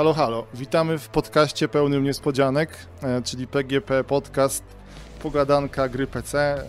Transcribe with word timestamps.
Halo, 0.00 0.14
halo. 0.14 0.46
Witamy 0.54 0.98
w 0.98 1.08
podcaście 1.08 1.68
pełnym 1.68 2.04
niespodzianek, 2.04 2.86
e, 3.02 3.22
czyli 3.22 3.46
PGP 3.46 4.04
Podcast 4.04 4.64
Pogadanka 5.22 5.88
Gry 5.88 6.06
PC. 6.06 6.64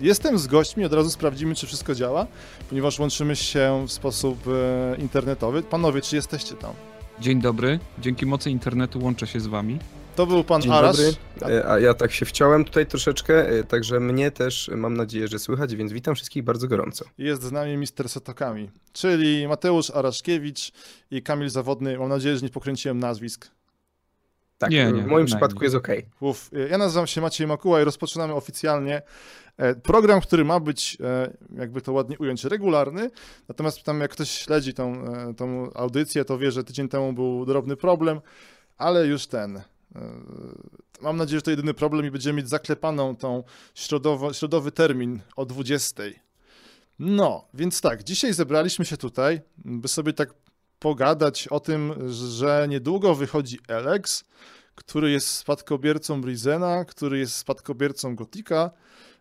Jestem 0.00 0.38
z 0.38 0.46
gośćmi, 0.46 0.84
od 0.84 0.92
razu 0.92 1.10
sprawdzimy, 1.10 1.54
czy 1.54 1.66
wszystko 1.66 1.94
działa, 1.94 2.26
ponieważ 2.68 2.98
łączymy 2.98 3.36
się 3.36 3.84
w 3.88 3.92
sposób 3.92 4.38
e, 4.48 4.96
internetowy. 4.96 5.62
Panowie, 5.62 6.00
czy 6.00 6.16
jesteście 6.16 6.54
tam? 6.54 6.72
Dzień 7.20 7.40
dobry. 7.40 7.78
Dzięki 7.98 8.26
mocy 8.26 8.50
internetu 8.50 9.04
łączę 9.04 9.26
się 9.26 9.40
z 9.40 9.46
wami. 9.46 9.78
To 10.16 10.26
był 10.26 10.44
pan 10.44 10.62
Dzień 10.62 10.72
Arasz. 10.72 10.96
dobry. 10.96 11.56
E, 11.56 11.68
A 11.68 11.78
ja 11.78 11.94
tak 11.94 12.12
się 12.12 12.26
wciąłem 12.26 12.64
tutaj 12.64 12.86
troszeczkę, 12.86 13.48
e, 13.48 13.64
także 13.64 14.00
mnie 14.00 14.30
też 14.30 14.68
e, 14.68 14.76
mam 14.76 14.96
nadzieję, 14.96 15.28
że 15.28 15.38
słychać, 15.38 15.76
więc 15.76 15.92
witam 15.92 16.14
wszystkich 16.14 16.42
bardzo 16.42 16.68
gorąco. 16.68 17.04
Jest 17.18 17.42
z 17.42 17.52
nami 17.52 17.76
Mister 17.76 18.08
Setokami, 18.08 18.70
czyli 18.92 19.48
Mateusz 19.48 19.90
Araszkiewicz 19.90 20.72
i 21.10 21.22
Kamil 21.22 21.50
Zawodny. 21.50 21.98
Mam 21.98 22.08
nadzieję, 22.08 22.36
że 22.36 22.42
nie 22.42 22.48
pokręciłem 22.48 22.98
nazwisk. 22.98 23.50
Tak, 24.58 24.70
Nie, 24.70 24.92
nie, 24.92 25.02
w 25.02 25.06
moim 25.06 25.26
przypadku 25.26 25.64
jest 25.64 25.76
ok. 25.76 25.88
Uf, 26.20 26.50
ja 26.70 26.78
nazywam 26.78 27.06
się 27.06 27.20
Maciej 27.20 27.46
Makuła 27.46 27.80
i 27.80 27.84
rozpoczynamy 27.84 28.34
oficjalnie 28.34 29.02
program, 29.82 30.20
który 30.20 30.44
ma 30.44 30.60
być, 30.60 30.98
jakby 31.56 31.80
to 31.80 31.92
ładnie 31.92 32.18
ująć, 32.18 32.44
regularny. 32.44 33.10
Natomiast 33.48 33.82
tam 33.82 34.00
jak 34.00 34.10
ktoś 34.10 34.30
śledzi 34.30 34.74
tą, 34.74 35.04
tą 35.36 35.70
audycję, 35.74 36.24
to 36.24 36.38
wie, 36.38 36.50
że 36.52 36.64
tydzień 36.64 36.88
temu 36.88 37.12
był 37.12 37.46
drobny 37.46 37.76
problem, 37.76 38.20
ale 38.78 39.06
już 39.06 39.26
ten. 39.26 39.62
E, 39.96 40.00
Mam 41.00 41.16
nadzieję, 41.16 41.38
że 41.38 41.42
to 41.42 41.50
jedyny 41.50 41.74
problem 41.74 42.06
i 42.06 42.10
będziemy 42.10 42.36
mieć 42.36 42.48
zaklepaną 42.48 43.16
tą 43.16 43.44
środowo, 43.74 44.32
środowy 44.32 44.72
termin 44.72 45.20
o 45.36 45.46
20. 45.46 46.02
No, 46.98 47.48
więc 47.54 47.80
tak, 47.80 48.04
dzisiaj 48.04 48.34
zebraliśmy 48.34 48.84
się 48.84 48.96
tutaj, 48.96 49.40
by 49.56 49.88
sobie 49.88 50.12
tak 50.12 50.34
pogadać 50.78 51.48
o 51.48 51.60
tym, 51.60 52.10
że 52.12 52.66
niedługo 52.68 53.14
wychodzi 53.14 53.58
Elex, 53.68 54.24
który 54.74 55.10
jest 55.10 55.28
spadkobiercą 55.28 56.20
Brizena, 56.20 56.84
który 56.84 57.18
jest 57.18 57.36
spadkobiercą 57.36 58.16
Gotika, 58.16 58.70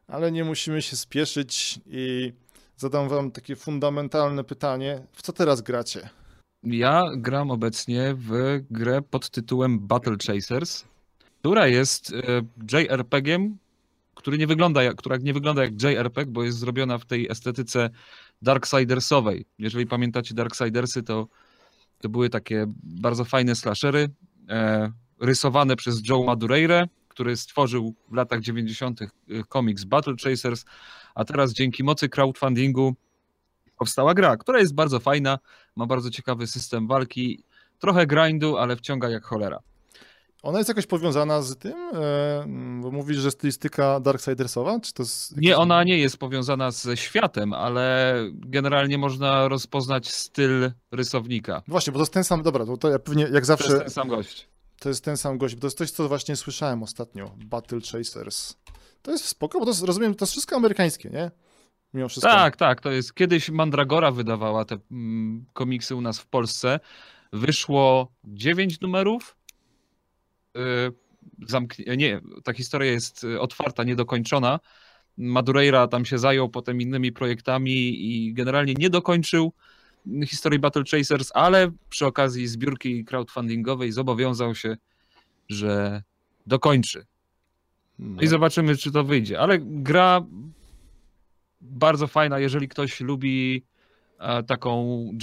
ale 0.07 0.31
nie 0.31 0.43
musimy 0.43 0.81
się 0.81 0.95
spieszyć 0.95 1.79
i 1.85 2.33
zadam 2.77 3.09
wam 3.09 3.31
takie 3.31 3.55
fundamentalne 3.55 4.43
pytanie. 4.43 5.07
W 5.13 5.21
co 5.21 5.33
teraz 5.33 5.61
gracie? 5.61 6.09
Ja 6.63 7.03
gram 7.15 7.51
obecnie 7.51 8.15
w 8.17 8.59
grę 8.71 9.01
pod 9.01 9.29
tytułem 9.29 9.79
Battle 9.79 10.15
Chasers, 10.27 10.85
która 11.39 11.67
jest 11.67 12.13
e, 12.13 12.41
JRPG-iem, 12.71 13.57
który 14.15 14.37
nie 14.37 14.47
wygląda 14.47 14.83
jak, 14.83 14.95
która 14.95 15.17
nie 15.17 15.33
wygląda 15.33 15.63
jak 15.63 15.83
JRPG, 15.83 16.31
bo 16.31 16.43
jest 16.43 16.57
zrobiona 16.57 16.97
w 16.97 17.05
tej 17.05 17.31
estetyce 17.31 17.89
Darksidersowej. 18.41 19.45
Jeżeli 19.59 19.87
pamiętacie 19.87 20.33
Darksidersy, 20.35 21.03
to, 21.03 21.27
to 22.01 22.09
były 22.09 22.29
takie 22.29 22.65
bardzo 22.83 23.25
fajne 23.25 23.55
slashery, 23.55 24.09
e, 24.49 24.91
rysowane 25.19 25.75
przez 25.75 26.09
Joe 26.09 26.23
Madureira, 26.23 26.85
który 27.07 27.37
stworzył 27.37 27.95
w 28.11 28.15
latach 28.15 28.41
90. 28.41 28.99
komiks 29.49 29.83
Battle 29.83 30.15
Chasers, 30.23 30.65
a 31.15 31.25
teraz 31.25 31.53
dzięki 31.53 31.83
mocy 31.83 32.09
crowdfundingu 32.09 32.95
powstała 33.83 34.13
gra, 34.13 34.37
która 34.37 34.59
jest 34.59 34.73
bardzo 34.73 34.99
fajna, 34.99 35.39
ma 35.75 35.85
bardzo 35.85 36.09
ciekawy 36.09 36.47
system 36.47 36.87
walki, 36.87 37.43
trochę 37.79 38.07
grindu, 38.07 38.57
ale 38.57 38.75
wciąga 38.75 39.09
jak 39.09 39.23
cholera. 39.25 39.59
Ona 40.43 40.57
jest 40.57 40.67
jakoś 40.69 40.85
powiązana 40.87 41.41
z 41.41 41.57
tym, 41.57 41.73
e, 41.93 42.45
bo 42.81 42.91
mówisz, 42.91 43.17
że 43.17 43.31
stylistyka 43.31 43.99
Darksidersowa? 43.99 44.79
Czy 44.79 44.93
to 44.93 45.03
jest 45.03 45.37
Nie, 45.37 45.57
ona 45.57 45.83
nie 45.83 45.97
jest 45.97 46.17
powiązana 46.17 46.71
ze 46.71 46.97
światem, 46.97 47.53
ale 47.53 48.15
generalnie 48.33 48.97
można 48.97 49.47
rozpoznać 49.47 50.11
styl 50.11 50.71
rysownika. 50.91 51.61
Właśnie, 51.67 51.93
bo 51.93 51.99
to 51.99 52.01
jest 52.01 52.13
ten 52.13 52.23
sam, 52.23 52.41
dobra, 52.43 52.65
to, 52.65 52.77
to 52.77 52.89
ja 52.89 52.99
pewnie 52.99 53.23
jak 53.23 53.31
To 53.31 53.37
jest 53.37 53.47
zawsze, 53.47 53.79
ten 53.79 53.89
sam 53.89 54.07
gość. 54.07 54.47
to 54.79 54.89
jest 54.89 55.03
ten 55.03 55.17
sam 55.17 55.37
gość, 55.37 55.55
bo 55.55 55.61
to 55.61 55.67
jest 55.67 55.77
coś, 55.77 55.91
co 55.91 56.07
właśnie 56.07 56.35
słyszałem 56.35 56.83
ostatnio, 56.83 57.31
Battle 57.45 57.79
Chasers. 57.91 58.55
To 59.01 59.11
jest 59.11 59.25
spoko, 59.25 59.59
bo 59.59 59.65
to 59.65 59.71
jest, 59.71 59.83
rozumiem, 59.83 60.15
to 60.15 60.23
jest 60.25 60.31
wszystko 60.31 60.55
amerykańskie, 60.55 61.09
nie? 61.09 61.31
Mimo 61.93 62.09
wszystko. 62.09 62.31
Tak, 62.31 62.57
tak, 62.57 62.81
to 62.81 62.91
jest. 62.91 63.13
Kiedyś 63.13 63.49
Mandragora 63.49 64.11
wydawała 64.11 64.65
te 64.65 64.77
mm, 64.91 65.45
komiksy 65.53 65.95
u 65.95 66.01
nas 66.01 66.19
w 66.19 66.27
Polsce. 66.27 66.79
Wyszło 67.33 68.11
9 68.23 68.81
numerów. 68.81 69.35
Yy, 70.55 70.61
zamknie... 71.47 71.97
Nie, 71.97 72.21
ta 72.43 72.53
historia 72.53 72.91
jest 72.91 73.23
y, 73.23 73.39
otwarta, 73.39 73.83
niedokończona. 73.83 74.59
Madureira 75.17 75.87
tam 75.87 76.05
się 76.05 76.17
zajął 76.17 76.49
potem 76.49 76.81
innymi 76.81 77.11
projektami 77.11 77.71
i 78.05 78.33
generalnie 78.33 78.73
nie 78.73 78.89
dokończył 78.89 79.53
historii 80.25 80.59
Battle 80.59 80.83
Chasers, 80.91 81.31
ale 81.33 81.71
przy 81.89 82.05
okazji 82.05 82.47
zbiórki 82.47 83.05
crowdfundingowej 83.05 83.91
zobowiązał 83.91 84.55
się, 84.55 84.77
że 85.49 86.03
dokończy. 86.47 87.05
No. 87.99 88.15
No 88.15 88.21
i 88.21 88.27
zobaczymy, 88.27 88.77
czy 88.77 88.91
to 88.91 89.03
wyjdzie. 89.03 89.39
Ale 89.39 89.59
gra 89.61 90.21
bardzo 91.83 92.07
fajna, 92.07 92.39
jeżeli 92.39 92.67
ktoś 92.67 93.01
lubi 93.01 93.63
e, 94.19 94.43
taką 94.43 94.73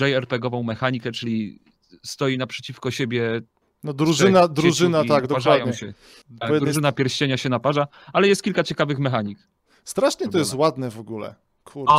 JRPG-ową 0.01 0.63
mechanikę, 0.63 1.13
czyli 1.13 1.61
stoi 2.05 2.39
naprzeciwko 2.39 2.91
siebie. 2.91 3.41
No 3.85 3.93
drużyna, 3.93 4.49
drużyna, 4.49 5.05
tak, 5.05 5.27
dokładnie. 5.27 5.73
Się. 5.73 5.95
Tak, 6.41 6.61
drużyna 6.61 6.93
pierścienia 6.93 7.37
się 7.37 7.49
naparza, 7.49 7.87
ale 8.13 8.29
jest 8.29 8.43
kilka 8.43 8.63
ciekawych 8.65 8.99
mechanik. 8.99 9.39
Strasznie 9.85 10.29
to 10.29 10.39
jest 10.39 10.55
ładne 10.55 10.91
w 10.91 10.99
ogóle. 10.99 11.35
Kurczę. 11.65 11.93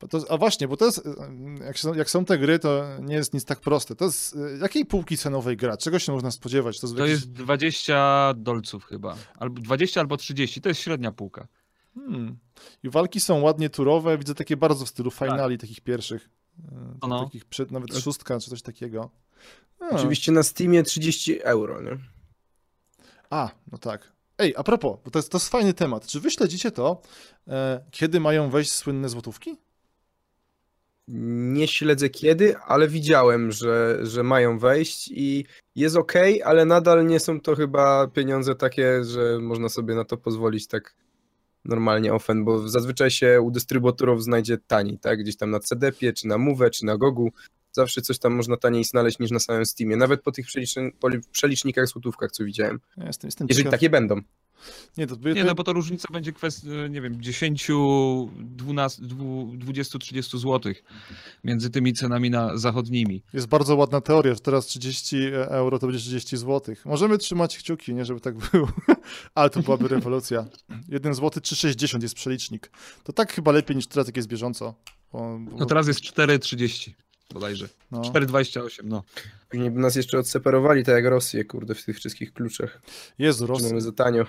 Bo 0.00 0.08
To, 0.08 0.18
a 0.28 0.36
właśnie, 0.36 0.68
bo 0.68 0.76
to 0.76 0.84
jest, 0.84 1.08
jak 1.66 1.78
są, 1.78 1.94
jak 1.94 2.10
są 2.10 2.24
te 2.24 2.38
gry, 2.38 2.58
to 2.58 2.84
nie 3.00 3.14
jest 3.14 3.34
nic 3.34 3.44
tak 3.44 3.60
proste. 3.60 3.94
To 3.96 4.04
jest, 4.04 4.36
jakiej 4.60 4.86
półki 4.86 5.16
cenowej 5.16 5.56
gra? 5.56 5.76
Czego 5.76 5.98
się 5.98 6.12
można 6.12 6.30
spodziewać? 6.30 6.80
To 6.80 6.86
jest, 6.86 6.96
To 6.96 7.06
jakiś- 7.06 7.12
jest 7.20 7.32
20 7.32 8.32
dolców 8.36 8.84
chyba. 8.84 9.16
Albo 9.38 9.60
20 9.60 10.00
albo 10.00 10.16
30. 10.16 10.60
To 10.60 10.68
jest 10.68 10.80
średnia 10.80 11.12
półka. 11.12 11.46
Hmm. 11.94 12.36
I 12.82 12.90
walki 12.90 13.20
są 13.20 13.40
ładnie 13.40 13.70
turowe, 13.70 14.18
widzę 14.18 14.34
takie 14.34 14.56
bardzo 14.56 14.84
w 14.84 14.88
stylu 14.88 15.10
finali 15.10 15.58
takich 15.58 15.80
pierwszych. 15.80 16.22
y, 16.58 16.62
No, 17.02 17.08
no. 17.08 17.24
Takich 17.24 17.44
przed, 17.44 17.70
nawet 17.70 17.98
szóstka 17.98 18.40
czy 18.40 18.50
coś 18.50 18.62
takiego. 18.62 19.10
A, 19.80 19.88
Oczywiście 19.88 20.32
na 20.32 20.42
Steamie 20.42 20.82
30 20.82 21.42
euro, 21.42 21.82
nie? 21.82 21.98
A, 23.30 23.50
no 23.72 23.78
tak. 23.78 24.12
Ej, 24.38 24.54
a 24.56 24.62
propos, 24.62 24.98
bo 25.04 25.10
to 25.10 25.18
jest, 25.18 25.30
to 25.32 25.38
jest 25.38 25.48
fajny 25.48 25.74
temat. 25.74 26.06
Czy 26.06 26.20
wy 26.20 26.30
śledzicie 26.30 26.70
to, 26.70 27.02
e, 27.48 27.84
kiedy 27.90 28.20
mają 28.20 28.50
wejść 28.50 28.72
słynne 28.72 29.08
złotówki? 29.08 29.56
Nie 31.08 31.68
śledzę 31.68 32.08
kiedy, 32.08 32.56
ale 32.58 32.88
widziałem, 32.88 33.52
że, 33.52 33.98
że 34.02 34.22
mają 34.22 34.58
wejść 34.58 35.08
i 35.08 35.44
jest 35.74 35.96
ok, 35.96 36.12
ale 36.44 36.64
nadal 36.64 37.06
nie 37.06 37.20
są 37.20 37.40
to 37.40 37.56
chyba 37.56 38.06
pieniądze 38.06 38.54
takie, 38.54 39.04
że 39.04 39.38
można 39.40 39.68
sobie 39.68 39.94
na 39.94 40.04
to 40.04 40.16
pozwolić 40.16 40.66
tak 40.66 40.94
normalnie 41.64 42.14
ofen, 42.14 42.44
bo 42.44 42.68
zazwyczaj 42.68 43.10
się 43.10 43.40
u 43.40 43.50
dystrybutorów 43.50 44.24
znajdzie 44.24 44.58
taniej, 44.58 44.98
tak? 44.98 45.18
Gdzieś 45.20 45.36
tam 45.36 45.50
na 45.50 45.60
CDP, 45.60 46.12
czy 46.12 46.26
na 46.26 46.38
Move, 46.38 46.70
czy 46.72 46.84
na 46.86 46.98
Gogu. 46.98 47.32
Zawsze 47.72 48.02
coś 48.02 48.18
tam 48.18 48.32
można 48.34 48.56
taniej 48.56 48.84
znaleźć 48.84 49.18
niż 49.18 49.30
na 49.30 49.38
samym 49.38 49.66
Steamie, 49.66 49.96
nawet 49.96 50.22
po 50.22 50.32
tych 50.32 50.46
przelicznikach 51.32 51.86
złotówkach, 51.86 52.30
co 52.30 52.44
widziałem. 52.44 52.80
Ja 52.96 53.06
jestem, 53.06 53.28
jestem 53.28 53.46
Jeżeli 53.50 53.64
ciekaw. 53.64 53.80
takie 53.80 53.90
będą. 53.90 54.20
Nie, 54.96 55.06
to, 55.06 55.16
Nie, 55.34 55.44
no 55.44 55.54
bo 55.54 55.64
to 55.64 55.72
różnica 55.72 56.08
będzie 56.12 56.32
kwestii, 56.32 56.68
nie 56.90 57.00
wiem, 57.00 57.22
10, 57.22 57.68
12, 58.40 59.02
20, 59.54 59.98
30 59.98 60.38
zł 60.38 60.72
między 61.44 61.70
tymi 61.70 61.92
cenami 61.92 62.30
na 62.30 62.56
zachodnimi. 62.56 63.22
Jest 63.32 63.46
bardzo 63.46 63.76
ładna 63.76 64.00
teoria, 64.00 64.34
że 64.34 64.40
teraz 64.40 64.66
30 64.66 65.16
euro 65.34 65.78
to 65.78 65.86
będzie 65.86 66.00
30 66.00 66.36
zł. 66.36 66.74
Możemy 66.84 67.18
trzymać 67.18 67.58
kciuki, 67.58 67.94
nie, 67.94 68.04
żeby 68.04 68.20
tak 68.20 68.34
było. 68.34 68.68
Ale 69.34 69.50
to 69.50 69.62
byłaby 69.62 69.88
rewolucja. 69.88 70.46
1 70.88 71.14
zł 71.14 71.30
3,60 71.42 72.02
jest 72.02 72.14
przelicznik. 72.14 72.70
To 73.04 73.12
tak 73.12 73.32
chyba 73.32 73.52
lepiej 73.52 73.76
niż 73.76 73.86
teraz, 73.86 74.06
jak 74.06 74.16
jest 74.16 74.28
bieżąco. 74.28 74.74
Bo, 75.12 75.38
bo, 75.40 75.56
No 75.56 75.66
teraz 75.66 75.88
jest 75.88 76.00
4,30 76.00 76.90
bodajże. 77.34 77.68
no. 77.90 78.00
4,28, 78.00 78.80
no. 78.84 79.02
Później 79.48 79.70
by 79.70 79.80
nas 79.80 79.96
jeszcze 79.96 80.18
odseparowali, 80.18 80.84
tak 80.84 80.94
jak 80.94 81.04
Rosję, 81.04 81.44
kurde, 81.44 81.74
w 81.74 81.84
tych 81.84 81.96
wszystkich 81.96 82.32
kluczach. 82.32 82.82
Jezu, 83.18 83.46
Rosja. 83.46 83.68
mamy 83.68 83.80
za 83.80 83.92
tanio. 83.92 84.26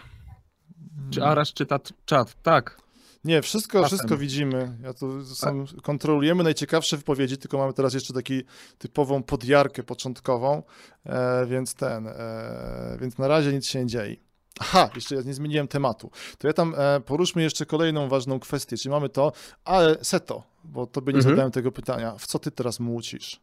Czy 1.11 1.23
Arasz 1.23 1.53
czyta 1.53 1.79
czat? 2.05 2.33
Tak. 2.43 2.77
Nie, 3.23 3.41
wszystko, 3.41 3.81
Czasem. 3.81 3.97
wszystko 3.97 4.17
widzimy. 4.17 4.77
Ja 4.81 4.93
tu 4.93 5.25
sam 5.25 5.65
kontrolujemy 5.83 6.43
najciekawsze 6.43 6.97
wypowiedzi, 6.97 7.37
tylko 7.37 7.57
mamy 7.57 7.73
teraz 7.73 7.93
jeszcze 7.93 8.13
taką 8.13 8.33
typową 8.77 9.23
podjarkę 9.23 9.83
początkową, 9.83 10.63
e, 11.05 11.45
więc 11.45 11.73
ten, 11.73 12.07
e, 12.07 12.97
więc 13.01 13.17
na 13.17 13.27
razie 13.27 13.53
nic 13.53 13.65
się 13.65 13.79
nie 13.79 13.85
dzieje. 13.87 14.15
Aha, 14.59 14.89
jeszcze 14.95 15.15
ja 15.15 15.21
nie 15.21 15.33
zmieniłem 15.33 15.67
tematu. 15.67 16.11
To 16.37 16.47
ja 16.47 16.53
tam 16.53 16.75
e, 16.77 16.99
poruszmy 17.01 17.41
jeszcze 17.43 17.65
kolejną 17.65 18.09
ważną 18.09 18.39
kwestię, 18.39 18.77
czyli 18.77 18.91
mamy 18.91 19.09
to, 19.09 19.31
ale 19.65 19.97
Seto, 20.01 20.43
bo 20.63 20.87
tobie 20.87 21.13
nie 21.13 21.19
Mhm. 21.19 21.35
zadałem 21.35 21.51
tego 21.51 21.71
pytania, 21.71 22.15
w 22.17 22.27
co 22.27 22.39
ty 22.39 22.51
teraz 22.51 22.79
młócisz? 22.79 23.39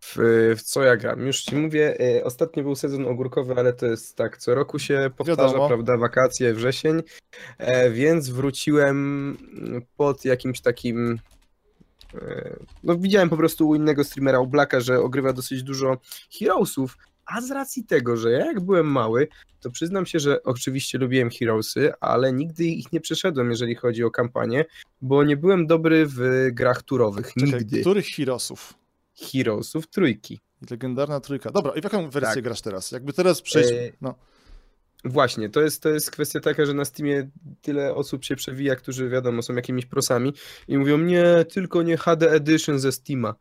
W, 0.00 0.16
w 0.56 0.62
co 0.62 0.82
ja 0.82 0.96
gram? 0.96 1.26
Już 1.26 1.42
ci 1.42 1.56
mówię, 1.56 2.00
e, 2.00 2.24
ostatnio 2.24 2.62
był 2.62 2.74
sezon 2.74 3.06
ogórkowy, 3.06 3.54
ale 3.56 3.72
to 3.72 3.86
jest 3.86 4.16
tak, 4.16 4.36
co 4.36 4.54
roku 4.54 4.78
się 4.78 5.10
powtarza, 5.16 5.42
Wiadomo. 5.42 5.68
prawda, 5.68 5.96
wakacje, 5.96 6.54
wrzesień, 6.54 7.02
e, 7.58 7.90
więc 7.90 8.28
wróciłem 8.28 9.36
pod 9.96 10.24
jakimś 10.24 10.60
takim 10.60 11.18
E, 12.14 12.56
No 12.84 12.96
widziałem 12.98 13.28
po 13.28 13.36
prostu 13.36 13.68
u 13.68 13.74
innego 13.74 14.04
streamera, 14.04 14.40
u 14.40 14.46
Blacka, 14.46 14.80
że 14.80 15.00
ogrywa 15.00 15.32
dosyć 15.32 15.62
dużo 15.62 15.98
Heroesów, 16.38 16.96
a 17.26 17.40
z 17.40 17.50
racji 17.50 17.84
tego, 17.84 18.16
że 18.16 18.30
ja 18.30 18.46
jak 18.46 18.60
byłem 18.60 18.86
mały, 18.86 19.28
to 19.60 19.70
przyznam 19.70 20.06
się, 20.06 20.18
że 20.18 20.42
oczywiście 20.42 20.98
lubiłem 20.98 21.30
Heroesy, 21.30 21.92
ale 22.00 22.32
nigdy 22.32 22.64
ich 22.64 22.92
nie 22.92 23.00
przeszedłem, 23.00 23.50
jeżeli 23.50 23.74
chodzi 23.74 24.04
o 24.04 24.10
kampanię, 24.10 24.64
bo 25.02 25.24
nie 25.24 25.36
byłem 25.36 25.66
dobry 25.66 26.06
w 26.06 26.48
grach 26.52 26.82
turowych. 26.82 27.32
Czekaj, 27.40 27.58
Nigdy. 27.60 27.80
których 27.80 28.06
Heroesów? 28.06 28.74
Heroesów 29.20 29.86
trójki. 29.90 30.40
Legendarna 30.70 31.20
trójka. 31.20 31.50
Dobra, 31.50 31.72
i 31.74 31.80
w 31.80 31.84
jaką 31.84 32.10
wersję 32.10 32.34
Tak. 32.34 32.44
grasz 32.44 32.60
teraz? 32.60 32.92
Jakby 32.92 33.12
teraz 33.12 33.42
przejść... 33.42 33.70
E, 33.72 33.92
No. 34.00 34.14
Właśnie, 35.04 35.48
to 35.50 35.60
jest, 35.60 35.82
to 35.82 35.88
jest 35.88 36.10
kwestia 36.10 36.40
taka, 36.40 36.66
że 36.66 36.74
na 36.74 36.84
Steamie 36.84 37.30
tyle 37.62 37.94
osób 37.94 38.24
się 38.24 38.36
przewija, 38.36 38.76
którzy 38.76 39.08
wiadomo 39.08 39.42
są 39.42 39.54
jakimiś 39.54 39.86
prosami 39.86 40.32
i 40.68 40.78
mówią 40.78 40.98
nie, 40.98 41.24
tylko 41.52 41.82
nie 41.82 41.96
HD 41.96 42.30
Edition 42.30 42.78
ze 42.80 42.92
Steama. 42.92 43.34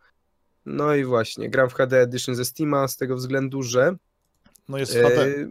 No 0.65 0.95
i 0.95 1.03
właśnie, 1.03 1.49
gram 1.49 1.69
w 1.69 1.73
HD 1.73 2.01
Edition 2.01 2.35
ze 2.35 2.45
Steama 2.45 2.87
z 2.87 2.97
tego 2.97 3.15
względu, 3.15 3.63
że 3.63 3.95
no 4.69 4.77
jest 4.77 4.97
w 4.97 5.01
HD. 5.01 5.25
e, 5.25 5.47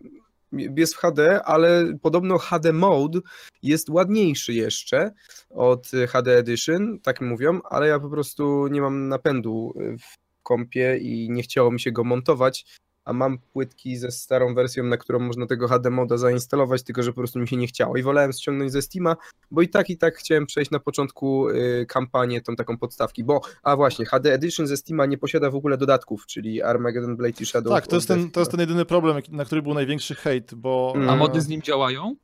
jest 0.52 0.94
w 0.94 0.98
HD, 0.98 1.44
ale 1.44 1.98
podobno 2.02 2.38
HD 2.38 2.72
Mode 2.72 3.20
jest 3.62 3.90
ładniejszy 3.90 4.54
jeszcze 4.54 5.10
od 5.50 5.90
HD 6.08 6.36
Edition, 6.36 6.98
tak 7.02 7.20
mówią, 7.20 7.60
ale 7.64 7.88
ja 7.88 8.00
po 8.00 8.10
prostu 8.10 8.68
nie 8.68 8.80
mam 8.80 9.08
napędu 9.08 9.74
w 10.00 10.28
kompie 10.42 10.98
i 10.98 11.30
nie 11.30 11.42
chciało 11.42 11.70
mi 11.70 11.80
się 11.80 11.92
go 11.92 12.04
montować, 12.04 12.64
a 13.08 13.12
mam 13.12 13.38
płytki 13.38 13.96
ze 13.96 14.10
starą 14.10 14.54
wersją, 14.54 14.84
na 14.84 14.96
którą 14.96 15.18
można 15.18 15.46
tego 15.46 15.68
HD 15.68 15.90
moda 15.90 16.16
zainstalować, 16.16 16.82
tylko 16.82 17.02
że 17.02 17.12
po 17.12 17.16
prostu 17.16 17.38
mi 17.38 17.48
się 17.48 17.56
nie 17.56 17.66
chciało 17.66 17.96
i 17.96 18.02
wolałem 18.02 18.32
ściągnąć 18.32 18.72
ze 18.72 18.82
Steama, 18.82 19.16
bo 19.50 19.62
i 19.62 19.68
tak 19.68 19.90
i 19.90 19.96
tak 19.96 20.16
chciałem 20.16 20.46
przejść 20.46 20.70
na 20.70 20.78
początku 20.80 21.48
y, 21.48 21.86
kampanię, 21.88 22.40
tą 22.40 22.56
taką 22.56 22.78
podstawki, 22.78 23.24
bo, 23.24 23.40
a 23.62 23.76
właśnie, 23.76 24.06
HD 24.06 24.32
Edition 24.32 24.66
ze 24.66 24.76
Steama 24.76 25.06
nie 25.06 25.18
posiada 25.18 25.50
w 25.50 25.54
ogóle 25.54 25.76
dodatków, 25.78 26.26
czyli 26.26 26.62
Armageddon 26.62 27.16
Blade 27.16 27.42
i 27.42 27.46
Shadow 27.46 27.72
Tak, 27.72 27.86
to 27.86 27.96
jest, 27.96 28.08
ten, 28.08 28.30
to 28.30 28.40
jest 28.40 28.50
ten 28.50 28.60
jedyny 28.60 28.84
problem, 28.84 29.22
na 29.30 29.44
który 29.44 29.62
był 29.62 29.74
największy 29.74 30.14
hejt, 30.14 30.54
bo... 30.54 30.92
Mm. 30.96 31.10
A 31.10 31.14
e, 31.14 31.16
mody 31.16 31.40
z 31.40 31.48
nim 31.48 31.62
działają? 31.62 32.16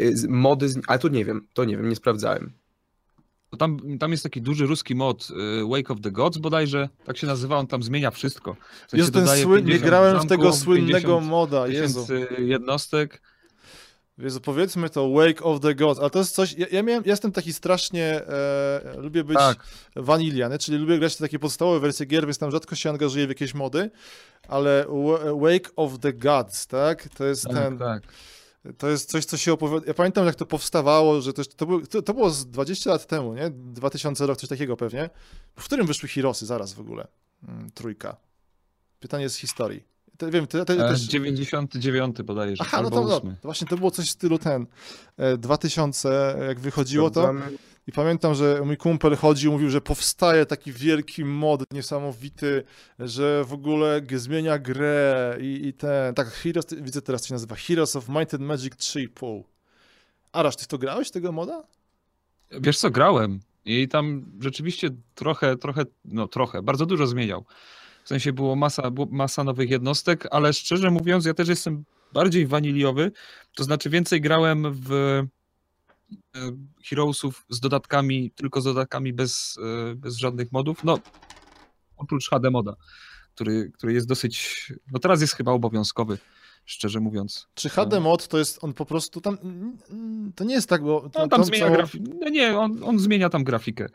Y, 0.00 0.16
z- 0.16 0.26
Mody, 0.28 0.68
z... 0.68 0.80
ale 0.86 0.98
to 0.98 1.08
nie 1.08 1.24
wiem, 1.24 1.46
to 1.54 1.64
nie 1.64 1.76
wiem, 1.76 1.88
nie 1.88 1.96
sprawdzałem. 1.96 2.52
To 3.50 3.56
tam, 3.56 3.98
tam 3.98 4.10
jest 4.10 4.22
taki 4.22 4.42
duży 4.42 4.66
ruski 4.66 4.94
mod 4.94 5.28
y, 5.30 5.64
Wake 5.68 5.90
of 5.92 6.00
the 6.00 6.10
Gods 6.10 6.38
bodajże, 6.38 6.88
tak 7.04 7.16
się 7.18 7.26
nazywa, 7.26 7.56
on 7.56 7.66
tam 7.66 7.82
zmienia 7.82 8.10
wszystko. 8.10 8.54
W 8.86 8.90
sensie 8.90 8.96
Jest 8.96 9.12
ten 9.14 9.26
słynny, 9.28 9.62
nie 9.62 9.78
50 9.78 9.84
grałem 9.84 10.20
w 10.20 10.26
tego 10.26 10.52
słynnego 10.52 10.92
50 10.98 11.26
moda, 11.26 11.68
Jezu. 11.68 12.06
jednostek. 12.38 13.22
Jezu, 14.18 14.40
powiedzmy 14.40 14.90
to 14.90 15.10
Wake 15.10 15.42
of 15.44 15.60
the 15.60 15.74
Gods, 15.74 16.00
ale 16.00 16.10
to 16.10 16.18
jest 16.18 16.34
coś, 16.34 16.52
ja, 16.52 16.66
ja 16.72 16.82
miałem, 16.82 17.02
jestem 17.06 17.32
taki 17.32 17.52
strasznie, 17.52 18.04
e, 18.26 18.94
lubię 18.96 19.24
być 19.24 19.36
Tak, 19.38 19.58
vanilla, 19.96 20.48
nie? 20.48 20.58
czyli 20.58 20.78
lubię 20.78 20.98
grać 20.98 21.14
w 21.14 21.18
takie 21.18 21.38
podstawowe 21.38 21.80
wersje 21.80 22.06
gier, 22.06 22.24
więc 22.24 22.38
tam 22.38 22.50
rzadko 22.50 22.76
się 22.76 22.90
angażuję 22.90 23.26
w 23.26 23.28
jakieś 23.28 23.54
mody, 23.54 23.90
ale 24.48 24.86
Wa- 24.88 25.34
Wake 25.50 25.70
of 25.76 25.98
the 25.98 26.12
Gods, 26.12 26.66
tak? 26.66 27.08
To 27.08 27.24
jest 27.24 27.44
tak, 27.44 27.52
ten, 27.54 27.78
tak. 27.78 28.02
To 28.78 28.88
jest 28.88 29.10
coś, 29.10 29.24
co 29.24 29.36
się 29.36 29.52
opowiada, 29.52 29.86
ja 29.86 29.94
pamiętam 29.94 30.26
jak 30.26 30.34
to 30.34 30.46
powstawało, 30.46 31.20
że 31.20 31.32
to, 31.32 31.44
to, 31.44 31.66
było, 31.66 31.80
to, 31.80 32.02
to 32.02 32.14
było 32.14 32.30
z 32.30 32.46
20 32.46 32.90
lat 32.90 33.06
temu, 33.06 33.34
nie? 33.34 33.50
2000 33.50 34.26
rok, 34.26 34.38
coś 34.38 34.48
takiego 34.48 34.76
pewnie. 34.76 35.10
W 35.56 35.64
którym 35.64 35.86
wyszły 35.86 36.08
Hirosy 36.08 36.46
zaraz 36.46 36.72
w 36.72 36.80
ogóle? 36.80 37.06
Mm, 37.48 37.70
trójka. 37.70 38.16
Pytanie 39.00 39.28
z 39.28 39.36
historii. 39.36 39.84
Te, 40.16 40.30
wiem, 40.30 40.46
te, 40.46 40.64
te, 40.64 40.74
E, 40.74 40.76
też... 40.76 41.00
99 41.00 42.22
bodajże, 42.22 42.64
Aha, 42.66 42.82
no 42.82 42.90
to, 42.90 43.04
no, 43.04 43.16
8. 43.16 43.30
to 43.30 43.48
właśnie 43.48 43.66
to 43.66 43.76
było 43.76 43.90
coś 43.90 44.06
w 44.06 44.10
stylu 44.10 44.38
ten 44.38 44.66
e, 45.16 45.36
2000, 45.36 46.36
jak 46.48 46.60
wychodziło 46.60 47.10
to. 47.10 47.34
I 47.88 47.92
pamiętam, 47.92 48.34
że 48.34 48.62
mój 48.64 48.76
kumpel 48.76 49.16
chodził, 49.16 49.52
mówił, 49.52 49.70
że 49.70 49.80
powstaje 49.80 50.46
taki 50.46 50.72
wielki 50.72 51.24
mod 51.24 51.62
niesamowity, 51.72 52.64
że 52.98 53.44
w 53.44 53.52
ogóle 53.52 54.02
zmienia 54.14 54.58
grę 54.58 55.36
i, 55.40 55.66
i 55.66 55.72
ten, 55.72 56.14
tak, 56.14 56.28
Heroes, 56.28 56.66
widzę 56.80 57.02
teraz 57.02 57.22
co 57.22 57.28
się 57.28 57.34
nazywa, 57.34 57.56
Heroes 57.56 57.96
of 57.96 58.08
Might 58.08 58.34
and 58.34 58.42
Magic 58.42 58.74
3,5. 58.74 59.42
Arasz, 60.32 60.56
ty 60.56 60.66
to 60.66 60.78
grałeś, 60.78 61.10
tego 61.10 61.32
moda? 61.32 61.62
Wiesz 62.50 62.78
co, 62.78 62.90
grałem 62.90 63.40
i 63.64 63.88
tam 63.88 64.24
rzeczywiście 64.40 64.90
trochę, 65.14 65.56
trochę, 65.56 65.82
no 66.04 66.28
trochę, 66.28 66.62
bardzo 66.62 66.86
dużo 66.86 67.06
zmieniał. 67.06 67.44
W 68.04 68.08
sensie 68.08 68.32
było 68.32 68.56
masa, 68.56 68.90
było 68.90 69.06
masa 69.10 69.44
nowych 69.44 69.70
jednostek, 69.70 70.28
ale 70.30 70.52
szczerze 70.52 70.90
mówiąc, 70.90 71.24
ja 71.24 71.34
też 71.34 71.48
jestem 71.48 71.84
bardziej 72.12 72.46
waniliowy, 72.46 73.12
to 73.56 73.64
znaczy 73.64 73.90
więcej 73.90 74.20
grałem 74.20 74.74
w 74.74 75.22
Heroesów 76.88 77.44
z 77.48 77.60
dodatkami, 77.60 78.30
tylko 78.30 78.60
z 78.60 78.64
dodatkami 78.64 79.12
bez, 79.12 79.58
e, 79.90 79.94
bez 79.94 80.16
żadnych 80.16 80.52
modów, 80.52 80.84
no 80.84 80.98
oprócz 81.96 82.30
HD 82.30 82.50
moda, 82.50 82.74
który, 83.34 83.70
który 83.74 83.92
jest 83.92 84.06
dosyć, 84.08 84.66
no 84.92 84.98
teraz 84.98 85.20
jest 85.20 85.34
chyba 85.34 85.52
obowiązkowy, 85.52 86.18
szczerze 86.64 87.00
mówiąc. 87.00 87.46
Czy 87.54 87.68
HD 87.68 88.00
mod 88.00 88.28
to 88.28 88.38
jest 88.38 88.64
on 88.64 88.74
po 88.74 88.86
prostu 88.86 89.20
tam, 89.20 89.38
to 90.34 90.44
nie 90.44 90.54
jest 90.54 90.68
tak, 90.68 90.82
bo... 90.82 91.00
No 91.04 91.10
to- 91.10 91.28
tam 91.28 91.40
to 91.40 91.44
zmienia 91.46 91.64
całą- 91.66 91.76
grafikę. 91.76 92.12
No 92.20 92.28
nie, 92.28 92.58
on, 92.58 92.84
on 92.84 92.98
zmienia 92.98 93.28
tam 93.28 93.44
grafikę. 93.44 93.88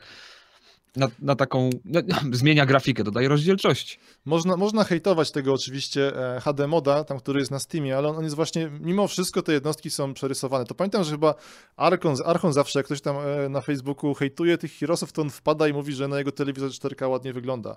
Na, 0.95 1.07
na 1.19 1.35
taką. 1.35 1.69
No, 1.85 2.01
zmienia 2.31 2.65
grafikę, 2.65 3.03
dodaje 3.03 3.27
rozdzielczości. 3.27 3.97
Można, 4.25 4.57
można 4.57 4.83
hejtować 4.83 5.31
tego 5.31 5.53
oczywiście 5.53 6.35
e, 6.35 6.41
HD 6.41 6.67
moda, 6.67 7.03
tam 7.03 7.19
który 7.19 7.39
jest 7.39 7.51
na 7.51 7.59
Steamie, 7.59 7.97
ale 7.97 8.09
on, 8.09 8.15
on 8.15 8.23
jest 8.23 8.35
właśnie, 8.35 8.71
mimo 8.81 9.07
wszystko 9.07 9.41
te 9.41 9.53
jednostki 9.53 9.89
są 9.89 10.13
przerysowane. 10.13 10.65
To 10.65 10.75
pamiętam, 10.75 11.03
że 11.03 11.11
chyba 11.11 11.35
Arkon, 11.75 12.15
Archon 12.25 12.53
zawsze, 12.53 12.79
jak 12.79 12.85
ktoś 12.85 13.01
tam 13.01 13.15
e, 13.17 13.49
na 13.49 13.61
Facebooku 13.61 14.13
hejtuje 14.13 14.57
tych 14.57 14.77
Heroesów, 14.77 15.11
to 15.11 15.21
on 15.21 15.29
wpada 15.29 15.67
i 15.67 15.73
mówi, 15.73 15.93
że 15.93 16.07
na 16.07 16.17
jego 16.17 16.31
telewizor 16.31 16.69
4K 16.69 17.09
ładnie 17.09 17.33
wygląda. 17.33 17.75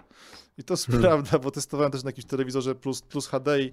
I 0.59 0.65
to 0.65 0.75
jest 0.75 0.87
Hmm. 0.87 1.03
prawda, 1.03 1.39
bo 1.39 1.51
testowałem 1.51 1.93
też 1.93 2.05
na 2.05 2.09
jakimś 2.09 2.25
telewizorze 2.25 2.75
plus, 2.75 3.03
plus 3.03 3.27
HD 3.27 3.63
i 3.63 3.73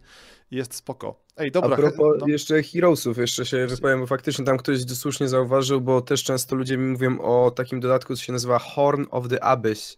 jest 0.51 0.74
spoko. 0.74 1.16
Ej, 1.38 1.48
A 1.48 1.51
dobra. 1.51 1.78
propos 1.78 2.18
no. 2.19 2.28
jeszcze 2.28 2.63
Heroesów, 2.63 3.18
jeszcze 3.18 3.46
się 3.46 3.68
wypowiem, 3.68 4.00
bo 4.00 4.07
faktycznie 4.07 4.46
tam 4.46 4.57
ktoś 4.57 4.81
słusznie 4.81 5.28
zauważył, 5.28 5.81
bo 5.81 6.01
też 6.01 6.24
często 6.24 6.56
ludzie 6.56 6.78
mi 6.78 6.92
mówią 6.92 7.19
o 7.22 7.51
takim 7.51 7.80
dodatku, 7.80 8.16
co 8.16 8.24
się 8.24 8.34
nazywa 8.34 8.60
Horn 8.60 9.06
of 9.12 9.28
the 9.28 9.33
Abyss. 9.42 9.98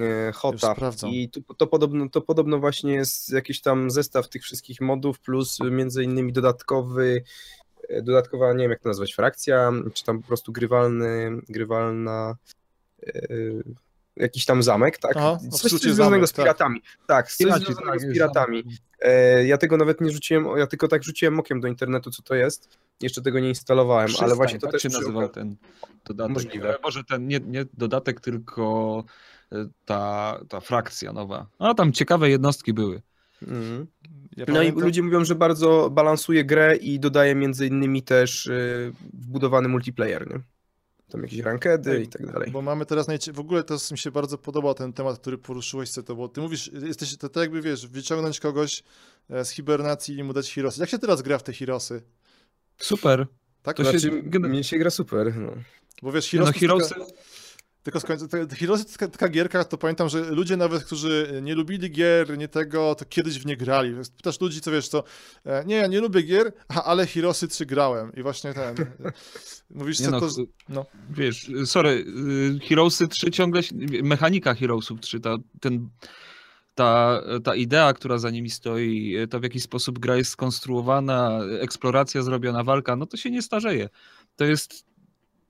e, 0.00 0.32
Hota. 0.32 0.74
I 1.08 1.28
to, 1.30 1.54
to, 1.54 1.66
podobno, 1.66 2.08
to 2.08 2.20
podobno 2.20 2.58
właśnie 2.58 2.94
jest 2.94 3.32
jakiś 3.32 3.60
tam 3.60 3.90
zestaw 3.90 4.28
tych 4.28 4.42
wszystkich 4.42 4.80
modów, 4.80 5.20
plus 5.20 5.58
między 5.70 6.04
innymi 6.04 6.32
dodatkowy, 6.32 7.24
e, 7.88 8.02
dodatkowa, 8.02 8.52
nie 8.52 8.64
wiem 8.64 8.70
jak 8.70 8.80
to 8.80 8.88
nazwać, 8.88 9.14
frakcja, 9.14 9.72
czy 9.94 10.04
tam 10.04 10.22
po 10.22 10.28
prostu 10.28 10.52
grywalny, 10.52 11.30
grywalna 11.48 12.36
e, 13.06 13.12
jakiś 14.16 14.44
tam 14.44 14.62
zamek, 14.62 14.98
tak? 14.98 15.16
Aha, 15.16 15.38
no 15.44 15.50
coś, 15.50 15.70
coś 15.70 15.80
związanego 15.80 16.14
zamek, 16.14 16.28
z 16.28 16.32
tak. 16.32 16.44
piratami. 16.44 16.82
Tak, 17.06 17.28
coś 17.28 17.36
Piraci, 17.38 17.64
związanego 17.64 17.92
tak, 17.92 18.00
z 18.00 18.12
piratami. 18.12 18.62
tam- 18.64 18.72
Ja 19.44 19.58
tego 19.58 19.76
nawet 19.76 20.00
nie 20.00 20.10
rzuciłem, 20.10 20.46
ja 20.56 20.66
tylko 20.66 20.88
tak 20.88 21.04
rzuciłem 21.04 21.40
okiem 21.40 21.60
do 21.60 21.68
internetu, 21.68 22.10
co 22.10 22.22
to 22.22 22.34
jest. 22.34 22.78
Jeszcze 23.02 23.22
tego 23.22 23.40
nie 23.40 23.48
instalowałem, 23.48 24.04
ale 24.04 24.08
Przystań, 24.08 24.36
właśnie 24.36 24.58
to 24.58 24.66
tak 24.66 24.72
też 24.72 24.82
się 24.82 24.88
nazywał 24.88 25.28
ten 25.28 25.56
dodatek. 26.04 26.34
Możliwe. 26.34 26.76
E, 26.78 26.78
Może 26.82 27.04
ten, 27.04 27.26
nie, 27.28 27.40
nie 27.40 27.64
dodatek, 27.74 28.20
tylko 28.20 29.04
e, 29.52 29.68
ta, 29.84 30.40
ta 30.48 30.60
frakcja 30.60 31.12
nowa. 31.12 31.46
A 31.58 31.74
tam 31.74 31.92
ciekawe 31.92 32.30
jednostki 32.30 32.72
były. 32.72 33.02
Mhm. 33.42 33.86
Ja 34.36 34.44
No 34.48 34.52
i 34.54 34.56
pamiętam- 34.56 34.82
ludzie 34.82 35.02
mówią, 35.02 35.24
że 35.24 35.34
bardzo 35.34 35.90
balansuje 35.90 36.44
grę 36.44 36.76
i 36.76 37.00
dodaje 37.00 37.34
między 37.34 37.66
innymi 37.66 38.02
też 38.02 38.46
y, 38.46 38.92
wbudowany 39.12 39.68
multiplayer, 39.68 40.30
nie? 40.30 40.40
Tam 41.10 41.22
jakieś 41.22 41.38
rankedy 41.38 42.02
i 42.02 42.08
tak 42.08 42.32
dalej. 42.32 42.50
Bo 42.50 42.62
mamy 42.62 42.86
teraz 42.86 43.08
najcie... 43.08 43.32
w 43.32 43.40
ogóle 43.40 43.62
to 43.64 43.76
mi 43.90 43.98
się 43.98 44.10
bardzo 44.10 44.38
podobał 44.38 44.74
ten 44.74 44.92
temat, 44.92 45.18
który 45.18 45.38
poruszyłeś, 45.38 45.90
Seto, 45.90 46.14
bo 46.16 46.28
ty 46.28 46.40
mówisz, 46.40 46.70
jesteś 46.72 47.16
to 47.16 47.28
tak 47.28 47.40
jakby 47.40 47.62
wiesz, 47.62 47.86
wyciągnąć 47.86 48.40
kogoś 48.40 48.82
e, 49.30 49.44
z 49.44 49.50
hibernacji 49.50 50.16
i 50.18 50.24
mu 50.24 50.32
dać 50.32 50.52
Hirosy. 50.52 50.80
Jak 50.80 50.90
się 50.90 50.98
teraz 50.98 51.22
gra 51.22 51.38
w 51.38 51.42
te 51.42 51.52
Hirosy? 51.52 52.02
Super. 52.82 53.26
Tak? 53.62 53.76
To 53.76 53.84
się- 53.92 53.98
Znaczy, 53.98 54.22
gen- 54.22 54.42
mnie 54.48 54.64
się 54.64 54.78
gra 54.78 54.90
super. 54.90 55.36
No. 55.36 55.52
Bo 56.02 56.12
wiesz, 56.12 56.32
No, 56.32 56.52
Hirosy, 56.52 56.58
Heroesy, 56.60 56.94
tylko, 56.94 57.10
tylko 57.82 58.00
skończę, 58.00 58.28
te, 58.28 58.46
te 58.46 58.56
Heroesy 58.56 58.84
to 58.84 58.90
taka, 58.92 59.08
taka 59.08 59.28
gierka, 59.28 59.64
to 59.64 59.78
pamiętam, 59.78 60.08
że 60.08 60.30
ludzie 60.30 60.56
nawet, 60.56 60.84
którzy 60.84 61.40
nie 61.42 61.54
lubili 61.54 61.90
gier, 61.90 62.38
nie 62.38 62.48
tego, 62.48 62.94
to 62.94 63.04
kiedyś 63.04 63.38
w 63.38 63.46
nie 63.46 63.56
grali. 63.56 63.94
Pytasz 64.16 64.40
ludzi, 64.40 64.60
co 64.60 64.70
wiesz, 64.70 64.88
to 64.88 65.04
e, 65.46 65.64
nie, 65.66 65.76
ja 65.76 65.86
nie 65.86 66.00
lubię 66.00 66.22
gier, 66.22 66.52
ale 66.84 67.06
Heroesy 67.06 67.48
3 67.48 67.66
grałem 67.66 68.12
i 68.16 68.22
właśnie 68.22 68.54
ten, 68.54 68.80
e, 68.80 69.12
mówisz, 69.70 70.00
nie 70.00 70.04
co 70.06 70.10
no, 70.10 70.20
to, 70.20 70.28
no. 70.68 70.86
wiesz, 71.10 71.50
sorry, 71.66 71.90
y, 71.90 72.66
Heroesy 72.68 73.08
3 73.08 73.30
ciągle, 73.30 73.62
się- 73.62 73.74
mechanika 74.02 74.54
Heroesów 74.54 75.00
3, 75.00 75.20
ta, 75.20 75.36
ten, 75.60 75.88
ta, 76.74 77.20
ta 77.44 77.54
idea, 77.54 77.92
która 77.92 78.18
za 78.18 78.30
nimi 78.30 78.50
stoi, 78.50 79.16
to 79.30 79.40
w 79.40 79.42
jaki 79.42 79.60
sposób 79.60 79.98
gra 79.98 80.16
jest 80.16 80.30
skonstruowana, 80.30 81.40
eksploracja 81.60 82.22
zrobiona, 82.22 82.64
walka, 82.64 82.96
no 82.96 83.06
to 83.06 83.16
się 83.16 83.30
nie 83.30 83.42
starzeje. 83.42 83.88
To 84.36 84.44
jest 84.44 84.84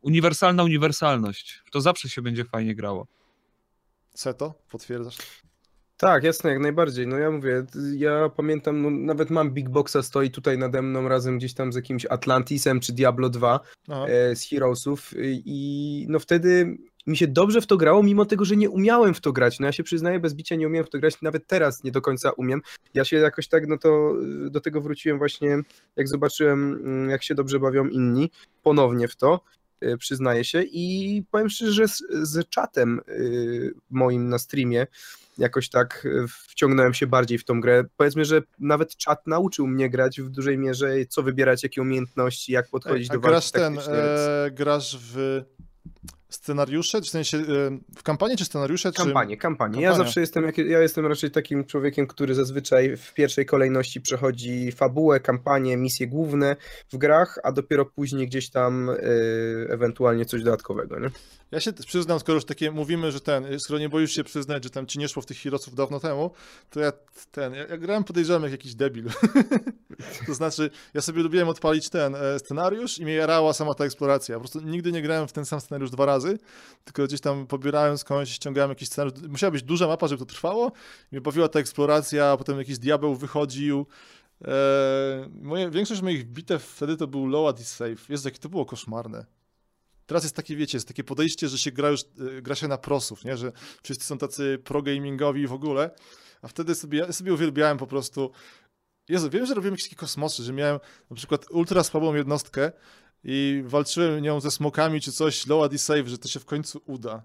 uniwersalna 0.00 0.64
uniwersalność. 0.64 1.62
To 1.72 1.80
zawsze 1.80 2.08
się 2.08 2.22
będzie 2.22 2.44
fajnie 2.44 2.74
grało. 2.74 3.06
Seto, 4.14 4.54
potwierdzasz? 4.70 5.18
Tak, 5.96 6.24
jasne, 6.24 6.50
jak 6.50 6.60
najbardziej. 6.60 7.06
No 7.06 7.18
ja 7.18 7.30
mówię, 7.30 7.64
ja 7.96 8.28
pamiętam, 8.28 8.82
no, 8.82 8.90
nawet 8.90 9.30
mam 9.30 9.50
Big 9.50 9.68
Boxa 9.68 9.96
stoi 10.02 10.30
tutaj 10.30 10.58
nade 10.58 10.82
mną 10.82 11.08
razem 11.08 11.38
gdzieś 11.38 11.54
tam 11.54 11.72
z 11.72 11.76
jakimś 11.76 12.06
Atlantisem 12.06 12.80
czy 12.80 12.92
Diablo 12.92 13.28
2 13.30 13.60
Aha. 13.88 14.06
e, 14.08 14.36
z 14.36 14.48
Heroesów 14.48 15.14
i 15.18 16.06
no 16.08 16.18
wtedy 16.18 16.76
mi 17.06 17.16
się 17.16 17.26
dobrze 17.26 17.60
w 17.60 17.66
to 17.66 17.76
grało, 17.76 18.02
mimo 18.02 18.24
tego, 18.24 18.44
że 18.44 18.56
nie 18.56 18.70
umiałem 18.70 19.14
w 19.14 19.20
to 19.20 19.32
grać. 19.32 19.60
No 19.60 19.66
ja 19.66 19.72
się 19.72 19.82
przyznaję, 19.82 20.20
bez 20.20 20.34
bicia 20.34 20.56
nie 20.56 20.66
umiem 20.66 20.84
w 20.84 20.90
to 20.90 20.98
grać, 20.98 21.22
nawet 21.22 21.46
teraz 21.46 21.84
nie 21.84 21.92
do 21.92 22.00
końca 22.00 22.30
umiem. 22.30 22.62
Ja 22.94 23.04
się 23.04 23.16
jakoś 23.16 23.48
tak, 23.48 23.68
no 23.68 23.78
to 23.78 24.14
y, 24.46 24.50
do 24.50 24.60
tego 24.60 24.80
wróciłem 24.80 25.18
właśnie, 25.18 25.58
jak 25.96 26.08
zobaczyłem, 26.08 26.74
mm, 26.74 27.10
jak 27.10 27.22
się 27.22 27.34
dobrze 27.34 27.60
bawią 27.60 27.86
inni, 27.88 28.30
ponownie 28.62 29.08
w 29.08 29.16
to, 29.16 29.40
y, 29.84 29.98
przyznaję 29.98 30.44
się 30.44 30.62
i 30.62 31.24
powiem 31.30 31.48
szczerze, 31.50 31.72
że 31.72 31.88
z, 31.88 32.02
z 32.22 32.48
czatem 32.48 33.00
y, 33.08 33.74
moim 33.90 34.28
na 34.28 34.38
streamie 34.38 34.86
jakoś 35.38 35.68
tak 35.68 36.08
wciągnąłem 36.28 36.94
się 36.94 37.06
bardziej 37.06 37.38
w 37.38 37.44
tą 37.44 37.60
grę. 37.60 37.84
Powiedzmy, 37.96 38.24
że 38.24 38.42
nawet 38.58 38.96
czat 38.96 39.26
nauczył 39.26 39.66
mnie 39.66 39.90
grać 39.90 40.20
w 40.20 40.28
dużej 40.28 40.58
mierze, 40.58 40.94
co 41.08 41.22
wybierać, 41.22 41.62
jakie 41.62 41.82
umiejętności, 41.82 42.52
jak 42.52 42.68
podchodzić 42.68 43.10
A 43.10 43.12
do 43.12 43.20
grasz 43.20 43.32
walki 43.32 43.52
ten, 43.52 43.74
taktycznej, 43.74 43.96
więc- 43.96 44.20
e, 44.20 44.50
grasz 44.50 44.98
w 45.00 45.42
scenariusze, 46.34 47.00
w 47.00 47.08
sensie 47.08 47.38
e, 47.38 47.42
w 47.96 48.02
kampanii 48.02 48.36
czy 48.36 48.44
scenariusze? 48.44 48.92
Kampanię, 48.92 49.36
kampanię. 49.36 49.80
Ja 49.82 49.88
Kampania. 49.88 50.04
zawsze 50.04 50.20
jestem, 50.20 50.52
ja 50.66 50.80
jestem 50.80 51.06
raczej 51.06 51.30
takim 51.30 51.64
człowiekiem, 51.64 52.06
który 52.06 52.34
zazwyczaj 52.34 52.96
w 52.96 53.14
pierwszej 53.14 53.46
kolejności 53.46 54.00
przechodzi 54.00 54.72
fabułę, 54.72 55.20
kampanię, 55.20 55.76
misje 55.76 56.06
główne 56.06 56.56
w 56.92 56.96
grach, 56.96 57.38
a 57.42 57.52
dopiero 57.52 57.86
później 57.86 58.26
gdzieś 58.26 58.50
tam 58.50 58.90
y, 58.90 58.96
ewentualnie 59.70 60.24
coś 60.24 60.42
dodatkowego, 60.42 60.98
nie? 60.98 61.10
Czy... 61.10 61.42
Ja 61.52 61.60
się 61.60 61.72
przyznam, 61.72 62.20
skoro 62.20 62.34
już 62.34 62.44
takie 62.44 62.70
mówimy, 62.70 63.12
że 63.12 63.20
ten, 63.20 63.60
skoro 63.60 63.78
nie 63.78 63.88
boisz 63.88 64.12
się 64.12 64.24
przyznać, 64.24 64.64
że 64.64 64.70
tam 64.70 64.86
ci 64.86 64.98
nie 64.98 65.08
szło 65.08 65.22
w 65.22 65.26
tych 65.26 65.38
Heroesów 65.38 65.74
dawno 65.74 66.00
temu, 66.00 66.30
to 66.70 66.80
ja 66.80 66.92
ten, 67.30 67.54
ja, 67.54 67.66
ja 67.66 67.78
grałem 67.78 68.04
podejrzewam 68.04 68.42
jak 68.42 68.52
jakiś 68.52 68.74
debil. 68.74 69.04
to 70.26 70.34
znaczy, 70.34 70.70
ja 70.94 71.00
sobie 71.00 71.22
lubiłem 71.22 71.48
odpalić 71.48 71.88
ten 71.90 72.14
e, 72.14 72.38
scenariusz 72.38 72.98
i 72.98 73.04
mnie 73.04 73.14
jarała 73.14 73.52
sama 73.52 73.74
ta 73.74 73.84
eksploracja. 73.84 74.34
Po 74.34 74.40
prostu 74.40 74.60
nigdy 74.60 74.92
nie 74.92 75.02
grałem 75.02 75.28
w 75.28 75.32
ten 75.32 75.44
sam 75.44 75.60
scenariusz 75.60 75.90
dwa 75.90 76.06
razy, 76.06 76.21
tylko 76.84 77.04
gdzieś 77.04 77.20
tam 77.20 77.46
pobierałem 77.46 77.98
skądś, 77.98 78.30
ściągałem 78.30 78.70
jakiś 78.70 78.88
scenariusz. 78.88 79.22
Musiała 79.28 79.50
być 79.50 79.62
duża 79.62 79.86
mapa, 79.86 80.08
żeby 80.08 80.18
to 80.18 80.26
trwało. 80.26 80.72
I 81.12 81.14
mnie 81.14 81.20
bawiła 81.20 81.48
ta 81.48 81.58
eksploracja, 81.58 82.26
a 82.30 82.36
potem 82.36 82.58
jakiś 82.58 82.78
diabeł 82.78 83.14
wychodził. 83.14 83.86
E, 84.44 85.28
moje, 85.42 85.70
większość 85.70 86.02
moich 86.02 86.24
bitew 86.24 86.64
wtedy 86.64 86.96
to 86.96 87.06
był 87.06 87.26
low 87.26 87.60
is 87.60 87.68
safe. 87.68 87.96
Jezu, 88.08 88.28
jakie 88.28 88.38
to 88.38 88.48
było 88.48 88.66
koszmarne. 88.66 89.26
Teraz 90.06 90.22
jest 90.22 90.36
takie, 90.36 90.56
wiecie, 90.56 90.76
jest 90.76 90.88
takie 90.88 91.04
podejście, 91.04 91.48
że 91.48 91.58
się 91.58 91.72
gra 91.72 91.88
już, 91.88 92.00
e, 92.00 92.42
gra 92.42 92.54
się 92.54 92.68
na 92.68 92.78
prosów, 92.78 93.24
nie? 93.24 93.36
Że 93.36 93.52
wszyscy 93.82 94.06
są 94.06 94.18
tacy 94.18 94.58
pro-gamingowi 94.64 95.46
w 95.46 95.52
ogóle, 95.52 95.90
a 96.42 96.48
wtedy 96.48 96.74
sobie, 96.74 96.98
ja 96.98 97.12
sobie 97.12 97.34
uwielbiałem 97.34 97.78
po 97.78 97.86
prostu 97.86 98.30
Jezu, 99.08 99.30
wiem, 99.30 99.46
że 99.46 99.54
robiłem 99.54 99.74
jakieś 99.74 99.84
takie 99.84 99.96
kosmosy, 99.96 100.42
że 100.42 100.52
miałem 100.52 100.80
na 101.10 101.16
przykład 101.16 101.50
ultra 101.50 101.84
słabą 101.84 102.14
jednostkę 102.14 102.72
i 103.24 103.62
walczyłem 103.66 104.22
nią 104.22 104.40
ze 104.40 104.50
smokami 104.50 105.00
czy 105.00 105.12
coś, 105.12 105.46
low 105.46 105.72
is 105.72 105.82
safe, 105.84 106.06
że 106.08 106.18
to 106.18 106.28
się 106.28 106.40
w 106.40 106.44
końcu 106.44 106.80
uda. 106.86 107.22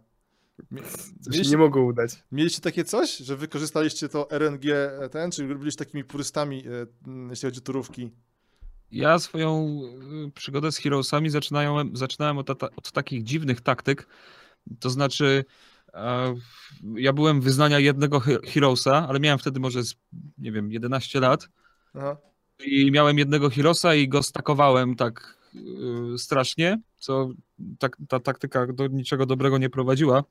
Mieliście, 0.71 1.51
nie 1.51 1.57
mogło 1.57 1.83
udać. 1.83 2.23
mieliście 2.31 2.61
takie 2.61 2.83
coś, 2.83 3.17
że 3.17 3.35
wykorzystaliście 3.37 4.09
to 4.09 4.27
RNG 4.31 4.65
e, 4.65 5.09
ten, 5.09 5.31
czy 5.31 5.55
byliście 5.55 5.85
takimi 5.85 6.03
purystami, 6.03 6.63
e, 6.67 6.85
jeśli 7.29 7.47
chodzi 7.47 7.59
o 7.59 7.63
turówki? 7.63 8.11
Ja 8.91 9.19
swoją 9.19 9.81
y, 10.27 10.31
przygodę 10.31 10.71
z 10.71 10.77
Heroesami 10.77 11.29
zaczynałem, 11.29 11.97
zaczynałem 11.97 12.37
od, 12.37 12.49
od 12.49 12.91
takich 12.91 13.23
dziwnych 13.23 13.61
taktyk. 13.61 14.07
To 14.79 14.89
znaczy, 14.89 15.45
e, 15.93 16.35
ja 16.95 17.13
byłem 17.13 17.41
wyznania 17.41 17.79
jednego 17.79 18.19
he- 18.19 18.39
Heroesa, 18.43 19.05
ale 19.09 19.19
miałem 19.19 19.39
wtedy 19.39 19.59
może, 19.59 19.83
z, 19.83 19.95
nie 20.37 20.51
wiem, 20.51 20.71
11 20.71 21.19
lat. 21.19 21.49
Aha. 21.93 22.17
I 22.65 22.91
miałem 22.91 23.17
jednego 23.17 23.49
Heroesa 23.49 23.95
i 23.95 24.07
go 24.07 24.23
stakowałem 24.23 24.95
tak 24.95 25.36
strasznie, 26.17 26.79
co 26.99 27.29
tak, 27.79 27.97
ta 28.09 28.19
taktyka 28.19 28.67
do 28.67 28.87
niczego 28.87 29.25
dobrego 29.25 29.57
nie 29.57 29.69
prowadziła. 29.69 30.23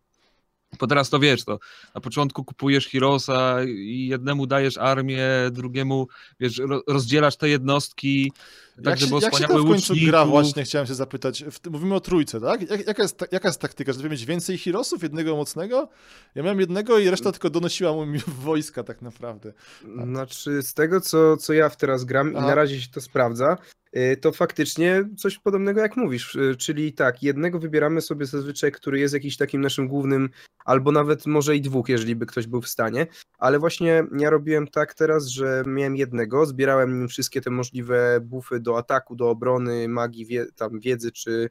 Bo 0.81 0.87
teraz 0.87 1.11
to 1.11 1.19
wiesz, 1.19 1.45
to 1.45 1.59
na 1.95 2.01
początku 2.01 2.45
kupujesz 2.45 2.89
Heroesa 2.89 3.65
i 3.65 4.07
jednemu 4.07 4.47
dajesz 4.47 4.79
armię, 4.79 5.27
drugiemu 5.51 6.09
wiesz, 6.41 6.59
ro, 6.59 6.83
rozdzielasz 6.87 7.37
te 7.37 7.49
jednostki, 7.49 8.33
tak 8.77 8.87
jak, 8.87 8.99
żeby 8.99 9.21
się, 9.21 9.27
jak 9.27 9.35
się 9.35 9.41
to 9.41 9.49
w 9.49 9.51
końcu 9.51 9.69
łuczników. 9.69 10.09
gra 10.09 10.25
właśnie, 10.25 10.65
chciałem 10.65 10.87
się 10.87 10.95
zapytać. 10.95 11.45
W, 11.45 11.71
mówimy 11.71 11.95
o 11.95 12.01
trójce, 12.01 12.41
tak? 12.41 12.71
Jak, 12.71 12.87
jaka, 12.87 13.03
jest, 13.03 13.19
ta- 13.19 13.27
jaka 13.33 13.49
jest 13.49 13.61
taktyka? 13.61 13.93
Żeby 13.93 14.11
mieć 14.11 14.27
więcej 14.27 14.59
Heroesów, 14.59 15.03
jednego 15.03 15.37
mocnego? 15.37 15.89
Ja 16.35 16.43
miałem 16.43 16.61
jednego 16.61 16.99
i 16.99 17.11
reszta 17.11 17.33
tylko 17.33 17.51
donosiła 17.51 17.93
mu 17.93 18.07
mi 18.13 18.19
wojska 18.27 18.83
tak 18.83 19.03
naprawdę. 19.03 19.53
Znaczy, 20.05 20.63
z 20.63 20.75
tego 20.75 21.01
co, 21.01 21.37
co 21.37 21.53
ja 21.53 21.69
w 21.69 21.77
teraz 21.77 22.05
gram 22.05 22.33
Aha. 22.37 22.45
i 22.45 22.49
na 22.49 22.55
razie 22.55 22.81
się 22.81 22.89
to 22.89 23.01
sprawdza, 23.01 23.53
y, 23.53 23.86
to 24.21 24.33
faktycznie 24.33 25.09
coś 25.17 25.39
podobnego 25.39 25.81
jak 25.81 25.97
mówisz. 25.97 26.35
y, 26.35 26.57
Czyli 26.57 26.93
tak, 26.93 27.23
jednego 27.23 27.59
wybieramy 27.59 28.01
sobie 28.01 28.27
zazwyczaj, 28.27 28.73
który 28.73 28.99
jest 28.99 29.15
jakiś 29.15 29.37
takim 29.37 29.61
naszym 29.61 29.89
głównym, 29.89 30.31
albo 30.65 30.93
nawet 30.93 31.27
może 31.27 31.57
i 31.57 31.61
dwóch, 31.61 31.89
jeżeli 31.89 32.17
by 32.17 32.27
ktoś 32.27 32.47
był 32.47 32.61
w 32.61 32.69
stanie. 32.69 33.07
Ale 33.39 33.59
właśnie 33.59 34.05
ja 34.19 34.31
robiłem 34.31 34.69
tak 34.69 34.95
teraz, 34.95 35.27
że 35.27 35.63
miałem 35.67 35.97
jednego, 35.97 36.47
zbierałem 36.47 36.99
nim 36.99 37.09
wszystkie 37.09 37.41
te 37.41 37.51
możliwe 37.51 38.21
buffy 38.23 38.61
do 38.61 38.79
ataku, 38.79 39.17
do 39.17 39.31
obrony, 39.31 39.89
magii, 39.89 40.27
wie, 40.27 40.47
tam 40.57 40.81
wiedzy 40.81 41.13
czy, 41.13 41.51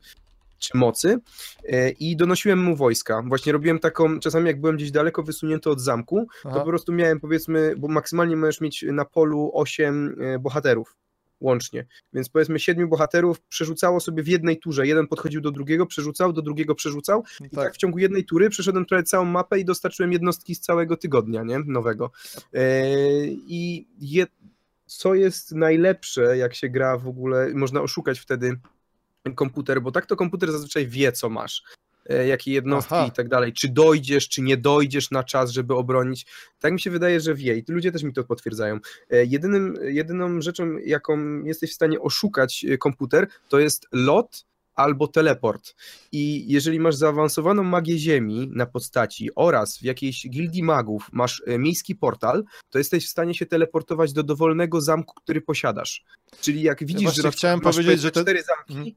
czy 0.60 0.78
mocy 0.78 1.20
y, 1.64 1.96
i 2.00 2.16
donosiłem 2.16 2.60
mu 2.60 2.76
wojska. 2.76 3.24
Właśnie 3.28 3.54
robiłem 3.54 3.80
taką, 3.80 4.20
czasami 4.20 4.48
jak 4.48 4.62
byłem 4.62 4.76
gdzieś 4.76 4.92
daleko 4.92 5.24
wysunięty 5.24 5.70
od 5.70 5.82
zamku, 5.82 6.28
to 6.44 6.50
Aha. 6.50 6.60
po 6.60 6.66
prostu 6.66 6.94
miałem 6.94 7.20
powiedzmy, 7.20 7.76
bo 7.78 7.88
maksymalnie 7.88 8.36
możesz 8.36 8.62
mieć 8.62 8.86
na 8.92 9.06
polu 9.06 9.52
8 9.54 10.16
e, 10.22 10.40
bohaterów 10.40 10.96
łącznie. 11.40 11.86
Więc 12.14 12.30
powiedzmy 12.30 12.60
siedmiu 12.60 12.88
bohaterów 12.88 13.42
przerzucało 13.42 14.00
sobie 14.00 14.24
w 14.24 14.28
jednej 14.28 14.60
turze. 14.60 14.88
Jeden 14.88 15.08
podchodził 15.08 15.42
do 15.42 15.52
drugiego, 15.52 15.86
przerzucał, 15.86 16.34
do 16.34 16.42
drugiego 16.42 16.76
przerzucał. 16.76 17.24
I 17.40 17.50
tak, 17.50 17.66
Tak. 17.66 17.74
w 17.74 17.78
ciągu 17.78 17.98
jednej 17.98 18.26
tury 18.26 18.50
przeszedłem 18.50 18.86
prawie 18.86 19.04
całą 19.04 19.26
mapę 19.26 19.60
i 19.60 19.66
dostarczyłem 19.66 20.12
jednostki 20.14 20.56
z 20.56 20.60
całego 20.60 20.98
tygodnia, 20.98 21.44
nie? 21.44 21.60
Nowego. 21.60 22.12
E, 22.54 22.88
I 23.28 23.88
je, 24.00 24.26
co 24.86 25.16
jest 25.16 25.52
najlepsze, 25.52 26.38
jak 26.38 26.56
się 26.56 26.70
gra 26.70 26.98
w 26.98 27.08
ogóle, 27.08 27.54
można 27.54 27.82
oszukać 27.82 28.20
wtedy 28.20 28.60
komputer, 29.36 29.82
bo 29.82 29.92
tak 29.92 30.06
to 30.06 30.16
komputer 30.16 30.52
zazwyczaj 30.52 30.88
wie, 30.88 31.12
co 31.12 31.30
masz. 31.30 31.64
E, 32.10 32.28
Jakie 32.28 32.52
jednostki 32.52 32.94
Aha. 32.96 33.08
i 33.08 33.12
tak 33.12 33.28
dalej. 33.30 33.54
Czy 33.54 33.70
dojdziesz, 33.70 34.30
czy 34.30 34.42
nie 34.42 34.58
dojdziesz 34.58 35.12
na 35.12 35.24
czas, 35.24 35.52
żeby 35.52 35.76
obronić. 35.76 36.26
Tak 36.60 36.74
mi 36.74 36.80
się 36.82 36.92
wydaje, 36.92 37.20
że 37.20 37.36
wie 37.36 37.58
i 37.58 37.64
ludzie 37.68 37.92
też 37.92 38.04
mi 38.04 38.14
to 38.14 38.24
potwierdzają. 38.24 38.80
E, 39.10 39.26
Jedynym, 39.26 39.78
jedyną 39.84 40.42
rzeczą, 40.42 40.78
jaką 40.86 41.44
jesteś 41.44 41.72
w 41.72 41.76
stanie 41.76 42.00
oszukać 42.02 42.66
e, 42.70 42.78
komputer, 42.78 43.28
to 43.50 43.60
jest 43.60 43.88
lot 43.92 44.46
albo 44.76 45.08
teleport. 45.08 45.76
I 46.12 46.52
jeżeli 46.54 46.80
masz 46.80 46.96
zaawansowaną 46.96 47.64
magię 47.64 47.98
ziemi 47.98 48.50
na 48.54 48.66
postaci 48.66 49.30
oraz 49.36 49.78
w 49.78 49.84
jakiejś 49.84 50.30
gildii 50.30 50.64
magów 50.64 51.10
masz 51.12 51.44
miejski 51.60 51.96
portal, 51.96 52.44
to 52.70 52.78
jesteś 52.78 53.06
w 53.06 53.10
stanie 53.10 53.34
się 53.34 53.46
teleportować 53.46 54.14
do 54.14 54.24
dowolnego 54.24 54.82
zamku, 54.82 55.14
który 55.16 55.42
posiadasz. 55.42 56.04
Czyli 56.42 56.62
jak 56.62 56.80
widzisz, 56.86 57.04
właśnie 57.04 57.24
że 57.24 57.32
chciałem 57.32 57.60
masz 57.64 57.76
powiedzieć, 57.76 58.02
że 58.02 58.12
te- 58.12 58.22
cztery 58.22 58.44
zamki 58.44 58.74
Mhm. 58.74 58.96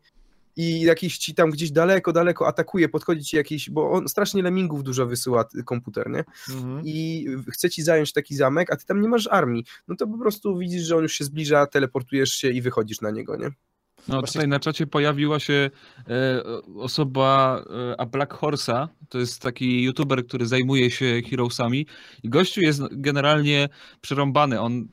I 0.58 0.80
jakiś 0.80 1.18
ci 1.18 1.34
tam 1.34 1.50
gdzieś 1.50 1.70
daleko, 1.70 2.12
daleko 2.12 2.46
atakuje, 2.46 2.88
podchodzi 2.88 3.24
ci 3.24 3.36
jakiś, 3.36 3.70
bo 3.70 3.90
on 3.92 4.08
strasznie 4.08 4.42
lemmingów 4.42 4.82
dużo 4.82 5.06
wysyła 5.06 5.44
t- 5.44 5.62
komputer, 5.62 6.10
nie? 6.10 6.24
Mhm. 6.54 6.82
I 6.84 7.26
chce 7.50 7.70
ci 7.70 7.82
zająć 7.82 8.12
taki 8.12 8.36
zamek, 8.36 8.72
a 8.72 8.76
ty 8.76 8.86
tam 8.86 9.00
nie 9.00 9.08
masz 9.08 9.26
armii. 9.26 9.64
No 9.88 9.96
to 9.96 10.06
po 10.06 10.18
prostu 10.18 10.58
widzisz, 10.58 10.82
że 10.82 10.96
on 10.96 11.02
już 11.02 11.12
się 11.12 11.24
zbliża, 11.24 11.66
teleportujesz 11.66 12.30
się 12.30 12.50
i 12.50 12.62
wychodzisz 12.62 13.00
na 13.00 13.10
niego, 13.10 13.36
nie? 13.36 13.50
No 14.08 14.18
Właśnie- 14.18 14.32
tutaj 14.32 14.48
na 14.48 14.60
czacie 14.60 14.86
pojawiła 14.86 15.40
się 15.40 15.70
e, 16.08 16.42
osoba 16.76 17.62
e, 17.90 18.00
a 18.00 18.06
Black 18.06 18.34
Horse'a, 18.34 18.88
to 19.08 19.18
jest 19.18 19.42
taki 19.42 19.82
youtuber, 19.82 20.26
który 20.26 20.46
zajmuje 20.46 20.90
się 20.90 21.22
Heroesami 21.30 21.86
i 22.22 22.28
gościu 22.28 22.60
jest 22.60 22.82
generalnie 22.90 23.68
przerąbany, 24.00 24.60
on 24.60 24.88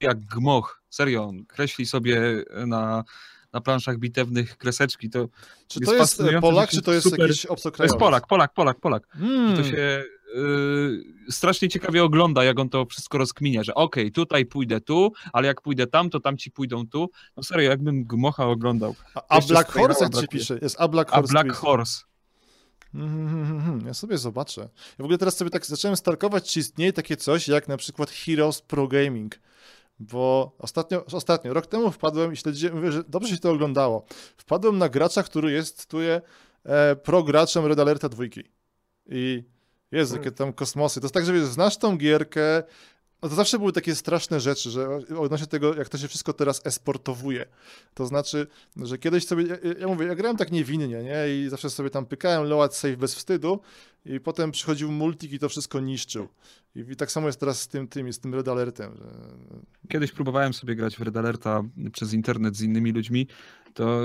jak 0.00 0.20
gmoch, 0.20 0.82
serio, 0.90 1.24
on 1.24 1.44
kreśli 1.46 1.86
sobie 1.86 2.44
na, 2.66 3.04
na 3.52 3.60
planszach 3.60 3.98
bitewnych 3.98 4.56
kreseczki, 4.56 5.10
to, 5.10 5.28
Czy 5.68 5.80
jest 5.80 6.16
to 6.16 6.26
jest 6.30 6.40
Polak, 6.40 6.70
czy 6.70 6.82
to 6.82 6.92
jest 6.92 7.04
super- 7.06 7.20
jakiś 7.20 7.42
to 7.42 7.48
obcokrajowiec? 7.48 7.92
jest 7.92 8.00
Polak, 8.00 8.26
Polak, 8.26 8.54
Polak, 8.54 8.80
Polak. 8.80 9.06
Hmm. 9.08 9.56
To 9.56 9.64
się 9.64 10.04
y, 10.36 11.32
strasznie 11.32 11.68
ciekawie 11.68 12.04
ogląda, 12.04 12.44
jak 12.44 12.58
on 12.58 12.68
to 12.68 12.86
wszystko 12.86 13.18
rozkminia, 13.18 13.62
że 13.62 13.74
okej, 13.74 14.12
tutaj 14.12 14.46
pójdę 14.46 14.80
tu, 14.80 15.12
ale 15.32 15.46
jak 15.46 15.60
pójdę 15.60 15.86
tam, 15.86 16.10
to 16.10 16.20
tam 16.20 16.36
ci 16.36 16.50
pójdą 16.50 16.86
tu. 16.88 17.10
No 17.36 17.42
serio, 17.42 17.70
jakbym 17.70 18.04
gmocha 18.04 18.46
oglądał. 18.46 18.94
A, 19.14 19.22
a 19.28 19.40
Black 19.40 19.72
Horse, 19.72 20.04
jak 20.04 20.14
ci 20.14 20.28
pisze? 20.28 20.58
Jest 20.62 20.76
A 20.78 20.88
Black 20.88 21.12
A 21.12 21.16
Horse. 21.16 21.32
Black 21.32 21.48
Twist. 21.48 21.60
Horse. 21.60 22.02
Mhm, 22.94 23.28
mhm, 23.28 23.56
mhm. 23.56 23.86
Ja 23.86 23.94
sobie 23.94 24.18
zobaczę. 24.18 24.60
Ja 24.60 24.68
w 24.98 25.04
ogóle 25.04 25.18
teraz 25.18 25.36
sobie 25.36 25.50
tak 25.50 25.66
zacząłem 25.66 25.96
starkować, 25.96 26.52
czy 26.52 26.60
istnieje 26.60 26.92
takie 26.92 27.16
coś 27.16 27.48
jak 27.48 27.68
na 27.68 27.76
przykład 27.76 28.10
Heroes 28.10 28.62
Pro 28.62 28.88
Gaming. 28.88 29.38
Bo 30.02 30.56
ostatnio, 30.58 31.04
ostatnio, 31.04 31.54
rok 31.54 31.66
temu 31.66 31.90
wpadłem 31.90 32.32
i 32.32 32.36
śledziłem, 32.36 32.76
mówię, 32.76 32.92
że 32.92 33.04
dobrze 33.04 33.34
się 33.34 33.38
to 33.38 33.50
oglądało. 33.50 34.04
Wpadłem 34.36 34.78
na 34.78 34.88
gracza, 34.88 35.22
który 35.22 35.52
jest 35.52 35.86
tu 35.86 35.98
e, 36.00 36.96
pro 36.96 37.22
graczem 37.22 37.66
Red 37.66 37.78
Alerta 37.78 38.08
2. 38.08 38.24
I 39.06 39.44
Jezu, 39.92 40.16
jakie 40.16 40.32
tam 40.32 40.52
kosmosy. 40.52 41.00
To 41.00 41.04
jest 41.04 41.14
tak, 41.14 41.24
że 41.24 41.32
wiesz, 41.32 41.44
znasz 41.44 41.76
tą 41.76 41.96
gierkę, 41.96 42.62
No 43.22 43.28
to 43.28 43.34
zawsze 43.34 43.58
były 43.58 43.72
takie 43.72 43.94
straszne 43.94 44.40
rzeczy, 44.40 44.70
że 44.70 44.88
odnośnie 45.18 45.46
tego, 45.46 45.74
jak 45.74 45.88
to 45.88 45.98
się 45.98 46.08
wszystko 46.08 46.32
teraz 46.32 46.60
esportowuje. 46.64 47.46
To 47.94 48.06
znaczy, 48.06 48.46
że 48.76 48.98
kiedyś 48.98 49.26
sobie, 49.26 49.46
ja, 49.46 49.56
ja 49.78 49.86
mówię, 49.86 50.06
ja 50.06 50.14
grałem 50.14 50.36
tak 50.36 50.52
niewinnie, 50.52 51.02
nie? 51.02 51.14
I 51.28 51.48
zawsze 51.48 51.70
sobie 51.70 51.90
tam 51.90 52.06
pykałem 52.06 52.48
load 52.48 52.76
save 52.76 52.96
bez 52.96 53.14
wstydu 53.14 53.60
i 54.06 54.20
potem 54.20 54.50
przychodził 54.50 54.92
multik 54.92 55.32
i 55.32 55.38
to 55.38 55.48
wszystko 55.48 55.80
niszczył. 55.80 56.28
I, 56.74 56.80
i 56.80 56.96
tak 56.96 57.12
samo 57.12 57.26
jest 57.26 57.40
teraz 57.40 57.60
z 57.60 57.68
tym, 57.68 57.88
tym, 57.88 58.12
z 58.12 58.18
tym 58.18 58.34
Red 58.34 58.48
Alertem. 58.48 58.96
Że... 58.96 59.04
Kiedyś 59.88 60.12
próbowałem 60.12 60.54
sobie 60.54 60.74
grać 60.74 60.96
w 60.96 61.02
Red 61.02 61.16
Alerta 61.16 61.62
przez 61.92 62.12
internet 62.12 62.56
z 62.56 62.62
innymi 62.62 62.92
ludźmi, 62.92 63.26
to 63.74 64.02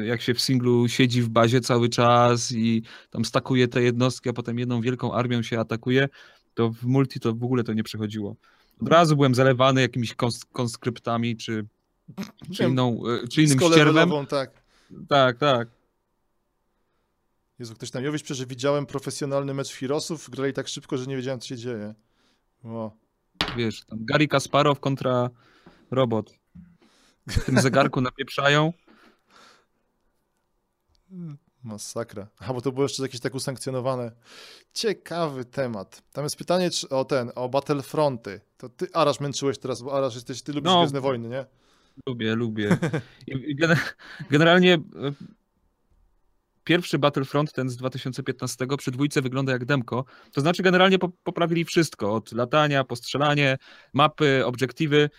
y, 0.00 0.06
jak 0.06 0.22
się 0.22 0.34
w 0.34 0.40
singlu 0.40 0.88
siedzi 0.88 1.22
w 1.22 1.28
bazie 1.28 1.60
cały 1.60 1.88
czas 1.88 2.52
i 2.52 2.82
tam 3.10 3.24
stakuje 3.24 3.68
te 3.68 3.82
jednostki, 3.82 4.28
a 4.28 4.32
potem 4.32 4.58
jedną 4.58 4.80
wielką 4.80 5.14
armią 5.14 5.42
się 5.42 5.60
atakuje, 5.60 6.08
to 6.54 6.70
w 6.70 6.84
multi 6.84 7.20
to 7.20 7.34
w 7.34 7.44
ogóle 7.44 7.64
to 7.64 7.72
nie 7.72 7.82
przechodziło. 7.82 8.36
Od 8.82 8.88
razu 8.88 9.16
byłem 9.16 9.34
zalewany 9.34 9.80
jakimiś 9.80 10.14
kons 10.14 10.44
konskryptami, 10.44 11.36
czy, 11.36 11.66
czy, 12.54 12.64
inną, 12.64 13.02
y, 13.24 13.28
czy 13.28 13.42
innym 13.42 13.60
ścierwem. 13.60 14.26
tak. 14.26 14.62
Tak, 15.08 15.38
tak. 15.38 15.68
Jezu, 17.58 17.74
ktoś 17.74 17.90
tam 17.90 18.04
Jowiś 18.04 18.22
że 18.24 18.46
widziałem 18.46 18.86
profesjonalny 18.86 19.54
mecz 19.54 19.72
Hirosów, 19.72 20.30
grali 20.30 20.52
tak 20.52 20.68
szybko, 20.68 20.98
że 20.98 21.06
nie 21.06 21.16
wiedziałem, 21.16 21.40
co 21.40 21.46
się 21.46 21.56
dzieje. 21.56 21.94
O. 22.64 22.92
Wiesz, 23.56 23.84
tam 23.84 24.04
Gary 24.04 24.28
Kasparow 24.28 24.80
kontra 24.80 25.30
robot. 25.90 26.34
W 27.26 27.44
tym 27.44 27.60
zegarku 27.60 28.00
napieprzają. 28.00 28.72
Masakra. 31.64 32.26
A 32.46 32.52
bo 32.52 32.60
to 32.60 32.72
było 32.72 32.84
jeszcze 32.84 33.02
jakieś 33.02 33.20
tak 33.20 33.34
usankcjonowane. 33.34 34.12
Ciekawy 34.74 35.44
temat. 35.44 36.02
Tam 36.12 36.24
jest 36.24 36.36
pytanie 36.36 36.70
czy, 36.70 36.88
o 36.88 37.04
ten, 37.04 37.32
o 37.34 37.48
Battlefronty. 37.48 38.40
To 38.56 38.68
ty, 38.68 38.86
Arasz, 38.92 39.20
męczyłeś 39.20 39.58
teraz, 39.58 39.82
bo 39.82 39.98
Arasz 39.98 40.14
jesteś, 40.14 40.42
ty 40.42 40.52
lubisz 40.52 40.72
no, 40.72 40.80
Gwiezdne 40.80 41.00
Wojny, 41.00 41.28
nie? 41.28 41.44
Lubię, 42.06 42.34
lubię. 42.34 42.76
Generalnie 44.30 44.74
e, 44.74 44.80
pierwszy 46.64 46.98
Battlefront, 46.98 47.52
ten 47.52 47.70
z 47.70 47.76
2015, 47.76 48.66
przy 48.78 48.90
dwójce 48.90 49.22
wygląda 49.22 49.52
jak 49.52 49.64
demko. 49.64 50.04
To 50.32 50.40
znaczy 50.40 50.62
generalnie 50.62 50.98
poprawili 51.24 51.64
wszystko, 51.64 52.14
od 52.14 52.32
latania, 52.32 52.84
postrzelanie, 52.84 53.58
mapy, 53.92 54.46
obiektywy, 54.46 55.10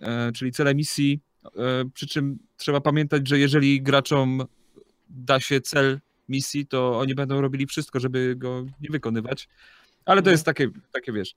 e, 0.00 0.32
czyli 0.32 0.52
cele 0.52 0.74
misji. 0.74 1.20
E, 1.44 1.50
przy 1.94 2.06
czym 2.06 2.38
trzeba 2.56 2.80
pamiętać, 2.80 3.28
że 3.28 3.38
jeżeli 3.38 3.82
graczom 3.82 4.44
da 5.08 5.40
się 5.40 5.60
cel 5.60 6.00
misji, 6.28 6.66
to 6.66 6.98
oni 6.98 7.14
będą 7.14 7.40
robili 7.40 7.66
wszystko, 7.66 8.00
żeby 8.00 8.34
go 8.36 8.64
nie 8.80 8.88
wykonywać. 8.90 9.48
Ale 10.04 10.22
to 10.22 10.30
mhm. 10.30 10.34
jest 10.34 10.44
takie, 10.44 10.70
takie 10.92 11.12
wiesz, 11.12 11.36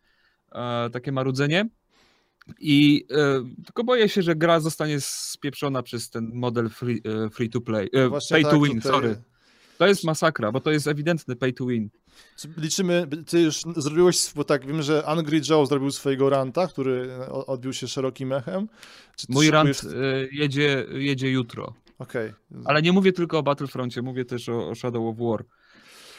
e, 0.52 0.90
takie 0.90 1.12
marudzenie. 1.12 1.70
I 2.60 3.06
e, 3.12 3.44
tylko 3.66 3.84
boję 3.84 4.10
się, 4.10 4.22
że 4.22 4.36
gra 4.36 4.60
zostanie 4.60 5.02
spieprzona 5.02 5.84
przez 5.84 6.10
ten 6.10 6.32
model 6.34 6.70
free, 6.70 7.02
e, 7.26 7.30
free 7.30 7.50
to 7.50 7.62
play. 7.62 7.90
E, 7.94 8.10
pay 8.10 8.44
tak, 8.44 8.52
to 8.52 8.62
win, 8.62 8.82
tutaj... 8.82 8.92
sorry. 8.92 9.22
To 9.78 9.88
jest 9.88 10.04
masakra, 10.04 10.52
bo 10.52 10.60
to 10.60 10.72
jest 10.72 10.88
ewidentny 10.88 11.36
pay 11.36 11.54
to 11.54 11.66
win. 11.66 11.90
Liczymy, 12.58 13.08
ty 13.28 13.42
już 13.42 13.62
zrobiłeś, 13.76 14.34
bo 14.36 14.44
tak 14.44 14.68
wiem, 14.68 14.82
że 14.82 15.06
Angry 15.06 15.42
Joe 15.50 15.66
zrobił 15.66 15.92
swojego 15.92 16.30
ranta, 16.30 16.68
który 16.68 17.26
odbił 17.28 17.74
się 17.74 17.88
szerokim 17.88 18.34
echem. 18.34 18.68
Mój 19.30 19.52
rant 19.52 19.82
jedzie, 20.32 20.86
jedzie 20.94 21.32
jutro. 21.32 21.74
Okej. 22.00 22.34
Okay. 22.52 22.64
Ale 22.66 22.82
nie 22.82 22.92
mówię 22.92 23.14
tylko 23.14 23.38
o 23.38 23.44
Battlefroncie, 23.44 24.02
mówię 24.02 24.26
też 24.26 24.50
o, 24.50 24.70
o 24.70 24.76
Shadow 24.76 25.04
of 25.06 25.18
War. 25.18 25.46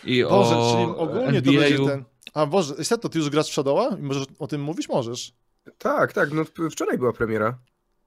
I 0.05 0.25
Boże, 0.25 0.57
o 0.57 0.73
czyli 0.73 0.97
ogólnie 0.97 1.39
NBA-u. 1.39 1.55
to 1.55 1.61
będzie 1.61 1.87
ten... 1.87 2.05
A 2.35 2.47
Boże, 2.47 2.75
to 3.01 3.09
ty 3.09 3.19
już 3.19 3.31
grasz 3.31 3.49
w 3.49 3.53
Shadowa? 3.53 3.97
I 3.99 4.03
możesz 4.03 4.27
o 4.39 4.47
tym 4.47 4.63
mówić? 4.63 4.89
Możesz. 4.89 5.33
Tak, 5.79 6.13
tak, 6.13 6.33
no 6.33 6.45
wczoraj 6.71 6.99
była 6.99 7.13
premiera. 7.13 7.59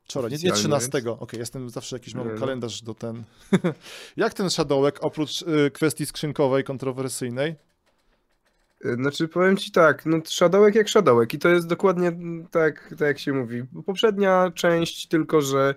Wczoraj, 0.04 0.32
nie, 0.32 0.38
nie 0.38 0.52
13. 0.52 0.90
Więc... 0.94 1.08
Okej, 1.08 1.20
okay, 1.20 1.40
jestem 1.40 1.70
zawsze 1.70 1.96
jakiś 1.96 2.14
mam 2.14 2.38
kalendarz 2.38 2.82
do 2.82 2.94
ten. 2.94 3.24
Jak 4.18 4.34
ten 4.34 4.50
Shadowek, 4.50 5.04
oprócz 5.04 5.42
y, 5.42 5.72
kwestii 5.72 6.06
skrzynkowej, 6.06 6.64
kontrowersyjnej? 6.64 7.56
Y, 8.86 8.96
znaczy, 8.96 9.28
powiem 9.28 9.58
ci 9.58 9.72
tak, 9.72 10.06
no 10.06 10.18
Shadowek 10.26 10.76
jak 10.76 10.90
Shadowek 10.90 11.34
i 11.34 11.40
to 11.40 11.50
jest 11.50 11.68
dokładnie 11.68 12.12
tak, 12.52 12.90
tak 12.90 13.02
jak 13.02 13.20
się 13.20 13.34
mówi. 13.34 13.64
Poprzednia 13.86 14.52
część, 14.56 15.08
tylko 15.08 15.42
że 15.42 15.76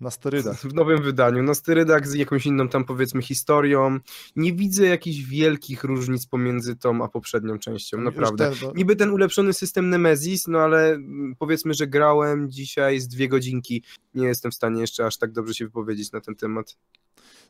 na 0.00 0.10
sterydach. 0.10 0.60
W 0.60 0.74
nowym 0.74 1.02
wydaniu, 1.02 1.42
na 1.42 1.54
sterydach 1.54 2.08
z 2.08 2.14
jakąś 2.14 2.46
inną 2.46 2.68
tam 2.68 2.84
powiedzmy 2.84 3.22
historią. 3.22 3.98
Nie 4.36 4.52
widzę 4.52 4.86
jakichś 4.86 5.20
wielkich 5.20 5.84
różnic 5.84 6.26
pomiędzy 6.26 6.76
tą 6.76 7.04
a 7.04 7.08
poprzednią 7.08 7.58
częścią, 7.58 7.98
naprawdę. 7.98 8.50
Ten, 8.50 8.58
bo... 8.60 8.72
Niby 8.76 8.96
ten 8.96 9.10
ulepszony 9.10 9.52
system 9.52 9.90
Nemesis, 9.90 10.48
no 10.48 10.58
ale 10.58 10.92
mm, 10.92 11.34
powiedzmy, 11.38 11.74
że 11.74 11.86
grałem 11.86 12.50
dzisiaj 12.50 13.00
z 13.00 13.08
dwie 13.08 13.28
godzinki. 13.28 13.82
Nie 14.14 14.26
jestem 14.26 14.50
w 14.50 14.54
stanie 14.54 14.80
jeszcze 14.80 15.06
aż 15.06 15.18
tak 15.18 15.32
dobrze 15.32 15.54
się 15.54 15.64
wypowiedzieć 15.64 16.12
na 16.12 16.20
ten 16.20 16.34
temat. 16.34 16.76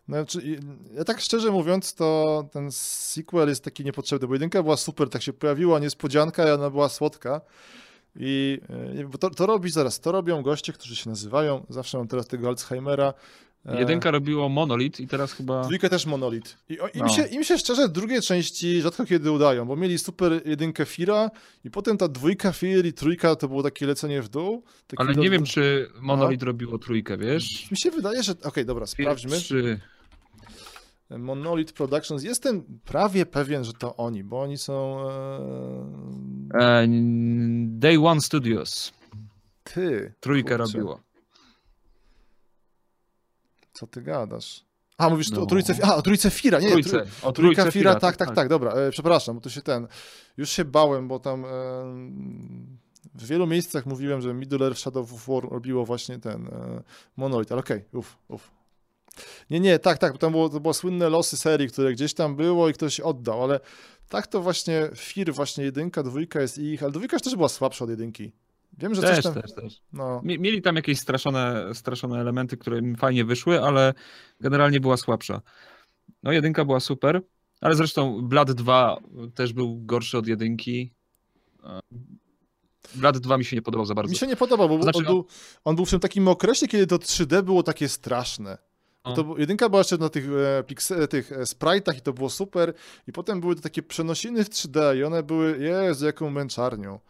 Znaczy, 0.09 0.59
ja 0.95 1.05
tak 1.05 1.21
szczerze 1.21 1.51
mówiąc, 1.51 1.95
to 1.95 2.49
ten 2.53 2.69
sequel 2.73 3.49
jest 3.49 3.65
taki 3.65 3.85
niepotrzebny, 3.85 4.29
bo 4.29 4.35
jedynka 4.35 4.63
była 4.63 4.77
super, 4.77 5.09
tak 5.09 5.23
się 5.23 5.33
pojawiła 5.33 5.79
niespodzianka 5.79 6.49
i 6.49 6.51
ona 6.51 6.71
była 6.71 6.89
słodka. 6.89 7.41
I 8.17 8.61
e, 9.15 9.19
to, 9.19 9.31
to 9.31 9.47
robi 9.47 9.71
zaraz, 9.71 10.01
to 10.01 10.13
robią 10.13 10.43
goście, 10.43 10.73
którzy 10.73 10.97
się 10.97 11.11
nazywają, 11.11 11.67
zawsze 11.69 11.99
mam 11.99 12.09
teraz 12.09 12.27
tego 12.27 12.49
Alzheimera. 12.49 13.15
E, 13.67 13.79
Jedynka 13.81 14.11
robiło 14.11 14.49
Monolith 14.49 15.01
i 15.01 15.07
teraz 15.09 15.33
chyba... 15.33 15.63
Dwójkę 15.63 15.89
też 15.89 16.07
Monolith. 16.07 16.57
I 16.69 16.81
o, 16.81 16.89
im, 16.89 17.01
no. 17.01 17.09
się, 17.09 17.27
im 17.27 17.45
się 17.45 17.59
szczerze 17.59 17.89
drugie 17.89 18.23
części 18.23 18.83
rzadko 18.83 19.05
kiedy 19.05 19.31
udają, 19.31 19.65
bo 19.65 19.77
mieli 19.77 19.99
super 19.99 20.43
jedynkę 20.45 20.85
Fira 20.85 21.31
i 21.65 21.71
potem 21.71 21.99
ta 21.99 22.09
dwójka 22.09 22.53
Fir 22.53 22.87
i 22.87 22.93
trójka 22.93 23.37
to 23.37 23.49
było 23.49 23.63
takie 23.63 23.87
lecenie 23.87 24.23
w 24.23 24.29
dół. 24.29 24.63
Ale 24.97 25.15
do... 25.15 25.21
nie 25.21 25.31
wiem, 25.31 25.45
czy 25.45 25.91
Monolith 26.01 26.43
no. 26.43 26.47
robiło 26.47 26.79
trójkę, 26.79 27.19
wiesz? 27.19 27.71
Mi 27.71 27.77
się 27.77 27.91
wydaje, 27.91 28.23
że... 28.23 28.33
Okej, 28.33 28.49
okay, 28.49 28.65
dobra, 28.65 28.87
sprawdźmy. 28.87 29.37
Trzy. 29.37 29.81
Monolith 31.11 31.73
Productions. 31.73 32.23
Jestem 32.23 32.81
prawie 32.85 33.27
pewien, 33.27 33.65
że 33.65 33.73
to 33.73 33.97
oni, 33.97 34.25
bo 34.25 34.41
oni 34.41 34.59
są. 34.59 35.09
E... 36.55 36.59
E, 36.61 36.87
Day 37.67 38.07
One 38.07 38.21
Studios. 38.21 38.93
Ty. 39.65 40.15
Trójkę 40.21 40.57
kurczę. 40.57 40.73
robiło. 40.79 41.01
Co 43.73 43.87
ty 43.87 44.03
gadasz? 44.03 44.65
A, 44.99 45.09
mówisz 45.09 45.31
no. 45.31 45.43
o 45.43 45.47
trójce, 45.47 45.75
a, 45.83 45.95
o 45.97 46.03
trójce 46.03 46.31
Fira, 46.31 46.61
nie, 46.61 46.71
trójce, 46.71 46.91
trój, 46.91 47.03
o 47.23 47.33
trójka 47.33 47.63
Fira, 47.63 47.73
Fira, 47.73 47.95
tak, 47.95 48.17
tak, 48.17 48.29
tak, 48.29 48.37
tak, 48.37 48.49
dobra, 48.49 48.73
e, 48.73 48.91
przepraszam, 48.91 49.35
bo 49.35 49.41
to 49.41 49.51
się 49.51 49.63
ten, 49.63 49.87
już 50.37 50.51
się 50.51 50.65
bałem, 50.65 51.09
bo 51.09 51.19
tam 51.19 51.45
e, 51.45 51.49
w 53.15 53.27
wielu 53.27 53.47
miejscach 53.47 53.87
mówiłem, 53.87 54.21
że 54.21 54.35
Middle 54.35 54.67
Earth 54.67 54.81
Shadow 54.81 55.13
of 55.13 55.27
War 55.27 55.51
robiło 55.51 55.85
właśnie 55.85 56.19
ten 56.19 56.47
e, 56.47 56.83
Monolith, 57.17 57.53
ale 57.53 57.61
okej, 57.61 57.77
okay, 57.77 57.99
uff, 57.99 58.17
uff, 58.29 58.51
nie, 59.51 59.61
nie, 59.61 59.79
tak, 59.79 59.99
tak, 59.99 60.19
tam 60.19 60.33
było, 60.33 60.49
to 60.49 60.61
było 60.61 60.75
słynne 60.75 61.09
losy 61.09 61.37
serii, 61.37 61.69
które 61.69 61.93
gdzieś 61.93 62.15
tam 62.15 62.37
było 62.37 62.69
i 62.69 62.73
ktoś 62.73 63.01
oddał, 63.01 63.43
ale 63.43 63.61
tak 64.09 64.27
to 64.27 64.41
właśnie 64.41 64.91
Fir, 64.95 65.35
właśnie 65.35 65.65
jedynka, 65.65 66.03
dwójka 66.03 66.41
jest 66.41 66.59
ich, 66.59 66.83
ale 66.83 66.93
dwójka 66.93 67.19
też 67.19 67.37
była 67.37 67.49
słabsza 67.49 67.85
od 67.85 67.91
jedynki. 67.91 68.33
Wiem, 68.79 68.95
że 68.95 69.03
też, 69.03 69.15
coś 69.15 69.25
tam... 69.25 69.43
też, 69.43 69.55
też. 69.55 69.83
No. 69.93 70.21
Mieli 70.25 70.63
tam 70.63 70.77
jakieś 70.77 70.99
straszone, 70.99 71.75
straszone 71.75 72.21
elementy, 72.21 72.57
które 72.57 72.79
im 72.79 72.97
fajnie 72.97 73.25
wyszły, 73.25 73.63
ale 73.63 73.95
generalnie 74.41 74.81
była 74.81 74.97
słabsza. 74.97 75.41
No 76.23 76.33
jedynka 76.33 76.65
była 76.65 76.81
super, 76.81 77.23
ale 77.61 77.75
zresztą 77.75 78.23
Blood 78.23 78.53
2 78.53 78.97
też 79.35 79.53
był 79.53 79.79
gorszy 79.85 80.19
od 80.19 80.27
jedynki. 80.27 80.93
Blood 82.95 83.19
2 83.19 83.39
mi 83.39 83.45
się 83.45 83.57
nie 83.57 83.63
podobał 83.63 83.87
za 83.87 83.95
bardzo. 83.95 84.11
Mi 84.11 84.17
się 84.17 84.27
nie 84.27 84.37
podobał, 84.37 84.69
bo 84.69 84.83
znaczy, 84.83 84.99
on, 84.99 85.05
był, 85.05 85.27
on 85.65 85.77
był 85.77 85.85
w 85.85 85.91
tym 85.91 86.01
takim 86.01 86.29
okresie, 86.29 86.67
kiedy 86.67 86.87
to 86.87 86.97
3D 86.97 87.43
było 87.43 87.63
takie 87.63 87.89
straszne. 87.89 88.59
To, 89.13 89.35
jedynka 89.39 89.69
była 89.69 89.81
jeszcze 89.81 89.99
na 89.99 90.09
tych, 90.09 90.25
e, 90.91 91.09
tych 91.09 91.33
e, 91.33 91.43
sprite'ach 91.43 91.97
i 91.97 92.01
to 92.01 92.13
było 92.13 92.31
super. 92.31 92.75
I 93.09 93.13
potem 93.13 93.41
były 93.41 93.57
to 93.57 93.63
takie 93.63 93.83
przenosiny 93.83 94.45
w 94.45 94.51
3D 94.51 94.97
i 94.97 95.05
one 95.05 95.23
były, 95.23 95.59
jezu, 95.59 96.07
jaką 96.07 96.31
męczarnią. 96.31 97.01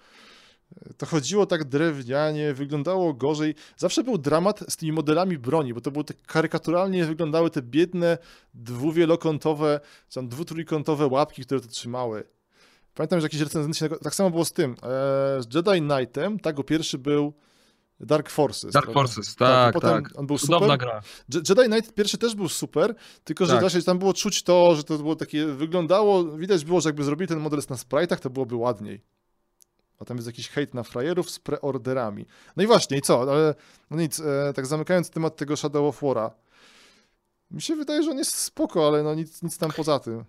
E, 0.77 0.95
to 0.95 1.07
chodziło 1.07 1.47
tak 1.47 1.65
drewnianie, 1.65 2.55
wyglądało 2.55 3.15
gorzej. 3.15 3.55
Zawsze 3.77 4.05
był 4.05 4.19
dramat 4.19 4.65
z 4.69 4.77
tymi 4.77 4.93
modelami 4.93 5.39
broni, 5.39 5.75
bo 5.75 5.81
to 5.81 5.91
były 5.91 6.05
tak 6.05 6.17
karykaturalnie 6.27 7.05
wyglądały 7.05 7.51
te 7.51 7.63
biedne, 7.63 8.19
dwuwielokątowe, 8.55 9.81
czy 10.09 10.15
tam 10.15 10.29
dwutrójkątowe 10.29 11.07
łapki, 11.07 11.43
które 11.43 11.61
to 11.61 11.69
trzymały. 11.69 12.25
Pamiętam, 12.95 13.21
że 13.21 13.25
jakiś 13.25 13.41
recenzent 13.41 13.77
się... 13.77 13.89
Tak 13.89 14.15
samo 14.15 14.31
było 14.31 14.45
z 14.45 14.53
tym. 14.53 14.77
z 15.39 15.55
Jedi 15.55 15.81
Knightem, 15.81 16.41
tak, 16.41 16.57
go 16.57 16.65
pierwszy 16.65 16.99
był 16.99 17.33
Dark 18.01 18.31
Forces. 18.31 18.73
Dark 18.73 18.87
prawda? 18.87 19.01
Forces, 19.01 19.37
tak, 19.37 19.75
tak. 19.75 19.83
tak. 19.83 20.19
On 20.19 20.27
był 20.27 20.39
Cudowna 20.39 20.75
super. 20.75 20.79
gra. 20.79 21.03
Jedi 21.49 21.71
Knight 21.71 21.95
pierwszy 21.95 22.19
też 22.19 22.35
był 22.35 22.49
super, 22.49 22.95
tylko 23.25 23.47
że 23.47 23.61
tak. 23.61 23.85
tam 23.85 23.99
było 23.99 24.13
czuć 24.15 24.43
to, 24.43 24.77
że 24.77 24.85
to 24.85 24.99
było 24.99 25.17
takie, 25.17 25.47
wyglądało, 25.47 26.25
widać 26.25 26.65
było, 26.65 26.81
że 26.81 26.89
jakby 26.89 27.05
zrobili 27.05 27.29
ten 27.29 27.41
model 27.41 27.61
na 27.71 27.77
sprite'ach, 27.77 28.19
to 28.19 28.31
byłoby 28.31 28.57
ładniej. 28.57 29.01
A 29.99 30.05
tam 30.05 30.17
jest 30.17 30.27
jakiś 30.27 30.49
hejt 30.49 30.75
na 30.75 30.83
frajerów 30.83 31.31
z 31.31 31.39
preorderami. 31.39 32.27
No 32.57 32.63
i 32.63 32.67
właśnie, 32.67 32.97
i 32.97 33.01
co? 33.01 33.23
Ale 33.23 33.55
no 33.91 33.97
nic, 33.97 34.21
e, 34.21 34.53
tak 34.55 34.67
zamykając 34.67 35.11
temat 35.11 35.37
tego 35.37 35.57
Shadow 35.57 35.89
of 35.89 36.03
War'a. 36.03 36.31
Mi 37.51 37.63
się 37.63 37.77
wydaje, 37.77 38.03
że 38.03 38.11
on 38.11 38.19
jest 38.19 38.35
spoko, 38.35 38.87
ale 38.87 39.03
no 39.03 39.15
nic, 39.15 39.43
nic 39.43 39.59
tam 39.59 39.71
poza 39.71 39.99
tym. 39.99 40.25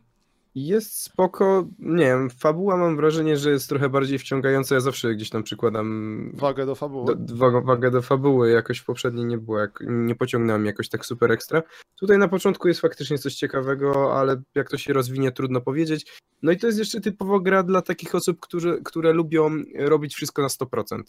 Jest 0.56 1.02
spoko, 1.02 1.68
nie 1.80 2.06
wiem, 2.06 2.30
fabuła 2.30 2.78
mam 2.78 2.96
wrażenie, 2.96 3.38
że 3.38 3.52
jest 3.52 3.70
trochę 3.70 3.90
bardziej 3.90 4.20
wciągająca, 4.20 4.76
ja 4.76 4.82
zawsze 4.82 5.16
gdzieś 5.16 5.30
tam 5.30 5.44
przykładam 5.44 6.32
Wagę 6.34 6.66
do 6.66 6.76
fabuły. 6.76 7.16
do, 7.16 7.36
wagę, 7.36 7.62
wagę 7.62 7.92
do 7.92 8.02
fabuły, 8.02 8.52
jakoś 8.52 8.80
w 8.80 8.86
poprzedniej 8.86 9.26
nie 9.26 9.38
było, 9.38 9.60
jak, 9.60 9.80
nie 9.88 10.16
pociągnąłem 10.16 10.66
jakoś 10.66 10.90
tak 10.90 11.06
super 11.06 11.32
ekstra. 11.32 11.64
Tutaj 11.96 12.18
na 12.18 12.28
początku 12.28 12.68
jest 12.68 12.80
faktycznie 12.80 13.18
coś 13.18 13.36
ciekawego, 13.36 14.20
ale 14.20 14.42
jak 14.56 14.70
to 14.70 14.78
się 14.78 14.94
rozwinie, 14.94 15.32
trudno 15.32 15.62
powiedzieć. 15.62 16.20
No 16.42 16.52
i 16.52 16.58
to 16.58 16.68
jest 16.68 16.80
jeszcze 16.80 17.02
typowo 17.02 17.40
gra 17.40 17.64
dla 17.64 17.82
takich 17.82 18.16
osób, 18.16 18.40
którzy, 18.40 18.82
które 18.84 19.14
lubią 19.14 19.52
robić 19.76 20.16
wszystko 20.16 20.42
na 20.42 20.48
100%. 20.48 21.04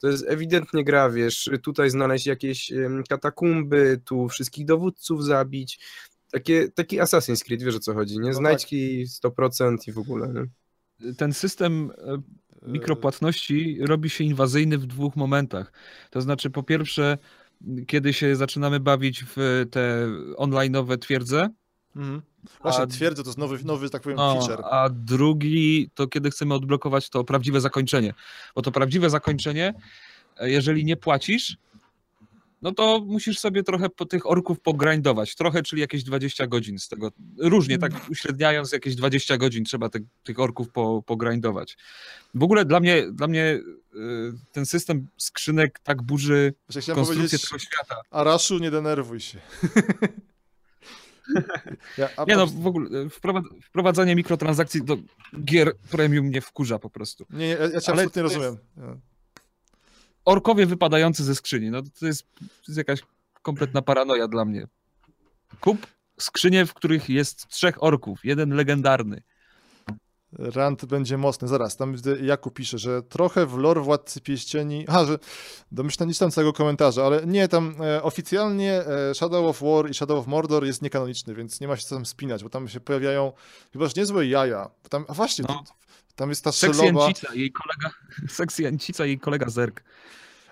To 0.00 0.08
jest 0.08 0.24
ewidentnie 0.28 0.84
gra, 0.84 1.10
wiesz, 1.10 1.50
tutaj 1.62 1.90
znaleźć 1.90 2.26
jakieś 2.26 2.72
katakumby, 3.08 4.00
tu 4.04 4.28
wszystkich 4.28 4.66
dowódców 4.66 5.24
zabić. 5.24 5.80
Takie, 6.32 6.68
taki 6.68 7.00
Assassin's 7.00 7.44
Creed, 7.44 7.62
wiesz 7.62 7.76
o 7.76 7.80
co 7.80 7.94
chodzi, 7.94 8.18
nie? 8.18 8.24
tak. 8.24 8.34
Znajdźki 8.34 9.04
100% 9.06 9.76
i 9.88 9.92
w 9.92 9.98
ogóle, 9.98 10.28
nie? 10.32 11.14
Ten 11.14 11.32
system 11.32 11.90
e, 11.98 12.22
mikropłatności 12.72 13.78
robi 13.80 14.10
się 14.10 14.24
inwazyjny 14.24 14.78
w 14.78 14.86
dwóch 14.86 15.16
momentach. 15.16 15.72
To 16.10 16.20
znaczy, 16.20 16.50
po 16.50 16.62
pierwsze, 16.62 17.18
kiedy 17.86 18.12
się 18.12 18.36
zaczynamy 18.36 18.80
bawić 18.80 19.24
w 19.36 19.66
te 19.70 20.08
online'owe 20.36 20.98
twierdze, 20.98 21.48
Mhm. 21.96 22.22
Właśnie 22.62 22.82
A- 22.82 22.86
twierdzę, 22.86 23.22
to 23.22 23.28
jest 23.28 23.38
nowy, 23.38 23.64
nowy 23.64 23.90
tak 23.90 24.02
powiem, 24.02 24.16
no, 24.16 24.34
feature. 24.34 24.64
a 24.70 24.88
drugi 24.92 25.90
to 25.94 26.06
kiedy 26.06 26.30
chcemy 26.30 26.54
odblokować 26.54 27.10
to 27.10 27.24
prawdziwe 27.24 27.60
zakończenie. 27.60 28.14
Bo 28.54 28.62
to 28.62 28.72
prawdziwe 28.72 29.10
zakończenie, 29.10 29.74
e, 30.36 30.50
jeżeli 30.50 30.84
nie 30.84 30.96
płacisz, 30.96 31.56
no 32.62 32.72
to 32.72 33.04
musisz 33.06 33.38
sobie 33.38 33.62
trochę 33.62 33.88
po 33.90 34.06
tych 34.06 34.30
orków 34.30 34.60
pogrindować. 34.60 35.34
Trochę, 35.34 35.62
czyli 35.62 35.80
jakieś 35.80 36.04
20 36.04 36.46
godzin 36.46 36.78
z 36.78 36.88
tego. 36.88 37.12
Różnie, 37.38 37.78
tak 37.78 37.92
uśredniając, 38.10 38.72
jakieś 38.72 38.94
20 38.96 39.36
godzin 39.36 39.64
trzeba 39.64 39.88
te, 39.88 39.98
tych 40.22 40.40
orków 40.40 40.68
po, 40.72 41.02
pogrindować. 41.06 41.76
W 42.34 42.42
ogóle 42.42 42.64
dla 42.64 42.80
mnie, 42.80 43.06
dla 43.12 43.26
mnie 43.26 43.44
y, 43.44 43.62
ten 44.52 44.66
system 44.66 45.06
skrzynek 45.16 45.78
tak 45.78 46.02
burzy 46.02 46.54
chciałem 46.80 47.04
konstrukcję 47.04 47.38
tego 47.38 47.58
świata. 47.58 47.96
Araszu, 48.10 48.58
nie 48.58 48.70
denerwuj 48.70 49.20
się. 49.20 49.38
ja, 51.98 52.08
Nie 52.28 52.36
no, 52.36 52.46
w 52.46 52.66
ogóle 52.66 53.00
y, 53.00 53.08
wprowadz- 53.08 53.62
wprowadzanie 53.62 54.16
mikrotransakcji 54.16 54.84
do 54.84 54.96
gier 55.44 55.76
premium 55.90 56.26
mnie 56.26 56.40
wkurza 56.40 56.78
po 56.78 56.90
prostu. 56.90 57.26
nie, 57.30 57.38
nie, 57.38 57.46
ja, 57.46 57.58
ja 57.58 57.80
cię 57.80 57.92
ale 57.92 58.02
absolutnie 58.02 58.22
jest- 58.22 58.34
rozumiem. 58.34 58.58
Ja. 58.76 58.96
Orkowie 60.24 60.66
wypadający 60.66 61.24
ze 61.24 61.34
skrzyni. 61.34 61.70
No 61.70 61.82
to 62.00 62.06
jest, 62.06 62.26
to 62.38 62.44
jest 62.68 62.78
jakaś 62.78 63.00
kompletna 63.42 63.82
paranoja 63.82 64.28
dla 64.28 64.44
mnie. 64.44 64.66
Kup 65.60 65.86
skrzynie, 66.18 66.66
w 66.66 66.74
których 66.74 67.08
jest 67.08 67.48
trzech 67.48 67.82
orków, 67.82 68.24
jeden 68.24 68.50
legendarny. 68.50 69.22
Rant 70.38 70.84
będzie 70.84 71.18
mocny. 71.18 71.48
Zaraz, 71.48 71.76
tam 71.76 71.96
Jakub 72.22 72.54
pisze, 72.54 72.78
że 72.78 73.02
trochę 73.02 73.46
w 73.46 73.58
lore 73.58 73.80
Władcy 73.80 74.20
Pierścieni... 74.20 74.84
Aha, 74.88 75.04
że 75.04 75.18
domyślam, 75.72 76.08
nie 76.08 76.14
czytam 76.14 76.30
całego 76.30 76.52
komentarza, 76.52 77.06
ale 77.06 77.26
nie, 77.26 77.48
tam 77.48 77.74
e, 77.80 78.02
oficjalnie 78.02 78.72
e, 78.86 79.14
Shadow 79.14 79.44
of 79.44 79.62
War 79.62 79.90
i 79.90 79.94
Shadow 79.94 80.18
of 80.18 80.26
Mordor 80.26 80.64
jest 80.64 80.82
niekanoniczny, 80.82 81.34
więc 81.34 81.60
nie 81.60 81.68
ma 81.68 81.76
się 81.76 81.86
co 81.86 81.94
tam 81.94 82.06
spinać, 82.06 82.42
bo 82.42 82.50
tam 82.50 82.68
się 82.68 82.80
pojawiają 82.80 83.32
chyba 83.72 83.86
że 83.86 83.92
niezłe 83.96 84.26
jaja. 84.26 84.70
Tam, 84.88 85.04
a 85.08 85.14
właśnie, 85.14 85.44
No. 85.48 85.54
to, 85.54 85.74
tam 86.16 86.28
jest 86.28 86.44
ta 86.44 86.52
Sexy 86.52 86.74
strzeloba. 86.78 87.06
Encica, 87.08 87.34
jej 87.34 87.52
kolega, 87.52 87.90
Sexy 88.38 88.66
Encica 88.66 89.04
i 89.06 89.08
jej 89.08 89.18
kolega 89.18 89.48
Zerk. 89.50 89.82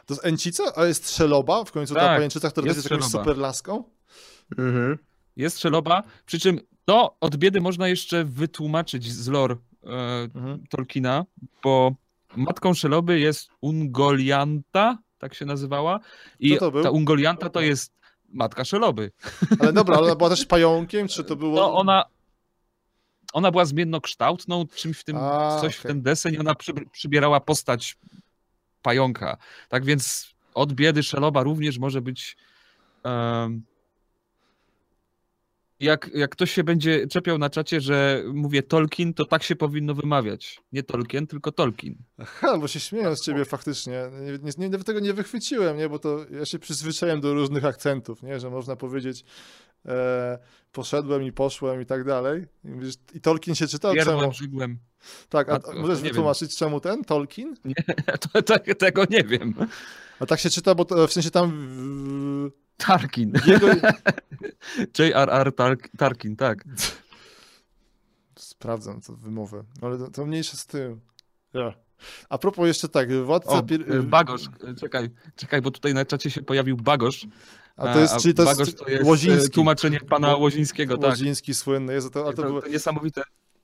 To 0.06 0.14
jest 0.14 0.26
Encica, 0.26 0.64
a 0.76 0.84
jest 0.84 1.06
strzeloba, 1.06 1.64
w 1.64 1.72
końcu 1.72 1.94
ta 1.94 2.00
Tak, 2.00 2.16
pajęczyca, 2.18 2.50
która 2.50 2.66
jest 2.66 2.76
jest 2.76 2.90
jakąś 2.90 3.06
super 3.10 3.38
laską. 3.38 3.84
Mhm. 4.58 4.98
Jest 5.36 5.56
strzeloba, 5.56 6.02
przy 6.26 6.38
czym 6.40 6.60
to 6.84 7.16
od 7.20 7.36
biedy 7.36 7.60
można 7.60 7.88
jeszcze 7.88 8.24
wytłumaczyć 8.24 9.12
z 9.12 9.28
lore 9.28 9.56
e, 9.86 9.88
Mhm. 10.34 10.64
Tolkiena, 10.70 11.24
bo 11.64 11.94
matką 12.36 12.74
szeloby 12.74 13.20
jest 13.20 13.48
Ungolianta, 13.60 14.98
tak 15.18 15.34
się 15.34 15.46
nazywała, 15.46 16.00
i 16.40 16.50
Kto 16.56 16.60
to 16.66 16.70
był? 16.70 16.82
ta 16.82 16.90
Ungolianta 16.90 17.50
to 17.50 17.60
jest 17.60 17.92
matka 18.28 18.64
szeloby. 18.64 19.12
Ale 19.58 19.72
dobra, 19.72 19.96
ale 19.96 20.06
ona 20.06 20.16
była 20.16 20.30
też 20.30 20.46
pająkiem, 20.56 21.08
czy 21.08 21.24
to 21.24 21.36
było... 21.36 21.56
No 21.56 21.74
ona, 21.74 22.04
ona 23.32 23.50
była 23.50 23.64
zmiennokształtną, 23.64 24.66
czymś 24.66 24.98
w 24.98 25.04
tym, 25.04 25.16
A, 25.16 25.58
coś 25.60 25.76
w 25.76 25.80
okej. 25.80 25.88
ten 25.88 26.02
deseń, 26.02 26.36
ona 26.40 26.54
przy, 26.54 26.72
przybierała 26.92 27.40
postać 27.40 27.96
pająka. 28.82 29.36
Tak 29.68 29.84
więc 29.84 30.34
od 30.54 30.72
biedy 30.72 31.02
szeloba 31.02 31.42
również 31.42 31.78
może 31.78 32.00
być 32.00 32.36
em, 33.04 33.62
jak, 35.80 36.10
jak 36.14 36.30
ktoś 36.30 36.50
się 36.50 36.64
będzie 36.64 37.06
czepiał 37.06 37.38
na 37.38 37.50
czacie, 37.50 37.80
że 37.80 38.22
mówię 38.34 38.62
Tolkien, 38.62 39.14
to 39.14 39.24
tak 39.24 39.42
się 39.42 39.56
powinno 39.56 39.94
wymawiać. 39.94 40.60
Nie 40.72 40.82
Tolkien, 40.82 41.26
tylko 41.26 41.52
Tolkien. 41.52 41.94
Aha, 42.18 42.58
bo 42.58 42.68
się 42.68 42.80
śmieją 42.80 43.16
z 43.16 43.24
ciebie 43.24 43.44
faktycznie. 43.44 44.10
Nie, 44.20 44.52
nie, 44.58 44.68
nie, 44.68 44.78
tego 44.78 45.00
nie 45.00 45.14
wychwyciłem, 45.14 45.76
nie? 45.76 45.88
Bo 45.88 45.98
to 45.98 46.18
ja 46.30 46.44
się 46.44 46.58
przyzwyczaiłem 46.58 47.20
do 47.20 47.34
różnych 47.34 47.64
akcentów, 47.64 48.22
nie? 48.22 48.40
Że 48.40 48.50
można 48.50 48.76
powiedzieć 48.76 49.24
e, 49.86 50.38
poszedłem 50.72 51.22
i 51.22 51.32
poszłem 51.32 51.82
i 51.82 51.86
tak 51.86 52.04
dalej. 52.04 52.46
I, 52.64 52.68
mówisz, 52.68 52.94
i 53.14 53.20
Tolkien 53.20 53.54
się 53.54 53.66
czytał 53.66 53.94
czemu? 53.94 54.32
Żygłem. 54.32 54.78
Tak, 55.28 55.48
a, 55.48 55.52
a 55.52 55.74
możesz 55.74 55.98
nie 55.98 56.04
wiem. 56.04 56.12
wytłumaczyć 56.12 56.56
czemu 56.56 56.80
ten 56.80 57.04
Tolkien? 57.04 57.56
To, 58.32 58.42
to, 58.42 58.58
tego 58.78 59.04
nie 59.10 59.24
wiem. 59.24 59.54
A 60.20 60.26
tak 60.26 60.40
się 60.40 60.50
czyta, 60.50 60.74
bo 60.74 60.84
to, 60.84 61.06
w 61.06 61.12
sensie 61.12 61.30
tam 61.30 61.52
w, 61.52 62.50
Tarkin. 62.76 63.32
jego... 63.46 63.66
J.R.R. 64.98 65.52
Tark, 65.52 65.88
Tarkin, 65.98 66.36
tak. 66.36 66.64
Sprawdzam 68.36 69.00
to 69.00 69.12
wymowę, 69.12 69.64
ale 69.82 69.98
to, 69.98 70.10
to 70.10 70.26
mniejsze 70.26 70.56
z 70.56 70.66
tym. 70.66 71.00
A 72.28 72.38
propos 72.38 72.66
jeszcze 72.66 72.88
tak, 72.88 73.12
Władca... 73.12 73.50
O, 73.50 73.62
Bagosz, 74.02 74.42
czekaj, 74.80 75.10
czekaj, 75.36 75.62
bo 75.62 75.70
tutaj 75.70 75.94
na 75.94 76.04
czacie 76.04 76.30
się 76.30 76.42
pojawił 76.42 76.76
Bagosz. 76.76 77.26
A 77.80 77.92
to 77.92 78.00
jest, 78.00 78.16
czyli 78.16 78.34
to 78.34 78.42
jest, 78.42 78.56
to 78.56 78.88
jest 78.88 79.02
e, 79.02 79.04
Łoziński. 79.04 79.50
tłumaczenie 79.50 80.00
pana 80.00 80.36
Łozińskiego, 80.36 80.98
tak. 80.98 81.10
Łoziński 81.10 81.54
słynny. 81.54 81.92
Jest 81.92 82.12
to, 82.12 82.24
ale 82.24 82.34
to 82.34 82.42
To, 82.42 82.62
to 82.62 82.68
niesamowite. 82.68 83.22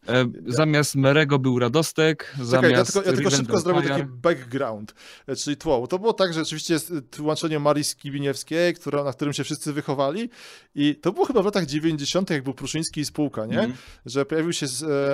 E, 0.08 0.26
Zamiast 0.46 0.94
Merego 0.94 1.38
był 1.38 1.58
Radostek, 1.58 2.30
Czekaj, 2.32 2.46
zamiast 2.46 2.94
ja 2.94 3.02
tylko, 3.02 3.10
ja 3.10 3.16
tylko 3.16 3.30
szybko 3.30 3.60
zrobię 3.60 3.88
taki 3.88 4.04
background, 4.04 4.94
e, 5.26 5.36
czyli 5.36 5.56
tło. 5.56 5.86
To 5.86 5.98
było 5.98 6.12
tak, 6.12 6.32
że 6.32 6.42
oczywiście 6.42 6.74
jest 6.74 6.90
e, 6.90 7.02
tłumaczenie 7.02 7.58
Marii 7.58 7.84
Skibiniewskiej, 7.84 8.74
która, 8.74 9.04
na 9.04 9.12
którym 9.12 9.34
się 9.34 9.44
wszyscy 9.44 9.72
wychowali 9.72 10.30
i 10.74 10.94
to 10.94 11.12
było 11.12 11.26
chyba 11.26 11.42
w 11.42 11.44
latach 11.44 11.66
90., 11.66 12.30
jak 12.30 12.42
był 12.42 12.54
Pruszyński 12.54 13.00
i 13.00 13.04
spółka, 13.04 13.46
nie? 13.46 13.58
Mhm. 13.58 13.74
Że 14.06 14.26
pojawił 14.26 14.52
się 14.52 14.66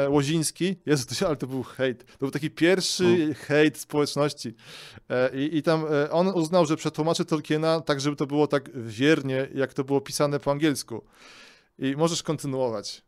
Łoziński, 0.09 0.77
Jezu, 0.87 1.07
to, 1.07 1.27
ale 1.27 1.37
to 1.37 1.47
był 1.47 1.63
hejt. 1.63 2.05
To 2.05 2.19
był 2.19 2.31
taki 2.31 2.51
pierwszy 2.51 3.35
hejt 3.35 3.79
społeczności. 3.79 4.55
I, 5.35 5.57
I 5.57 5.63
tam 5.63 5.85
on 6.11 6.29
uznał, 6.29 6.67
że 6.67 6.77
przetłumaczy 6.77 7.25
Tolkiena 7.25 7.81
tak, 7.81 8.01
żeby 8.01 8.17
to 8.17 8.27
było 8.27 8.47
tak 8.47 8.71
wiernie, 8.75 9.49
jak 9.55 9.75
to 9.75 9.85
było 9.85 10.01
pisane 10.01 10.41
po 10.41 10.51
angielsku. 10.51 11.05
I 11.79 11.97
możesz 11.97 12.23
kontynuować. 12.23 13.03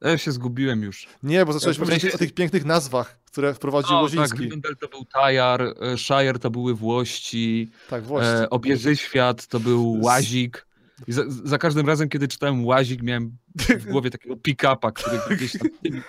Ja 0.00 0.18
się 0.18 0.32
zgubiłem 0.32 0.82
już. 0.82 1.06
Nie, 1.22 1.46
bo 1.46 1.52
zacząłeś 1.52 1.76
Ja 1.76 1.84
powiedzieć 1.84 2.02
sensie- 2.02 2.14
o 2.14 2.18
tych 2.18 2.34
pięknych 2.34 2.64
nazwach, 2.64 3.18
które 3.24 3.54
wprowadził 3.54 3.90
No, 3.92 3.96
tak, 3.96 4.02
Łoziński. 4.02 4.38
Rivendell 4.38 4.76
to 4.76 4.88
był 4.88 5.04
Tajar, 5.04 5.62
e, 5.62 5.98
Shire 5.98 6.38
to 6.38 6.50
były 6.50 6.74
Włości, 6.74 7.70
Tak, 7.90 8.04
e, 8.20 8.50
Obieży 8.50 8.96
Świat 8.96 9.46
to 9.46 9.60
był 9.60 10.00
Łazik. 10.00 10.66
I 11.08 11.12
za, 11.12 11.22
za 11.44 11.58
każdym 11.58 11.86
razem, 11.86 12.08
kiedy 12.08 12.28
czytałem 12.28 12.66
Łazik, 12.66 13.02
miałem 13.02 13.36
w 13.54 13.86
głowie 13.86 14.10
takiego 14.10 14.36
pick-upa, 14.36 14.92
który 14.92 15.18
gdzieś 15.36 15.52
tam 15.52 15.68
tymi, 15.82 16.00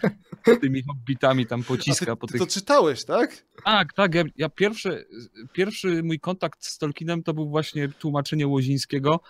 tymi 0.62 0.82
hobbitami 0.82 1.46
tam 1.46 1.60
A 1.60 1.62
ty, 1.62 1.68
pociska 1.68 2.16
po 2.16 2.26
ty 2.26 2.32
tych... 2.32 2.40
to 2.40 2.46
czytałeś, 2.46 3.04
tak? 3.04 3.44
Tak, 3.64 3.92
tak. 3.92 4.14
Ja, 4.14 4.24
ja 4.36 4.48
pierwszy, 4.48 5.06
pierwszy 5.52 6.02
mój 6.02 6.20
kontakt 6.20 6.64
z 6.64 6.78
Tolkienem 6.78 7.22
to 7.22 7.34
był 7.34 7.48
właśnie 7.48 7.88
tłumaczenie 7.88 8.46
Łozińskiego. 8.46 9.20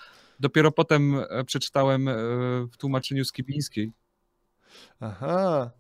Dopiero 0.41 0.73
potem 0.73 1.17
e, 1.31 1.45
przeczytałem 1.45 2.09
e, 2.09 2.15
w 2.73 2.77
tłumaczeniu 2.77 3.25
Skibińskiej. 3.25 3.93
Aha. 5.01 5.71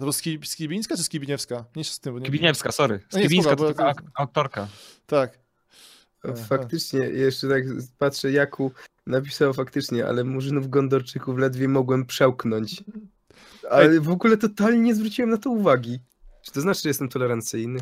To 0.00 0.12
Skibińska 0.44 0.96
czy 0.96 1.02
Skibiniewska? 1.02 1.64
Nie 1.76 1.84
z 1.84 2.00
tym, 2.00 2.14
nie... 2.14 2.20
Skibiniewska, 2.20 2.72
sorry. 2.72 3.00
No 3.12 3.18
nie, 3.18 3.24
Skibińska 3.24 3.52
spoko, 3.52 3.74
to 3.74 3.94
aktorka. 4.14 4.68
Tak. 5.06 5.38
Aha. 6.24 6.34
Faktycznie, 6.48 6.98
jeszcze 6.98 7.48
tak 7.48 7.64
patrzę, 7.98 8.32
Jaku 8.32 8.72
napisał 9.06 9.54
faktycznie, 9.54 10.06
ale 10.06 10.24
murzynów 10.24 10.70
gondorczyków 10.70 11.38
ledwie 11.38 11.68
mogłem 11.68 12.06
przełknąć. 12.06 12.84
Ale 13.70 14.00
w 14.00 14.08
ogóle 14.08 14.36
totalnie 14.36 14.80
nie 14.80 14.94
zwróciłem 14.94 15.30
na 15.30 15.36
to 15.36 15.50
uwagi. 15.50 16.00
Czy 16.42 16.52
to 16.52 16.60
znaczy, 16.60 16.80
że 16.82 16.88
jestem 16.88 17.08
tolerancyjny? 17.08 17.80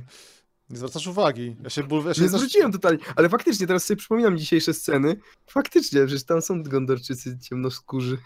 Nie 0.73 0.79
zwracasz 0.79 1.07
uwagi. 1.07 1.57
Ja 1.63 1.71
się, 1.71 1.83
ból... 1.83 2.05
ja 2.07 2.15
się 2.15 2.23
Nie 2.23 2.29
zwróciłem 2.29 2.73
totalnie, 2.73 2.99
ale 3.17 3.29
faktycznie, 3.29 3.67
teraz 3.67 3.85
sobie 3.85 3.99
przypominam 3.99 4.39
dzisiejsze 4.39 4.75
sceny. 4.75 5.17
Faktycznie, 5.47 6.07
przecież 6.07 6.25
tam 6.25 6.43
są 6.43 6.63
gondorczycy 6.63 7.39
ciemnoskórzy. 7.39 8.19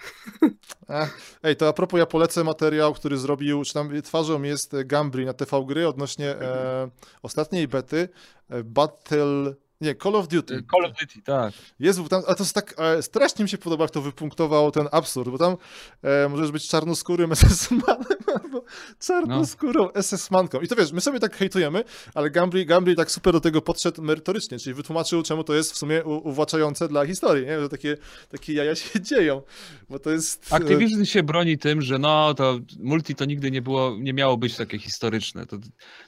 Ej, 1.43 1.57
to 1.57 1.69
a 1.69 1.73
propos, 1.73 1.99
ja 1.99 2.07
polecę 2.07 2.45
materiał, 2.45 2.95
który 2.95 3.19
zrobił, 3.19 3.65
czy 3.65 3.75
tam 3.75 4.03
twarzą 4.03 4.43
jest 4.43 4.77
Gambri 4.85 5.27
na 5.27 5.33
TV 5.33 5.65
Gry 5.67 5.89
odnośnie 5.89 6.31
e, 6.31 6.91
ostatniej 7.23 7.69
bety 7.69 8.09
e, 8.49 8.65
Battle 8.65 9.55
Nie, 9.81 9.95
Call 9.95 10.17
of 10.17 10.29
Duty. 10.29 10.63
Call 10.71 10.85
of 10.85 10.93
Duty, 11.01 11.23
tak. 11.23 11.55
Jest, 11.79 12.01
bo 12.03 12.09
tam, 12.09 12.23
a 12.27 12.35
to 12.35 12.43
jest 12.43 12.55
tak, 12.55 12.75
e, 12.79 13.03
strasznie 13.03 13.43
mi 13.43 13.49
się 13.49 13.59
podoba, 13.59 13.85
jak 13.85 13.91
to 13.91 14.03
wypunktowało 14.03 14.71
ten 14.71 14.89
absurd, 14.93 15.29
bo 15.29 15.39
tam 15.39 15.57
e, 16.03 16.29
możesz 16.29 16.51
być 16.51 16.69
czarnoskórym 16.69 17.31
SS-manem 17.35 18.17
albo 18.35 18.65
czarnoskórą 18.99 19.89
SS-manką. 19.89 20.63
I 20.65 20.69
to 20.69 20.77
wiesz, 20.77 20.93
my 20.93 21.01
sobie 21.01 21.21
tak 21.21 21.37
hejtujemy, 21.37 21.85
ale 22.15 22.31
Gambri, 22.31 22.67
Gambri 22.67 22.97
tak 22.97 23.11
super 23.11 23.33
do 23.33 23.41
tego 23.41 23.63
podszedł 23.63 24.03
merytorycznie, 24.03 24.59
czyli 24.59 24.75
wytłumaczył, 24.75 25.23
czemu 25.23 25.45
to 25.45 25.55
jest 25.55 25.73
w 25.73 25.77
sumie 25.77 26.05
u, 26.05 26.29
uwłaczające 26.29 26.89
dla 26.89 27.07
historii, 27.07 27.47
nie? 27.47 27.61
że 27.61 27.69
takie, 27.69 27.97
takie 28.29 28.53
jaja 28.53 28.75
się 28.75 29.01
dzieją, 29.11 29.43
bo 29.89 29.99
to 29.99 30.11
jest... 30.11 30.53
e, 30.53 30.55
Activision 30.55 31.05
się 31.05 31.23
broni 31.23 31.59
tym, 31.59 31.83
że 31.83 31.99
no 31.99 32.35
to 32.35 32.59
multi 32.79 33.15
to 33.15 33.25
nigdy 33.25 33.51
nie 33.51 33.63
było, 33.63 33.97
nie 33.99 34.13
miało 34.13 34.37
być 34.37 34.57
takie 34.57 34.79
historyczne. 34.79 35.47
To 35.47 35.59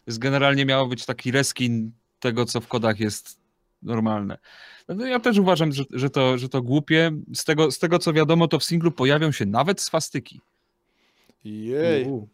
jest 0.06 0.18
generalnie 0.18 0.66
miało 0.66 0.86
być 0.86 1.06
taki 1.06 1.30
reskin 1.30 1.92
tego, 2.18 2.44
co 2.44 2.60
w 2.60 2.68
kodach 2.68 3.00
jest 3.00 3.47
normalne. 3.82 4.38
No 4.88 5.06
ja 5.06 5.20
też 5.20 5.38
uważam, 5.38 5.72
że, 5.72 5.84
że, 5.90 6.10
to, 6.10 6.38
że 6.38 6.48
to 6.48 6.62
głupie. 6.62 7.10
Z 7.34 7.44
tego, 7.44 7.70
z 7.70 7.78
tego 7.78 7.98
co 7.98 8.12
wiadomo, 8.12 8.48
to 8.48 8.58
w 8.58 8.64
singlu 8.64 8.90
pojawią 8.90 9.32
się 9.32 9.46
nawet 9.46 9.80
swastyki. 9.80 10.40
Jej. 11.44 12.04
U. 12.04 12.28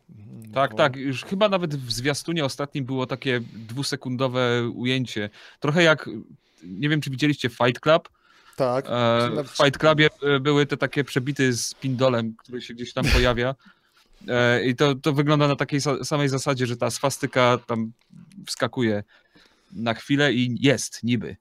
Tak, 0.55 0.71
No. 0.71 0.77
tak. 0.77 0.97
Już 0.97 1.25
chyba 1.25 1.49
nawet 1.49 1.77
w 1.77 1.93
zwiastunie 1.93 2.45
ostatnim 2.45 2.85
było 2.85 3.07
takie 3.07 3.41
dwusekundowe 3.55 4.69
ujęcie. 4.75 5.31
Trochę 5.61 5.83
jak, 5.83 6.11
nie 6.63 6.89
wiem 6.89 7.01
czy 7.01 7.11
widzieliście 7.11 7.49
Fight 7.49 7.81
Club. 7.81 8.09
Tak. 8.57 8.85
E, 8.89 9.45
w 9.45 9.49
Fight 9.51 9.79
Clubie 9.79 10.09
e, 10.23 10.41
były 10.41 10.67
te 10.67 10.77
takie 10.77 11.05
przebity 11.05 11.53
z 11.53 11.75
pindolem, 11.75 12.35
który 12.39 12.61
się 12.61 12.75
gdzieś 12.75 12.93
tam 12.93 13.05
pojawia. 13.05 13.55
E, 14.29 14.65
I 14.65 14.77
to, 14.77 14.95
to 14.95 15.13
wygląda 15.13 15.49
na 15.49 15.57
takiej 15.57 15.81
sa- 15.81 16.05
samej 16.05 16.29
zasadzie, 16.29 16.67
że 16.67 16.77
ta 16.77 16.91
swastyka 16.91 17.59
tam 17.67 17.93
wskakuje 18.47 19.03
na 19.75 19.95
chwilę 19.95 20.33
i 20.33 20.57
jest, 20.61 21.03
niby. 21.03 21.37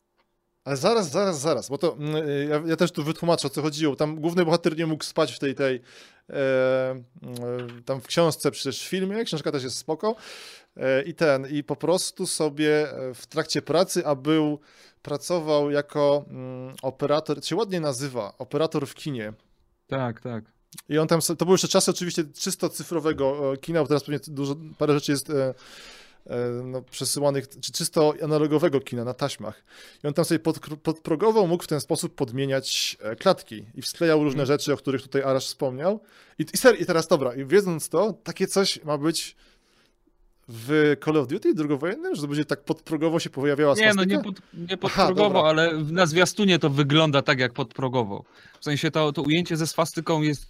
Ale 0.63 0.77
zaraz, 0.77 1.11
zaraz, 1.11 1.39
zaraz, 1.39 1.69
bo 1.69 1.77
to 1.77 1.95
mm, 1.95 2.15
y, 2.15 2.47
ja, 2.49 2.61
ja 2.65 2.75
też 2.75 2.91
tu 2.91 3.03
wytłumaczę, 3.03 3.47
o 3.47 3.49
co 3.49 3.61
chodziło. 3.61 3.95
Tam 3.95 4.15
główny 4.15 4.45
bohater 4.45 4.77
nie 4.77 4.85
mógł 4.85 5.03
spać 5.03 5.31
w 5.31 5.39
tej, 5.39 5.55
tej 5.55 5.81
e, 6.29 6.33
e, 6.33 7.03
tam 7.85 8.01
w 8.01 8.07
książce, 8.07 8.51
przecież 8.51 8.83
w 8.83 8.87
filmie, 8.87 9.23
książka 9.23 9.51
też 9.51 9.63
jest 9.63 9.77
spoko. 9.77 10.15
E, 10.77 11.03
I 11.03 11.13
ten, 11.13 11.47
i 11.47 11.63
po 11.63 11.75
prostu 11.75 12.27
sobie 12.27 12.91
e, 12.91 13.13
w 13.13 13.27
trakcie 13.27 13.61
pracy, 13.61 14.05
a 14.05 14.15
był, 14.15 14.59
pracował 15.01 15.71
jako 15.71 16.25
mm, 16.27 16.75
operator, 16.81 17.41
to 17.41 17.47
się 17.47 17.55
ładnie 17.55 17.79
nazywa, 17.79 18.33
operator 18.37 18.87
w 18.87 18.93
kinie. 18.93 19.33
Tak, 19.87 20.21
tak. 20.21 20.43
I 20.89 20.97
on 20.97 21.07
tam, 21.07 21.19
to 21.37 21.45
były 21.45 21.53
jeszcze 21.53 21.67
czasy 21.67 21.91
oczywiście 21.91 22.23
czysto 22.23 22.69
cyfrowego 22.69 23.53
e, 23.53 23.57
kina, 23.57 23.81
bo 23.81 23.87
teraz 23.87 24.03
pewnie 24.03 24.19
dużo, 24.27 24.55
parę 24.77 24.93
rzeczy 24.93 25.11
jest 25.11 25.29
e, 25.29 25.53
no, 26.63 26.81
przesyłanych, 26.81 27.49
czy 27.49 27.71
czysto 27.71 28.13
analogowego 28.23 28.79
kina 28.79 29.03
na 29.03 29.13
taśmach. 29.13 29.63
I 30.03 30.07
on 30.07 30.13
tam 30.13 30.25
sobie 30.25 30.39
pod, 30.39 30.59
podprogowo 30.83 31.47
mógł 31.47 31.63
w 31.63 31.67
ten 31.67 31.81
sposób 31.81 32.15
podmieniać 32.15 32.97
e, 33.01 33.15
klatki 33.15 33.65
i 33.75 33.81
wsklejał 33.81 34.23
różne 34.23 34.45
rzeczy, 34.45 34.73
o 34.73 34.77
których 34.77 35.01
tutaj 35.01 35.21
Arasz 35.23 35.45
wspomniał. 35.45 35.99
I, 36.39 36.45
i, 36.53 36.57
ser, 36.57 36.81
I 36.81 36.85
teraz 36.85 37.07
dobra, 37.07 37.35
i 37.35 37.45
wiedząc 37.45 37.89
to, 37.89 38.13
takie 38.23 38.47
coś 38.47 38.83
ma 38.83 38.97
być 38.97 39.35
w 40.47 40.95
Call 41.05 41.17
of 41.17 41.27
Duty 41.27 41.53
drugowojennym, 41.53 42.15
że 42.15 42.21
to 42.21 42.27
będzie 42.27 42.45
tak 42.45 42.63
podprogowo 42.63 43.19
się 43.19 43.29
pojawiała 43.29 43.75
Nie, 43.75 43.93
no 43.93 44.03
nie, 44.03 44.19
pod, 44.21 44.35
nie 44.53 44.77
podprogowo, 44.77 45.15
dobra. 45.29 45.41
ale 45.41 45.77
w- 45.77 45.91
na 45.91 46.05
zwiastunie 46.05 46.59
to 46.59 46.69
wygląda 46.69 47.21
tak 47.21 47.39
jak 47.39 47.53
podprogowo. 47.53 48.23
W 48.59 48.63
sensie 48.63 48.91
to, 48.91 49.11
to 49.13 49.21
ujęcie 49.21 49.57
ze 49.57 49.67
swastyką 49.67 50.21
jest, 50.21 50.45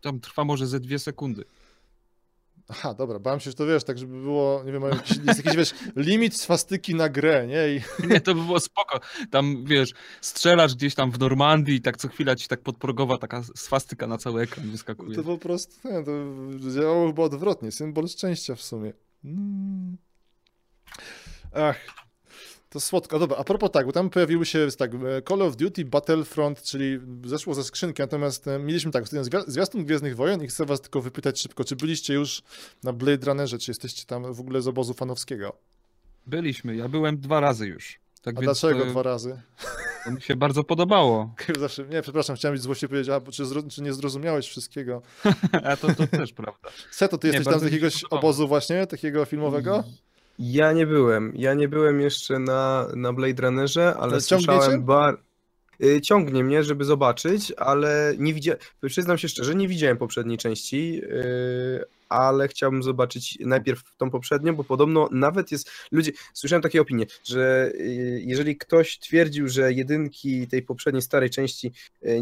tam 0.00 0.20
trwa 0.20 0.44
może 0.44 0.66
ze 0.66 0.80
dwie 0.80 0.98
sekundy. 0.98 1.44
Aha, 2.68 2.94
dobra, 2.94 3.18
bałem 3.18 3.40
się, 3.40 3.50
że 3.50 3.56
to 3.56 3.66
wiesz, 3.66 3.84
tak 3.84 3.98
żeby 3.98 4.20
było, 4.20 4.62
nie 4.64 4.72
wiem, 4.72 4.82
jakiś, 4.82 5.16
jest 5.26 5.44
jakiś, 5.44 5.56
wiesz, 5.56 5.74
limit 5.96 6.36
swastyki 6.36 6.94
na 6.94 7.08
grę, 7.08 7.46
nie? 7.46 7.68
I 7.68 7.80
Nie, 8.12 8.20
to 8.20 8.34
by 8.34 8.42
było 8.42 8.60
spoko. 8.60 9.00
Tam, 9.30 9.64
wiesz, 9.64 9.92
strzelasz 10.20 10.74
gdzieś 10.74 10.94
tam 10.94 11.10
w 11.10 11.18
Normandii 11.18 11.74
i 11.74 11.80
tak 11.80 11.96
co 11.96 12.08
chwila 12.08 12.36
ci 12.36 12.48
tak 12.48 12.60
podprogowa 12.60 13.18
taka 13.18 13.42
swastyka 13.42 14.06
na 14.06 14.18
cały 14.18 14.42
ekran 14.42 14.70
wyskakuje. 14.70 15.16
To 15.16 15.22
po 15.22 15.38
prostu 15.38 15.88
nie, 15.88 16.04
to 16.04 16.12
działało 16.74 17.06
chyba 17.06 17.22
odwrotnie. 17.22 17.72
Symbol 17.72 18.08
szczęścia 18.08 18.54
w 18.54 18.62
sumie. 18.62 18.92
Mm. 19.24 19.96
Ach, 21.52 22.05
to 22.70 22.80
słodko. 22.80 23.18
Dobra, 23.18 23.36
a 23.36 23.44
propos 23.44 23.70
tak, 23.70 23.86
bo 23.86 23.92
tam 23.92 24.10
pojawiły 24.10 24.46
się 24.46 24.68
tak, 24.78 24.94
e, 24.94 25.22
Call 25.28 25.42
of 25.42 25.56
Duty 25.56 25.84
Battlefront, 25.84 26.62
czyli 26.62 26.98
zeszło 27.24 27.54
ze 27.54 27.64
skrzynki, 27.64 28.02
natomiast 28.02 28.48
e, 28.48 28.58
mieliśmy 28.58 28.92
tak, 28.92 29.04
zwi- 29.04 29.44
zwiastun 29.50 29.84
Gwiezdnych 29.84 30.16
Wojen 30.16 30.42
i 30.44 30.46
chcę 30.46 30.64
was 30.66 30.80
tylko 30.80 31.00
wypytać 31.00 31.40
szybko, 31.40 31.64
czy 31.64 31.76
byliście 31.76 32.14
już 32.14 32.42
na 32.84 32.92
Blade 32.92 33.26
Runnerze, 33.26 33.58
czy 33.58 33.70
jesteście 33.70 34.04
tam 34.06 34.34
w 34.34 34.40
ogóle 34.40 34.62
z 34.62 34.68
obozu 34.68 34.94
fanowskiego? 34.94 35.56
Byliśmy, 36.26 36.76
ja 36.76 36.88
byłem 36.88 37.20
dwa 37.20 37.40
razy 37.40 37.66
już. 37.66 37.98
Tak 38.22 38.36
A 38.38 38.40
więc 38.40 38.60
dlaczego 38.60 38.84
to, 38.84 38.90
dwa 38.90 39.02
razy? 39.02 39.40
to 40.04 40.10
mi 40.10 40.22
się 40.22 40.36
bardzo 40.36 40.64
podobało. 40.64 41.34
Zawsze, 41.60 41.84
nie, 41.86 42.02
przepraszam, 42.02 42.36
chciałem 42.36 42.54
być 42.54 42.62
złośliwie 42.62 42.88
powiedzieć, 42.88 43.08
a, 43.10 43.30
czy, 43.32 43.46
zro, 43.46 43.62
czy 43.62 43.82
nie 43.82 43.92
zrozumiałeś 43.92 44.48
wszystkiego? 44.48 45.02
A 45.70 45.76
to, 45.76 45.94
to 45.94 46.06
też 46.06 46.32
prawda. 46.32 46.68
Seto, 46.90 47.18
ty 47.18 47.28
Nie, 47.28 47.34
jesteś 47.34 47.52
tam 47.52 47.60
z 47.60 47.64
jakiegoś 47.64 48.04
obozu 48.04 48.48
właśnie, 48.48 48.86
takiego 48.86 49.24
filmowego? 49.24 49.84
Ja 50.38 50.72
nie 50.72 50.86
byłem. 50.86 51.32
Ja 51.36 51.54
nie 51.54 51.68
byłem 51.68 52.00
jeszcze 52.00 52.38
na, 52.38 52.86
na 52.96 53.12
Blade 53.12 53.42
Runnerze, 53.42 53.94
ale 54.00 54.20
słyszałem 54.20 54.84
bar... 54.84 55.18
Y, 55.84 56.00
Ciągnie 56.00 56.44
mnie, 56.44 56.64
żeby 56.64 56.84
zobaczyć, 56.84 57.52
ale 57.56 58.14
nie 58.18 58.34
widziałem. 58.34 58.60
Przyznam 58.86 59.18
się 59.18 59.28
szczerze, 59.28 59.54
nie 59.54 59.68
widziałem 59.68 59.96
poprzedniej 59.96 60.38
części, 60.38 61.00
y, 61.04 61.84
ale 62.08 62.48
chciałbym 62.48 62.82
zobaczyć 62.82 63.38
najpierw 63.40 63.96
tą 63.96 64.10
poprzednią, 64.10 64.54
bo 64.54 64.64
podobno 64.64 65.08
nawet 65.12 65.52
jest. 65.52 65.70
Ludzie, 65.92 66.12
słyszałem 66.34 66.62
takie 66.62 66.80
opinie, 66.80 67.06
że 67.24 67.70
y, 67.74 68.22
jeżeli 68.26 68.56
ktoś 68.56 68.98
twierdził, 68.98 69.48
że 69.48 69.72
jedynki 69.72 70.46
tej 70.48 70.62
poprzedniej 70.62 71.02
starej 71.02 71.30
części 71.30 71.72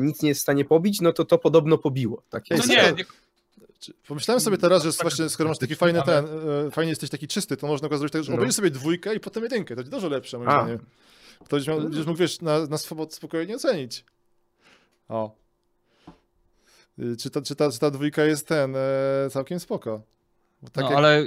nic 0.00 0.22
nie 0.22 0.28
jest 0.28 0.40
w 0.40 0.42
stanie 0.42 0.64
pobić, 0.64 1.00
no 1.00 1.12
to 1.12 1.24
to 1.24 1.38
podobno 1.38 1.78
pobiło. 1.78 2.22
Tak 2.30 2.44
No 2.50 2.56
jest. 2.56 2.68
nie, 2.68 2.94
Pomyślałem 4.08 4.40
sobie 4.40 4.58
teraz, 4.58 4.82
że 4.82 4.90
właśnie 5.02 5.28
skoro 5.28 5.48
masz 5.48 5.58
taki 5.58 5.74
fajny 5.74 6.02
ten, 6.02 6.24
e, 6.66 6.70
fajnie 6.70 6.90
jesteś 6.90 7.10
taki 7.10 7.28
czysty, 7.28 7.56
to 7.56 7.66
można 7.66 7.88
go 7.88 7.98
zrobić 7.98 8.12
tak, 8.12 8.24
że 8.24 8.30
No. 8.32 8.36
obejrzysz 8.36 8.56
sobie 8.56 8.70
dwójkę 8.70 9.14
i 9.14 9.20
potem 9.20 9.42
jedynkę. 9.42 9.68
To 9.74 9.76
będzie 9.76 9.90
dużo 9.90 10.08
lepsze 10.08 10.38
moim 10.38 10.50
zdaniem. 10.50 10.78
To 11.38 11.46
będziesz, 11.50 11.68
miał, 11.68 11.80
będziesz 11.80 12.06
mógł, 12.06 12.18
wiesz, 12.18 12.40
na, 12.40 12.66
na 12.66 12.78
spokojnie 13.10 13.54
ocenić. 13.56 14.04
O. 15.08 15.36
Y, 16.98 17.16
Czy 17.16 17.30
ta, 17.30 17.42
czy 17.42 17.56
ta, 17.56 17.70
czy 17.70 17.78
ta 17.78 17.90
dwójka 17.90 18.24
jest 18.24 18.48
ten, 18.48 18.74
e, 18.76 18.80
całkiem 19.30 19.60
spoko. 19.60 20.02
Tak 20.72 20.84
no, 20.84 20.90
jak- 20.90 20.98
ale 20.98 21.20
y, 21.22 21.26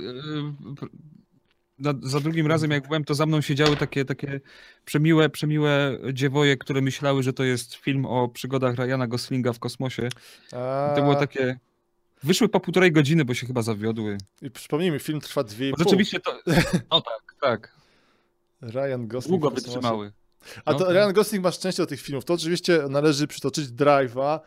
na, 1.79 1.93
za 2.03 2.19
drugim 2.19 2.47
razem 2.47 2.71
jak 2.71 2.87
byłem, 2.87 3.03
to 3.03 3.15
za 3.15 3.25
mną 3.25 3.41
siedziały 3.41 3.75
takie, 3.77 4.05
takie 4.05 4.39
przemiłe, 4.85 5.29
przemiłe 5.29 5.97
dziewoje, 6.13 6.57
które 6.57 6.81
myślały, 6.81 7.23
że 7.23 7.33
to 7.33 7.43
jest 7.43 7.73
film 7.73 8.05
o 8.05 8.27
przygodach 8.29 8.75
Ryana 8.75 9.07
Goslinga 9.07 9.53
w 9.53 9.59
kosmosie. 9.59 10.09
A, 10.51 10.89
I 10.93 10.95
to 10.95 11.01
było 11.01 11.15
takie... 11.15 11.59
Wyszły 12.23 12.49
po 12.49 12.59
półtorej 12.59 12.91
godziny, 12.91 13.25
bo 13.25 13.33
się 13.33 13.47
chyba 13.47 13.61
zawiodły. 13.61 14.17
I 14.41 14.51
przypomnijmy, 14.51 14.99
film 14.99 15.21
trwa 15.21 15.43
dwie 15.43 15.69
i 15.69 15.73
pół. 15.73 15.83
rzeczywiście 15.83 16.19
to... 16.19 16.39
No 16.91 17.01
tak, 17.01 17.35
tak. 17.41 17.77
Ryan 18.61 19.07
Gosling 19.07 19.41
Długo 19.41 19.55
wytrzymały. 19.55 20.11
A 20.65 20.71
No. 20.71 20.79
to 20.79 20.93
Ryan 20.93 21.13
Gosling 21.13 21.43
ma 21.43 21.51
szczęście 21.51 21.83
do 21.83 21.87
tych 21.87 22.01
filmów. 22.01 22.25
To 22.25 22.33
oczywiście 22.33 22.83
należy 22.89 23.27
przytoczyć 23.27 23.67
Drive'a. 23.69 24.39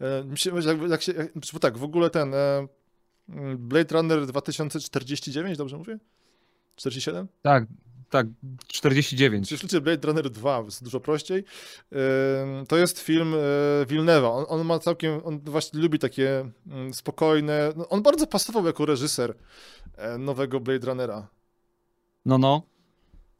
E, 0.00 0.24
Jak, 0.66 0.90
jak 0.90 1.02
się, 1.02 1.12
jak, 1.12 1.28
bo 1.52 1.58
tak, 1.58 1.78
w 1.78 1.84
ogóle 1.84 2.10
ten 2.10 2.34
e, 2.34 2.66
mm, 3.28 3.68
Blade 3.68 3.94
Runner 3.94 4.26
2049, 4.26 5.58
dobrze 5.58 5.76
mówię? 5.76 5.98
47? 6.76 7.28
Tak, 7.42 7.64
tak, 8.10 8.26
49. 8.66 9.48
Czyli 9.48 9.58
śledźcie 9.58 9.80
Blade 9.80 10.08
Runner 10.08 10.30
2, 10.30 10.62
jest 10.64 10.84
dużo 10.84 11.00
prościej. 11.00 11.44
E, 11.92 12.64
To 12.68 12.76
jest 12.76 13.00
film 13.00 13.34
e, 13.34 13.86
Villeneuve'a. 13.86 14.30
On, 14.36 14.44
on 14.48 14.66
ma 14.66 14.78
całkiem, 14.78 15.20
on 15.24 15.40
właśnie 15.40 15.80
lubi 15.80 15.98
takie 15.98 16.50
mm, 16.70 16.94
spokojne, 16.94 17.72
no, 17.76 17.88
on 17.88 18.02
bardzo 18.02 18.26
pasował 18.26 18.66
jako 18.66 18.86
reżyser 18.86 19.34
e, 19.96 20.18
nowego 20.18 20.60
Blade 20.60 20.86
Runnera. 20.86 21.28
No, 22.26 22.38
no. 22.38 22.62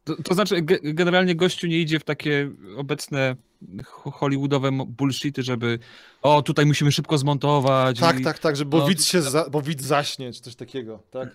To, 0.04 0.16
to 0.22 0.34
znaczy, 0.34 0.54
ge- 0.54 0.78
generalnie 0.94 1.34
gościu 1.36 1.66
nie 1.66 1.78
idzie 1.80 1.98
w 2.00 2.04
takie 2.04 2.50
obecne 2.76 3.36
ho- 3.84 4.10
hollywoodowe 4.10 4.70
bullshity, 4.86 5.42
żeby 5.42 5.78
o, 6.22 6.42
tutaj 6.42 6.66
musimy 6.66 6.92
szybko 6.92 7.18
zmontować. 7.18 8.00
Tak, 8.00 8.20
i... 8.20 8.24
tak, 8.24 8.38
tak, 8.38 8.56
że 8.56 8.64
bo 8.64 8.78
no, 8.78 8.86
widz 8.86 9.04
się, 9.06 9.22
za, 9.22 9.50
bo 9.50 9.62
widz 9.62 9.82
zaśnie, 9.82 10.32
czy 10.32 10.40
coś 10.40 10.54
takiego, 10.56 11.02
tak? 11.10 11.28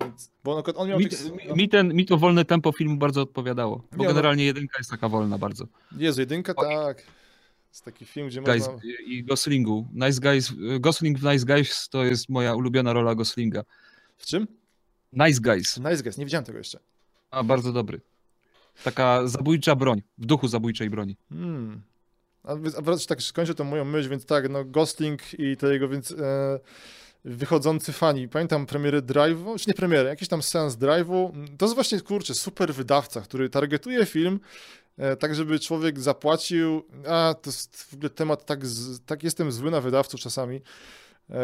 Więc, 0.00 0.30
bo 0.44 0.54
przykład 0.54 0.76
on 0.76 0.88
miał 0.88 0.98
Mi, 0.98 1.08
tych, 1.08 1.32
mi, 1.32 1.54
mi, 1.54 1.68
ten, 1.68 1.94
mi 1.94 2.06
to 2.06 2.16
wolne 2.16 2.44
tempo 2.44 2.72
filmu 2.72 2.96
bardzo 2.96 3.22
odpowiadało, 3.22 3.76
bo 3.92 4.04
no- 4.04 4.08
generalnie 4.08 4.44
jedynka 4.44 4.78
jest 4.78 4.90
taka 4.90 5.08
wolna 5.08 5.38
bardzo. 5.38 5.66
Jezu, 5.96 6.20
jedynka, 6.20 6.52
Oj. 6.56 6.74
tak. 6.74 7.02
Jest 7.68 7.84
taki 7.84 8.04
film, 8.04 8.28
gdzie 8.28 8.42
Guys 8.42 8.68
można... 8.68 8.80
i 9.06 9.24
Goslingu. 9.24 9.86
Nice 9.92 10.20
Guys, 10.20 10.52
Gosling 10.80 11.18
w 11.18 11.22
Nice 11.24 11.46
Guys 11.46 11.88
to 11.88 12.04
jest 12.04 12.28
moja 12.28 12.54
ulubiona 12.54 12.92
rola 12.92 13.14
Goslinga. 13.14 13.62
W 14.16 14.26
czym? 14.26 14.46
Nice 15.12 15.40
Guys, 15.40 15.76
Nice 15.76 16.02
Guys, 16.02 16.18
nie 16.18 16.24
widziałem 16.24 16.44
tego 16.44 16.58
jeszcze. 16.58 16.78
a 17.30 17.42
bardzo 17.42 17.72
dobry. 17.72 18.00
Taka 18.84 19.26
zabójcza 19.26 19.76
broń, 19.76 20.02
w 20.18 20.26
duchu 20.26 20.48
zabójczej 20.48 20.90
broni. 20.90 21.16
Hmm. 21.28 21.82
A, 22.44 22.52
a 22.52 22.96
tak 23.08 23.22
skończę 23.22 23.54
tą 23.54 23.64
moją 23.64 23.84
myśl, 23.84 24.08
więc 24.08 24.26
tak, 24.26 24.48
no 24.48 24.64
Gosling 24.64 25.20
i 25.38 25.56
to 25.56 25.72
jego, 25.72 25.88
więc 25.88 26.12
e, 26.12 26.58
wychodzący 27.26 27.92
fani. 27.92 28.28
Pamiętam 28.28 28.66
premiery 28.66 29.02
Drive'u, 29.02 29.60
czy 29.60 29.64
nie 29.68 29.74
premiery, 29.74 30.08
jakiś 30.08 30.28
tam 30.28 30.42
seans 30.42 30.74
Drive'u. 30.74 31.32
To 31.58 31.66
jest 31.66 31.74
właśnie, 31.74 32.00
kurczę, 32.00 32.34
super 32.34 32.74
wydawca, 32.74 33.20
który 33.20 33.48
targetuje 33.48 34.06
film 34.06 34.40
e, 34.98 35.16
tak, 35.16 35.34
żeby 35.34 35.60
człowiek 35.60 36.00
zapłacił. 36.00 36.82
A, 37.08 37.34
to 37.42 37.50
jest 37.50 37.82
w 37.82 37.94
ogóle 37.94 38.10
temat 38.10 38.46
tak, 38.46 38.60
tak 39.06 39.22
jestem 39.22 39.52
zły 39.52 39.70
na 39.70 39.80
wydawców 39.80 40.20
czasami 40.20 40.60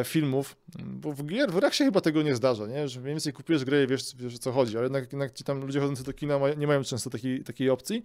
filmów, 0.05 0.57
bo 0.85 1.12
w 1.12 1.25
gier, 1.25 1.51
w 1.51 1.55
grach 1.55 1.75
się 1.75 1.85
chyba 1.85 2.01
tego 2.01 2.23
nie 2.23 2.35
zdarza, 2.35 2.66
nie? 2.66 2.88
że 2.88 3.01
mniej 3.01 3.12
więcej 3.12 3.33
kupujesz 3.33 3.64
grę 3.64 3.85
i 3.85 3.87
wiesz, 3.87 4.16
wiesz 4.16 4.35
o 4.35 4.38
co 4.38 4.53
chodzi, 4.53 4.77
ale 4.77 4.85
jednak, 4.85 5.12
jednak 5.12 5.33
ci 5.33 5.45
tam 5.45 5.61
ludzie 5.61 5.81
chodzący 5.81 6.05
do 6.05 6.12
kina 6.12 6.38
nie 6.57 6.66
mają 6.66 6.85
często 6.85 7.11
takiej, 7.11 7.45
takiej 7.45 7.71
opcji. 7.71 8.03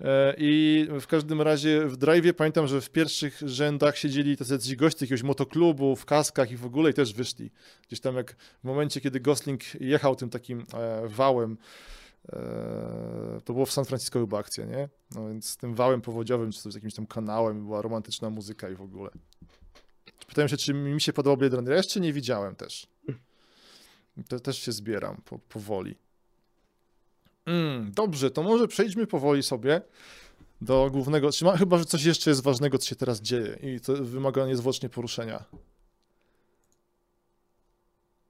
E, 0.00 0.34
I 0.38 0.86
w 1.00 1.06
każdym 1.06 1.42
razie 1.42 1.86
w 1.86 1.98
Drive'ie 1.98 2.32
pamiętam, 2.32 2.66
że 2.66 2.80
w 2.80 2.90
pierwszych 2.90 3.40
rzędach 3.44 3.98
siedzieli 3.98 4.36
tacy 4.36 4.76
goście 4.76 5.04
jakiegoś 5.04 5.22
motoklubu 5.22 5.96
w 5.96 6.04
kaskach 6.04 6.50
i 6.50 6.56
w 6.56 6.66
ogóle 6.66 6.90
i 6.90 6.94
też 6.94 7.14
wyszli. 7.14 7.50
Gdzieś 7.86 8.00
tam 8.00 8.16
jak 8.16 8.36
w 8.36 8.64
momencie, 8.64 9.00
kiedy 9.00 9.20
Gosling 9.20 9.80
jechał 9.80 10.16
tym 10.16 10.30
takim 10.30 10.64
e, 10.74 11.02
wałem, 11.08 11.58
e, 12.32 13.40
to 13.44 13.52
było 13.52 13.66
w 13.66 13.72
San 13.72 13.84
Francisco 13.84 14.20
chyba 14.20 14.38
akcja, 14.38 14.64
nie? 14.64 14.88
No 15.14 15.28
więc 15.28 15.56
tym 15.56 15.74
wałem 15.74 16.00
powodziowym, 16.00 16.52
czy 16.52 16.60
coś 16.60 16.74
jakimś 16.74 16.94
tam 16.94 17.06
kanałem, 17.06 17.64
była 17.64 17.82
romantyczna 17.82 18.30
muzyka 18.30 18.70
i 18.70 18.74
w 18.74 18.82
ogóle. 18.82 19.10
Pytałem 20.26 20.48
się, 20.48 20.56
czy 20.56 20.74
mi 20.74 21.00
się 21.00 21.12
podobał 21.12 21.36
Blade 21.36 21.56
Runner. 21.56 21.70
Ja 21.70 21.76
jeszcze 21.76 22.00
nie 22.00 22.12
widziałem 22.12 22.56
też. 22.56 22.86
To 24.28 24.40
też 24.40 24.58
się 24.58 24.72
zbieram 24.72 25.22
po, 25.24 25.38
powoli. 25.38 25.96
Mm, 27.46 27.92
dobrze, 27.92 28.30
to 28.30 28.42
może 28.42 28.68
przejdźmy 28.68 29.06
powoli 29.06 29.42
sobie 29.42 29.80
do 30.60 30.88
głównego. 30.92 31.32
Czy 31.32 31.44
ma, 31.44 31.56
chyba, 31.56 31.78
że 31.78 31.84
coś 31.84 32.04
jeszcze 32.04 32.30
jest 32.30 32.42
ważnego, 32.42 32.78
co 32.78 32.86
się 32.88 32.96
teraz 32.96 33.20
dzieje 33.20 33.58
i 33.62 33.80
to 33.80 33.92
wymaga 34.04 34.46
niezwłocznie 34.46 34.88
poruszenia. 34.88 35.44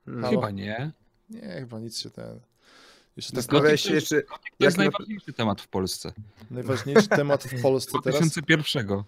Hmm. 0.05 0.25
Halo? 0.25 0.37
Chyba 0.41 0.51
nie. 0.51 0.91
Nie, 1.31 1.41
chyba 1.41 1.79
nic 1.81 1.99
się 1.99 2.11
ten. 2.11 2.41
Jeszcze 3.17 3.33
tak 3.33 3.41
Zastanawiałeś 3.43 3.81
się 3.81 3.95
jeszcze, 3.95 4.23
To 4.23 4.33
jak 4.33 4.53
jest 4.61 4.77
na- 4.77 4.83
najważniejszy 4.85 5.33
temat 5.33 5.61
w 5.61 5.69
Polsce. 5.69 6.13
najważniejszy 6.51 7.09
temat 7.09 7.45
w 7.45 7.63
Polsce 7.63 7.99
teraz. 8.05 8.21
2001. 8.21 9.03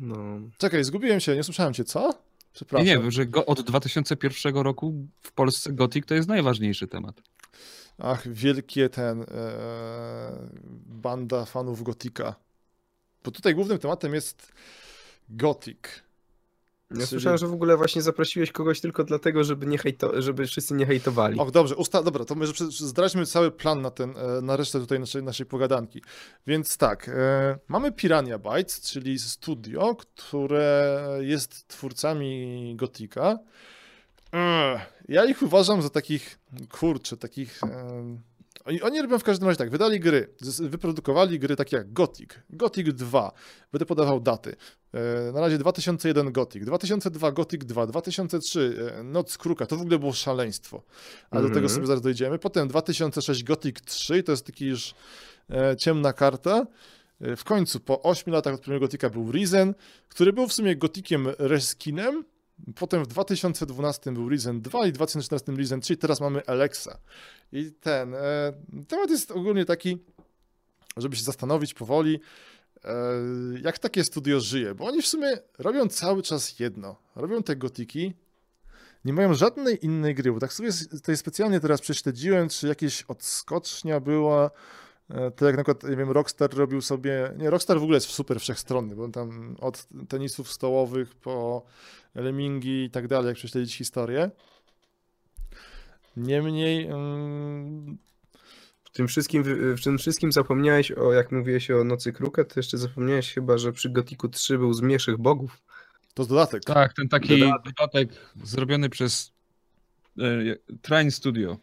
no, 0.00 0.40
Czekaj, 0.58 0.84
zgubiłem 0.84 1.20
się, 1.20 1.36
nie 1.36 1.42
słyszałem 1.44 1.74
cię, 1.74 1.84
co? 1.84 2.00
Nie, 2.08 2.14
Przepraszam. 2.52 2.86
nie, 2.86 3.10
że 3.10 3.26
go, 3.26 3.46
od 3.46 3.60
2001 3.60 4.54
roku 4.56 4.94
w 5.22 5.32
Polsce 5.32 5.72
Gothic 5.72 6.06
to 6.06 6.14
jest 6.14 6.28
najważniejszy 6.28 6.88
temat. 6.88 7.22
Ach, 7.98 8.28
wielkie 8.28 8.88
ten. 8.88 9.22
E, 9.22 9.26
banda 10.86 11.44
fanów 11.44 11.82
Gotika. 11.82 12.34
Bo 13.24 13.30
tutaj 13.30 13.54
głównym 13.54 13.78
tematem 13.78 14.14
jest 14.14 14.52
Gothic. 15.28 15.78
Ja 17.00 17.06
słyszałem, 17.06 17.38
że 17.38 17.46
w 17.46 17.52
ogóle 17.52 17.76
właśnie 17.76 18.02
zaprosiłeś 18.02 18.52
kogoś 18.52 18.80
tylko 18.80 19.04
dlatego, 19.04 19.44
żeby, 19.44 19.66
nie 19.66 19.78
hejto, 19.78 20.22
żeby 20.22 20.46
wszyscy 20.46 20.74
nie 20.74 20.86
hejtowali. 20.86 21.38
Och, 21.40 21.50
dobrze, 21.50 21.74
usta- 21.76 22.02
dobra, 22.02 22.24
to 22.24 22.34
może 22.34 22.52
zdradźmy 22.68 23.26
cały 23.26 23.50
plan 23.50 23.82
na, 23.82 23.90
ten, 23.90 24.14
e, 24.16 24.40
na 24.42 24.56
resztę 24.56 24.80
tutaj 24.80 25.00
naszej, 25.00 25.22
naszej 25.22 25.46
pogadanki. 25.46 26.02
Więc 26.46 26.76
tak, 26.76 27.08
e, 27.08 27.58
mamy 27.68 27.92
Pirania 27.92 28.38
Bytes, 28.38 28.80
czyli 28.80 29.18
studio, 29.18 29.94
które 29.96 30.98
jest 31.20 31.68
twórcami 31.68 32.72
Gotika. 32.76 33.38
Ech, 34.32 34.80
Ja 35.08 35.24
ich 35.24 35.42
uważam 35.42 35.82
za 35.82 35.90
takich, 35.90 36.38
kurczę, 36.70 37.16
takich... 37.16 37.60
e, 37.64 38.31
Oni, 38.64 38.82
oni 38.82 39.02
robią 39.02 39.18
w 39.18 39.24
każdym 39.24 39.48
razie 39.48 39.58
tak, 39.58 39.70
wydali 39.70 40.00
gry, 40.00 40.28
wyprodukowali 40.60 41.38
gry 41.38 41.56
takie 41.56 41.76
jak 41.76 41.92
Gothic, 41.92 42.30
Gothic 42.50 42.88
2, 42.88 43.32
będę 43.72 43.86
podawał 43.86 44.20
daty. 44.20 44.56
E, 44.94 45.32
Na 45.32 45.40
razie 45.40 45.58
2001 45.58 46.32
Gothic, 46.32 46.64
2002 46.64 47.32
Gothic 47.32 47.64
2, 47.64 47.86
2003 47.86 48.92
e, 48.98 49.02
Noc 49.02 49.38
Kruka, 49.38 49.66
to 49.66 49.76
w 49.76 49.80
ogóle 49.80 49.98
było 49.98 50.12
szaleństwo, 50.12 50.82
ale 51.30 51.42
do 51.42 51.48
tego 51.48 51.58
Mhm. 51.60 51.74
sobie 51.74 51.86
zaraz 51.86 52.02
dojdziemy. 52.02 52.38
Potem 52.38 52.68
2006 52.68 53.44
Gothic 53.44 53.76
3, 53.84 54.22
to 54.22 54.32
jest 54.32 54.46
taki 54.46 54.66
już 54.66 54.94
e, 55.50 55.76
ciemna 55.76 56.12
karta. 56.12 56.66
W 57.36 57.44
końcu 57.44 57.80
po 57.80 58.02
8 58.02 58.32
latach 58.34 58.54
od 58.54 58.60
premiery 58.60 58.80
Gotika 58.80 59.10
był 59.10 59.32
Risen, 59.32 59.74
który 60.08 60.32
był 60.32 60.48
w 60.48 60.52
sumie 60.52 60.76
Gotikiem 60.76 61.28
reskinem. 61.38 62.24
Potem 62.74 63.04
w 63.04 63.06
2012 63.06 64.12
był 64.12 64.28
Risen 64.28 64.60
2 64.60 64.86
i 64.86 64.92
w 64.92 64.94
2014 64.94 65.52
Risen 65.52 65.80
3, 65.80 65.96
teraz 65.96 66.20
mamy 66.20 66.46
Alexa. 66.46 66.98
I 67.52 67.72
ten 67.72 68.14
e, 68.14 68.52
temat 68.88 69.10
jest 69.10 69.30
ogólnie 69.30 69.64
taki, 69.64 69.98
żeby 70.96 71.16
się 71.16 71.22
zastanowić 71.22 71.74
powoli, 71.74 72.20
e, 72.84 72.90
jak 73.62 73.78
takie 73.78 74.04
studio 74.04 74.40
żyje, 74.40 74.74
bo 74.74 74.84
oni 74.86 75.02
w 75.02 75.06
sumie 75.06 75.38
robią 75.58 75.88
cały 75.88 76.22
czas 76.22 76.58
jedno. 76.58 76.96
Robią 77.16 77.42
te 77.42 77.56
gotiki, 77.56 78.14
nie 79.04 79.12
mają 79.12 79.34
żadnej 79.34 79.84
innej 79.84 80.14
gry, 80.14 80.32
bo 80.32 80.40
tak 80.40 80.52
sobie 80.52 80.70
tutaj 80.90 81.16
specjalnie 81.16 81.60
teraz 81.60 81.80
prześledziłem, 81.80 82.48
czy 82.48 82.68
jakieś 82.68 83.02
odskocznia 83.02 84.00
była, 84.00 84.50
to 85.36 85.46
jak 85.46 85.56
na 85.56 85.64
przykład, 85.64 85.90
nie 85.90 85.96
wiem, 85.96 86.10
Rockstar 86.10 86.54
robił 86.54 86.80
sobie, 86.80 87.32
nie, 87.36 87.50
Rockstar 87.50 87.78
w 87.80 87.82
ogóle 87.82 87.96
jest 87.96 88.06
super 88.08 88.40
wszechstronny, 88.40 88.96
bo 88.96 89.04
on 89.04 89.12
tam 89.12 89.56
od 89.60 89.86
tenisów 90.08 90.52
stołowych 90.52 91.14
po 91.14 91.62
Lemmingi 92.14 92.84
i 92.84 92.90
tak 92.90 93.08
dalej, 93.08 93.28
jak 93.28 93.36
prześledzić 93.36 93.76
historię. 93.76 94.30
Niemniej, 96.16 96.86
mm, 96.86 97.98
W 98.84 98.90
tym 98.90 99.08
wszystkim, 99.08 99.42
w 99.76 99.82
tym 99.84 99.98
wszystkim 99.98 100.32
zapomniałeś 100.32 100.92
o, 100.92 101.12
jak 101.12 101.32
mówiłeś 101.32 101.70
o 101.70 101.84
Nocy 101.84 102.12
Kruka, 102.12 102.44
to 102.44 102.52
jeszcze 102.56 102.78
zapomniałeś 102.78 103.34
chyba, 103.34 103.58
że 103.58 103.72
przy 103.72 103.90
Gotiku 103.90 104.28
3 104.28 104.58
był 104.58 104.72
Zmierzch 104.72 105.16
Bogów. 105.18 105.62
to 106.14 106.22
jest 106.22 106.30
dodatek. 106.30 106.64
Tak, 106.64 106.94
ten 106.94 107.08
taki 107.08 107.40
Dodatek. 107.40 107.72
dodatek, 107.76 108.08
zrobiony 108.44 108.88
przez 108.88 109.32
e, 110.18 110.22
Train 110.82 111.10
Studio. 111.10 111.56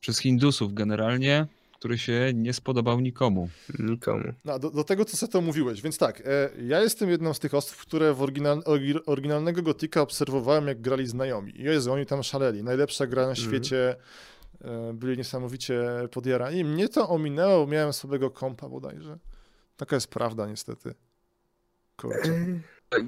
Przez 0.00 0.18
Hindusów 0.18 0.74
generalnie, 0.74 1.46
który 1.82 1.98
się 1.98 2.30
nie 2.34 2.52
spodobał 2.52 3.00
nikomu. 3.00 3.48
Nikomu. 3.78 4.32
No, 4.44 4.58
do, 4.58 4.70
do 4.70 4.84
tego, 4.84 5.04
co 5.04 5.16
sobie 5.16 5.32
to 5.32 5.40
mówiłeś. 5.40 5.82
Więc 5.82 5.98
tak, 5.98 6.20
e, 6.20 6.50
ja 6.62 6.80
jestem 6.80 7.10
jedną 7.10 7.34
z 7.34 7.38
tych 7.38 7.54
osób, 7.54 7.76
które 7.76 8.14
w 8.14 8.22
oryginal, 8.22 8.58
orygi- 8.60 9.00
oryginalnego 9.06 9.62
Gotika 9.62 10.00
obserwowałem, 10.02 10.66
jak 10.66 10.80
grali 10.80 11.06
znajomi. 11.06 11.60
I 11.60 11.62
Jezu, 11.62 11.92
oni 11.92 12.06
tam 12.06 12.22
szaleli. 12.22 12.62
Najlepsza 12.62 13.06
gra 13.06 13.22
na 13.22 13.28
Mhm. 13.28 13.48
świecie. 13.48 13.96
E, 14.64 14.92
byli 14.94 15.16
niesamowicie 15.18 15.82
podjarani. 16.12 16.64
Mnie 16.64 16.88
to 16.88 17.08
ominęło, 17.08 17.66
miałem 17.66 17.92
słabego 17.92 18.30
kompa 18.30 18.68
bodajże. 18.68 19.18
Taka 19.76 19.96
jest 19.96 20.08
prawda, 20.08 20.46
niestety. 20.46 20.94
Kurczę. 21.96 22.44
Tak, 22.88 23.02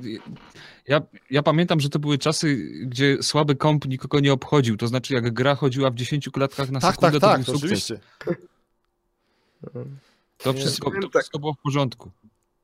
Ja, 0.88 1.00
ja 1.30 1.42
pamiętam, 1.42 1.80
że 1.80 1.88
to 1.88 1.98
były 1.98 2.18
czasy, 2.18 2.56
gdzie 2.86 3.22
słaby 3.22 3.54
komp 3.56 3.86
nikogo 3.88 4.20
nie 4.20 4.32
obchodził. 4.32 4.76
To 4.76 4.86
znaczy, 4.88 5.14
jak 5.14 5.34
gra 5.34 5.54
chodziła 5.54 5.90
w 5.90 5.94
10 5.94 6.28
klatkach 6.30 6.70
na 6.70 6.80
Tak, 6.80 6.94
sekundę, 6.94 7.20
tak, 7.20 7.30
tak, 7.36 7.46
to 7.46 7.52
to 7.52 7.58
był 7.58 7.60
sukces. 7.60 7.90
oczywiście. 7.90 7.98
To 10.38 10.52
wszystko, 10.52 10.90
to 10.90 11.08
tak. 11.08 11.12
wszystko 11.12 11.38
było 11.38 11.54
w 11.54 11.62
porządku. 11.62 12.10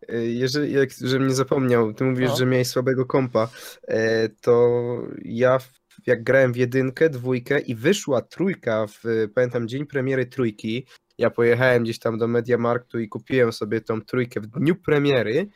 E, 0.09 0.27
Jeżeli, 0.27 0.73
jak, 0.73 0.91
żebym 1.01 1.29
nie 1.29 1.35
zapomniał, 1.35 1.95
ty 1.95 2.05
mówisz, 2.05 2.31
No. 2.31 2.37
że 2.37 2.47
miałeś 2.47 2.69
słabego 2.69 3.07
kompa, 3.07 3.49
e, 3.89 4.29
to 4.29 4.83
ja 5.25 5.59
jak 6.07 6.23
grałem 6.23 6.53
w 6.53 6.57
jedynkę, 6.57 7.11
dwójkę 7.11 7.61
i 7.61 7.75
wyszła 7.75 8.23
trójka, 8.23 8.87
w, 8.87 9.03
pamiętam 9.35 9.69
dzień 9.69 9.87
premiery 9.87 10.27
trójki, 10.27 10.87
ja 11.19 11.31
pojechałem 11.31 11.83
gdzieś 11.83 11.99
tam 11.99 12.19
do 12.19 12.29
Mediamarktu 12.29 12.99
i 12.99 13.09
kupiłem 13.09 13.53
sobie 13.53 13.81
tą 13.81 14.01
trójkę 14.03 14.41
w 14.41 14.47
dniu 14.47 14.75
premiery, 14.75 15.49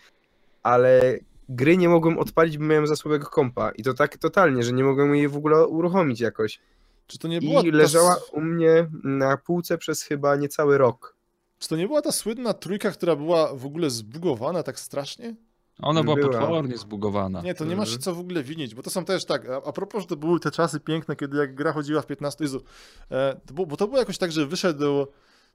ale 0.63 1.19
gry 1.49 1.77
nie 1.77 1.89
mogłem 1.89 2.19
odpalić, 2.19 2.59
bo 2.59 2.65
miałem 2.65 2.87
za 2.87 2.97
słabego 2.97 3.27
kompa 3.27 3.71
i 3.71 3.83
to 3.83 3.95
tak 3.95 4.17
totalnie, 4.17 4.63
że 4.63 4.73
nie 4.73 4.85
mogłem 4.85 5.15
jej 5.15 5.29
w 5.29 5.37
ogóle 5.37 5.67
uruchomić 5.67 6.21
jakoś. 6.21 6.61
Czy 7.07 7.19
to 7.19 7.29
nie 7.29 7.41
była 7.41 7.63
I 7.63 7.71
leżała 7.71 8.17
u 8.33 8.41
mnie 8.41 8.87
na 9.05 9.37
półce 9.37 9.79
przez 9.79 10.03
chyba 10.03 10.37
niecały 10.37 10.79
rok. 10.79 11.13
Czy 11.59 11.69
to 11.69 11.77
nie 11.77 11.87
była 11.87 12.03
ta 12.03 12.12
słynna 12.12 12.55
trójka, 12.55 12.90
która 12.90 13.17
była 13.17 13.55
w 13.55 13.67
ogóle 13.67 13.90
zbugowana 13.90 14.62
tak 14.62 14.81
strasznie? 14.81 15.35
Ona 15.83 16.03
była, 16.03 16.17
Była. 16.17 16.29
potwornie 16.38 16.77
zbugowana. 16.79 17.43
Nie, 17.43 17.55
to 17.55 17.64
nie 17.64 17.77
masz 17.77 17.88
się 17.88 17.95
Mhm. 17.97 18.03
co 18.03 18.14
w 18.14 18.19
ogóle 18.21 18.43
winić, 18.43 18.75
bo 18.75 18.83
to 18.83 18.90
są 18.90 19.05
też 19.05 19.25
tak, 19.25 19.49
a, 19.49 19.57
a 19.57 19.73
propos, 19.73 20.03
że 20.03 20.09
to 20.09 20.17
były 20.17 20.40
te 20.40 20.51
czasy 20.51 20.81
piękne, 20.81 21.17
kiedy 21.17 21.37
jak 21.38 21.55
gra 21.55 21.73
chodziła 21.73 22.03
w 22.03 22.07
15, 22.07 22.45
Jezu, 22.45 22.62
e, 23.11 23.40
to 23.47 23.55
było, 23.55 23.67
bo 23.67 23.77
to 23.77 23.87
było 23.87 23.99
jakoś 23.99 24.19
tak, 24.19 24.33
że 24.33 24.47
wyszedł, 24.47 25.07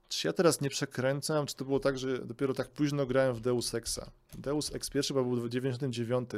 czy 0.08 0.26
ja 0.28 0.32
teraz 0.32 0.60
nie 0.60 0.70
przekręcam, 0.70 1.46
czy 1.46 1.54
to 1.56 1.64
było 1.64 1.80
tak, 1.80 1.98
że 1.98 2.18
dopiero 2.26 2.54
tak 2.54 2.68
późno 2.70 3.06
grałem 3.06 3.34
w 3.34 3.40
Deus 3.40 3.74
Exa. 3.74 4.10
Deus 4.38 4.74
Ex 4.74 4.90
pierwszy 4.90 5.14
chyba 5.14 5.22
był 5.26 5.36
w 5.36 5.48
99. 5.48 6.30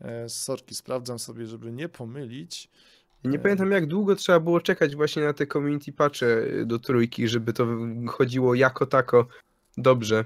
E, 0.00 0.28
sorki, 0.28 0.74
sprawdzam 0.74 1.18
sobie, 1.18 1.46
żeby 1.46 1.72
nie 1.72 1.88
pomylić. 1.88 2.70
Nie 3.24 3.38
E. 3.38 3.42
pamiętam 3.42 3.70
jak 3.70 3.86
długo 3.86 4.16
trzeba 4.16 4.40
było 4.40 4.60
czekać 4.60 4.96
właśnie 4.96 5.22
na 5.22 5.32
te 5.32 5.46
community 5.46 5.92
patche 5.92 6.26
y, 6.26 6.66
do 6.66 6.78
trójki, 6.78 7.28
żeby 7.28 7.52
to 7.52 7.66
chodziło 8.06 8.54
jako 8.54 8.86
tako 8.86 9.26
dobrze. 9.76 10.24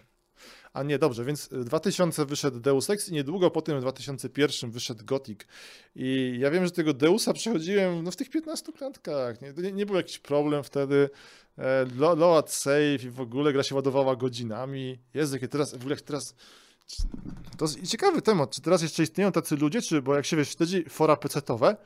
A 0.73 0.83
nie, 0.83 0.99
dobrze, 0.99 1.25
więc 1.25 1.49
w 1.49 1.65
2000 1.65 2.27
wyszedł 2.27 2.61
Deus 2.61 2.91
Ex 2.91 3.09
i 3.09 3.13
niedługo 3.13 3.51
potem 3.51 3.79
w 3.79 3.81
2001 3.81 4.71
wyszedł 4.71 5.05
Gothic. 5.05 5.41
I 5.95 6.37
ja 6.39 6.51
wiem, 6.51 6.65
że 6.65 6.71
tego 6.71 6.95
Deusa 6.95 7.33
przechodziłem 7.33 8.05
no, 8.05 8.11
w 8.11 8.17
tych 8.17 8.31
15 8.31 8.73
klatkach. 8.73 9.37
Nie, 9.41 9.73
nie, 9.73 9.87
był 9.87 9.97
jakiś 9.97 10.19
problem 10.19 10.63
wtedy. 10.65 11.11
E, 11.59 11.87
lo- 11.97 12.15
load 12.15 12.51
save 12.53 13.05
i 13.05 13.11
w 13.11 13.21
ogóle 13.21 13.53
gra 13.53 13.63
się 13.63 13.75
ładowała 13.75 14.17
godzinami. 14.17 14.99
Jezu, 15.15 15.35
jakie 15.35 15.49
teraz, 15.49 15.73
w 15.73 15.81
ogóle 15.81 15.95
jak 15.95 16.01
teraz... 16.03 16.35
To 17.59 17.65
jest 17.65 17.87
ciekawy 17.87 18.23
temat, 18.23 18.51
czy 18.51 18.63
teraz 18.63 18.83
jeszcze 18.83 19.03
istnieją 19.03 19.33
tacy 19.33 19.57
ludzie, 19.57 19.83
czy, 19.83 20.03
bo 20.03 20.15
jak 20.15 20.27
się 20.27 20.37
wiesz, 20.37 20.49
śledzi 20.57 20.85
fora 20.89 21.15
PC-towe, 21.15 21.77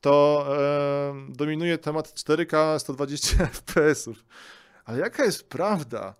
to 0.00 0.46
e, 0.48 1.32
dominuje 1.32 1.78
temat 1.78 2.14
4K 2.14 2.78
120 2.78 3.46
FPS-ów. 3.46 4.24
Ale 4.84 4.98
jaka 4.98 5.24
jest 5.24 5.48
prawda? 5.48 6.14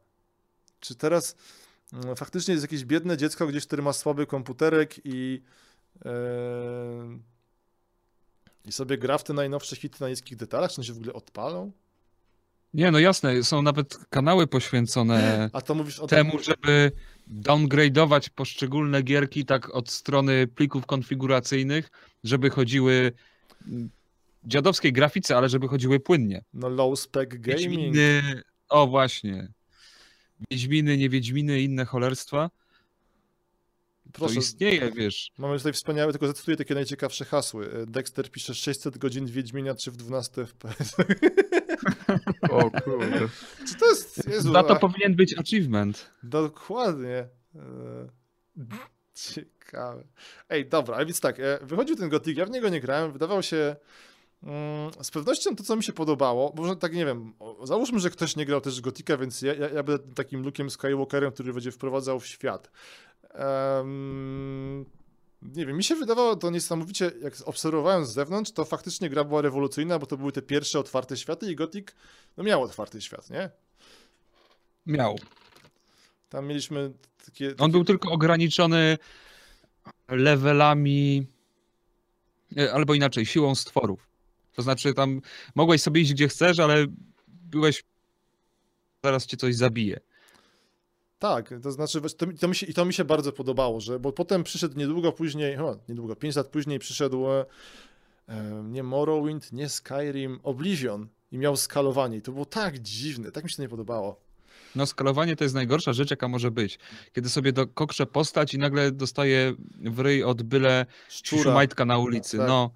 Czy 0.80 0.94
teraz 0.94 1.36
mm, 1.92 2.16
faktycznie 2.16 2.54
jest 2.54 2.64
jakieś 2.64 2.84
biedne 2.84 3.16
dziecko 3.16 3.46
gdzieś, 3.46 3.66
które 3.66 3.82
ma 3.82 3.92
słaby 3.92 4.26
komputerek 4.26 4.94
i 5.04 5.42
e, 6.04 7.34
i 8.66 8.72
sobie 8.72 8.98
gra 8.98 9.18
w 9.18 9.24
te 9.24 9.32
najnowsze 9.32 9.76
hity 9.76 9.96
na 10.00 10.08
niskich 10.08 10.36
detalach, 10.36 10.70
czy 10.70 10.80
one 10.80 10.86
się 10.86 10.92
w 10.92 10.96
ogóle 10.96 11.12
odpalą? 11.12 11.72
Nie, 12.74 12.90
no 12.90 12.98
jasne, 12.98 13.42
są 13.42 13.62
nawet 13.62 13.98
kanały 14.10 14.46
poświęcone 14.46 15.50
A 15.52 15.60
to 15.60 15.74
mówisz 15.74 16.00
o 16.00 16.06
temu, 16.06 16.38
żeby 16.38 16.92
downgrade'ować 17.42 18.28
poszczególne 18.34 19.02
gierki 19.02 19.44
tak 19.44 19.74
od 19.74 19.90
strony 19.90 20.46
plików 20.46 20.86
konfiguracyjnych, 20.86 21.90
żeby 22.24 22.50
chodziły 22.50 23.12
dziadowskiej 24.44 24.92
grafice, 24.92 25.36
ale 25.36 25.48
żeby 25.48 25.68
chodziły 25.68 26.00
płynnie. 26.00 26.44
No 26.54 26.68
low 26.68 27.00
spec 27.00 27.28
gaming. 27.30 27.46
Wiedźminy, 27.60 28.42
o 28.68 28.86
właśnie. 28.86 29.48
Wiedźminy, 30.50 30.96
nie 30.96 31.08
Wiedźminy, 31.08 31.60
inne 31.60 31.84
cholerstwa. 31.84 32.50
Proszę, 34.12 34.34
To 34.34 34.40
istnieje, 34.40 34.92
wiesz. 34.92 35.30
mamy 35.38 35.56
tutaj 35.58 35.72
wspaniałe, 35.72 36.12
tylko 36.12 36.26
zacytuję 36.26 36.56
takie 36.56 36.74
najciekawsze 36.74 37.24
hasły. 37.24 37.70
E, 37.72 37.86
Dexter 37.86 38.30
pisze 38.30 38.54
600 38.54 38.98
godzin 38.98 39.26
Wiedźmienia 39.26 39.74
3 39.74 39.90
w 39.90 39.96
12 39.96 40.46
FPS. 40.46 40.94
O 42.50 42.70
kurde. 42.70 43.28
Czy 43.68 43.74
to 43.74 43.86
jest... 43.90 44.28
Jezu, 44.28 44.52
Za 44.52 44.62
to 44.62 44.76
a- 44.76 44.78
powinien 44.78 45.14
być 45.16 45.38
achievement. 45.38 46.10
Dokładnie. 46.22 47.28
Ciekawe. 49.14 50.04
Ej, 50.48 50.66
dobra, 50.66 51.04
więc 51.04 51.20
tak, 51.20 51.40
e, 51.40 51.58
wychodził 51.62 51.96
ten 51.96 52.08
Gothic, 52.08 52.38
ja 52.38 52.46
w 52.46 52.50
niego 52.50 52.68
nie 52.68 52.80
grałem, 52.80 53.12
wydawał 53.12 53.42
się 53.42 53.76
mm, 54.42 54.90
z 55.02 55.10
pewnością 55.10 55.56
to, 55.56 55.64
co 55.64 55.76
mi 55.76 55.84
się 55.84 55.92
podobało, 55.92 56.52
bo 56.54 56.62
może 56.62 56.76
tak, 56.76 56.94
nie 56.94 57.06
wiem, 57.06 57.32
załóżmy, 57.62 58.00
że 58.00 58.10
ktoś 58.10 58.36
nie 58.36 58.46
grał 58.46 58.60
też 58.60 58.80
Gotika, 58.80 59.16
więc 59.16 59.42
ja, 59.42 59.54
ja, 59.54 59.68
ja 59.68 59.82
będę 59.82 60.14
takim 60.14 60.42
Luke'em 60.42 60.70
Skywalkerem, 60.70 61.32
który 61.32 61.52
będzie 61.52 61.72
wprowadzał 61.72 62.20
w 62.20 62.26
świat. 62.26 62.70
Em, 63.30 64.84
nie 65.42 65.66
wiem, 65.66 65.76
mi 65.76 65.84
się 65.84 65.94
wydawało 65.94 66.36
to 66.36 66.50
niesamowicie, 66.50 67.12
jak 67.22 67.34
obserwowałem 67.44 68.04
z 68.04 68.12
zewnątrz, 68.12 68.52
to 68.52 68.64
faktycznie 68.64 69.10
gra 69.10 69.24
była 69.24 69.42
rewolucyjna, 69.42 69.98
bo 69.98 70.06
to 70.06 70.16
były 70.16 70.32
te 70.32 70.42
pierwsze 70.42 70.78
otwarte 70.78 71.16
światy 71.16 71.52
i 71.52 71.56
Gothic, 71.56 71.88
no 72.36 72.44
miał 72.44 72.62
otwarty 72.62 73.00
świat, 73.00 73.30
nie? 73.30 73.50
Miał. 74.86 75.16
Tam 76.34 76.46
mieliśmy 76.46 76.92
takie... 77.26 77.48
On 77.48 77.56
takie... 77.56 77.72
był 77.72 77.84
tylko 77.84 78.10
ograniczony 78.10 78.98
levelami, 80.08 81.26
e, 82.56 82.72
albo 82.72 82.94
inaczej, 82.94 83.26
siłą 83.26 83.54
stworów. 83.54 84.08
To 84.52 84.62
znaczy 84.62 84.94
tam 84.94 85.20
mogłeś 85.54 85.82
sobie 85.82 86.00
iść 86.00 86.12
gdzie 86.12 86.28
chcesz, 86.28 86.58
ale 86.58 86.86
byłeś 87.28 87.84
zaraz 89.04 89.26
cię 89.26 89.36
coś 89.36 89.56
zabije. 89.56 90.00
Tak, 91.18 91.54
to 91.62 91.72
znaczy 91.72 92.00
to, 92.00 92.26
to 92.40 92.48
mi 92.48 92.54
się, 92.56 92.66
i 92.66 92.74
to 92.74 92.84
mi 92.84 92.94
się 92.94 93.04
bardzo 93.04 93.32
podobało, 93.32 93.80
że 93.80 94.00
bo 94.00 94.12
potem 94.12 94.44
przyszedł 94.44 94.78
niedługo 94.78 95.12
później, 95.12 95.56
chyba 95.56 95.76
niedługo, 95.88 96.16
5 96.16 96.36
lat 96.36 96.48
później 96.48 96.78
przyszedł 96.78 97.30
e, 97.30 97.44
e, 98.28 98.62
nie 98.64 98.82
Morrowind, 98.82 99.52
nie 99.52 99.68
Skyrim, 99.68 100.40
Oblivion 100.42 101.08
i 101.32 101.38
miał 101.38 101.56
skalowanie 101.56 102.16
i 102.16 102.22
to 102.22 102.32
było 102.32 102.44
tak 102.44 102.78
dziwne, 102.78 103.32
tak 103.32 103.44
mi 103.44 103.50
się 103.50 103.56
to 103.56 103.62
nie 103.62 103.68
podobało. 103.68 104.23
No 104.74 104.86
skalowanie 104.86 105.36
to 105.36 105.44
jest 105.44 105.54
najgorsza 105.54 105.92
rzecz, 105.92 106.10
jaka 106.10 106.28
może 106.28 106.50
być. 106.50 106.78
Kiedy 107.12 107.28
sobie 107.28 107.52
dokokrze 107.52 108.06
postać 108.06 108.54
i 108.54 108.58
nagle 108.58 108.92
dostaje 108.92 109.54
w 109.80 109.98
ryj 109.98 110.24
od 110.24 110.42
byle 110.42 110.86
Szczura, 111.08 111.42
szumajtka 111.42 111.84
na 111.84 111.98
ulicy. 111.98 112.38
Tak. 112.38 112.48
No, 112.48 112.70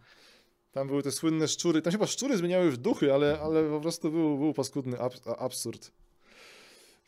tam 0.72 0.86
były 0.86 1.02
te 1.02 1.12
słynne 1.12 1.48
szczury, 1.48 1.82
tam 1.82 1.90
się 1.92 1.98
chyba 1.98 2.06
szczury 2.06 2.36
zmieniały 2.36 2.70
w 2.70 2.76
duchy, 2.76 3.14
ale, 3.14 3.40
ale 3.40 3.68
po 3.70 3.80
prostu 3.80 4.10
był, 4.10 4.38
był 4.38 4.54
paskudny 4.54 5.00
abs 5.00 5.20
absurd. 5.38 5.92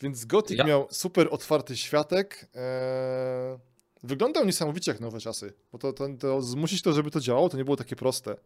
Więc 0.00 0.24
Gothic 0.24 0.58
Ja- 0.58 0.64
miał 0.64 0.86
super 0.90 1.28
otwarty 1.30 1.76
światek. 1.76 2.48
E, 2.54 3.58
wyglądał 4.02 4.44
niesamowicie 4.44 4.92
jak 4.92 5.00
nowe 5.00 5.20
czasy, 5.20 5.52
bo 5.72 5.78
to, 5.78 5.92
to, 5.92 6.08
to 6.18 6.42
zmusić 6.42 6.82
to, 6.82 6.92
żeby 6.92 7.10
to 7.10 7.20
działało, 7.20 7.48
to 7.48 7.56
nie 7.56 7.64
było 7.64 7.76
takie 7.76 7.96
proste. 7.96 8.36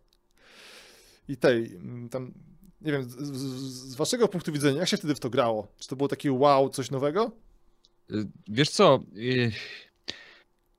I 1.28 1.36
tej, 1.36 1.74
mm, 1.76 2.08
tam, 2.08 2.32
nie 2.80 2.92
wiem, 2.92 3.04
z, 3.04 3.16
z, 3.16 3.94
waszego 3.94 4.28
punktu 4.28 4.52
widzenia, 4.52 4.78
jak 4.80 4.88
się 4.88 4.96
wtedy 4.96 5.14
w 5.14 5.20
to 5.20 5.30
grało? 5.30 5.68
Czy 5.78 5.88
to 5.88 5.96
było 5.96 6.08
takie 6.08 6.32
wow, 6.32 6.68
coś 6.68 6.90
nowego? 6.90 7.32
Y, 8.10 8.26
Wiesz 8.48 8.70
co? 8.70 9.00
y, 9.16 9.52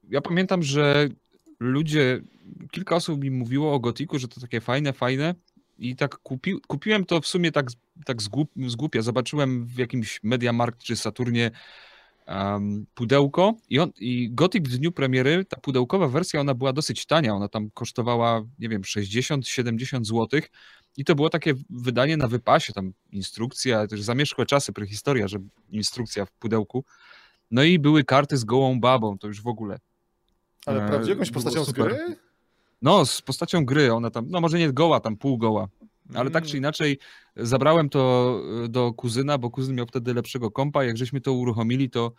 Ja 0.10 0.22
pamiętam, 0.22 0.64
że 0.64 1.10
ludzie, 1.60 2.22
kilka 2.72 2.96
osób 2.96 3.22
mi 3.22 3.32
mówiło 3.32 3.74
o 3.74 3.80
Gotiku, 3.80 4.20
że 4.20 4.28
to 4.28 4.42
takie 4.42 4.62
fajne, 4.62 4.94
fajne. 4.94 5.36
I 5.78 5.96
tak 5.96 6.18
kupi, 6.18 6.56
kupiłem 6.68 7.06
to 7.06 7.22
w 7.22 7.28
sumie 7.28 7.52
tak, 7.52 7.68
tak 8.06 8.22
z, 8.22 8.28
głup, 8.28 8.52
z 8.68 8.76
głupia. 8.76 9.02
Zobaczyłem 9.02 9.66
w 9.66 9.78
jakimś 9.78 10.20
Mediamarkt 10.24 10.80
czy 10.80 10.96
Saturnie 10.96 11.52
um, 12.28 12.86
pudełko 12.96 13.56
i, 13.70 13.80
on, 13.80 13.92
i 14.00 14.30
Gothic 14.32 14.68
w 14.68 14.78
dniu 14.78 14.92
premiery, 14.92 15.46
ta 15.46 15.60
pudełkowa 15.60 16.08
wersja, 16.08 16.42
ona 16.42 16.54
była 16.54 16.74
dosyć 16.74 17.06
tania. 17.06 17.34
Ona 17.34 17.48
tam 17.48 17.70
kosztowała, 17.74 18.42
nie 18.60 18.70
wiem, 18.70 18.82
60-70 18.82 20.04
zł. 20.04 20.42
I 20.98 21.06
to 21.06 21.16
było 21.16 21.30
takie 21.30 21.54
wydanie 21.70 22.18
na 22.18 22.28
wypasie, 22.28 22.74
tam 22.74 22.94
instrukcja, 23.12 23.88
też 23.88 24.02
zamierzchłe 24.02 24.46
czasy, 24.46 24.74
prehistoria, 24.74 25.28
że 25.28 25.38
instrukcja 25.70 26.26
w 26.26 26.32
pudełku. 26.32 26.86
No 27.52 27.64
i 27.64 27.80
były 27.80 28.04
karty 28.04 28.38
z 28.38 28.44
gołą 28.44 28.80
babą, 28.80 29.18
to 29.18 29.28
już 29.28 29.42
w 29.42 29.48
ogóle. 29.48 29.80
Ale 30.66 30.86
E, 30.86 31.16
było 31.16 31.32
postacią 31.32 31.64
z 31.64 31.72
gry? 31.72 32.16
No, 32.82 33.06
z 33.06 33.22
postacią 33.22 33.66
gry, 33.66 33.94
ona 33.94 34.10
tam, 34.10 34.26
no 34.30 34.42
może 34.42 34.60
nie 34.60 34.74
goła, 34.74 35.00
tam 35.00 35.18
pół 35.18 35.38
goła, 35.38 35.68
ale 36.14 36.32
tak 36.32 36.44
Mm. 36.44 36.52
czy 36.52 36.58
inaczej 36.58 37.00
zabrałem 37.36 37.90
to 37.90 38.42
y, 38.66 38.70
do 38.70 38.94
kuzyna, 38.94 39.38
bo 39.38 39.50
kuzyn 39.50 39.76
miał 39.76 39.86
wtedy 39.86 40.14
lepszego 40.14 40.52
kompa. 40.52 40.84
Jak 40.84 40.98
żeśmy 40.98 41.22
to 41.22 41.34
uruchomili, 41.34 41.90
to, 41.90 42.14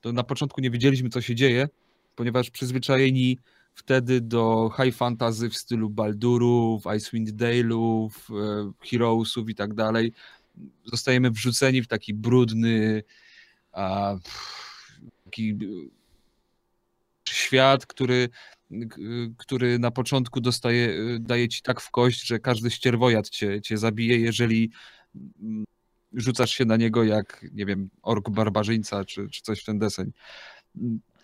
to 0.00 0.12
na 0.12 0.22
początku 0.22 0.60
nie 0.60 0.70
wiedzieliśmy, 0.70 1.08
co 1.08 1.20
się 1.20 1.34
dzieje, 1.34 1.68
ponieważ 2.14 2.50
przyzwyczajeni 2.50 3.38
wtedy 3.74 4.20
do 4.20 4.70
high 4.76 4.94
fantasy 4.94 5.50
w 5.50 5.56
stylu 5.56 5.90
Baldurów, 5.90 6.82
Icewind 6.96 7.30
Dale'ów, 7.30 8.10
e, 8.30 8.72
Heroesów 8.90 9.48
i 9.48 9.54
tak 9.54 9.74
dalej, 9.74 10.12
zostajemy 10.84 11.30
wrzuceni 11.30 11.82
w 11.82 11.88
taki 11.88 12.14
brudny, 12.14 13.02
a, 13.72 14.14
taki 15.24 15.58
świat, 17.32 17.86
który, 17.86 18.28
który 19.36 19.78
na 19.78 19.90
początku 19.90 20.40
dostaje, 20.40 20.96
daje 21.20 21.48
ci 21.48 21.62
tak 21.62 21.80
w 21.80 21.90
kość, 21.90 22.26
że 22.26 22.38
każdy 22.38 22.70
ścierwojad 22.70 23.28
cię, 23.28 23.60
cię 23.60 23.78
zabije, 23.78 24.18
jeżeli 24.18 24.70
mm, 25.42 25.64
rzucasz 26.12 26.50
się 26.50 26.64
na 26.64 26.76
niego 26.76 27.04
jak, 27.04 27.46
nie 27.52 27.66
wiem, 27.66 27.90
ork 28.02 28.30
barbarzyńca, 28.30 29.04
czy, 29.04 29.28
czy 29.28 29.42
coś 29.42 29.60
w 29.60 29.64
ten 29.64 29.78
deseń. 29.78 30.12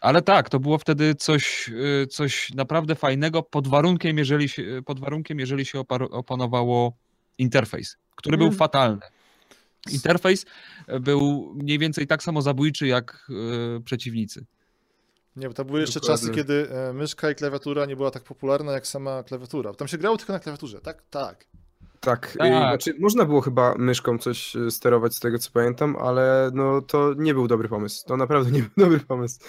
Ale 0.00 0.22
tak, 0.22 0.48
to 0.48 0.60
było 0.60 0.78
wtedy 0.78 1.14
coś, 1.14 1.68
y, 1.68 2.06
coś 2.06 2.50
naprawdę 2.54 2.94
fajnego, 2.94 3.42
pod 3.42 3.68
warunkiem, 3.68 4.18
jeżeli 4.18 4.48
się, 4.48 4.82
pod 4.86 5.00
warunkiem, 5.00 5.38
jeżeli 5.38 5.66
się 5.66 5.82
opanowało 6.10 6.96
interfejs, 7.38 7.96
który 8.16 8.36
był 8.36 8.46
Mm. 8.46 8.58
fatalny. 8.58 9.00
Interfejs 9.92 10.46
był 11.00 11.54
mniej 11.54 11.78
więcej 11.78 12.06
tak 12.06 12.22
samo 12.22 12.42
zabójczy 12.42 12.86
jak 12.86 13.28
y, 13.78 13.80
przeciwnicy. 13.80 14.46
Nie, 15.38 15.48
bo 15.48 15.54
to 15.54 15.64
były 15.64 15.80
jeszcze 15.80 16.00
Dokładnie. 16.00 16.26
czasy, 16.28 16.34
kiedy 16.34 16.70
e, 16.70 16.92
myszka 16.92 17.30
i 17.30 17.34
klawiatura 17.34 17.86
nie 17.86 17.96
była 17.96 18.10
tak 18.10 18.22
popularna 18.22 18.72
jak 18.72 18.86
sama 18.86 19.22
klawiatura. 19.22 19.74
Tam 19.74 19.88
się 19.88 19.98
grało 19.98 20.16
tylko 20.16 20.32
na 20.32 20.38
klawiaturze, 20.40 20.80
tak? 20.80 21.02
Tak. 21.10 21.44
Tak, 22.00 22.36
Tak. 22.38 22.48
znaczy 22.48 22.94
można 23.00 23.24
było 23.24 23.40
chyba 23.40 23.74
myszką 23.78 24.18
coś 24.18 24.56
y, 24.56 24.70
sterować 24.70 25.14
z 25.16 25.20
tego 25.20 25.38
co 25.38 25.50
pamiętam, 25.50 25.96
ale 25.96 26.50
no 26.54 26.82
to 26.82 27.14
nie 27.16 27.34
był 27.34 27.48
dobry 27.48 27.68
pomysł. 27.68 28.06
To 28.06 28.16
naprawdę 28.16 28.50
nie 28.56 28.62
był 28.62 28.70
dobry 28.84 29.00
pomysł. 29.00 29.40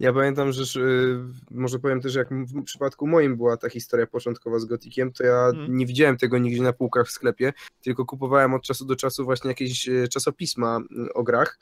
Ja 0.00 0.12
pamiętam, 0.12 0.52
że 0.52 0.80
y, 0.80 1.18
może 1.50 1.78
powiem 1.78 2.00
też, 2.00 2.14
jak 2.14 2.28
w 2.34 2.62
przypadku 2.64 3.06
moim 3.06 3.36
była 3.36 3.56
ta 3.56 3.68
historia 3.70 4.06
początkowa 4.06 4.58
z 4.58 4.64
Gotikiem, 4.64 5.12
to 5.12 5.24
ja 5.24 5.46
Mhm. 5.46 5.76
nie 5.76 5.86
widziałem 5.86 6.16
tego 6.16 6.38
nigdzie 6.38 6.62
na 6.62 6.72
półkach 6.72 7.06
w 7.06 7.10
sklepie, 7.10 7.52
tylko 7.82 8.04
kupowałem 8.04 8.54
od 8.54 8.62
czasu 8.62 8.84
do 8.84 8.96
czasu 8.96 9.24
właśnie 9.24 9.48
jakieś 9.48 9.88
czasopisma 10.10 10.80
o 11.14 11.22
grach, 11.22 11.58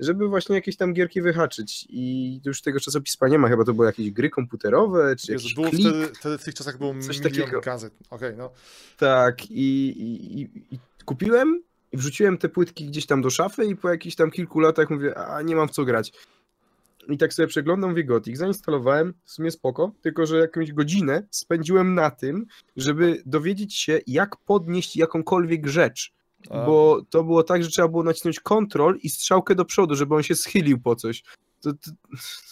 żeby 0.00 0.28
właśnie 0.28 0.54
jakieś 0.54 0.76
tam 0.76 0.92
gierki 0.94 1.22
wyhaczyć. 1.22 1.86
I 1.88 2.40
już 2.44 2.62
tego 2.62 2.80
czasopisma 2.80 3.28
nie 3.28 3.38
ma, 3.38 3.48
chyba 3.48 3.64
to 3.64 3.74
były 3.74 3.86
jakieś 3.86 4.10
gry 4.10 4.30
komputerowe, 4.30 5.16
czy 5.16 5.32
Jezu, 5.32 5.42
jakiś 5.44 5.54
było 5.54 5.70
klik. 5.70 5.80
wtedy, 5.88 6.06
wtedy 6.14 6.38
w 6.38 6.44
tych 6.44 6.54
czasach 6.54 6.78
było 6.78 6.94
Coś 7.00 7.18
milion 7.18 7.32
takiego. 7.32 7.60
gazet. 7.60 7.94
Okej, 8.10 8.36
no. 8.36 8.50
Tak, 8.98 9.50
i, 9.50 9.86
i, 9.86 10.42
i, 10.74 10.78
kupiłem 11.04 11.62
i 11.92 11.96
wrzuciłem 11.96 12.38
te 12.38 12.48
płytki 12.48 12.86
gdzieś 12.86 13.06
tam 13.06 13.22
do 13.22 13.30
szafy 13.30 13.64
i 13.64 13.76
po 13.76 13.90
jakichś 13.90 14.16
tam 14.16 14.30
kilku 14.30 14.60
latach 14.60 14.90
mówię, 14.90 15.18
a 15.18 15.42
nie 15.42 15.56
mam 15.56 15.68
w 15.68 15.70
co 15.70 15.84
grać. 15.84 16.12
I 17.08 17.18
tak 17.18 17.34
sobie 17.34 17.46
przeglądam 17.46 17.90
mówię 17.90 18.04
Gothic, 18.04 18.36
zainstalowałem, 18.38 19.14
w 19.24 19.30
sumie 19.30 19.50
spoko, 19.50 19.92
tylko 20.02 20.26
że 20.26 20.38
jakąś 20.38 20.72
godzinę 20.72 21.22
spędziłem 21.30 21.94
na 21.94 22.10
tym, 22.10 22.46
żeby 22.76 23.22
dowiedzieć 23.26 23.74
się, 23.74 24.00
jak 24.06 24.36
podnieść 24.36 24.96
jakąkolwiek 24.96 25.66
rzecz. 25.66 26.12
A, 26.50 26.66
Bo 26.66 27.02
to 27.10 27.24
było 27.24 27.42
tak, 27.42 27.64
że 27.64 27.70
trzeba 27.70 27.88
było 27.88 28.02
nacisnąć 28.02 28.40
kontrol 28.40 28.98
i 29.02 29.08
strzałkę 29.08 29.54
do 29.54 29.64
przodu, 29.64 29.94
żeby 29.94 30.14
on 30.14 30.22
się 30.22 30.34
schylił 30.34 30.78
po 30.80 30.96
coś. 30.96 31.22
To, 31.60 31.72
to, 31.72 31.90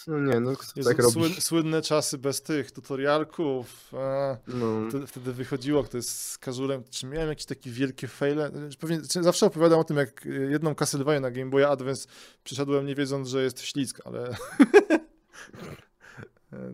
no 0.07 0.19
nie, 0.19 0.39
no 0.39 0.55
kto 0.55 0.71
Jezu, 0.75 0.89
tak 0.89 0.99
robi? 0.99 1.13
słyn, 1.13 1.33
słynne 1.39 1.81
czasy 1.81 2.17
bez 2.17 2.41
tych 2.41 2.71
tutorialków. 2.71 3.91
E, 3.93 4.37
No. 4.47 4.89
wtedy, 4.89 5.07
wtedy 5.07 5.33
wychodziło, 5.33 5.83
kto 5.83 5.97
jest 5.97 6.19
z 6.19 6.37
Kazulem. 6.37 6.83
Czy 6.89 7.05
miałem 7.07 7.29
jakieś 7.29 7.45
takie 7.45 7.71
wielkie 7.71 8.07
faile? 8.07 8.51
Pewnie, 8.79 8.99
zawsze 9.03 9.45
opowiadam 9.45 9.79
o 9.79 9.83
tym, 9.83 9.97
jak 9.97 10.25
jedną 10.49 10.75
Castlevanię 10.75 11.19
na 11.19 11.31
Game 11.31 11.49
Boy 11.49 11.67
Advance 11.67 12.07
przeszedłem 12.43 12.85
nie 12.85 12.95
wiedząc, 12.95 13.27
że 13.27 13.43
jest 13.43 13.61
ślizg, 13.61 14.01
ale... 14.05 14.29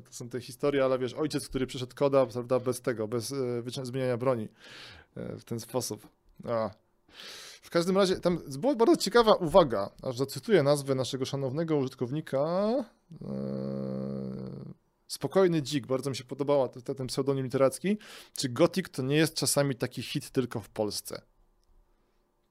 To 0.05 0.14
są 0.14 0.30
te 0.30 0.41
historie, 0.41 0.86
ale 0.86 0.99
wiesz, 0.99 1.14
ojciec, 1.14 1.49
który 1.49 1.68
przeszedł 1.68 1.95
koda, 1.95 2.26
prawda, 2.26 2.59
bez 2.59 2.82
tego, 2.82 3.07
bez 3.07 3.32
e, 3.32 3.86
zmieniania 3.86 4.18
broni 4.18 4.47
e, 5.16 5.38
w 5.38 5.43
ten 5.43 5.59
sposób. 5.59 6.07
A. 6.47 6.70
W 7.62 7.70
każdym 7.70 7.97
razie, 7.97 8.16
tam 8.20 8.39
była 8.59 8.76
bardzo 8.76 8.95
ciekawa 8.97 9.34
uwaga, 9.34 9.89
aż 10.03 10.18
zacytuję 10.18 10.64
nazwę 10.64 10.95
naszego 10.95 11.26
szanownego 11.26 11.78
użytkownika. 11.78 12.39
E, 13.22 14.72
Spokojny 15.07 15.62
Dzik, 15.62 15.88
bardzo 15.88 16.09
mi 16.09 16.16
się 16.16 16.24
podobała 16.24 16.68
te- 16.70 16.82
te- 16.82 16.95
ten 16.95 17.07
pseudonim 17.07 17.43
literacki. 17.45 17.97
Czy 18.38 18.49
Gothic 18.49 18.89
to 18.91 19.01
nie 19.01 19.16
jest 19.16 19.36
czasami 19.36 19.76
taki 19.76 20.01
hit 20.01 20.30
tylko 20.30 20.59
w 20.62 20.70
Polsce? 20.70 21.22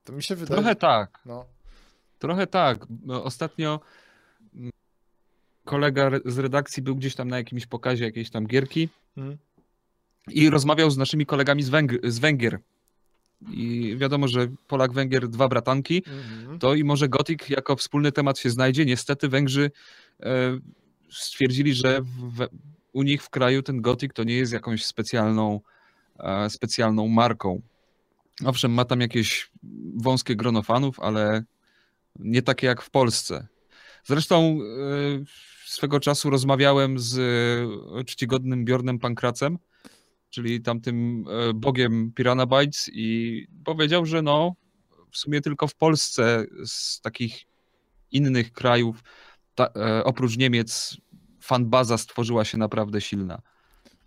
To 0.05 0.13
mi 0.13 0.23
się 0.23 0.35
wydaje. 0.37 0.57
Trochę 0.61 0.77
tak. 0.77 1.19
No. 1.27 1.45
Trochę 2.19 2.47
tak. 2.47 2.87
No, 3.05 3.25
Ostatnio 3.25 3.81
mm, 4.55 4.71
kolega 5.65 6.11
z 6.25 6.39
redakcji 6.39 6.83
był 6.83 6.97
gdzieś 6.97 7.15
tam 7.15 7.29
na 7.29 7.37
jakimś 7.37 7.67
pokazie 7.67 8.05
jakiejś 8.05 8.31
tam 8.31 8.47
gierki 8.47 8.89
Mhm. 9.17 9.39
i 10.29 10.51
rozmawiał 10.51 10.91
z 10.91 10.97
naszymi 10.97 11.27
kolegami 11.27 11.63
z, 11.63 11.71
Węg- 11.71 12.11
z 12.11 12.19
Węgier. 12.19 12.59
I 13.49 13.95
wiadomo, 13.99 14.29
że 14.29 14.47
Polak, 14.69 14.93
Węgier, 14.93 15.29
dwa 15.29 15.49
bratanki, 15.49 16.03
Mhm. 16.07 16.59
to 16.59 16.75
i 16.75 16.85
może 16.85 17.09
Gothic 17.09 17.49
jako 17.49 17.77
wspólny 17.77 18.13
temat 18.13 18.39
się 18.39 18.51
znajdzie. 18.51 18.85
Niestety 18.85 19.29
Węgrzy 19.29 19.71
e, 20.21 20.59
stwierdzili, 21.11 21.75
że 21.75 22.01
w, 22.03 22.47
u 22.93 23.03
nich 23.03 23.23
w 23.23 23.31
kraju 23.31 23.63
ten 23.63 23.81
Gothic 23.83 24.13
to 24.15 24.25
nie 24.25 24.35
jest 24.35 24.53
jakąś 24.53 24.85
specjalną, 24.85 25.61
e, 26.19 26.51
specjalną 26.51 27.09
marką. 27.09 27.61
Owszem, 28.45 28.73
ma 28.73 28.85
tam 28.85 29.01
jakieś 29.01 29.51
wąskie 29.97 30.37
grono 30.37 30.63
fanów, 30.63 31.01
ale 31.01 31.45
nie 32.19 32.43
takie 32.43 32.67
jak 32.67 32.83
w 32.83 32.91
Polsce. 32.91 33.47
Zresztą 34.05 34.59
e, 34.61 35.25
swego 35.67 36.01
czasu 36.01 36.31
rozmawiałem 36.31 36.99
z 36.99 37.21
czcigodnym 38.07 38.65
Bjornem 38.65 38.99
Pankracem, 38.99 39.59
czyli 40.31 40.63
tamtym 40.63 41.25
e, 41.29 41.55
bogiem 41.55 42.13
Piranha 42.13 42.47
Bytes 42.47 42.91
i 42.93 43.47
powiedział, 43.65 44.07
że 44.07 44.23
no 44.23 44.55
w 45.11 45.17
sumie 45.19 45.41
tylko 45.41 45.67
w 45.67 45.75
Polsce 45.75 46.45
z 46.67 47.01
takich 47.01 47.45
innych 48.13 48.53
krajów 48.53 48.97
ta, 49.55 49.67
e, 49.77 50.05
oprócz 50.05 50.37
Niemiec 50.37 50.97
fanbaza 51.41 51.99
stworzyła 51.99 52.45
się 52.45 52.59
naprawdę 52.59 53.01
silna. 53.01 53.43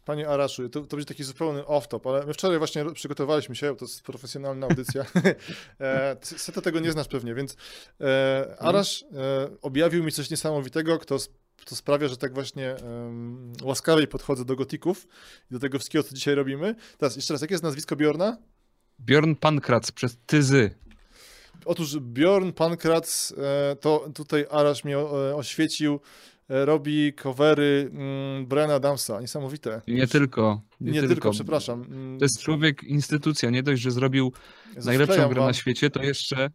Panie 0.05 0.29
Araszu, 0.29 0.69
to, 0.69 0.81
to 0.81 0.95
będzie 0.95 1.05
taki 1.05 1.23
zupełny 1.23 1.61
off-top, 1.61 2.09
ale 2.09 2.25
my 2.25 2.33
wczoraj 2.33 2.57
właśnie 2.57 2.85
przygotowaliśmy 2.93 3.55
się, 3.55 3.75
to 3.75 3.85
jest 3.85 4.01
profesjonalna 4.03 4.67
audycja. 4.67 5.05
ty- 6.21 6.39
Seta 6.39 6.61
tego 6.61 6.79
nie 6.79 6.91
znasz 6.91 7.07
pewnie, 7.07 7.35
więc 7.35 7.57
e, 8.01 8.55
Arasz 8.59 9.03
e, 9.03 9.49
objawił 9.61 10.03
mi 10.03 10.11
coś 10.11 10.29
niesamowitego, 10.29 10.99
kto, 10.99 11.17
to 11.65 11.75
sprawia, 11.75 12.07
że 12.07 12.17
tak 12.17 12.33
właśnie 12.33 12.71
em, 12.75 13.53
łaskawiej 13.63 14.07
podchodzę 14.07 14.45
do 14.45 14.55
gotików 14.55 15.07
i 15.51 15.53
do 15.53 15.59
tego 15.59 15.79
wszystkiego, 15.79 16.03
co 16.03 16.15
dzisiaj 16.15 16.35
robimy. 16.35 16.75
Teraz 16.97 17.15
jeszcze 17.15 17.33
raz, 17.33 17.41
jakie 17.41 17.53
jest 17.53 17.63
nazwisko 17.63 17.95
Bjorna? 17.95 18.37
Bjorn 18.99 19.35
Pankrac 19.35 19.91
przez 19.91 20.17
Tyzy. 20.25 20.75
Otóż 21.65 21.99
Bjorn 21.99 22.51
Pankrac, 22.51 23.33
e, 23.37 23.75
to 23.75 24.09
tutaj 24.15 24.45
Arasz 24.51 24.83
mnie 24.83 24.97
e, 24.97 25.35
oświecił, 25.35 25.99
e, 26.49 26.65
robi 26.65 27.13
covery 27.13 27.89
mm, 27.93 28.45
Briana 28.45 28.73
Adamsa, 28.73 29.21
niesamowite. 29.21 29.81
Nie 29.87 30.07
tylko. 30.07 30.61
Nie, 30.81 30.91
nie 30.91 31.07
tylko, 31.07 31.31
przepraszam. 31.31 31.83
Mm, 31.83 32.19
To 32.19 32.25
jest 32.25 32.41
człowiek, 32.41 32.83
instytucja. 32.83 33.49
Nie 33.49 33.63
dość, 33.63 33.81
że 33.81 33.91
zrobił 33.91 34.33
Jezus, 34.67 34.85
najlepszą 34.85 35.15
grę 35.29 35.39
wam. 35.39 35.47
na 35.47 35.53
świecie, 35.53 35.89
to 35.89 36.03
jeszcze 36.03 36.37
e, 36.45 36.51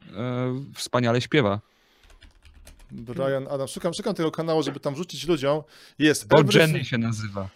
wspaniale 0.74 1.20
śpiewa. 1.20 1.60
Brian 2.92 3.48
Adams. 3.48 3.70
Szukam, 3.70 3.94
szukam 3.94 4.14
tego 4.14 4.30
kanału, 4.30 4.62
żeby 4.62 4.80
tam 4.80 4.94
wrzucić 4.94 5.28
ludziom. 5.28 5.62
Jest 5.98 6.28
Bo 6.28 6.36
Everything- 6.36 6.58
Jenny 6.60 6.84
się 6.84 6.98
nazywa. 6.98 7.48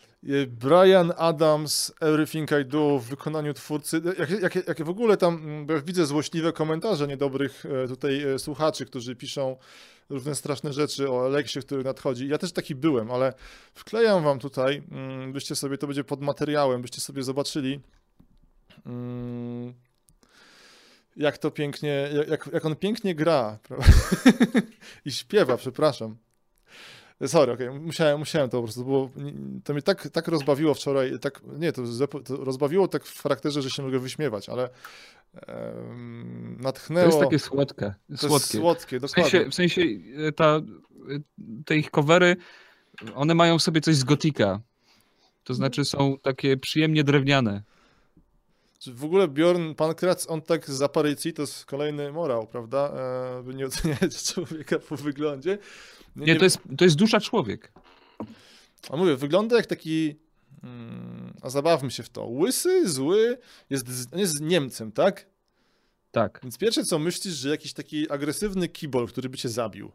Brian 0.47 1.13
Adams, 1.17 1.93
Everything 2.01 2.51
I 2.63 2.65
Do 2.65 2.99
w 2.99 3.05
wykonaniu 3.05 3.55
twórcy. 3.55 4.03
Jak, 4.19 4.31
jak, 4.31 4.69
jak 4.69 4.85
w 4.85 4.89
ogóle 4.89 5.17
tam, 5.17 5.35
mm, 5.35 5.67
bo 5.67 5.83
widzę 5.83 6.07
złośliwe 6.07 6.53
komentarze 6.53 7.07
niedobrych 7.07 7.67
e, 7.85 7.89
tutaj 7.89 8.23
e, 8.23 8.39
słuchaczy, 8.39 8.87
którzy 8.87 9.17
piszą 9.17 9.57
różne 10.11 10.35
straszne 10.35 10.73
rzeczy 10.73 11.11
o 11.11 11.27
Eleksie, 11.27 11.61
który 11.61 11.85
nadchodzi. 11.85 12.29
Ja 12.29 12.39
też 12.39 12.53
taki 12.53 12.75
byłem, 12.75 13.11
ale 13.11 13.33
wklejam 13.75 14.25
wam 14.25 14.39
tutaj, 14.39 14.83
mm, 14.91 15.33
byście 15.33 15.57
sobie, 15.57 15.79
to 15.79 15.87
będzie 15.87 16.05
pod 16.05 16.21
materiałem, 16.21 16.83
byście 16.83 17.01
sobie 17.01 17.23
zobaczyli, 17.23 17.81
mm, 18.87 19.75
jak 21.17 21.39
to 21.39 21.51
pięknie, 21.51 22.09
jak, 22.29 22.51
jak 22.53 22.65
on 22.67 22.77
pięknie 22.77 23.15
gra 23.15 23.59
prawda? 23.63 23.87
i 25.05 25.13
śpiewa, 25.13 25.57
przepraszam. 25.57 26.17
Sorry, 27.27 27.53
okej, 27.53 27.71
musiałem, 27.71 28.19
musiałem 28.19 28.51
to 28.51 28.57
po 28.59 28.63
prostu, 28.63 28.85
było, 28.85 29.11
to 29.65 29.73
mnie 29.73 29.83
tak, 29.83 30.09
tak 30.09 30.29
rozbawiło 30.29 30.75
wczoraj, 30.75 31.19
tak, 31.21 31.41
nie, 31.59 31.73
to, 31.73 31.83
to 32.25 32.37
rozbawiło 32.37 32.89
tak 32.89 33.05
w 33.05 33.23
charakterze, 33.23 33.63
że 33.63 33.71
się 33.71 33.83
mogę 33.83 33.99
wyśmiewać, 33.99 34.49
ale 34.49 34.69
To 35.47 35.53
natchnęło. 36.59 37.07
jest 37.07 37.21
takie 37.21 37.39
słodkie. 37.39 37.95
to 38.21 38.29
słodkie. 38.29 38.59
słodkie, 38.59 38.99
W 38.99 39.03
dokładnie. 39.03 39.31
sensie, 39.31 39.51
w 39.51 39.55
sensie 39.55 39.81
ta, 40.37 40.45
e, 40.47 40.61
te 41.65 41.77
ich 41.77 41.91
covery, 41.91 42.37
one 43.15 43.35
mają 43.35 43.59
w 43.59 43.63
sobie 43.63 43.81
coś 43.81 43.97
z 43.97 44.05
gotika. 44.05 44.61
To 45.45 45.55
znaczy 45.55 45.85
są 45.85 46.19
takie 46.23 46.57
przyjemnie 46.57 47.05
drewniane. 47.05 47.63
Czy 48.83 48.95
W 48.95 49.05
ogóle 49.05 49.29
Bjorn 49.29 49.75
Pankrac, 49.75 50.27
on 50.31 50.43
tak 50.43 50.71
z 50.71 50.83
aparycji, 50.83 51.33
to 51.33 51.43
jest 51.43 51.65
kolejny 51.65 52.13
morał, 52.13 52.47
prawda? 52.47 52.93
E, 53.39 53.43
by 53.43 53.55
nie 53.55 53.67
oceniać 53.67 54.23
człowieka 54.35 54.79
po 54.79 54.97
wyglądzie. 54.97 55.59
Nie, 56.17 56.37
to 56.37 56.45
jest, 56.45 56.59
to 56.79 56.85
jest 56.85 56.97
dusza 56.97 57.21
człowiek. 57.21 57.73
A 58.91 58.97
mówię, 58.97 59.17
wygląda 59.17 59.57
jak 59.57 59.67
taki. 59.67 60.15
Mm, 60.63 61.35
a 61.43 61.51
zabawmy 61.51 61.91
się 61.91 62.03
w 62.03 62.09
to. 62.09 62.27
Łysy, 62.27 62.89
zły, 62.91 63.39
jest, 63.71 63.89
z- 63.89 64.19
jest 64.19 64.41
Niemcem, 64.41 64.93
tak? 64.93 65.27
Tak. 66.11 66.41
Więc 66.43 66.59
pierwsze 66.59 66.85
co 66.85 66.99
myślisz, 66.99 67.35
że 67.35 67.49
jakiś 67.49 67.73
taki 67.73 68.11
agresywny 68.11 68.69
kibol, 68.69 69.09
który 69.09 69.29
by 69.29 69.39
cię 69.39 69.49
zabił. 69.49 69.93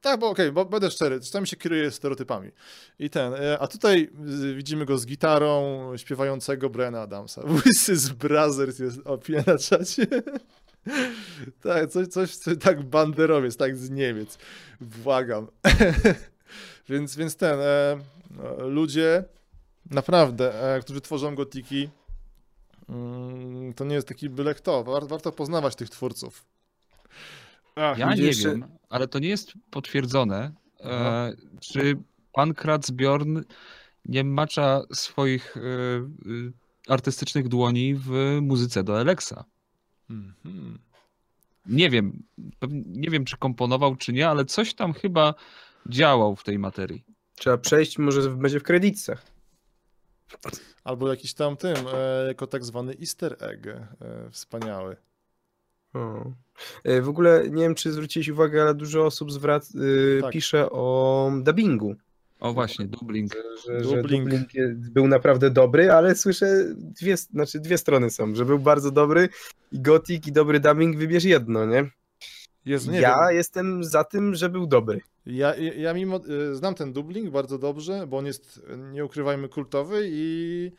Tak, 0.00 0.20
bo 0.20 0.30
okej, 0.30 0.52
bo 0.52 0.64
będę 0.64 0.90
szczery, 0.90 1.20
czasami 1.20 1.46
się 1.46 1.56
kieruję 1.56 1.90
stereotypami. 1.90 2.50
I 2.98 3.10
ten, 3.10 3.34
e, 3.34 3.58
a 3.58 3.66
tutaj 3.66 4.10
y, 4.44 4.54
widzimy 4.54 4.84
go 4.84 4.98
z 4.98 5.06
gitarą 5.06 5.92
śpiewającego 5.96 6.70
Briana 6.70 7.00
Adamsa. 7.00 7.42
Łysy 7.66 7.96
z 7.96 8.08
Brothers 8.08 8.78
jest 8.78 8.98
opinia 9.04 9.42
na 9.46 9.58
czacie. 9.58 10.06
tak, 11.62 11.90
coś, 11.90 12.08
coś, 12.08 12.30
tak 12.60 12.82
banderowiec, 12.82 13.56
tak 13.56 13.76
z 13.76 13.90
Niemiec. 13.90 14.38
Błagam. 14.80 15.46
więc, 16.88 17.16
więc 17.16 17.36
ten, 17.36 17.60
e, 17.60 17.98
no, 18.30 18.68
ludzie 18.68 19.24
naprawdę, 19.90 20.74
e, 20.74 20.80
którzy 20.80 21.00
tworzą 21.00 21.34
gotiki, 21.34 21.88
mm, 22.88 23.74
to 23.74 23.84
nie 23.84 23.94
jest 23.94 24.08
taki 24.08 24.28
byle 24.28 24.54
kto. 24.54 24.84
War, 24.84 25.06
warto 25.06 25.32
poznawać 25.32 25.76
tych 25.76 25.90
twórców. 25.90 26.44
Ach, 27.76 27.98
Ja 27.98 28.14
nie 28.14 28.22
jeszcze- 28.22 28.50
wiem, 28.50 28.64
ale 28.88 29.08
to 29.08 29.18
nie 29.18 29.28
jest 29.28 29.52
potwierdzone, 29.70 30.52
e, 30.80 31.32
czy 31.60 31.96
pan 32.32 32.54
Bjorn 32.92 33.40
nie 34.04 34.24
macza 34.24 34.82
swoich 34.92 35.56
e, 35.56 35.60
e, 35.60 36.02
artystycznych 36.88 37.48
dłoni 37.48 37.94
w 37.94 38.38
muzyce 38.42 38.84
do 38.84 38.98
Alexa. 38.98 39.44
Mhm. 40.10 40.78
Nie 41.66 41.90
wiem, 41.90 42.22
nie 42.86 43.10
wiem 43.10 43.24
czy 43.24 43.36
komponował, 43.36 43.96
czy 43.96 44.12
nie, 44.12 44.28
ale 44.28 44.44
coś 44.44 44.74
tam 44.74 44.92
chyba 44.92 45.34
działał 45.88 46.36
w 46.36 46.44
tej 46.44 46.58
materii. 46.58 47.04
Trzeba 47.34 47.58
przejść, 47.58 47.98
może 47.98 48.30
będzie 48.30 48.60
w 48.60 48.62
kredytach. 48.62 49.22
Albo 50.84 51.08
jakiś 51.08 51.34
tam 51.34 51.56
tym, 51.56 51.76
e, 51.94 52.26
jako 52.28 52.46
tak 52.46 52.64
zwany 52.64 52.94
easter 53.00 53.36
egg. 53.40 53.66
E, 53.66 53.86
wspaniały. 54.30 54.96
E, 56.84 57.02
W 57.02 57.08
ogóle 57.08 57.44
nie 57.50 57.62
wiem, 57.62 57.74
czy 57.74 57.92
zwróciłeś 57.92 58.28
uwagę, 58.28 58.62
ale 58.62 58.74
dużo 58.74 59.04
osób 59.06 59.30
zwrac- 59.30 59.80
y, 59.80 60.18
Tak. 60.22 60.32
pisze 60.32 60.70
o 60.70 61.32
dubbingu. 61.42 61.94
O 62.40 62.52
właśnie, 62.52 62.86
dubbling. 62.86 63.32
Że, 63.66 63.84
że 63.84 64.02
Dubbing. 64.02 64.24
dubbing 64.30 64.54
je- 64.54 64.74
był 64.76 65.08
naprawdę 65.08 65.50
dobry, 65.50 65.92
ale 65.92 66.14
słyszę 66.14 66.64
dwie, 66.74 67.16
znaczy 67.16 67.60
dwie 67.60 67.78
strony 67.78 68.10
są, 68.10 68.34
że 68.34 68.44
był 68.44 68.58
bardzo 68.58 68.90
dobry 68.90 69.28
i 69.72 69.80
Gothic 69.80 70.26
i 70.26 70.32
dobry 70.32 70.60
dubbing, 70.60 70.96
wybierz 70.96 71.24
jedno, 71.24 71.66
nie? 71.66 71.90
Jest, 72.64 72.88
nie 72.88 73.00
ja 73.00 73.16
wiem. 73.26 73.36
jestem 73.36 73.84
za 73.84 74.04
tym, 74.04 74.34
że 74.34 74.48
był 74.48 74.66
dobry. 74.66 75.00
Ja, 75.26 75.54
ja, 75.56 75.74
ja 75.74 75.94
mimo, 75.94 76.16
e, 76.50 76.54
znam 76.54 76.74
ten 76.74 76.92
dubbing 76.92 77.30
bardzo 77.30 77.58
dobrze, 77.58 78.06
bo 78.06 78.18
on 78.18 78.26
jest, 78.26 78.62
nie 78.92 79.04
ukrywajmy, 79.04 79.48
kultowy 79.48 80.00
i, 80.04 80.72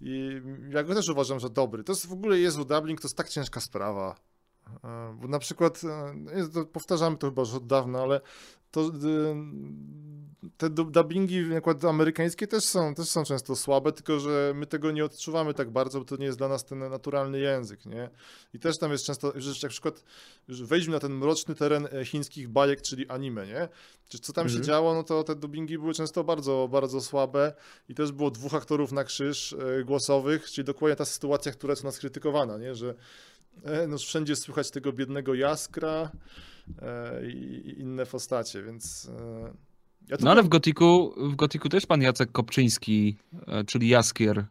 i 0.00 0.42
ja 0.70 0.82
go 0.82 0.94
też 0.94 1.08
uważam, 1.08 1.40
że 1.40 1.50
dobry. 1.50 1.84
To 1.84 1.92
jest 1.92 2.06
w 2.06 2.12
ogóle 2.12 2.38
Jezu, 2.38 2.64
dubbing 2.64 3.00
to 3.00 3.06
jest 3.08 3.16
tak 3.16 3.28
ciężka 3.28 3.60
sprawa. 3.60 4.16
E, 4.84 5.16
Bo 5.20 5.28
na 5.28 5.38
przykład, 5.38 5.80
e, 5.84 6.48
to 6.48 6.64
powtarzamy 6.66 7.16
to 7.16 7.26
chyba 7.26 7.42
już 7.42 7.54
od 7.54 7.66
dawna, 7.66 8.02
ale 8.02 8.20
to 8.70 8.80
y, 8.80 8.90
te 10.56 10.70
du- 10.70 10.84
dubbingi 10.90 11.44
amerykańskie 11.88 12.46
też 12.46 12.64
są, 12.64 12.94
też 12.94 13.08
są 13.08 13.24
często 13.24 13.56
słabe, 13.56 13.92
tylko 13.92 14.20
że 14.20 14.52
my 14.54 14.66
tego 14.66 14.90
nie 14.90 15.04
odczuwamy 15.04 15.54
tak 15.54 15.70
bardzo, 15.70 15.98
bo 15.98 16.04
to 16.04 16.16
nie 16.16 16.26
jest 16.26 16.38
dla 16.38 16.48
nas 16.48 16.64
ten 16.64 16.78
naturalny 16.78 17.38
język, 17.38 17.86
nie? 17.86 18.10
I 18.54 18.58
też 18.58 18.78
tam 18.78 18.92
jest 18.92 19.04
często, 19.04 19.32
że 19.36 19.52
na 19.62 19.68
przykład 19.68 20.04
wejdźmy 20.48 20.92
na 20.94 21.00
ten 21.00 21.12
mroczny 21.12 21.54
teren 21.54 21.88
e, 21.92 22.04
chińskich 22.04 22.48
bajek, 22.48 22.82
czyli 22.82 23.08
anime, 23.08 23.46
nie? 23.46 23.68
Czy 24.08 24.18
co 24.18 24.32
tam 24.32 24.48
się 24.48 24.54
Mhm. 24.56 24.64
działo, 24.64 24.94
no 24.94 25.02
to 25.02 25.24
te 25.24 25.34
dubbingi 25.34 25.78
były 25.78 25.94
często 25.94 26.24
bardzo, 26.24 26.68
bardzo 26.72 27.00
słabe 27.00 27.52
i 27.88 27.94
też 27.94 28.12
było 28.12 28.30
dwóch 28.30 28.54
aktorów 28.54 28.92
na 28.92 29.04
krzyż 29.04 29.52
e, 29.52 29.84
głosowych, 29.84 30.50
czyli 30.50 30.64
dokładnie 30.64 30.96
ta 30.96 31.04
sytuacja, 31.04 31.52
która 31.52 31.72
jest 31.72 31.82
u 31.82 31.86
nas 31.86 31.98
krytykowana, 31.98 32.58
nie? 32.58 32.74
Że 32.74 32.90
e, 32.90 32.94
no, 33.88 33.98
wszędzie 33.98 34.36
słychać 34.36 34.70
tego 34.70 34.92
biednego 34.92 35.34
jaskra 35.34 36.10
e, 36.82 37.26
i, 37.30 37.74
inne 37.80 38.06
postacie, 38.06 38.62
więc... 38.62 39.10
E, 39.20 39.52
ja 40.08 40.16
to 40.16 40.24
No 40.24 40.30
ale 40.30 40.42
w 40.42 40.48
Gotiku, 40.48 41.14
w 41.30 41.36
Gotiku 41.36 41.68
też 41.68 41.86
pan 41.86 42.02
Jacek 42.02 42.32
Kopczyński, 42.32 43.16
e, 43.46 43.64
czyli 43.64 43.88
Jaskier, 43.88 44.46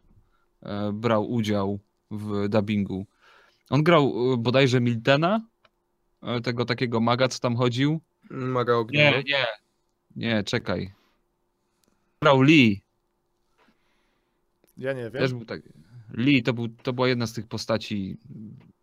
e, 0.62 0.92
brał 0.92 1.30
udział 1.30 1.78
w 2.10 2.48
dubbingu. 2.48 3.06
On 3.70 3.82
grał 3.82 4.32
e, 4.32 4.36
bodajże 4.36 4.80
Miltena, 4.80 5.40
e, 6.22 6.40
tego 6.40 6.64
takiego 6.64 7.00
maga, 7.00 7.28
co 7.28 7.38
tam 7.38 7.56
chodził. 7.56 8.00
Maga 8.30 8.74
ognia. 8.74 9.10
Nie, 9.10 9.22
nie, 9.22 9.46
nie, 10.16 10.44
czekaj. 10.44 10.92
Grał 12.22 12.42
Lee, 12.42 12.80
Ja 14.76 14.92
nie 14.92 15.02
wiem. 15.02 15.12
też 15.12 15.32
był 15.32 15.44
tak. 15.44 15.62
Lee 16.14 16.42
to, 16.42 16.52
był, 16.52 16.68
to 16.68 16.92
była 16.92 17.08
jedna 17.08 17.26
z 17.26 17.32
tych 17.32 17.46
postaci 17.46 18.16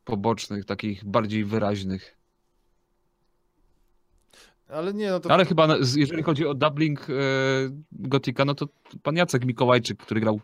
pobocznych, 0.08 0.66
takich 0.66 1.06
bardziej 1.06 1.46
wyraźnych. 1.46 2.18
Ale 4.70 4.94
nie, 4.94 5.10
no 5.10 5.20
to... 5.20 5.32
Ale 5.32 5.46
chyba, 5.46 5.78
jeżeli 5.96 6.24
chodzi 6.24 6.46
o 6.46 6.54
dubbing 6.54 7.10
e, 7.10 7.14
Gotika, 7.92 8.46
no 8.46 8.56
to 8.56 8.68
pan 9.04 9.16
Jacek 9.16 9.46
Mikołajczyk, 9.46 10.00
który 10.00 10.22
grał 10.22 10.42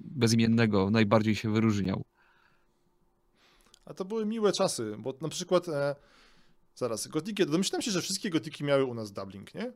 bezimiennego, 0.00 0.90
najbardziej 0.90 1.34
się 1.34 1.52
wyróżniał. 1.52 2.04
A 3.84 3.94
to 3.94 4.04
były 4.04 4.26
miłe 4.26 4.52
czasy, 4.52 4.96
bo 4.98 5.14
na 5.20 5.28
przykład... 5.28 5.68
E, 5.68 5.96
zaraz, 6.74 7.06
gotiki... 7.08 7.46
Domyślam 7.46 7.82
się, 7.82 7.90
że 7.90 8.02
wszystkie 8.02 8.30
gotiki 8.30 8.64
miały 8.64 8.84
u 8.84 8.94
nas 8.94 9.12
dubbing, 9.12 9.54
nie? 9.54 9.72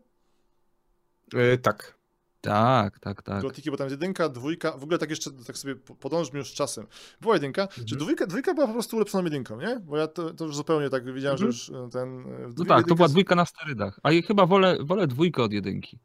Y, 1.35 1.59
tak. 1.59 2.00
Tak, 2.41 2.99
tak, 2.99 3.23
tak. 3.23 3.43
Gotiki, 3.43 3.71
bo 3.71 3.77
tam 3.77 3.85
jest 3.85 4.01
jedynka, 4.01 4.29
dwójka, 4.29 4.73
w 4.79 4.83
ogóle 4.83 4.99
tak 4.99 5.11
jeszcze, 5.11 5.31
tak 5.47 5.59
sobie 5.59 5.77
po- 5.77 5.95
podążmy 5.95 6.39
już 6.39 6.49
z 6.51 6.55
czasem. 6.55 6.87
Była 7.21 7.35
jedynka, 7.35 7.63
Mhm. 7.63 7.87
czy 7.87 7.97
dwójka, 7.97 8.27
dwójka 8.27 8.55
była 8.55 8.67
po 8.67 8.73
prostu 8.73 8.97
ulepszoną 8.97 9.25
jedynką, 9.25 9.61
nie? 9.61 9.81
Bo 9.85 9.97
ja 9.97 10.07
to, 10.09 10.31
to 10.35 10.45
już 10.45 10.57
zupełnie 10.57 10.91
tak 10.91 11.15
widziałem, 11.15 11.35
Mhm. 11.35 11.39
że 11.39 11.47
już 11.47 11.71
e, 11.87 11.91
ten... 11.91 12.21
e, 12.21 12.53
No 12.59 12.65
tak, 12.65 12.87
to 12.89 12.95
była 12.95 13.09
dwójka 13.09 13.35
na 13.35 13.45
sterydach. 13.45 14.01
A 14.03 14.13
ja 14.13 14.23
chyba 14.23 14.47
wolę, 14.47 14.79
wolę 14.85 15.07
dwójkę 15.07 15.43
od 15.43 15.53
jedynki. 15.53 15.99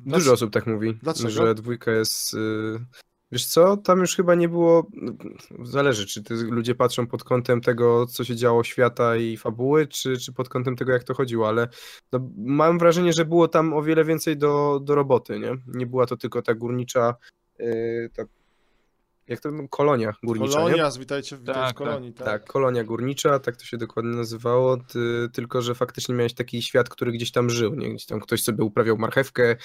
Dlaczego? 0.00 0.18
Dużo 0.18 0.32
osób 0.32 0.52
tak 0.52 0.66
mówi, 0.66 0.94
Dlaczego? 1.02 1.30
że 1.30 1.54
dwójka 1.54 1.90
jest... 1.92 2.34
y, 2.34 2.38
Wiesz 3.32 3.46
co, 3.46 3.76
tam 3.76 4.00
już 4.00 4.16
chyba 4.16 4.34
nie 4.34 4.48
było... 4.48 4.86
Zależy, 5.62 6.06
czy 6.06 6.22
ty, 6.22 6.34
ludzie 6.34 6.74
patrzą 6.74 7.06
pod 7.06 7.24
kątem 7.24 7.60
tego, 7.60 8.06
co 8.06 8.24
się 8.24 8.36
działo 8.36 8.64
świata 8.64 9.16
i 9.16 9.36
fabuły, 9.36 9.86
czy, 9.86 10.16
czy 10.16 10.32
pod 10.32 10.48
kątem 10.48 10.76
tego, 10.76 10.92
jak 10.92 11.04
to 11.04 11.14
chodziło, 11.14 11.48
ale 11.48 11.68
no, 12.12 12.30
mam 12.36 12.78
wrażenie, 12.78 13.12
że 13.12 13.24
było 13.24 13.48
tam 13.48 13.74
o 13.74 13.82
wiele 13.82 14.04
więcej 14.04 14.36
do, 14.36 14.80
do 14.84 14.94
roboty, 14.94 15.38
nie? 15.38 15.56
Nie 15.66 15.86
była 15.86 16.06
to 16.06 16.16
tylko 16.16 16.42
ta 16.42 16.54
górnicza... 16.54 17.14
y, 17.60 18.10
ta, 18.14 18.22
jak 19.28 19.40
to 19.40 19.50
kolonia 19.70 20.12
górnicza, 20.22 20.58
nie? 20.58 20.64
Kolonia, 20.64 20.90
witajcie, 20.98 21.36
witajcie 21.36 21.60
Tak, 21.60 21.74
w 21.74 21.78
kolonii, 21.78 22.12
tak. 22.12 22.26
Tak, 22.26 22.44
kolonia 22.44 22.84
górnicza, 22.84 23.38
tak 23.38 23.56
to 23.56 23.64
się 23.64 23.76
dokładnie 23.76 24.16
nazywało, 24.16 24.76
ty, 24.76 25.28
tylko 25.32 25.62
że 25.62 25.74
faktycznie 25.74 26.14
miałeś 26.14 26.34
taki 26.34 26.62
świat, 26.62 26.88
który 26.88 27.12
gdzieś 27.12 27.32
tam 27.32 27.50
żył, 27.50 27.74
nie? 27.74 27.88
Gdzieś 27.90 28.06
tam 28.06 28.20
ktoś 28.20 28.42
sobie 28.42 28.64
uprawiał 28.64 28.98
marchewkę 28.98 29.56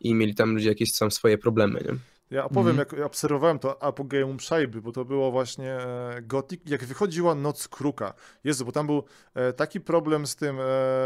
i 0.00 0.14
mieli 0.14 0.34
tam 0.34 0.54
ludzie 0.54 0.68
jakieś 0.68 0.98
tam 0.98 1.10
swoje 1.10 1.38
problemy, 1.38 1.80
nie? 1.88 2.17
Ja 2.30 2.44
opowiem, 2.44 2.80
Mhm. 2.80 2.98
jak 2.98 3.06
obserwowałem 3.06 3.58
to 3.58 3.82
apogeum 3.82 4.40
Szajby, 4.40 4.82
bo 4.82 4.92
to 4.92 5.04
było 5.04 5.30
właśnie 5.30 5.72
e, 5.72 6.22
Gothic, 6.22 6.60
jak 6.66 6.84
wychodziła 6.84 7.34
Noc 7.34 7.68
Kruka. 7.68 8.14
Jezu, 8.44 8.64
bo 8.64 8.72
tam 8.72 8.86
był 8.86 9.02
e, 9.34 9.52
taki 9.52 9.80
problem 9.80 10.26
z 10.26 10.36
tym, 10.36 10.56
e, 10.60 10.62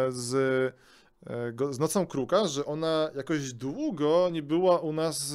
z, 0.08 0.74
z 1.70 1.78
Nocą 1.78 2.06
Kruka, 2.06 2.48
że 2.48 2.64
ona 2.64 3.10
jakoś 3.16 3.52
długo 3.52 4.28
nie 4.32 4.42
była 4.42 4.78
u 4.78 4.92
nas 4.92 5.34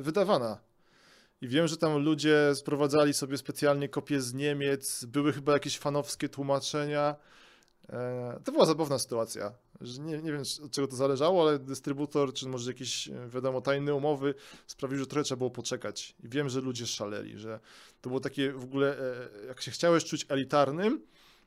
wydawana. 0.00 0.58
I 1.40 1.48
wiem, 1.48 1.68
że 1.68 1.76
tam 1.76 1.98
ludzie 2.04 2.54
sprowadzali 2.54 3.14
sobie 3.14 3.38
specjalnie 3.38 3.88
kopie 3.88 4.20
z 4.20 4.34
Niemiec, 4.34 5.04
były 5.04 5.32
chyba 5.32 5.52
jakieś 5.52 5.78
fanowskie 5.78 6.28
tłumaczenia. 6.28 7.16
To 8.44 8.52
była 8.52 8.66
zabawna 8.66 8.98
sytuacja. 8.98 9.52
Nie, 9.80 10.22
nie 10.22 10.32
wiem, 10.32 10.42
od 10.64 10.70
czego 10.70 10.88
to 10.88 10.96
zależało, 10.96 11.42
ale 11.42 11.58
dystrybutor, 11.58 12.32
czy 12.32 12.48
może 12.48 12.70
jakieś, 12.70 13.08
e, 13.08 13.28
wiadomo, 13.28 13.60
tajne 13.60 13.94
umowy 13.94 14.34
sprawił, 14.66 14.98
że 14.98 15.06
trochę 15.06 15.24
trzeba 15.24 15.38
było 15.38 15.50
poczekać. 15.50 16.14
I 16.24 16.28
wiem, 16.28 16.48
że 16.48 16.60
ludzie 16.60 16.86
szaleli, 16.86 17.38
że 17.38 17.60
to 18.00 18.10
było 18.10 18.20
takie 18.20 18.52
w 18.52 18.64
ogóle, 18.64 18.98
e, 19.42 19.46
jak 19.46 19.60
się 19.60 19.70
chciałeś 19.70 20.04
czuć 20.04 20.26
elitarnym, 20.28 21.02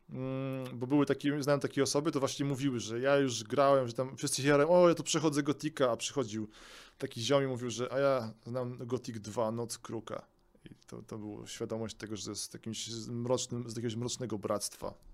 mm, 0.09 0.79
bo 0.79 0.88
były 0.88 1.05
takie, 1.05 1.43
znałem 1.43 1.59
takie 1.59 1.84
osoby, 1.84 2.11
to 2.11 2.19
właśnie 2.19 2.45
mówiły, 2.45 2.79
że 2.79 2.99
ja 2.99 3.17
już 3.17 3.43
grałem, 3.43 3.88
że 3.88 3.93
tam 3.93 4.17
wszyscy 4.17 4.41
się 4.41 4.47
jarem, 4.47 4.69
o 4.69 4.89
ja 4.89 4.95
tu 4.95 5.03
przechodzę 5.03 5.43
Gotika, 5.43 5.91
a 5.91 5.97
przychodził 5.97 6.49
taki 6.97 7.21
ziom 7.21 7.43
i 7.43 7.47
mówił, 7.47 7.69
że 7.69 7.93
a 7.93 7.99
ja 7.99 8.34
znam 8.45 8.77
Gothic 8.88 9.19
2, 9.19 9.51
Noc 9.51 9.77
Kruka. 9.77 10.25
I 10.65 10.75
to, 10.88 11.01
to 11.01 11.17
była 11.17 11.47
świadomość 11.47 11.95
tego, 11.95 12.15
że 12.17 12.31
jest 12.31 12.53
jakimś 12.53 12.89
mrocznym, 13.07 13.69
z 13.69 13.75
jakiegoś 13.75 13.95
mrocznego 13.95 14.39
bractwa. 14.39 15.12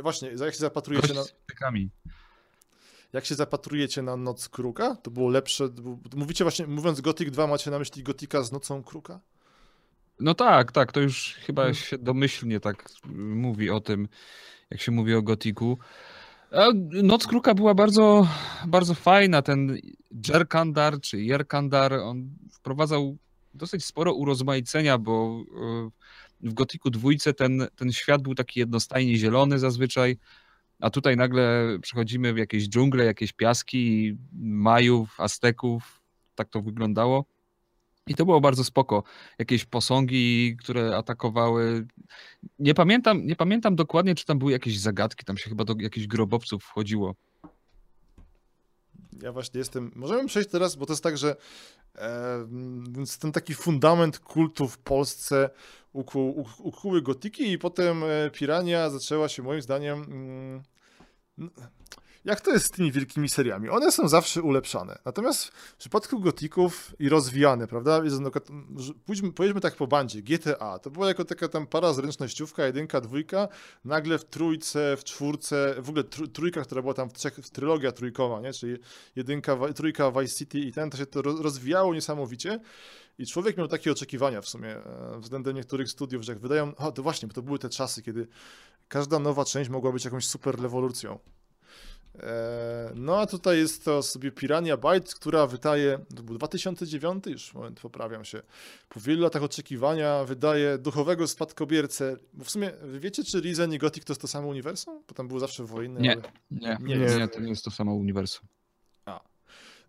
Właśnie, 0.00 0.28
jak 0.30 0.52
się 0.54 0.58
zapatrujecie 0.60 1.14
na, 1.14 1.22
z 1.24 1.32
pykami. 1.46 1.90
jak 3.12 3.24
się 3.24 3.34
zapatrujecie 3.34 4.02
na 4.02 4.16
Noc 4.16 4.48
Kruka, 4.48 4.96
to 4.96 5.10
było 5.10 5.28
lepsze, 5.30 5.68
mówicie 6.16 6.44
właśnie, 6.44 6.66
mówiąc 6.66 7.00
Gothic 7.00 7.30
2, 7.30 7.46
macie 7.46 7.70
na 7.70 7.78
myśli 7.78 8.02
Gotika 8.02 8.42
z 8.42 8.52
Nocą 8.52 8.82
Kruka? 8.82 9.20
No 10.20 10.34
tak, 10.34 10.72
tak, 10.72 10.92
to 10.92 11.00
już 11.00 11.34
chyba 11.34 11.62
Hmm. 11.62 11.74
się 11.74 11.98
domyślnie 11.98 12.60
tak 12.60 12.88
mówi 13.14 13.70
o 13.70 13.80
tym, 13.80 14.08
jak 14.70 14.80
się 14.80 14.92
mówi 14.92 15.14
o 15.14 15.22
Gotiku. 15.22 15.78
A 16.52 16.66
Noc 17.02 17.26
Kruka 17.26 17.54
była 17.54 17.74
bardzo, 17.74 18.26
bardzo 18.66 18.94
fajna. 18.94 19.42
Ten 19.42 19.78
Jerkandar 20.28 21.00
czy 21.00 21.22
Jerkandar, 21.22 21.92
on 21.92 22.30
wprowadzał 22.52 23.16
dosyć 23.54 23.84
sporo 23.84 24.12
urozmaicenia, 24.14 24.98
bo 24.98 25.42
y, 25.88 25.90
w 26.42 26.54
Gotiku 26.54 26.90
dwójce 26.90 27.34
ten, 27.34 27.66
ten 27.76 27.92
świat 27.92 28.22
był 28.22 28.34
taki 28.34 28.60
jednostajnie 28.60 29.16
zielony 29.16 29.58
zazwyczaj, 29.58 30.18
a 30.80 30.90
tutaj 30.90 31.16
nagle 31.16 31.76
przechodzimy 31.82 32.32
w 32.32 32.38
jakieś 32.38 32.68
dżungle, 32.68 33.04
jakieś 33.04 33.32
piaski 33.32 34.16
Majów, 34.42 35.20
Azteków, 35.20 36.02
tak 36.34 36.48
to 36.48 36.62
wyglądało. 36.62 37.24
I 38.06 38.14
to 38.14 38.24
było 38.24 38.40
bardzo 38.40 38.64
spoko. 38.64 39.02
Jakieś 39.38 39.64
posągi, 39.64 40.56
które 40.56 40.96
atakowały. 40.96 41.86
Nie 42.58 42.74
pamiętam, 42.74 43.26
nie 43.26 43.36
pamiętam 43.36 43.76
dokładnie, 43.76 44.14
czy 44.14 44.24
tam 44.24 44.38
były 44.38 44.52
jakieś 44.52 44.78
zagadki. 44.78 45.24
Tam 45.24 45.38
się 45.38 45.50
chyba 45.50 45.64
do 45.64 45.74
jakichś 45.78 46.06
grobowców 46.06 46.64
wchodziło. 46.64 47.14
Ja 49.22 49.32
właśnie 49.32 49.58
jestem. 49.58 49.92
Możemy 49.94 50.26
przejść 50.26 50.48
teraz, 50.50 50.76
bo 50.76 50.86
to 50.86 50.92
jest 50.92 51.02
tak, 51.02 51.18
że 51.18 51.36
więc 52.92 53.18
ten 53.18 53.32
taki 53.32 53.54
fundament 53.54 54.18
kultu 54.18 54.68
w 54.68 54.78
Polsce 54.78 55.50
ukuł, 55.92 56.42
uk- 56.42 56.60
ukuły 56.60 57.02
gotiki 57.02 57.52
i 57.52 57.58
potem 57.58 58.04
e, 58.04 58.30
Pirania 58.30 58.90
zaczęła 58.90 59.28
się 59.28 59.42
moim 59.42 59.62
zdaniem. 59.62 60.04
Jak 62.24 62.40
to 62.40 62.50
jest 62.50 62.66
z 62.66 62.70
tymi 62.70 62.92
wielkimi 62.92 63.28
seriami? 63.28 63.68
One 63.68 63.92
są 63.92 64.08
zawsze 64.08 64.42
ulepszane. 64.42 64.98
Natomiast 65.04 65.46
w 65.46 65.76
przypadku 65.76 66.20
gotików 66.20 66.94
i 66.98 67.08
rozwijane, 67.08 67.66
prawda? 67.66 68.00
Pójdźmy, 69.04 69.32
pojedźmy 69.32 69.60
tak 69.60 69.76
po 69.76 69.86
bandzie. 69.86 70.22
GTA 70.22 70.78
to 70.78 70.90
była 70.90 71.08
jako 71.08 71.24
taka 71.24 71.48
tam 71.48 71.66
para 71.66 71.92
zręcznościówka, 71.92 72.66
jedynka, 72.66 73.00
dwójka. 73.00 73.48
Nagle 73.84 74.18
w 74.18 74.24
trójce, 74.24 74.96
w 74.96 75.04
czwórce, 75.04 75.74
w 75.78 75.88
ogóle 75.88 76.04
tr- 76.04 76.32
trójka, 76.32 76.62
która 76.62 76.82
była 76.82 76.94
tam 76.94 77.08
w 77.08 77.12
trzech, 77.12 77.34
w 77.34 77.50
trylogia 77.50 77.92
trójkowa, 77.92 78.40
nie? 78.40 78.52
Czyli 78.52 78.76
jedynka, 79.16 79.56
trójka 79.74 80.10
Vice 80.10 80.34
City 80.34 80.58
i 80.58 80.72
ten, 80.72 80.90
to 80.90 80.96
się 80.96 81.06
to 81.06 81.22
ro- 81.22 81.42
rozwijało 81.42 81.94
niesamowicie. 81.94 82.60
I 83.18 83.26
człowiek 83.26 83.56
miał 83.56 83.68
takie 83.68 83.92
oczekiwania 83.92 84.40
w 84.40 84.48
sumie 84.48 84.68
e, 84.76 85.18
względem 85.18 85.56
niektórych 85.56 85.88
studiów, 85.90 86.22
że 86.22 86.32
jak 86.32 86.40
wydają, 86.40 86.76
o 86.76 86.92
to 86.92 87.02
właśnie, 87.02 87.28
bo 87.28 87.34
to 87.34 87.42
były 87.42 87.58
te 87.58 87.68
czasy, 87.68 88.02
kiedy 88.02 88.28
każda 88.88 89.18
nowa 89.18 89.44
część 89.44 89.70
mogła 89.70 89.92
być 89.92 90.04
jakąś 90.04 90.26
super 90.26 90.60
rewolucją. 90.60 91.18
E, 92.18 92.92
No 92.94 93.20
a 93.20 93.26
tutaj 93.26 93.58
jest 93.58 93.84
to 93.84 94.02
sobie 94.02 94.32
Pirania 94.32 94.76
Bytes, 94.76 95.14
która 95.14 95.46
wydaje, 95.46 95.98
to 96.16 96.22
był 96.22 96.34
2009 96.38 97.26
już, 97.26 97.54
moment, 97.54 97.80
poprawiam 97.80 98.24
się, 98.24 98.42
po 98.88 99.00
wielu 99.00 99.22
latach 99.22 99.42
oczekiwania 99.42 100.24
wydaje 100.24 100.78
duchowego 100.78 101.28
spadkobiercę, 101.28 102.16
bo 102.32 102.44
w 102.44 102.50
sumie 102.50 102.72
wiecie, 102.98 103.24
czy 103.24 103.40
Risen 103.40 103.72
i 103.72 103.78
Gothic 103.78 104.04
to 104.04 104.12
jest 104.12 104.20
to 104.20 104.28
samo 104.28 104.48
uniwersum? 104.48 105.02
Bo 105.08 105.14
tam 105.14 105.28
były 105.28 105.40
zawsze 105.40 105.64
wojny. 105.64 106.00
Nie. 106.00 106.12
ale- 106.12 106.22
Nie, 106.50 106.76
Nie 106.80 106.96
nie, 106.96 107.02
jest. 107.04 107.18
nie, 107.18 107.28
to 107.28 107.40
nie 107.40 107.48
jest 107.50 107.64
to 107.64 107.70
samo 107.70 107.94
uniwersum. 107.94 108.48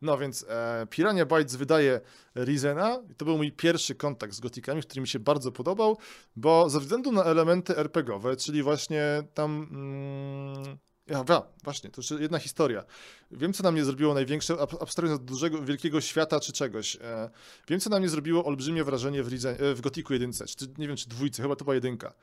No 0.02 0.18
więc 0.18 0.46
e, 0.50 0.88
Pirania 0.90 1.26
Bytes 1.26 1.56
wydaje 1.56 2.02
Risena 2.36 3.00
i 3.12 3.16
to 3.16 3.26
był 3.26 3.38
mój 3.38 3.52
pierwszy 3.52 3.96
kontakt 3.96 4.34
z 4.34 4.40
Gotikami, 4.40 4.82
który 4.82 5.02
mi 5.02 5.08
się 5.08 5.20
bardzo 5.20 5.52
podobał, 5.52 5.98
bo 6.36 6.70
ze 6.70 6.80
względu 6.80 7.12
na 7.12 7.24
elementy 7.24 7.78
RPGowe, 7.78 8.36
czyli 8.36 8.64
właśnie 8.64 9.24
tam 9.34 9.68
mm, 9.72 10.78
Ja, 11.08 11.24
ja, 11.30 11.42
właśnie, 11.64 11.90
to 11.90 12.02
jeszcze 12.02 12.16
jedna 12.16 12.40
historia. 12.40 12.84
Wiem, 13.32 13.54
co 13.54 13.64
na 13.64 13.72
mnie 13.72 13.86
zrobiło 13.86 14.14
największe, 14.14 14.54
ab- 14.54 14.82
abstrahując 14.82 15.22
od 15.22 15.26
dużego, 15.26 15.62
wielkiego 15.62 16.02
świata 16.02 16.40
czy 16.40 16.52
czegoś. 16.54 16.96
E, 16.96 17.30
wiem, 17.68 17.80
co 17.80 17.90
na 17.90 18.00
mnie 18.00 18.10
zrobiło 18.10 18.46
olbrzymie 18.46 18.84
wrażenie 18.84 19.24
w, 19.24 19.28
Ridze, 19.28 19.60
e, 19.60 19.74
w 19.76 19.82
Gotiku 19.82 20.14
1, 20.14 20.32
czy, 20.48 20.66
nie 20.78 20.88
wiem, 20.88 20.98
czy 20.98 21.10
dwójce, 21.10 21.42
chyba 21.42 21.56
to 21.56 21.66
była 21.66 21.76
jedynka. 21.76 22.14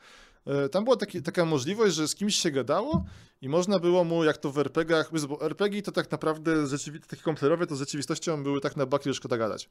E, 0.46 0.68
tam 0.68 0.84
była 0.84 0.96
taki, 0.96 1.22
taka 1.22 1.44
możliwość, 1.44 1.94
że 1.94 2.08
z 2.08 2.14
kimś 2.14 2.36
się 2.36 2.50
gadało 2.50 3.04
i 3.42 3.48
można 3.48 3.78
było 3.78 4.04
mu, 4.04 4.24
jak 4.24 4.38
to 4.38 4.50
w 4.52 4.58
RPGach, 4.58 5.10
bo 5.28 5.40
RPG 5.40 5.82
to 5.82 5.92
tak 5.92 6.10
naprawdę, 6.10 6.66
rzeczywi- 6.66 7.06
takie 7.06 7.22
komputerowe, 7.22 7.66
to 7.66 7.76
z 7.76 7.78
rzeczywistością 7.78 8.42
były 8.42 8.60
tak 8.60 8.76
na 8.76 8.86
baki, 8.86 9.10
że 9.10 9.14
szkoda 9.14 9.38
gadać. 9.38 9.68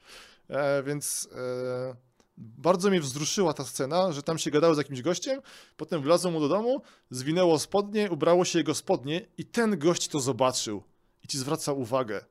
E, 0.49 0.83
więc 0.83 1.29
e, 1.35 2.08
bardzo 2.39 2.89
mnie 2.89 3.01
wzruszyła 3.01 3.53
ta 3.53 3.63
scena, 3.63 4.11
że 4.11 4.23
tam 4.23 4.37
się 4.37 4.51
gadało 4.51 4.75
z 4.75 4.77
jakimś 4.77 5.01
gościem, 5.01 5.41
potem 5.77 6.01
wlazło 6.01 6.31
mu 6.31 6.39
do 6.39 6.49
domu, 6.49 6.81
zwinęło 7.11 7.59
spodnie, 7.59 8.11
ubrało 8.11 8.45
się 8.45 8.59
jego 8.59 8.75
spodnie 8.75 9.25
i 9.37 9.45
ten 9.45 9.79
gość 9.79 10.07
to 10.07 10.19
zobaczył 10.19 10.83
i 11.23 11.27
ci 11.27 11.37
zwraca 11.37 11.71
uwagę. 11.73 12.25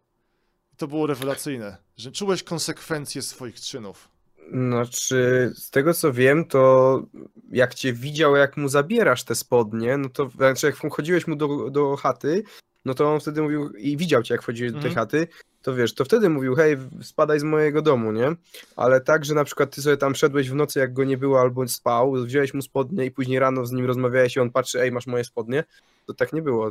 I 0.73 0.77
to 0.77 0.89
było 0.89 1.07
rewelacyjne, 1.07 1.77
że 1.97 2.13
czułeś 2.13 2.43
konsekwencje 2.43 3.23
swoich 3.23 3.61
czynów. 3.61 4.09
Znaczy, 4.53 5.53
z 5.57 5.71
tego 5.71 5.95
co 5.95 6.13
wiem, 6.13 6.45
to 6.45 7.03
jak 7.51 7.75
cię 7.75 7.93
widział, 7.93 8.37
jak 8.37 8.57
mu 8.57 8.69
zabierasz 8.69 9.25
te 9.25 9.35
spodnie, 9.35 9.97
no 9.97 10.09
to 10.09 10.29
znaczy 10.29 10.67
jak 10.67 10.77
wchodziłeś 10.77 11.27
mu 11.27 11.37
do, 11.37 11.71
do 11.71 11.97
chaty, 11.97 12.43
no 12.85 12.95
to 12.95 13.13
on 13.15 13.21
wtedy 13.21 13.43
mówił 13.43 13.71
i 13.71 13.97
widział 13.97 14.23
cię, 14.23 14.35
jak 14.35 14.43
wchodziłeś 14.43 14.73
do 14.73 14.79
tej 14.81 14.89
Mhm. 14.91 15.07
chaty, 15.07 15.29
to 15.69 15.75
wiesz, 15.75 15.95
to 15.95 16.05
wtedy 16.05 16.29
mówił, 16.29 16.55
hej, 16.55 16.77
spadaj 17.03 17.41
z 17.41 17.43
mojego 17.43 17.83
domu, 17.83 18.13
nie? 18.13 18.33
Ale 18.77 19.01
tak, 19.01 19.25
że 19.25 19.35
na 19.35 19.45
przykład 19.45 19.75
ty 19.75 19.83
sobie 19.83 19.97
tam 19.97 20.15
szedłeś 20.15 20.51
w 20.51 20.55
nocy, 20.55 20.79
jak 20.79 20.93
go 20.93 21.05
nie 21.05 21.17
było, 21.19 21.41
albo 21.41 21.69
spał, 21.69 22.13
wziąłeś 22.13 22.55
mu 22.55 22.63
spodnie 22.63 23.05
i 23.05 23.11
później 23.11 23.39
rano 23.39 23.67
z 23.67 23.73
nim 23.73 23.87
rozmawiałeś 23.87 24.37
i 24.37 24.41
on 24.41 24.51
patrzy, 24.51 24.81
ej, 24.81 24.93
masz 24.93 25.07
moje 25.07 25.25
spodnie, 25.25 25.65
to 26.07 26.15
tak 26.15 26.33
nie 26.33 26.43
było. 26.43 26.71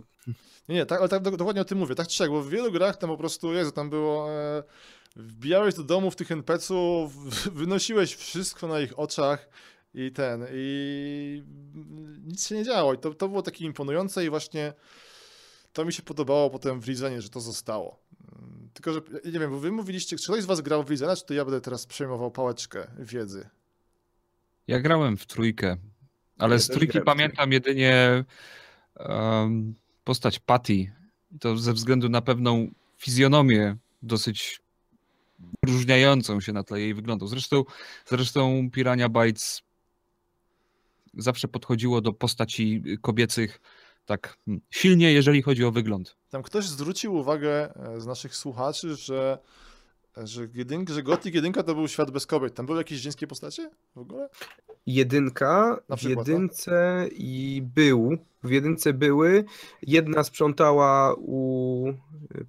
Nie, 0.70 0.76
nie, 0.76 0.86
tak, 0.86 1.00
ale 1.00 1.10
tak 1.10 1.22
do- 1.22 1.32
dokładnie 1.38 1.62
o 1.62 1.66
tym 1.66 1.78
mówię. 1.78 1.96
Tak 1.96 2.12
siak, 2.12 2.30
bo 2.30 2.42
w 2.42 2.50
wielu 2.50 2.72
grach 2.72 2.98
tam 2.98 3.10
po 3.10 3.18
prostu, 3.18 3.54
Jezu, 3.54 3.72
tam 3.72 3.90
było... 3.90 4.32
E, 4.32 4.64
wbijałeś 5.16 5.76
do 5.76 5.84
domów 5.84 6.16
tych 6.16 6.32
NPC-ów, 6.32 7.14
w- 7.16 7.50
wynosiłeś 7.50 8.16
wszystko 8.16 8.68
na 8.68 8.80
ich 8.80 9.00
oczach 9.00 9.50
i 9.94 10.12
ten, 10.12 10.46
i 10.54 11.44
nic 12.26 12.48
się 12.48 12.56
nie 12.56 12.64
działo. 12.64 12.94
I 12.94 12.98
to, 12.98 13.14
to 13.14 13.30
było 13.30 13.42
takie 13.42 13.66
imponujące 13.66 14.26
i 14.26 14.30
właśnie 14.30 14.74
to 15.78 15.86
mi 15.86 15.94
się 15.94 16.04
podobało 16.04 16.50
potem 16.50 16.80
w 16.82 16.86
Rizenie, 16.88 17.22
że 17.22 17.30
to 17.30 17.42
zostało. 17.42 18.00
Mm, 18.42 18.70
Tylko, 18.74 18.94
że 18.94 19.02
nie 19.26 19.40
wiem, 19.40 19.52
bo 19.52 19.60
wy 19.60 19.72
mówiliście, 19.72 20.18
czy 20.18 20.24
ktoś 20.24 20.44
z 20.44 20.46
was 20.46 20.62
grał 20.62 20.84
w 20.84 20.90
Rizena, 20.90 21.16
czy 21.16 21.26
to 21.26 21.34
ja 21.34 21.46
będę 21.46 21.62
teraz 21.62 21.86
przejmował 21.86 22.32
pałeczkę 22.32 22.88
wiedzy? 23.00 23.50
Ja 24.68 24.80
grałem 24.80 25.18
w 25.18 25.26
trójkę, 25.26 25.78
ale 26.38 26.56
Ja 26.56 26.60
z 26.60 26.68
trójki 26.68 27.02
pamiętam 27.02 27.52
jedynie 27.52 28.24
em, 28.96 29.76
postać 30.04 30.40
Patty. 30.40 30.74
I 30.74 31.40
To 31.40 31.58
ze 31.58 31.74
względu 31.74 32.10
na 32.10 32.22
pewną 32.22 32.72
fizjonomię 32.98 33.78
dosyć 34.02 34.62
różniającą 35.66 36.42
się 36.42 36.54
na 36.54 36.64
tle 36.64 36.80
jej 36.80 36.94
wyglądu. 36.94 37.28
Zresztą, 37.28 37.64
zresztą 38.06 38.70
Pirania 38.72 39.10
Bytes 39.10 39.62
zawsze 41.18 41.48
podchodziło 41.48 42.02
do 42.02 42.14
postaci 42.14 42.84
kobiecych 43.02 43.62
tak 44.08 44.38
mm, 44.48 44.62
silnie, 44.70 45.14
jeżeli 45.14 45.42
chodzi 45.42 45.66
o 45.66 45.72
wygląd. 45.72 46.18
Tam 46.30 46.44
ktoś 46.44 46.66
zwrócił 46.66 47.16
uwagę 47.16 47.76
e, 47.76 48.02
z 48.02 48.06
naszych 48.06 48.36
słuchaczy, 48.36 48.96
że, 48.96 49.38
że, 50.18 50.48
jedynk, 50.54 50.90
że 50.90 51.04
Gothic 51.04 51.36
1 51.36 51.54
to 51.54 51.76
był 51.76 51.88
świat 51.88 52.12
bez 52.12 52.26
kobiet. 52.26 52.54
Tam 52.54 52.66
były 52.66 52.78
jakieś 52.78 53.00
żeńskie 53.00 53.28
postacie 53.28 53.70
w 53.96 53.98
ogóle? 53.98 54.30
Jedynka, 54.86 55.80
Na 55.90 55.96
w 55.96 56.00
przykład, 56.00 56.28
no. 56.28 56.34
jedynce 56.34 57.08
i 57.12 57.62
był, 57.76 58.18
w 58.44 58.50
jedynce 58.50 58.94
były, 58.94 59.44
jedna 59.82 60.24
sprzątała 60.24 61.16
u, 61.18 61.86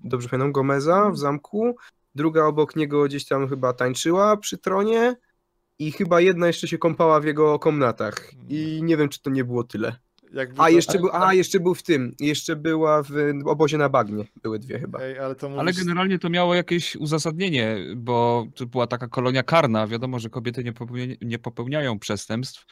dobrze 0.04 0.28
pamiętam, 0.28 0.52
Gomeza 0.52 1.10
w 1.10 1.18
zamku, 1.18 1.76
druga 2.14 2.44
obok 2.44 2.76
niego 2.76 3.04
gdzieś 3.04 3.26
tam 3.26 3.48
chyba 3.48 3.72
tańczyła 3.72 4.36
przy 4.36 4.58
tronie 4.58 5.16
i 5.78 5.92
chyba 5.92 6.20
jedna 6.20 6.46
jeszcze 6.46 6.68
się 6.68 6.78
kąpała 6.78 7.20
w 7.20 7.24
jego 7.24 7.58
komnatach 7.58 8.30
i 8.48 8.80
nie 8.82 8.96
wiem, 8.96 9.08
czy 9.08 9.22
to 9.22 9.30
nie 9.30 9.44
było 9.44 9.64
tyle. 9.64 9.96
Jakby 10.32 10.60
A 10.60 10.64
to- 10.64 10.68
jeszcze, 10.68 10.98
był, 10.98 11.10
a, 11.12 11.34
jeszcze 11.34 11.60
był 11.60 11.74
w 11.74 11.82
tym, 11.82 12.14
jeszcze 12.20 12.56
była 12.56 13.02
w 13.02 13.10
obozie 13.46 13.78
na 13.78 13.88
bagnie, 13.88 14.24
były 14.42 14.58
dwie 14.58 14.78
chyba. 14.78 14.98
Ej, 15.00 15.18
ale 15.18 15.34
to 15.34 15.46
Ale 15.46 15.56
mówisz... 15.56 15.78
generalnie 15.78 16.18
to 16.18 16.30
miało 16.30 16.54
jakieś 16.54 16.96
uzasadnienie, 16.96 17.76
bo 17.96 18.46
to 18.54 18.66
była 18.66 18.86
taka 18.86 19.08
kolonia 19.08 19.42
karna. 19.42 19.86
Wiadomo, 19.86 20.18
że 20.18 20.30
kobiety 20.30 20.64
nie, 20.64 20.72
popełnia, 20.72 21.14
nie 21.22 21.38
popełniają 21.38 21.98
przestępstw, 21.98 22.66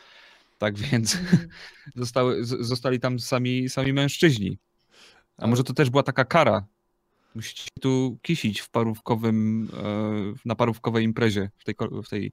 tak 0.59 0.79
więc 0.91 1.19
zostały, 1.97 2.45
zostali 2.45 3.01
tam 3.01 3.19
sami, 3.19 3.69
sami 3.69 3.93
mężczyźni. 3.93 4.59
A 5.39 5.47
może 5.47 5.65
to 5.65 5.75
też 5.75 5.91
była 5.91 6.03
taka 6.03 6.25
kara? 6.25 6.67
Musicie 7.35 7.69
tu 7.81 8.19
kisić 8.23 8.61
w 8.61 8.71
parówkowym, 8.71 9.69
e, 9.85 10.35
na 10.45 10.55
parówkowej 10.55 11.05
imprezie 11.05 11.51
w 11.59 11.65
tej, 11.65 11.75
w 12.05 12.09
tej 12.09 12.33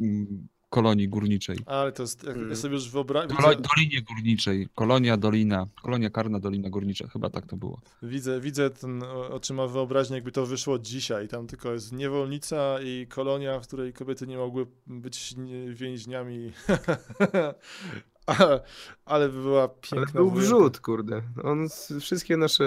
mm, 0.00 0.48
kolonii 0.70 1.08
górniczej. 1.08 1.58
Ale 1.66 1.92
to 1.92 2.02
jest, 2.02 2.24
jak 2.24 2.36
ja 2.36 2.42
Mm. 2.42 2.56
sobie 2.56 2.74
już 2.74 2.90
wyobrażam, 2.90 3.28
Dolo, 3.36 3.54
dolinie 3.54 4.02
górniczej. 4.02 4.68
Kolonia, 4.74 5.16
dolina. 5.16 5.66
Kolonia 5.82 6.10
karna, 6.10 6.40
dolina 6.40 6.70
górnicza. 6.70 7.08
Chyba 7.08 7.30
tak 7.30 7.46
to 7.46 7.56
było. 7.56 7.80
widzę, 8.02 8.40
widzę 8.40 8.70
ten 8.70 9.02
o- 9.02 9.30
oczyma 9.30 9.66
wyobraźnię, 9.66 10.14
jakby 10.16 10.32
to 10.32 10.46
wyszło 10.46 10.78
dzisiaj. 10.78 11.28
Tam 11.28 11.46
tylko 11.46 11.72
jest 11.72 11.92
niewolnica 11.92 12.76
i 12.84 13.06
kolonia, 13.06 13.60
w 13.60 13.66
której 13.66 13.92
kobiety 13.92 14.26
nie 14.26 14.36
mogły 14.36 14.66
być 14.86 15.34
więźniami. 15.74 16.52
ale, 18.26 18.60
ale 19.04 19.28
by 19.28 19.42
była 19.42 19.62
Ale 19.62 19.70
piękna 19.80 20.12
był 20.20 20.30
wujenka. 20.30 20.56
wrzut, 20.56 20.80
kurde. 20.80 21.22
On 21.44 21.68
wszystkie 22.00 22.36
nasze 22.36 22.64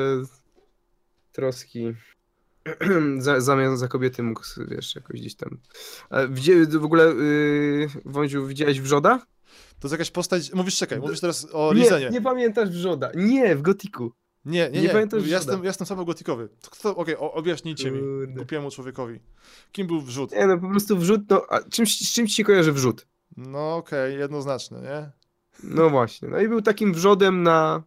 troski 1.31 1.85
za, 3.19 3.41
zamiast 3.41 3.79
za 3.79 3.87
kobiety 3.87 4.23
mógł, 4.23 4.41
wiesz, 4.67 4.95
jakoś 4.95 5.19
gdzieś 5.19 5.35
tam. 5.35 5.57
A 6.09 6.27
Gdzie 6.27 6.65
w 6.65 6.85
ogóle, 6.85 7.05
yy, 7.05 7.87
Wąziu, 8.05 8.47
widziałeś 8.47 8.81
wrzoda? 8.81 9.25
To 9.79 9.87
jest 9.87 9.91
jakaś 9.91 10.11
postać. 10.11 10.53
Mówisz, 10.53 10.77
czekaj, 10.77 10.99
mówisz 10.99 11.19
teraz 11.19 11.47
o 11.53 11.73
Nie, 11.73 11.81
Rizenie. 11.83 12.09
nie 12.09 12.21
pamiętasz 12.21 12.69
wrzoda. 12.69 13.11
Nie, 13.15 13.55
w 13.55 13.61
Gotiku. 13.61 14.11
Nie, 14.45 14.69
nie, 14.69 14.69
Nie 14.69 14.81
nie. 14.81 14.89
pamiętasz 14.89 15.19
ja, 15.19 15.25
Wrzoda. 15.25 15.37
jestem, 15.37 15.59
ja 15.59 15.67
jestem 15.69 15.87
słabo 15.87 16.05
gotikowy. 16.05 16.49
Okej, 16.83 17.17
o- 17.17 17.33
objaśnijcie 17.33 17.91
mi, 17.91 17.99
Kurde. 17.99 18.33
głupiemu 18.33 18.71
człowiekowi. 18.71 19.19
Kim 19.71 19.87
był 19.87 20.01
wrzut? 20.01 20.31
Nie, 20.31 20.47
no 20.47 20.57
po 20.57 20.69
prostu 20.69 20.97
wrzut, 20.97 21.21
no, 21.29 21.45
a 21.49 21.59
czym, 21.59 21.85
z 21.85 22.29
się 22.31 22.43
kojarzy 22.43 22.71
wrzut? 22.71 23.07
No 23.37 23.75
okej, 23.75 24.17
jednoznaczne, 24.19 24.81
nie? 24.81 25.11
No 25.63 25.89
właśnie, 25.89 26.27
no 26.27 26.39
i 26.41 26.47
był 26.47 26.61
takim 26.61 26.93
wrzodem 26.93 27.43
na... 27.43 27.83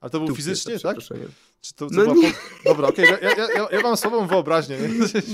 A 0.00 0.08
to 0.10 0.18
był 0.18 0.28
dupie, 0.28 0.36
fizycznie, 0.36 0.78
tak? 0.80 0.96
Czy 1.60 1.74
to, 1.74 1.86
to 1.86 1.94
No 1.94 2.02
była 2.02 2.14
nie. 2.16 2.32
Dobra, 2.64 2.88
okej, 2.88 3.04
ja, 3.04 3.18
ja, 3.18 3.48
ja, 3.54 3.68
ja 3.72 3.80
mam 3.80 3.96
słabą 3.96 4.26
wyobraźnię, 4.26 4.76
nie? 4.78 4.88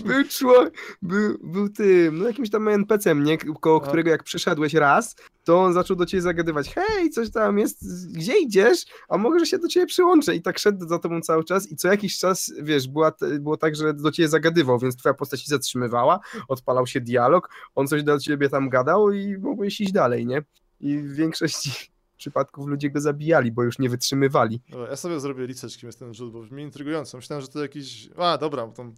Był 0.12 0.24
człowiek, 0.28 0.74
był, 1.02 1.38
był 1.42 1.68
tym, 1.68 2.18
no 2.18 2.26
jakimś 2.26 2.50
tam 2.50 2.68
NPC-em, 2.68 3.24
nie? 3.24 3.38
Koło 3.38 3.82
A. 3.82 3.86
którego 3.86 4.10
jak 4.10 4.22
przyszedłeś 4.22 4.74
raz, 4.74 5.16
to 5.44 5.62
on 5.62 5.72
zaczął 5.72 5.96
do 5.96 6.06
ciebie 6.06 6.20
zagadywać, 6.20 6.74
hej, 6.74 7.10
coś 7.10 7.30
tam 7.30 7.58
jest, 7.58 8.12
gdzie 8.12 8.38
idziesz? 8.38 8.78
A 9.08 9.18
może 9.18 9.38
że 9.38 9.46
się 9.46 9.58
do 9.58 9.68
ciebie 9.68 9.86
przyłączę? 9.86 10.34
I 10.34 10.42
tak 10.42 10.58
szedł 10.58 10.88
za 10.88 10.98
tobą 10.98 11.20
cały 11.20 11.44
czas 11.44 11.72
i 11.72 11.76
co 11.76 11.88
jakiś 11.88 12.18
czas, 12.18 12.52
wiesz, 12.62 12.88
była, 12.88 13.12
było 13.40 13.56
tak, 13.56 13.76
że 13.76 13.94
do 13.94 14.12
ciebie 14.12 14.28
zagadywał, 14.28 14.78
więc 14.78 14.96
twoja 14.96 15.14
postać 15.14 15.40
się 15.40 15.48
zatrzymywała, 15.48 16.20
odpalał 16.48 16.86
się 16.86 17.00
dialog, 17.00 17.50
on 17.74 17.86
coś 17.86 18.02
do 18.02 18.18
ciebie 18.18 18.48
tam 18.48 18.68
gadał 18.68 19.12
i 19.12 19.38
mogłeś 19.38 19.80
iść 19.80 19.92
dalej, 19.92 20.26
nie? 20.26 20.42
I 20.80 20.98
w 20.98 21.14
większości 21.14 21.93
przypadków 22.16 22.66
ludzie 22.66 22.90
go 22.90 23.00
zabijali, 23.00 23.52
bo 23.52 23.62
już 23.62 23.78
nie 23.78 23.88
wytrzymywali. 23.88 24.60
Dobra, 24.70 24.88
ja 24.88 24.96
sobie 24.96 25.20
zrobię 25.20 25.46
research, 25.46 25.76
kim 25.76 25.86
jest 25.86 25.98
ten 25.98 26.10
wrzut, 26.10 26.32
bo 26.32 26.42
brzmi 26.42 26.62
intrygująco. 26.62 27.16
Myślałem, 27.16 27.42
że 27.42 27.48
to 27.48 27.62
jakiś... 27.62 28.08
A, 28.16 28.38
dobra, 28.38 28.66
bo 28.66 28.72
tam 28.72 28.94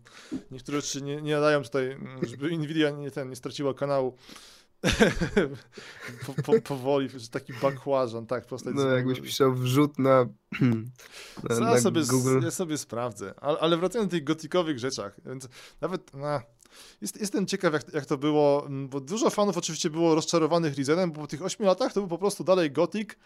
niektóre 0.51 0.81
rzeczy 0.81 1.03
nie, 1.03 1.23
nie 1.23 1.35
nadają 1.35 1.63
tutaj, 1.63 1.97
żeby 2.29 2.59
Nvidia 2.59 2.91
nie, 2.91 3.11
ten, 3.11 3.31
nie 3.31 3.37
straciła 3.37 3.75
kanału. 3.75 4.17
po, 6.27 6.43
po, 6.43 6.61
powoli, 6.61 7.09
że 7.09 7.29
taki 7.29 7.53
bakłażan, 7.63 8.27
tak, 8.27 8.47
postać. 8.47 8.75
No 8.77 8.87
jakbyś 8.87 9.21
pisał 9.21 9.55
wrzut 9.55 9.99
na, 9.99 10.27
na, 11.49 11.61
na 11.61 11.71
ja 11.71 11.81
sobie, 11.81 12.03
Google. 12.05 12.41
ja 12.43 12.51
sobie 12.51 12.79
sprawdzę. 12.79 13.35
Ale, 13.37 13.59
ale 13.59 13.77
wracając 13.77 14.11
do 14.11 14.17
tych 14.17 14.25
gotikowych 14.25 14.79
rzeczach, 14.79 15.21
więc 15.27 15.49
nawet 15.81 16.15
na, 16.15 16.43
jest, 17.01 17.21
jestem 17.21 17.47
ciekaw, 17.47 17.73
jak, 17.73 17.95
jak 17.95 18.07
to 18.07 18.19
było, 18.19 18.67
m, 18.67 18.89
bo 18.89 19.01
dużo 19.01 19.31
fanów 19.31 19.57
oczywiście 19.57 19.91
było 19.91 20.15
rozczarowanych 20.15 20.75
Rizenem, 20.75 21.13
bo 21.13 21.21
po 21.21 21.27
tych 21.27 21.43
8 21.43 21.67
latach 21.67 21.93
to 21.93 22.01
był 22.01 22.09
po 22.09 22.19
prostu 22.19 22.45
dalej 22.45 22.71
gotik. 22.71 23.19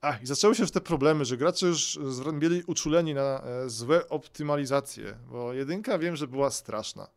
Ach, 0.00 0.22
i 0.22 0.26
zaczęły 0.26 0.54
się 0.54 0.62
już 0.62 0.70
te 0.70 0.80
problemy, 0.80 1.24
że 1.24 1.36
gracze 1.36 1.66
już 1.66 1.98
byli 2.32 2.62
uczuleni 2.66 3.14
na 3.14 3.42
e, 3.42 3.68
złe 3.70 4.08
optymalizacje, 4.08 5.18
bo 5.30 5.52
jedynka 5.52 5.98
wiem, 5.98 6.16
że 6.16 6.28
była 6.28 6.50
straszna. 6.50 7.08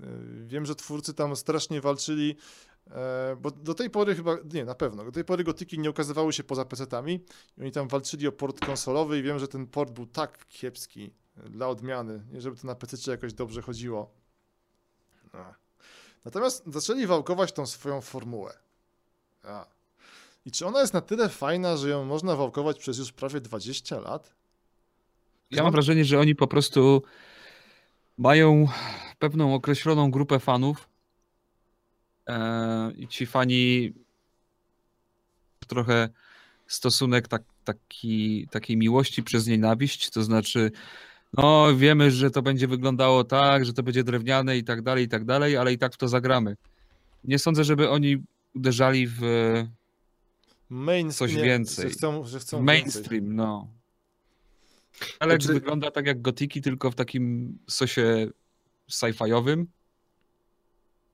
E, 0.00 0.06
Wiem, 0.46 0.66
że 0.66 0.74
twórcy 0.74 1.14
tam 1.14 1.36
strasznie 1.36 1.80
walczyli, 1.80 2.36
e, 2.90 3.36
bo 3.40 3.50
do 3.50 3.74
tej 3.74 3.90
pory 3.90 4.14
chyba, 4.14 4.36
nie, 4.52 4.64
na 4.64 4.74
pewno, 4.74 5.04
do 5.04 5.12
tej 5.12 5.24
pory 5.24 5.44
gotyki 5.44 5.78
nie 5.78 5.90
ukazywały 5.90 6.32
się 6.32 6.44
poza 6.44 6.64
PC-tami 6.64 7.20
i 7.58 7.60
oni 7.60 7.72
tam 7.72 7.88
walczyli 7.88 8.28
o 8.28 8.32
port 8.32 8.66
konsolowy 8.66 9.18
i 9.18 9.22
wiem, 9.22 9.38
że 9.38 9.48
ten 9.48 9.66
port 9.66 9.92
był 9.92 10.06
tak 10.06 10.46
kiepski 10.48 11.14
dla 11.50 11.68
odmiany, 11.68 12.22
żeby 12.38 12.56
to 12.56 12.66
na 12.66 12.74
PC 12.74 13.10
jakoś 13.10 13.32
dobrze 13.32 13.62
chodziło. 13.62 14.14
A. 15.32 15.54
Natomiast 16.24 16.62
zaczęli 16.66 17.06
wałkować 17.06 17.52
tą 17.52 17.66
swoją 17.66 18.00
formułę. 18.00 18.58
A. 19.44 19.66
I 20.46 20.50
czy 20.50 20.66
ona 20.66 20.80
jest 20.80 20.94
na 20.94 21.00
tyle 21.00 21.28
fajna, 21.28 21.76
że 21.76 21.88
ją 21.88 22.04
można 22.04 22.36
wałkować 22.36 22.78
przez 22.78 22.98
już 22.98 23.12
prawie 23.12 23.40
20 23.40 24.00
lat? 24.00 24.34
Ja 25.50 25.62
mam 25.62 25.72
wrażenie, 25.72 26.04
że 26.04 26.20
oni 26.20 26.34
po 26.34 26.46
prostu 26.46 27.02
mają 28.18 28.68
pewną 29.18 29.54
określoną 29.54 30.10
grupę 30.10 30.38
fanów 30.38 30.88
e, 32.26 32.92
i 32.92 33.08
ci 33.08 33.26
fani 33.26 33.92
trochę 35.66 36.08
stosunek 36.66 37.28
tak, 37.28 37.42
taki, 37.64 38.48
takiej 38.50 38.76
miłości 38.76 39.22
przez 39.22 39.46
nienawiść, 39.46 40.10
to 40.10 40.22
znaczy 40.22 40.70
no 41.32 41.76
wiemy, 41.76 42.10
że 42.10 42.30
to 42.30 42.42
będzie 42.42 42.68
wyglądało 42.68 43.24
tak, 43.24 43.64
że 43.64 43.72
to 43.72 43.82
będzie 43.82 44.04
drewniane 44.04 44.56
i 44.58 44.64
tak 44.64 44.82
dalej, 44.82 45.04
i 45.04 45.08
tak 45.08 45.24
dalej, 45.24 45.56
ale 45.56 45.72
i 45.72 45.78
tak 45.78 45.94
w 45.94 45.96
to 45.96 46.08
zagramy. 46.08 46.56
Nie 47.24 47.38
sądzę, 47.38 47.64
żeby 47.64 47.90
oni 47.90 48.22
uderzali 48.54 49.06
w 49.06 49.20
Mainstream, 50.70 51.28
Coś 51.30 51.36
nie, 51.38 51.44
więcej. 51.44 51.84
Że 51.84 51.90
chcą, 51.90 52.24
że 52.24 52.38
chcą 52.40 52.62
mainstream, 52.62 53.24
więcej. 53.24 53.36
no. 53.36 53.68
Alex 55.20 55.44
Znaczy- 55.44 55.60
wygląda 55.60 55.90
tak 55.90 56.06
jak 56.06 56.22
gotiki, 56.22 56.62
tylko 56.62 56.90
w 56.90 56.94
takim 56.94 57.58
sosie 57.68 58.26
sci-fiowym. 58.90 59.64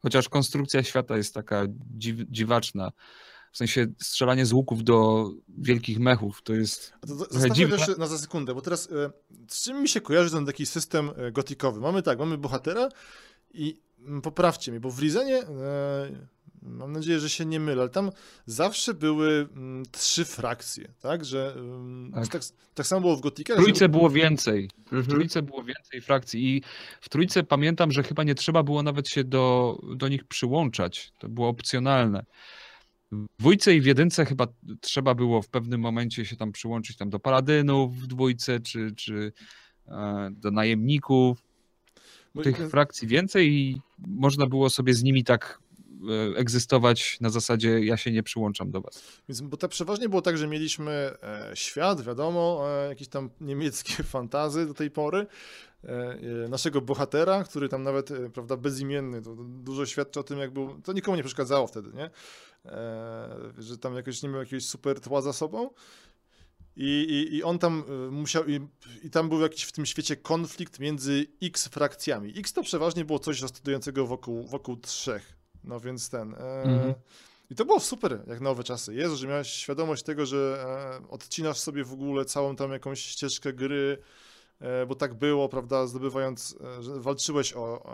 Chociaż 0.03 0.29
konstrukcja 0.29 0.83
świata 0.83 1.17
jest 1.17 1.35
taka 1.35 1.63
dziw, 1.97 2.17
dziwaczna. 2.31 2.93
W 3.55 3.59
sensie 3.59 3.87
strzelanie 4.03 4.47
z 4.47 4.53
łuków 4.53 4.85
do 4.85 5.31
wielkich 5.59 5.99
mechów 5.99 6.43
to 6.43 6.55
jest. 6.55 6.93
A 7.03 7.07
to, 7.07 7.13
to, 7.17 7.17
Trochę 7.17 7.33
zostawmy 7.33 7.55
dziwne. 7.55 7.77
jeszcze 7.77 7.97
na 7.97 8.07
za 8.07 8.19
sekundę, 8.19 8.55
bo 8.55 8.61
teraz 8.61 8.89
e, 8.93 9.11
z 9.49 9.63
czym 9.65 9.83
mi 9.83 9.89
się 9.89 10.01
kojarzy 10.01 10.31
ten 10.31 10.47
taki 10.47 10.67
system 10.67 11.11
e, 11.17 11.33
gotikowy? 11.33 11.81
Mamy 11.81 12.03
tak, 12.03 12.19
mamy 12.19 12.39
bohatera 12.39 12.89
i 13.55 13.81
mm, 14.01 14.23
poprawcie 14.23 14.71
mnie, 14.71 14.81
bo 14.81 14.91
w 14.91 14.99
Rizenie, 14.99 15.39
e, 15.39 16.27
mam 16.63 16.93
nadzieję, 16.93 17.21
że 17.21 17.31
się 17.31 17.45
nie 17.45 17.61
mylę, 17.61 17.81
ale 17.83 17.91
tam 17.91 18.11
zawsze 18.47 18.95
były 18.95 19.49
mm, 19.57 19.83
trzy 19.93 20.25
frakcje, 20.25 20.89
tak? 21.01 21.25
Że 21.25 21.53
mm, 21.57 22.13
Tak. 22.15 22.29
tak. 22.29 22.43
Tak, 22.75 22.87
samo 22.87 23.01
było 23.01 23.17
w 23.17 23.21
gotikach. 23.21 23.57
W 23.57 23.61
że- 23.61 23.65
trójce 23.65 23.89
było 23.89 24.11
więcej. 24.11 24.71
W 24.87 24.93
Mhm. 24.93 25.05
trójce 25.07 25.43
było 25.43 25.63
więcej 25.63 26.01
frakcji 26.01 26.57
i 26.57 26.63
w 27.01 27.09
trójce 27.09 27.43
pamiętam, 27.43 27.93
że 27.93 28.03
chyba 28.03 28.23
nie 28.25 28.35
trzeba 28.35 28.63
było 28.63 28.83
nawet 28.83 29.09
się 29.09 29.25
do, 29.25 29.79
do 29.97 30.09
nich 30.09 30.25
przyłączać. 30.25 31.13
To 31.19 31.29
było 31.29 31.49
opcjonalne. 31.49 32.25
W 33.15 33.27
dwójce 33.39 33.75
i 33.75 33.81
w 33.81 33.87
jedynce 33.87 34.25
chyba 34.25 34.47
trzeba 34.81 35.15
było 35.15 35.43
w 35.43 35.49
pewnym 35.49 35.81
momencie 35.81 36.25
się 36.27 36.37
tam 36.37 36.53
przyłączyć 36.53 36.97
tam 36.97 37.11
do 37.11 37.19
paladynów 37.19 37.97
w 37.97 38.07
dwójce, 38.07 38.61
czy, 38.61 38.93
czy 38.97 39.33
e, 39.89 40.29
do 40.33 40.51
najemników. 40.51 41.43
bo- 42.35 42.43
Tych 42.43 42.59
frakcji 42.71 43.09
więcej 43.09 43.53
i 43.53 43.81
można 43.99 44.47
było 44.47 44.71
sobie 44.71 44.95
z 44.95 45.03
nimi 45.03 45.25
tak 45.25 45.59
e, 46.35 46.37
egzystować 46.39 47.21
na 47.21 47.31
zasadzie 47.31 47.85
ja 47.85 47.97
się 47.97 48.13
nie 48.13 48.23
przyłączam 48.23 48.71
do 48.71 48.81
was. 48.81 49.21
Więc, 49.29 49.41
bo 49.41 49.57
to 49.57 49.69
przeważnie 49.69 50.09
było 50.09 50.23
tak, 50.23 50.39
że 50.39 50.47
mieliśmy 50.49 50.93
e, 50.93 51.51
świat, 51.55 52.01
wiadomo, 52.03 52.65
e, 52.85 52.89
jakieś 52.89 53.09
tam 53.09 53.31
niemieckie 53.41 54.03
fantazy 54.15 54.67
do 54.67 54.75
tej 54.75 54.91
pory, 54.91 55.19
e, 55.19 55.27
e, 55.27 55.74
naszego 56.49 56.81
bohatera, 56.81 57.45
który 57.45 57.69
tam 57.69 57.83
nawet, 57.83 58.11
e, 58.11 58.31
prawda, 58.31 58.57
bezimienny, 58.57 59.23
to 59.23 59.35
dużo 59.45 59.87
świadczy 59.87 60.21
o 60.21 60.23
tym, 60.23 60.39
jak 60.39 60.51
był, 60.51 60.81
to 60.81 60.93
nikomu 60.93 61.17
nie 61.17 61.23
przeszkadzało 61.23 61.67
wtedy, 61.67 61.91
nie? 61.95 62.11
E, 62.65 63.53
że 63.59 63.79
tam 63.79 63.95
jakoś 63.95 64.23
nie 64.23 64.29
miał 64.29 64.41
jakiegoś 64.41 64.67
super 64.67 65.01
tła 65.01 65.23
za 65.23 65.33
sobą. 65.33 65.71
I, 66.77 67.07
i, 67.11 67.37
I 67.37 67.43
on 67.43 67.59
tam 67.59 67.85
e, 67.89 68.11
musiał, 68.11 68.47
i, 68.47 68.61
i 69.03 69.11
tam 69.11 69.29
był 69.29 69.41
jakiś 69.41 69.63
w 69.65 69.73
tym 69.73 69.87
świecie 69.87 70.17
konflikt 70.17 70.79
między 70.81 71.27
X 71.43 71.69
frakcjami. 71.69 72.39
X 72.39 72.53
to 72.53 72.63
przeważnie 72.63 73.05
było 73.05 73.19
coś 73.19 73.41
rozstudującego 73.41 74.07
wokół, 74.07 74.47
wokół 74.47 74.77
trzech. 74.77 75.37
No 75.65 75.81
więc 75.81 76.11
ten. 76.11 76.35
E, 76.35 76.63
Mhm. 76.63 76.95
I 77.51 77.55
to 77.55 77.65
było 77.65 77.81
super, 77.81 78.21
jak 78.27 78.41
nowe 78.41 78.65
czasy. 78.65 78.95
Jezu, 78.95 79.17
że 79.17 79.27
miałeś 79.27 79.49
świadomość 79.49 80.03
tego, 80.03 80.27
że 80.27 80.65
e, 81.03 81.09
odcinasz 81.09 81.59
sobie 81.59 81.85
w 81.85 81.93
ogóle 81.93 82.25
całą 82.25 82.57
tam 82.57 82.73
jakąś 82.73 83.01
ścieżkę 83.01 83.53
gry, 83.53 83.99
e, 84.01 84.05
bo 84.89 84.95
tak 84.95 85.15
było, 85.15 85.49
prawda, 85.49 85.87
zdobywając, 85.87 86.57
e, 86.97 87.01
walczyłeś 87.01 87.53
o, 87.53 87.93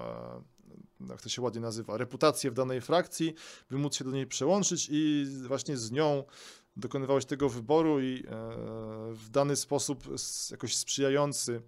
e, 1.00 1.08
jak 1.08 1.22
to 1.22 1.28
się 1.28 1.42
ładnie 1.42 1.60
nazywa, 1.60 1.96
reputację 1.96 2.50
w 2.50 2.54
danej 2.54 2.80
frakcji, 2.80 3.34
by 3.70 3.78
móc 3.78 3.96
się 3.96 4.04
do 4.04 4.10
niej 4.10 4.26
przełączyć 4.26 4.88
i 4.90 5.26
właśnie 5.46 5.76
z 5.76 5.90
nią 5.92 6.24
dokonywałeś 6.76 7.24
tego 7.24 7.48
wyboru 7.48 8.00
i 8.00 8.18
e, 8.18 8.22
w 9.12 9.28
dany 9.30 9.56
sposób 9.56 10.04
jakoś 10.50 10.76
sprzyjający, 10.76 11.62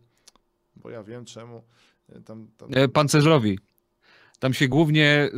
bo 0.76 0.90
ja 0.90 1.02
wiem 1.02 1.24
czemu, 1.24 1.62
e, 2.08 2.20
tam, 2.20 2.48
tam 2.56 2.68
E, 2.74 2.88
Pancerzowi. 2.88 3.58
Tam 4.38 4.54
się 4.54 4.68
głównie 4.68 5.30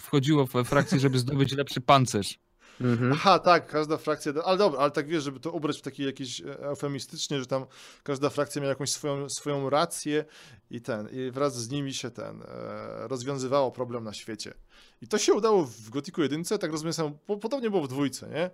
wchodziło 0.00 0.46
we 0.46 0.64
frakcję, 0.64 1.00
żeby 1.00 1.18
zdobyć 1.18 1.52
lepszy 1.52 1.80
pancerz. 1.80 2.38
Mhm. 2.80 3.12
Aha, 3.12 3.38
tak, 3.38 3.66
każda 3.66 3.96
frakcja, 3.96 4.32
ale 4.44 4.58
dobra, 4.58 4.80
ale 4.80 4.90
tak 4.90 5.06
wiesz, 5.06 5.24
żeby 5.24 5.40
to 5.40 5.52
ubrać 5.52 5.78
w 5.78 5.82
taki 5.82 6.04
jakiś 6.04 6.40
e, 6.40 6.58
eufemistycznie, 6.58 7.40
że 7.40 7.46
tam 7.46 7.66
każda 8.02 8.30
frakcja 8.30 8.60
miała 8.60 8.68
jakąś 8.68 8.90
swoją, 8.90 9.30
swoją 9.30 9.70
rację 9.70 10.24
i 10.70 10.80
ten, 10.80 11.08
i 11.12 11.30
wraz 11.30 11.56
z 11.56 11.70
nimi 11.70 11.94
się 11.94 12.10
ten, 12.10 12.42
e, 12.42 13.08
rozwiązywało 13.08 13.70
problem 13.70 14.04
na 14.04 14.12
świecie. 14.12 14.54
I 15.02 15.08
to 15.08 15.18
się 15.18 15.34
udało 15.34 15.64
w 15.64 15.90
Gotiku 15.90 16.22
1, 16.22 16.44
tak 16.44 16.70
rozumiem, 16.70 16.92
samo, 16.92 17.10
po, 17.26 17.36
podobnie 17.36 17.70
było 17.70 17.82
w 17.82 17.88
dwójce, 17.88 18.28
nie? 18.28 18.50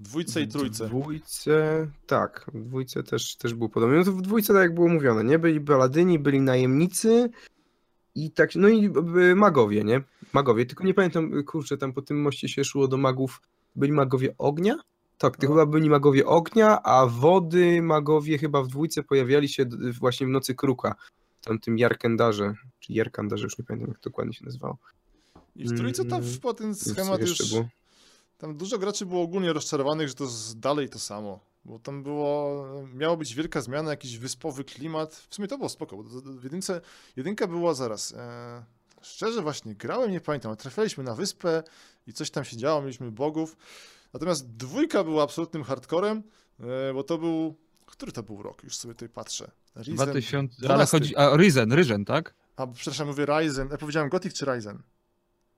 Dwójce 0.00 0.40
i 0.40 0.48
trójce. 0.48 0.84
W 0.84 0.88
dwójce, 0.88 1.86
tak, 2.06 2.46
w 2.54 2.64
dwójce 2.64 3.02
też, 3.02 3.36
też 3.36 3.54
było 3.54 3.68
podobnie. 3.68 3.98
No 3.98 4.04
to 4.04 4.12
w 4.12 4.22
dwójce, 4.22 4.52
tak 4.52 4.62
jak 4.62 4.74
było 4.74 4.88
mówione, 4.88 5.24
nie? 5.24 5.38
Byli 5.38 5.60
paladyni, 5.60 6.18
byli 6.18 6.40
najemnicy 6.40 7.30
i 8.14 8.30
tak, 8.30 8.54
no 8.54 8.68
i 8.68 8.90
y, 9.30 9.34
magowie, 9.34 9.84
nie? 9.84 10.02
Magowie, 10.32 10.66
tylko 10.66 10.84
nie 10.84 10.94
pamiętam, 10.94 11.44
kurczę, 11.44 11.78
tam 11.78 11.92
po 11.92 12.02
tym 12.02 12.22
moście 12.22 12.48
się 12.48 12.64
szło 12.64 12.88
do 12.88 12.96
magów, 12.96 13.40
byli 13.76 13.92
magowie 13.92 14.34
ognia? 14.38 14.74
Tak, 15.18 15.36
to 15.36 15.42
No. 15.42 15.48
chyba 15.48 15.66
byli 15.66 15.90
magowie 15.90 16.26
ognia, 16.26 16.82
a 16.82 17.06
wody 17.06 17.82
magowie 17.82 18.38
chyba 18.38 18.62
w 18.62 18.68
dwójce 18.68 19.02
pojawiali 19.02 19.48
się 19.48 19.64
właśnie 20.00 20.26
w 20.26 20.30
Nocy 20.30 20.54
Kruka, 20.54 20.94
w 21.40 21.44
tamtym 21.44 21.78
Jarkendarze, 21.78 22.54
czy 22.80 22.92
Jerkandarze, 22.92 23.44
już 23.44 23.58
nie 23.58 23.64
pamiętam 23.64 23.90
jak 23.90 24.00
dokładnie 24.00 24.32
się 24.32 24.44
nazywało. 24.44 24.78
I 25.56 25.64
w 25.68 25.76
trójce 25.76 26.04
tam 26.04 26.20
Mm, 26.22 26.34
wpadł 26.34 26.58
ten 26.58 26.74
schemat 26.74 27.20
już, 27.20 27.50
było? 27.52 27.68
tam 28.38 28.56
dużo 28.56 28.78
graczy 28.78 29.06
było 29.06 29.22
ogólnie 29.22 29.52
rozczarowanych, 29.52 30.08
że 30.08 30.14
to 30.14 30.24
jest 30.24 30.58
dalej 30.60 30.88
to 30.88 30.98
samo. 30.98 31.40
Bo 31.64 31.78
tam 31.78 32.02
było, 32.02 32.64
miała 32.94 33.16
być 33.16 33.34
wielka 33.34 33.60
zmiana, 33.60 33.90
jakiś 33.90 34.18
wyspowy 34.18 34.64
klimat. 34.64 35.14
W 35.30 35.34
sumie 35.34 35.48
to 35.48 35.56
było 35.58 35.68
spoko, 35.68 35.96
bo 35.96 36.02
w 36.22 36.44
jedynce, 36.44 36.80
jedynka 37.16 37.46
była 37.46 37.74
zaraz. 37.74 38.12
E, 38.12 38.64
szczerze 39.02 39.42
właśnie 39.42 39.74
grałem, 39.74 40.10
nie 40.10 40.20
pamiętam, 40.20 40.56
trafialiśmy 40.56 41.04
na 41.04 41.14
wyspę 41.14 41.62
i 42.06 42.12
coś 42.12 42.30
tam 42.30 42.44
się 42.44 42.56
działo, 42.56 42.80
mieliśmy 42.80 43.10
bogów. 43.10 43.56
Natomiast 44.12 44.56
dwójka 44.56 45.04
była 45.04 45.22
absolutnym 45.22 45.64
hardcorem, 45.64 46.22
e, 46.60 46.94
bo 46.94 47.02
to 47.02 47.18
był, 47.18 47.56
który 47.86 48.12
to 48.12 48.22
był 48.22 48.42
rok? 48.42 48.64
Już 48.64 48.76
sobie 48.76 48.94
tutaj 48.94 49.08
patrzę. 49.08 49.50
Risen, 49.76 49.94
2000, 49.94 50.56
ale 50.58 50.68
12. 50.68 50.98
chodzi, 50.98 51.16
a 51.16 51.36
Ryzen, 51.36 51.72
Ryzen, 51.72 52.04
tak? 52.04 52.34
A, 52.56 52.66
przepraszam, 52.66 53.08
mówię 53.08 53.26
Ryzen. 53.26 53.68
Ja 53.70 53.78
powiedziałem 53.78 54.08
Gothic 54.08 54.34
czy 54.34 54.44
Ryzen? 54.44 54.82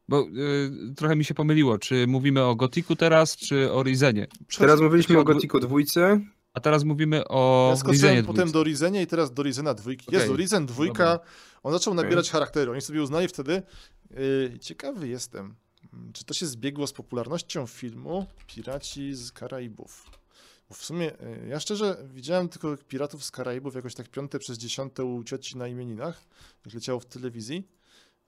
Bo 0.09 0.21
y, 0.21 0.95
trochę 0.97 1.17
mi 1.17 1.25
się 1.25 1.35
pomyliło, 1.35 1.79
czy 1.79 2.07
mówimy 2.07 2.43
o 2.45 2.55
Gotiku 2.55 2.97
teraz, 2.97 3.37
czy 3.37 3.73
o 3.73 3.83
Ryzenie. 3.83 4.27
Teraz 4.59 4.81
mówiliśmy 4.81 5.19
o 5.19 5.25
Gotiku 5.25 5.61
dwójce, 5.61 6.21
A 6.55 6.61
teraz 6.61 6.85
mówimy 6.85 7.29
o 7.29 7.71
Ja 7.77 7.83
dwójce. 7.83 8.23
potem 8.27 8.53
do 8.53 8.63
Rizenia 8.63 9.01
i 9.03 9.07
teraz 9.07 9.33
do 9.33 9.43
Rizena 9.43 9.75
dwójki. 9.75 10.07
Okej, 10.09 10.21
Jezu, 10.21 10.37
Rizen 10.37 10.67
dwójka, 10.67 11.05
dobra. 11.05 11.21
on 11.63 11.73
zaczął 11.73 11.95
nabierać 11.95 12.31
charakteru. 12.31 12.73
Oni 12.73 12.81
sobie 12.81 13.03
uznali 13.03 13.29
wtedy, 13.29 13.63
yy, 14.11 14.59
ciekawy 14.61 15.09
jestem, 15.09 15.55
mm, 15.93 16.13
czy 16.13 16.25
to 16.25 16.35
się 16.35 16.47
zbiegło 16.47 16.87
z 16.87 16.93
popularnością 16.93 17.67
filmu 17.67 18.27
Piraci 18.47 19.15
z 19.15 19.33
Karaibów. 19.33 20.11
Bo 20.69 20.75
w 20.75 20.85
sumie, 20.85 21.05
yy, 21.05 21.49
ja 21.49 21.61
szczerze 21.61 21.97
widziałem 22.15 22.49
tylko 22.49 22.77
Piratów 22.89 23.25
z 23.25 23.31
Karaibów 23.31 23.75
jakoś 23.75 23.95
tak 23.95 24.09
piąte 24.09 24.39
przez 24.39 24.59
dziesiąte 24.59 25.05
u 25.05 25.25
cioci 25.25 25.59
na 25.59 25.69
imieninach, 25.69 26.23
jak 26.67 26.75
leciało 26.75 27.01
w 27.01 27.07
telewizji. 27.07 27.69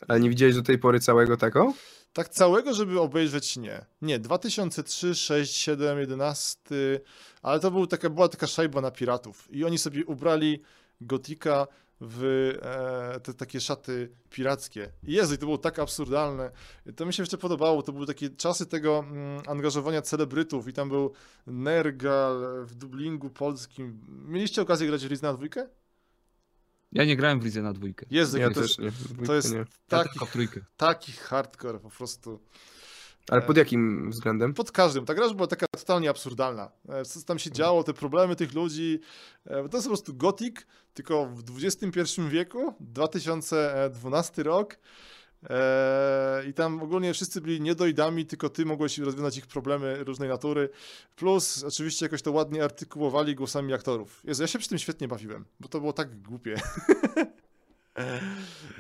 ale 0.08 0.20
nie 0.20 0.28
widziałeś 0.30 0.54
do 0.54 0.62
tej 0.62 0.78
pory 0.78 1.00
całego 1.00 1.36
tego? 1.36 1.72
Tak 2.14 2.28
całego, 2.28 2.74
żeby 2.74 3.00
obejrzeć, 3.00 3.56
nie. 3.56 3.84
Nie, 4.02 4.18
2003, 4.18 5.14
6, 5.14 5.54
7, 5.54 5.98
11, 5.98 6.60
ale 7.42 7.60
to 7.60 7.70
był 7.70 7.86
taka, 7.86 8.10
była 8.10 8.28
taka 8.28 8.46
szajba 8.46 8.80
na 8.80 8.90
piratów 8.90 9.48
i 9.50 9.64
oni 9.64 9.78
sobie 9.78 10.06
ubrali 10.06 10.62
Gotika 11.00 11.66
w 12.00 12.52
e, 12.62 13.20
te 13.20 13.34
takie 13.34 13.60
szaty 13.60 14.10
pirackie. 14.30 14.92
Jezu, 15.02 15.34
i 15.34 15.38
to 15.38 15.46
było 15.46 15.58
tak 15.58 15.78
absurdalne. 15.78 16.50
To 16.96 17.06
mi 17.06 17.12
się 17.12 17.22
jeszcze 17.22 17.38
podobało, 17.38 17.82
to 17.82 17.92
były 17.92 18.06
takie 18.06 18.30
czasy 18.30 18.66
tego 18.66 18.98
mm, 18.98 19.42
angażowania 19.46 20.02
celebrytów 20.02 20.68
i 20.68 20.72
tam 20.72 20.88
był 20.88 21.12
Nergal 21.46 22.64
w 22.64 22.74
dublingu 22.74 23.30
polskim. 23.30 24.00
Mieliście 24.08 24.62
okazję 24.62 24.86
grać 24.86 25.06
w 25.06 25.10
Rizna 25.10 25.34
dwójkę? 25.34 25.68
Ja 26.94 27.04
nie 27.04 27.16
grałem 27.16 27.40
w 27.40 27.44
Ryzena 27.44 27.72
dwójkę. 27.72 28.06
Jezu, 28.10 28.38
Ja 28.38 28.48
to, 28.50 28.60
też 28.60 28.78
jest 28.78 29.18
nie. 29.20 29.26
to 29.26 29.34
jest 29.34 29.52
nie. 29.52 29.58
Ja 29.58 29.64
taki, 29.88 30.18
trójkę. 30.32 30.60
taki 30.76 31.12
hardcore 31.12 31.78
po 31.80 31.90
prostu. 31.90 32.40
Ale 33.28 33.42
pod 33.42 33.56
jakim 33.56 34.10
względem? 34.10 34.54
Pod 34.54 34.72
każdym. 34.72 35.04
Ta 35.04 35.14
gra 35.14 35.34
była 35.34 35.46
taka 35.46 35.66
totalnie 35.78 36.10
absurdalna. 36.10 36.70
E, 36.88 37.04
Co 37.04 37.22
tam 37.22 37.38
się 37.38 37.50
działo, 37.50 37.84
te 37.84 37.94
problemy 37.94 38.36
tych 38.36 38.54
ludzi. 38.54 39.00
e, 39.46 39.68
To 39.68 39.76
jest 39.76 39.86
po 39.86 39.90
prostu 39.94 40.14
Gothic, 40.14 40.56
tylko 40.94 41.26
w 41.26 41.42
XXI 41.64 42.00
wieku, 42.28 42.74
2012 42.80 44.42
rok. 44.42 44.76
Eee, 45.50 46.48
I 46.48 46.54
tam 46.54 46.82
ogólnie 46.82 47.14
wszyscy 47.14 47.40
byli 47.40 47.60
niedojdami, 47.60 48.26
tylko 48.26 48.48
ty 48.48 48.66
mogłeś 48.66 48.98
rozwiązać 48.98 49.36
ich 49.36 49.46
problemy 49.46 50.04
różnej 50.04 50.28
natury. 50.28 50.68
Plus 51.16 51.64
oczywiście 51.64 52.06
jakoś 52.06 52.22
to 52.22 52.32
ładnie 52.32 52.64
artykułowali 52.64 53.34
głosami 53.34 53.72
aktorów. 53.72 54.20
Jezu, 54.24 54.42
ja 54.42 54.46
się 54.46 54.58
przy 54.58 54.68
tym 54.68 54.78
świetnie 54.78 55.08
bawiłem, 55.08 55.44
bo 55.60 55.68
to 55.68 55.80
było 55.80 55.92
tak 55.92 56.22
głupie. 56.22 56.54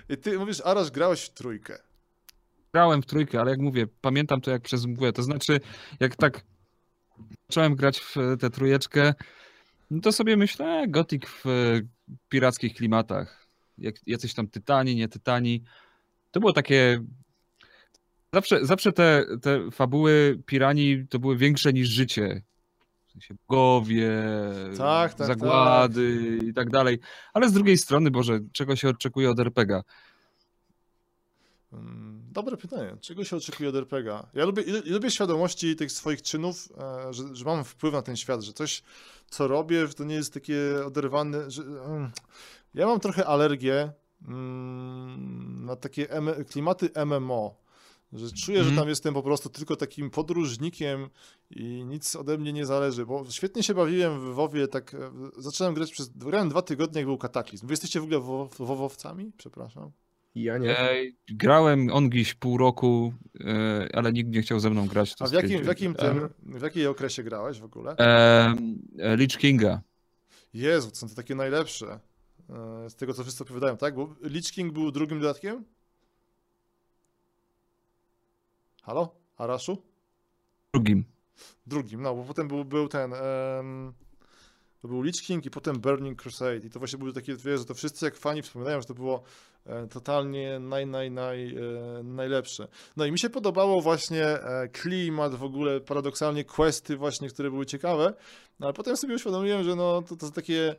I 0.08 0.16
ty 0.16 0.38
mówisz, 0.38 0.60
Arasz, 0.64 0.90
grałeś 0.90 1.22
w 1.22 1.30
trójkę. 1.30 1.78
Grałem 2.72 3.02
w 3.02 3.06
trójkę, 3.06 3.40
ale 3.40 3.50
jak 3.50 3.60
mówię, 3.60 3.86
pamiętam 4.00 4.40
to 4.40 4.50
jak 4.50 4.62
przez 4.62 4.86
mgłę. 4.86 5.12
To 5.12 5.22
znaczy, 5.22 5.60
jak 6.00 6.16
tak 6.16 6.40
zacząłem 7.48 7.76
grać 7.76 8.00
w 8.00 8.14
tę 8.40 8.50
trójeczkę, 8.50 9.14
no 9.90 10.00
to 10.00 10.12
sobie 10.12 10.36
myślę, 10.36 10.66
e, 10.66 10.88
Gothic 10.88 11.22
w 11.26 11.44
pirackich 12.28 12.74
klimatach. 12.74 13.46
Jak, 13.78 13.94
jacyś 14.06 14.34
tam 14.34 14.48
tytani, 14.48 14.96
nie 14.96 15.08
tytani. 15.08 15.64
To 16.34 16.40
było 16.40 16.52
takie... 16.52 17.04
Zawsze, 18.32 18.66
zawsze 18.66 18.92
te, 18.92 19.24
te 19.42 19.70
fabuły 19.70 20.42
piranii 20.46 21.06
to 21.08 21.18
były 21.18 21.36
większe 21.36 21.72
niż 21.72 21.88
życie. 21.88 22.42
W 23.06 23.12
sensie 23.12 23.34
bogowie, 23.48 24.12
Tak, 24.78 25.14
tak, 25.14 25.26
zagłady 25.26 26.38
i 26.44 26.54
tak 26.54 26.70
dalej. 26.70 26.98
Ale 27.34 27.48
z 27.48 27.52
drugiej 27.52 27.78
strony, 27.78 28.10
Boże, 28.10 28.40
czego 28.52 28.76
się 28.76 28.88
oczekuje 28.88 29.30
od 29.30 29.40
RPGa? 29.40 29.82
Mm, 31.72 32.22
Dobre 32.32 32.56
pytanie. 32.56 32.96
Czego 33.00 33.24
się 33.24 33.36
oczekuje 33.36 33.68
od 33.68 33.76
RPGa? 33.76 34.26
Ja 34.34 34.44
lubię, 34.44 34.62
lubię 34.84 35.10
świadomości 35.10 35.76
tych 35.76 35.92
swoich 35.92 36.22
czynów, 36.22 36.68
e, 36.78 37.12
że, 37.12 37.22
że 37.36 37.44
mam 37.44 37.64
wpływ 37.64 37.92
na 37.92 38.02
ten 38.02 38.16
świat, 38.16 38.42
że 38.42 38.52
coś, 38.52 38.82
co 39.30 39.48
robię, 39.48 39.86
że 39.86 39.94
to 39.94 40.04
nie 40.04 40.14
jest 40.14 40.34
takie 40.34 40.56
oderwane. 40.86 41.50
Że, 41.50 41.62
mm, 41.62 42.10
ja 42.74 42.86
mam 42.86 43.00
trochę 43.00 43.26
alergię 43.26 43.92
na 45.66 45.76
takie 45.76 46.10
M 46.10 46.30
klimaty 46.50 46.90
MMO. 47.06 47.64
Że 48.12 48.30
czuję, 48.32 48.58
że 48.58 48.68
Mhm. 48.68 48.76
tam 48.78 48.88
jestem 48.88 49.14
po 49.14 49.22
prostu 49.22 49.48
tylko 49.48 49.76
takim 49.76 50.10
podróżnikiem 50.10 51.08
i 51.50 51.84
nic 51.86 52.16
ode 52.16 52.38
mnie 52.38 52.52
nie 52.52 52.66
zależy, 52.66 53.06
bo 53.06 53.24
świetnie 53.30 53.62
się 53.62 53.74
bawiłem 53.74 54.20
w 54.20 54.34
WoWie, 54.34 54.68
tak 54.68 54.94
e, 54.94 54.98
zacząłem 55.36 55.74
grać 55.74 55.92
przez, 55.92 56.08
grałem 56.16 56.48
dwa 56.48 56.62
tygodnie, 56.62 56.98
jak 57.00 57.06
był 57.06 57.18
kataklizm. 57.18 57.66
Wy 57.66 57.72
jesteście 57.72 58.00
w 58.00 58.02
ogóle 58.02 58.20
wo- 58.20 58.48
WoWowcami? 58.58 59.32
Przepraszam. 59.36 59.90
Ja 60.34 60.58
nie. 60.58 60.78
E, 60.78 60.94
grałem 61.28 61.90
ongiś 61.92 62.34
pół 62.34 62.58
roku, 62.58 63.12
e, 63.40 63.88
ale 63.92 64.12
nikt 64.12 64.30
nie 64.30 64.42
chciał 64.42 64.60
ze 64.60 64.70
mną 64.70 64.86
grać. 64.86 65.14
to 65.14 65.24
A 65.24 65.28
w 65.28 65.32
jakim, 65.32 65.62
w 65.62 65.66
jakim, 65.66 65.94
tym, 65.94 66.28
w 66.42 66.62
jakiej 66.62 66.86
okresie 66.86 67.22
grałeś 67.22 67.60
w 67.60 67.64
ogóle? 67.64 67.96
e, 67.98 68.54
Lich 69.16 69.36
Kinga. 69.38 69.80
Jezu, 70.54 70.90
są 70.92 71.08
to 71.08 71.14
takie 71.14 71.34
najlepsze. 71.34 72.00
E, 72.50 72.90
Z 72.90 72.94
tego, 72.94 73.14
co 73.14 73.22
wszyscy 73.22 73.42
opowiadają, 73.44 73.76
tak? 73.76 73.94
Bo 73.94 74.14
Lich 74.22 74.52
King 74.52 74.72
był 74.72 74.90
drugim 74.90 75.20
dodatkiem? 75.20 75.64
Halo? 78.82 79.14
Araszu? 79.36 79.82
Drugim. 80.72 81.04
Drugim, 81.66 82.02
no, 82.02 82.14
bo 82.14 82.24
potem 82.24 82.48
był, 82.48 82.64
był 82.64 82.88
ten... 82.88 83.12
em, 83.14 83.92
to 84.82 84.88
był 84.88 85.02
Lich 85.02 85.22
King 85.22 85.46
i 85.46 85.50
potem 85.50 85.80
Burning 85.80 86.22
Crusade. 86.22 86.56
I 86.56 86.70
to 86.70 86.78
właśnie 86.78 86.98
były 86.98 87.12
takie, 87.12 87.36
wiesz, 87.36 87.60
że 87.60 87.64
to 87.64 87.74
wszyscy 87.74 88.04
jak 88.04 88.16
fani 88.16 88.42
wspominają, 88.42 88.80
że 88.80 88.86
to 88.86 88.94
było 88.94 89.22
e, 89.66 89.86
totalnie 89.86 90.58
naj, 90.58 90.86
naj, 90.86 91.10
naj, 91.10 91.56
e, 91.56 92.02
najlepsze. 92.02 92.68
No 92.96 93.06
i 93.06 93.12
mi 93.12 93.18
się 93.18 93.30
podobało 93.30 93.80
właśnie 93.80 94.38
klimat, 94.72 95.34
w 95.34 95.44
ogóle 95.44 95.80
paradoksalnie 95.80 96.44
questy 96.44 96.96
właśnie, 96.96 97.28
które 97.28 97.50
były 97.50 97.66
ciekawe, 97.66 98.14
no 98.60 98.66
ale 98.66 98.74
potem 98.74 98.96
sobie 98.96 99.14
uświadomiłem, 99.14 99.64
że 99.64 99.76
no 99.76 100.02
to, 100.02 100.16
to 100.16 100.30
takie 100.30 100.76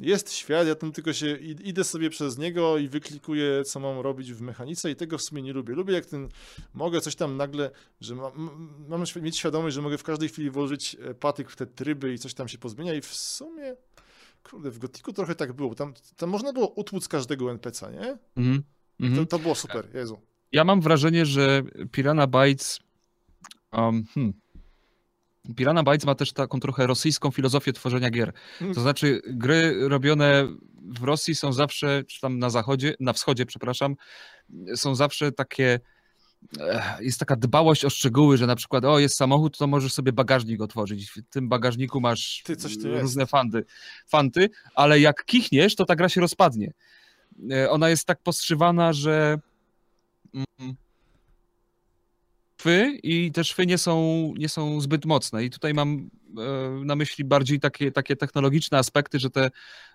jest 0.00 0.32
świat, 0.32 0.66
ja 0.66 0.74
tam 0.74 0.92
tylko 0.92 1.12
się 1.12 1.26
id- 1.36 1.66
idę 1.66 1.84
sobie 1.84 2.10
przez 2.10 2.38
niego 2.38 2.78
i 2.78 2.88
wyklikuję, 2.88 3.64
co 3.64 3.80
mam 3.80 4.00
robić 4.00 4.32
w 4.32 4.40
mechanice 4.40 4.90
i 4.90 4.96
tego 4.96 5.18
w 5.18 5.22
sumie 5.22 5.42
nie 5.42 5.52
lubię. 5.52 5.74
Lubię 5.74 5.94
jak 5.94 6.06
ten, 6.06 6.28
mogę 6.74 7.00
coś 7.00 7.16
tam 7.16 7.36
nagle, 7.36 7.70
że 8.00 8.14
mam, 8.14 8.50
mam 8.88 9.04
mieć 9.22 9.38
świadomość, 9.38 9.74
że 9.74 9.82
mogę 9.82 9.98
w 9.98 10.02
każdej 10.02 10.28
chwili 10.28 10.50
włożyć 10.50 10.96
e, 11.00 11.14
patyk 11.14 11.50
w 11.50 11.56
te 11.56 11.66
tryby 11.66 12.14
i 12.14 12.18
coś 12.18 12.34
tam 12.34 12.48
się 12.48 12.58
pozmienia 12.58 12.94
i 12.94 13.00
w 13.00 13.14
sumie, 13.14 13.76
kurde, 14.50 14.70
w 14.70 14.78
Gotiku 14.78 15.12
trochę 15.12 15.34
tak 15.34 15.52
było. 15.52 15.74
Tam, 15.74 15.94
tam 16.16 16.30
można 16.30 16.52
było 16.52 16.68
utłuc 16.68 17.08
każdego 17.08 17.50
NPC, 17.50 17.92
nie? 17.92 18.18
Mhm. 18.36 18.62
Mhm. 19.00 19.26
To, 19.26 19.36
to 19.36 19.42
było 19.42 19.54
super, 19.54 19.88
Jezu. 19.94 20.20
Ja 20.52 20.64
mam 20.64 20.80
wrażenie, 20.80 21.26
że 21.26 21.62
Pirana 21.92 22.26
Bytes. 22.26 22.80
Um, 23.72 24.04
hmm. 24.14 24.41
Pirana 25.56 25.82
Bytes 25.82 26.04
ma 26.06 26.14
też 26.14 26.32
taką 26.32 26.60
trochę 26.60 26.86
rosyjską 26.86 27.30
filozofię 27.30 27.72
tworzenia 27.72 28.10
gier. 28.10 28.32
To 28.74 28.80
znaczy, 28.80 29.20
gry 29.26 29.88
robione 29.88 30.48
w 30.82 31.02
Rosji 31.02 31.34
są 31.34 31.52
zawsze, 31.52 32.02
czy 32.06 32.20
tam 32.20 32.38
na 32.38 32.50
zachodzie, 32.50 32.94
na 33.00 33.12
wschodzie, 33.12 33.46
przepraszam, 33.46 33.96
są 34.74 34.94
zawsze 34.94 35.32
takie. 35.32 35.80
eh, 36.60 36.96
Jest 37.00 37.20
taka 37.20 37.36
dbałość 37.36 37.84
o 37.84 37.90
szczegóły, 37.90 38.36
że 38.36 38.46
na 38.46 38.56
przykład, 38.56 38.84
o, 38.84 38.98
jest 38.98 39.16
samochód, 39.16 39.58
to 39.58 39.66
możesz 39.66 39.92
sobie 39.92 40.12
bagażnik 40.12 40.60
otworzyć. 40.60 41.10
W 41.10 41.22
tym 41.30 41.48
bagażniku 41.48 42.00
masz 42.00 42.42
Ty, 42.44 42.52
jest. 42.52 42.84
różne 43.02 43.26
fanty, 43.26 43.64
fanty, 44.06 44.50
ale 44.74 45.00
jak 45.00 45.24
kichniesz, 45.24 45.76
to 45.76 45.84
ta 45.84 45.96
gra 45.96 46.08
się 46.08 46.20
rozpadnie. 46.20 46.72
E, 47.52 47.70
Ona 47.70 47.88
jest 47.88 48.06
tak 48.06 48.22
postrzywana, 48.22 48.92
że 48.92 49.38
mm, 50.34 50.74
szwy 52.62 52.98
i 53.02 53.32
te 53.32 53.44
szwy 53.44 53.66
nie 53.66 53.78
są, 53.78 53.94
nie 54.38 54.48
są 54.48 54.80
zbyt 54.80 55.04
mocne. 55.04 55.44
I 55.44 55.50
tutaj 55.50 55.74
mam 55.74 56.10
e, 56.38 56.84
na 56.84 56.96
myśli 56.96 57.24
bardziej 57.24 57.60
takie, 57.60 57.92
takie 57.92 58.16
technologiczne 58.16 58.78
aspekty, 58.78 59.18
że 59.18 59.30
te, 59.30 59.50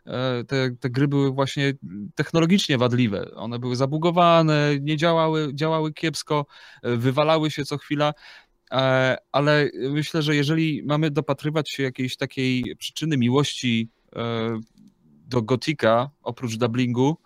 e, 0.05 0.43
te, 0.43 0.71
te 0.79 0.89
gry 0.89 1.07
były 1.07 1.31
właśnie 1.31 1.73
technologicznie 2.15 2.77
wadliwe. 2.77 3.31
One 3.35 3.59
były 3.59 3.75
zabugowane, 3.75 4.71
nie 4.81 4.97
działały, 4.97 5.53
działały 5.53 5.93
kiepsko, 5.93 6.45
e, 6.83 6.97
wywalały 6.97 7.51
się 7.51 7.65
co 7.65 7.77
chwila. 7.77 8.13
Ale 9.31 9.69
myślę, 9.89 10.21
że 10.21 10.35
jeżeli 10.35 10.83
mamy 10.85 11.11
dopatrywać 11.11 11.69
się 11.69 11.83
jakiejś 11.83 12.17
takiej 12.17 12.75
przyczyny 12.75 13.17
miłości 13.17 13.89
do 15.27 15.41
Gotika, 15.41 16.09
oprócz 16.21 16.55
dubbingu, 16.55 17.17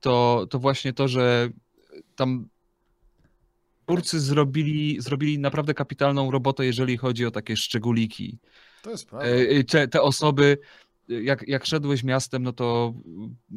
to, 0.00 0.46
to 0.50 0.58
właśnie 0.58 0.92
to, 0.92 1.08
że 1.08 1.48
tam 2.16 2.48
twórcy 3.84 4.20
zrobili, 4.20 5.00
zrobili 5.00 5.38
naprawdę 5.38 5.74
kapitalną 5.74 6.30
robotę, 6.30 6.66
jeżeli 6.66 6.96
chodzi 6.96 7.26
o 7.26 7.30
takie 7.30 7.56
szczególiki. 7.56 8.38
To 8.82 8.90
jest 8.90 9.08
prawda. 9.08 9.28
E, 9.28 9.64
Te, 9.64 9.88
te 9.88 10.02
osoby, 10.02 10.58
jak, 11.08 11.48
jak 11.48 11.66
szedłeś 11.66 12.04
miastem, 12.04 12.42
no 12.42 12.52
to 12.52 12.94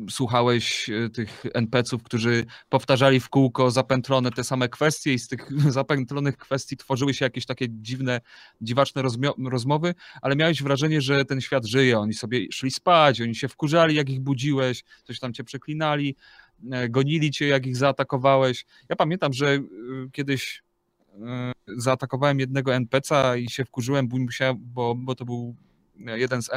słuchałeś 0.10 0.90
e, 0.90 1.10
tych 1.10 1.44
NPC-ów, 1.54 2.04
którzy 2.04 2.46
powtarzali 2.70 3.20
w 3.20 3.30
kółko 3.30 3.72
zapętlone 3.72 4.32
te 4.32 4.44
same 4.44 4.70
kwestie 4.70 5.14
i 5.14 5.20
z 5.20 5.28
tych 5.28 5.50
zapętlonych 5.72 6.38
kwestii 6.38 6.78
tworzyły 6.78 7.14
się 7.14 7.26
jakieś 7.26 7.46
takie 7.46 7.66
dziwne, 7.70 8.22
dziwaczne 8.62 9.02
rozmowy, 9.50 9.94
ale 10.22 10.36
miałeś 10.36 10.64
wrażenie, 10.64 11.02
że 11.02 11.26
ten 11.26 11.42
świat 11.42 11.66
żyje. 11.66 12.00
Oni 12.00 12.14
sobie 12.14 12.52
szli 12.52 12.72
spać, 12.72 13.22
oni 13.22 13.36
się 13.36 13.48
wkurzali, 13.48 13.96
jak 13.96 14.10
ich 14.10 14.20
budziłeś, 14.20 14.84
coś 15.04 15.20
tam 15.20 15.34
cię 15.34 15.44
przeklinali, 15.44 16.10
e, 16.10 16.47
gonili 16.90 17.32
cię, 17.32 17.48
jak 17.48 17.66
ich 17.66 17.78
zaatakowałeś. 17.78 18.66
Ja 18.90 18.96
pamiętam, 18.96 19.34
że 19.34 19.48
e, 19.54 19.62
kiedyś 20.12 20.64
e, 21.22 21.52
zaatakowałem 21.68 22.40
jednego 22.40 22.76
NPC-a 22.76 23.36
i 23.36 23.50
się 23.50 23.66
wkurzyłem, 23.66 24.08
bo, 24.08 24.18
musiałem, 24.18 24.58
bo, 24.60 24.96
bo 24.96 25.16
to 25.16 25.26
był 25.26 25.56
jeden 25.96 26.42
z 26.42 26.50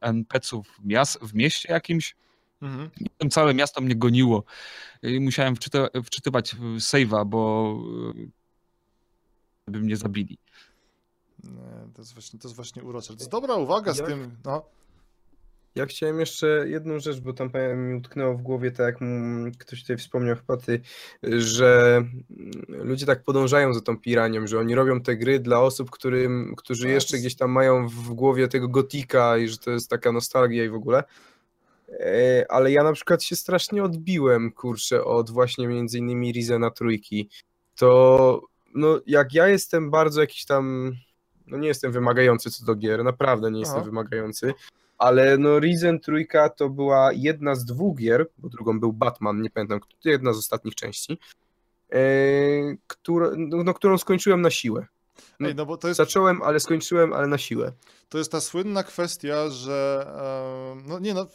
NPC-ów 0.00 0.68
w, 0.68 0.86
mias- 0.86 1.18
w 1.28 1.34
mieście 1.34 1.72
jakimś. 1.72 2.16
Mhm. 2.62 2.90
I 3.20 3.28
całe 3.28 3.54
miasto 3.54 3.80
mnie 3.80 3.96
goniło 3.96 4.44
i 5.02 5.20
musiałem 5.20 5.54
wczyty- 5.54 6.02
wczytywać 6.04 6.54
save'a, 6.78 7.26
bo 7.26 7.74
e, 9.68 9.70
by 9.70 9.80
mnie 9.80 9.96
zabili. 9.96 10.38
Nie, 11.44 11.92
to 11.94 12.02
jest 12.02 12.12
właśnie, 12.14 12.38
to 12.38 12.48
jest 12.48 12.56
właśnie 12.56 12.82
urocze. 12.82 13.08
To 13.08 13.14
jest 13.14 13.30
dobra 13.30 13.54
uwaga 13.54 13.94
z 13.94 14.02
tym, 14.02 14.36
no. 14.44 14.64
Ja 15.74 15.86
chciałem 15.86 16.20
jeszcze 16.20 16.64
jedną 16.68 17.00
rzecz, 17.00 17.20
bo 17.20 17.32
tam 17.32 17.50
mi 17.76 17.94
utknęło 17.94 18.34
w 18.34 18.42
głowie, 18.42 18.70
tak 18.70 19.00
jak 19.00 19.10
ktoś 19.58 19.80
tutaj 19.80 19.96
wspomniał 19.96 20.36
chyba 20.36 20.56
ty, 20.56 20.80
że 21.22 22.02
ludzie 22.68 23.06
tak 23.06 23.22
podążają 23.22 23.74
za 23.74 23.80
tą 23.80 23.98
piranią, 23.98 24.46
że 24.46 24.58
oni 24.58 24.74
robią 24.74 25.00
te 25.00 25.16
gry 25.16 25.40
dla 25.40 25.60
osób, 25.60 25.90
którym, 25.90 26.54
którzy 26.56 26.82
Tak. 26.82 26.92
jeszcze 26.92 27.18
gdzieś 27.18 27.36
tam 27.36 27.50
mają 27.50 27.88
w 27.88 28.08
głowie 28.14 28.48
tego 28.48 28.68
gotika 28.68 29.38
i 29.38 29.48
że 29.48 29.58
to 29.58 29.70
jest 29.70 29.90
taka 29.90 30.12
nostalgia 30.12 30.64
i 30.64 30.68
w 30.68 30.74
ogóle. 30.74 31.04
E, 32.00 32.46
Ale 32.48 32.72
ja 32.72 32.82
na 32.82 32.92
przykład 32.92 33.22
się 33.22 33.36
strasznie 33.36 33.84
odbiłem, 33.84 34.52
kurczę, 34.52 35.04
od 35.04 35.30
właśnie 35.30 35.68
między 35.68 35.98
innymi 35.98 36.32
Rizena 36.32 36.70
trójki. 36.70 37.28
To, 37.76 38.42
no 38.74 39.00
jak 39.06 39.34
ja 39.34 39.48
jestem 39.48 39.90
bardzo 39.90 40.20
jakiś 40.20 40.44
tam, 40.44 40.92
no 41.46 41.58
nie 41.58 41.68
jestem 41.68 41.92
wymagający 41.92 42.50
co 42.50 42.64
do 42.64 42.74
gier, 42.74 43.04
naprawdę 43.04 43.50
nie 43.50 43.60
jestem 43.60 43.78
Aha. 43.78 43.86
wymagający, 43.86 44.54
ale 45.02 45.38
no 45.38 45.60
Risen 45.60 46.00
trójka 46.00 46.48
to 46.48 46.68
była 46.68 47.12
jedna 47.12 47.54
z 47.54 47.64
dwóch 47.64 47.98
gier, 47.98 48.26
bo 48.38 48.48
drugą 48.48 48.80
był 48.80 48.92
Batman, 48.92 49.42
nie 49.42 49.50
pamiętam, 49.50 49.80
jedna 50.04 50.32
z 50.32 50.38
ostatnich 50.38 50.74
części, 50.74 51.18
e, 51.92 52.00
która, 52.86 53.30
no, 53.36 53.64
no, 53.64 53.74
którą 53.74 53.98
skończyłem 53.98 54.42
na 54.42 54.50
siłę. 54.50 54.86
Ej, 55.40 55.54
no 55.54 55.66
bo 55.66 55.76
to 55.76 55.88
jest, 55.88 55.98
Zacząłem, 55.98 56.42
ale 56.42 56.60
skończyłem, 56.60 57.12
ale 57.12 57.26
na 57.26 57.38
siłę. 57.38 57.72
to 58.08 58.18
jest 58.18 58.32
ta 58.32 58.40
słynna 58.40 58.82
kwestia, 58.82 59.50
że 59.50 60.06
e, 60.06 60.88
no 60.88 60.98
nie 60.98 61.14
no, 61.14 61.26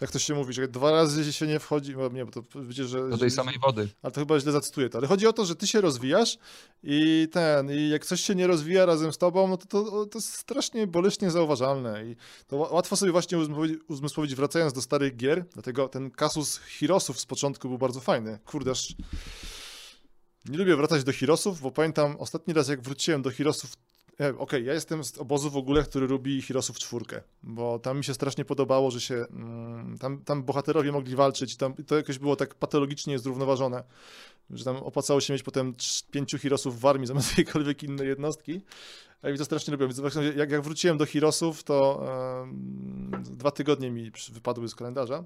jak 0.00 0.10
to 0.10 0.18
się 0.18 0.34
mówi, 0.34 0.52
że 0.52 0.68
dwa 0.68 0.90
razy 0.90 1.32
się 1.32 1.46
nie 1.46 1.58
wchodzi, 1.58 1.94
bo 1.94 2.08
nie, 2.08 2.24
bo 2.24 2.30
to 2.32 2.42
wiecie, 2.62 2.84
że... 2.84 3.08
Do 3.08 3.18
tej 3.18 3.30
samej 3.30 3.58
wody. 3.58 3.88
Ale 4.02 4.12
to 4.12 4.20
chyba 4.20 4.40
źle 4.40 4.52
zacytuję 4.52 4.88
to. 4.88 4.98
Ale 4.98 5.06
chodzi 5.06 5.26
o 5.26 5.32
to, 5.32 5.44
że 5.44 5.56
ty 5.56 5.66
się 5.66 5.80
rozwijasz 5.80 6.38
i 6.82 7.28
ten, 7.32 7.70
i 7.70 7.88
jak 7.88 8.06
coś 8.06 8.20
się 8.20 8.34
nie 8.34 8.46
rozwija 8.46 8.86
razem 8.86 9.12
z 9.12 9.18
tobą, 9.18 9.48
no 9.48 9.56
to 9.56 9.66
to, 9.66 10.06
to 10.06 10.18
jest 10.18 10.32
strasznie 10.34 10.86
boleśnie 10.86 11.30
zauważalne. 11.30 12.04
I 12.06 12.16
to 12.46 12.56
ła- 12.56 12.72
łatwo 12.72 12.96
sobie 12.96 13.12
właśnie 13.12 13.38
uzmysłowić, 13.38 13.78
uzmysłowić 13.88 14.34
wracając 14.34 14.72
do 14.72 14.82
starych 14.82 15.16
gier. 15.16 15.44
Dlatego 15.52 15.88
ten 15.88 16.10
kasus 16.10 16.60
Hirosów 16.68 17.20
z 17.20 17.26
początku 17.26 17.68
był 17.68 17.78
bardzo 17.78 18.00
fajny. 18.00 18.38
Kurde, 18.44 18.70
aż 18.70 18.94
nie 20.48 20.58
lubię 20.58 20.76
wracać 20.76 21.04
do 21.04 21.12
Hirosów, 21.12 21.60
bo 21.60 21.70
pamiętam 21.70 22.16
ostatni 22.18 22.54
raz 22.54 22.68
jak 22.68 22.82
wróciłem 22.82 23.22
do 23.22 23.30
Hirosów. 23.30 23.72
E, 24.20 24.38
Okej, 24.38 24.64
ja 24.64 24.74
jestem 24.74 25.04
z 25.04 25.18
obozu 25.18 25.50
w 25.50 25.56
ogóle, 25.56 25.82
który 25.82 26.06
lubi 26.06 26.42
Hirosów 26.42 26.78
czwórkę, 26.78 27.22
bo 27.42 27.78
tam 27.78 27.98
mi 27.98 28.04
się 28.04 28.14
strasznie 28.14 28.44
podobało, 28.44 28.90
że 28.90 29.00
się 29.00 29.14
mm, 29.14 29.98
tam, 29.98 30.24
tam 30.24 30.42
bohaterowie 30.42 30.92
mogli 30.92 31.16
walczyć, 31.16 31.56
tam 31.56 31.74
to 31.74 31.96
jakoś 31.96 32.18
było 32.18 32.36
tak 32.36 32.54
patologicznie 32.54 33.18
zrównoważone, 33.18 33.84
że 34.50 34.64
tam 34.64 34.76
opłacało 34.76 35.20
się 35.20 35.32
mieć 35.32 35.42
potem 35.42 35.74
pięciu 36.10 36.38
Hirosów 36.38 36.80
w 36.80 36.86
armii 36.86 37.06
zamiast 37.06 37.30
jakiejkolwiek 37.38 37.82
innej 37.82 38.08
jednostki. 38.08 38.60
A 39.22 39.30
i 39.30 39.38
to 39.38 39.44
strasznie 39.44 39.72
lubię. 39.72 39.88
Więc 39.88 40.14
jak, 40.36 40.50
jak 40.50 40.62
wróciłem 40.62 40.98
do 40.98 41.06
Hirosów, 41.06 41.64
to 41.64 42.04
em, 42.42 43.10
dwa 43.24 43.50
tygodnie 43.50 43.90
mi 43.90 44.12
wypadły 44.32 44.68
z 44.68 44.74
kalendarza. 44.74 45.24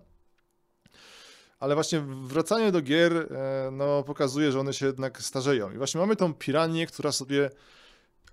Ale 1.59 1.74
właśnie 1.74 2.01
wracanie 2.22 2.72
do 2.72 2.80
gier 2.80 3.12
e, 3.16 3.70
no, 3.72 4.03
pokazuje, 4.03 4.53
że 4.53 4.61
one 4.61 4.72
się 4.72 4.86
jednak 4.86 5.22
starzeją. 5.22 5.72
I 5.72 5.78
właśnie 5.78 6.01
mamy 6.01 6.16
tą 6.16 6.34
piranię, 6.34 6.86
która 6.86 7.12
sobie. 7.12 7.51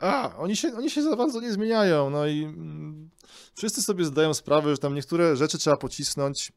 A, 0.02 0.38
oni 0.38 0.56
się, 0.56 0.74
oni 0.78 0.90
się 0.90 1.04
za 1.04 1.16
bardzo 1.16 1.42
nie 1.42 1.52
zmieniają. 1.52 2.10
No 2.10 2.28
i 2.28 2.44
mm, 2.44 3.10
wszyscy 3.56 3.82
sobie 3.82 4.06
zdają 4.06 4.34
sprawę, 4.34 4.72
że 4.72 4.78
tam 4.78 4.96
niektóre 4.96 5.36
rzeczy 5.36 5.58
trzeba 5.58 5.78
pocisnąć, 5.78 6.52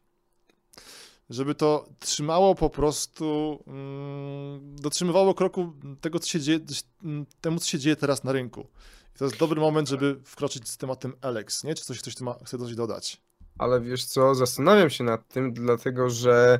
żeby 1.29 1.55
to 1.55 1.89
trzymało 1.99 2.55
po 2.55 2.69
prostu. 2.69 3.59
Mm, 3.67 4.75
dotrzymywało 4.75 5.33
kroku 5.33 5.73
tego, 6.01 6.19
co 6.19 6.29
się 6.29 6.39
dzieje, 6.39 6.59
mm, 7.03 7.25
temu, 7.41 7.59
co 7.59 7.67
się 7.67 7.79
dzieje 7.79 7.95
teraz 7.95 8.23
na 8.23 8.31
rynku. 8.31 8.67
I 9.15 9.17
to 9.17 9.25
jest 9.25 9.37
dobry 9.37 9.61
moment, 9.61 9.89
żeby 9.89 10.19
wkroczyć 10.23 10.69
z 10.69 10.77
tematem 10.77 11.13
Alex, 11.21 11.63
nie? 11.63 11.75
Czy 11.75 11.83
coś 11.83 11.99
ktoś 11.99 12.19
ma, 12.19 12.35
chce 12.45 12.57
coś 12.57 12.75
dodać? 12.75 13.21
Ale 13.57 13.81
wiesz 13.81 14.05
co, 14.05 14.35
zastanawiam 14.35 14.89
się 14.89 15.03
nad 15.03 15.27
tym, 15.27 15.53
dlatego 15.53 16.09
że 16.09 16.59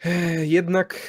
eh, 0.00 0.50
jednak 0.50 1.00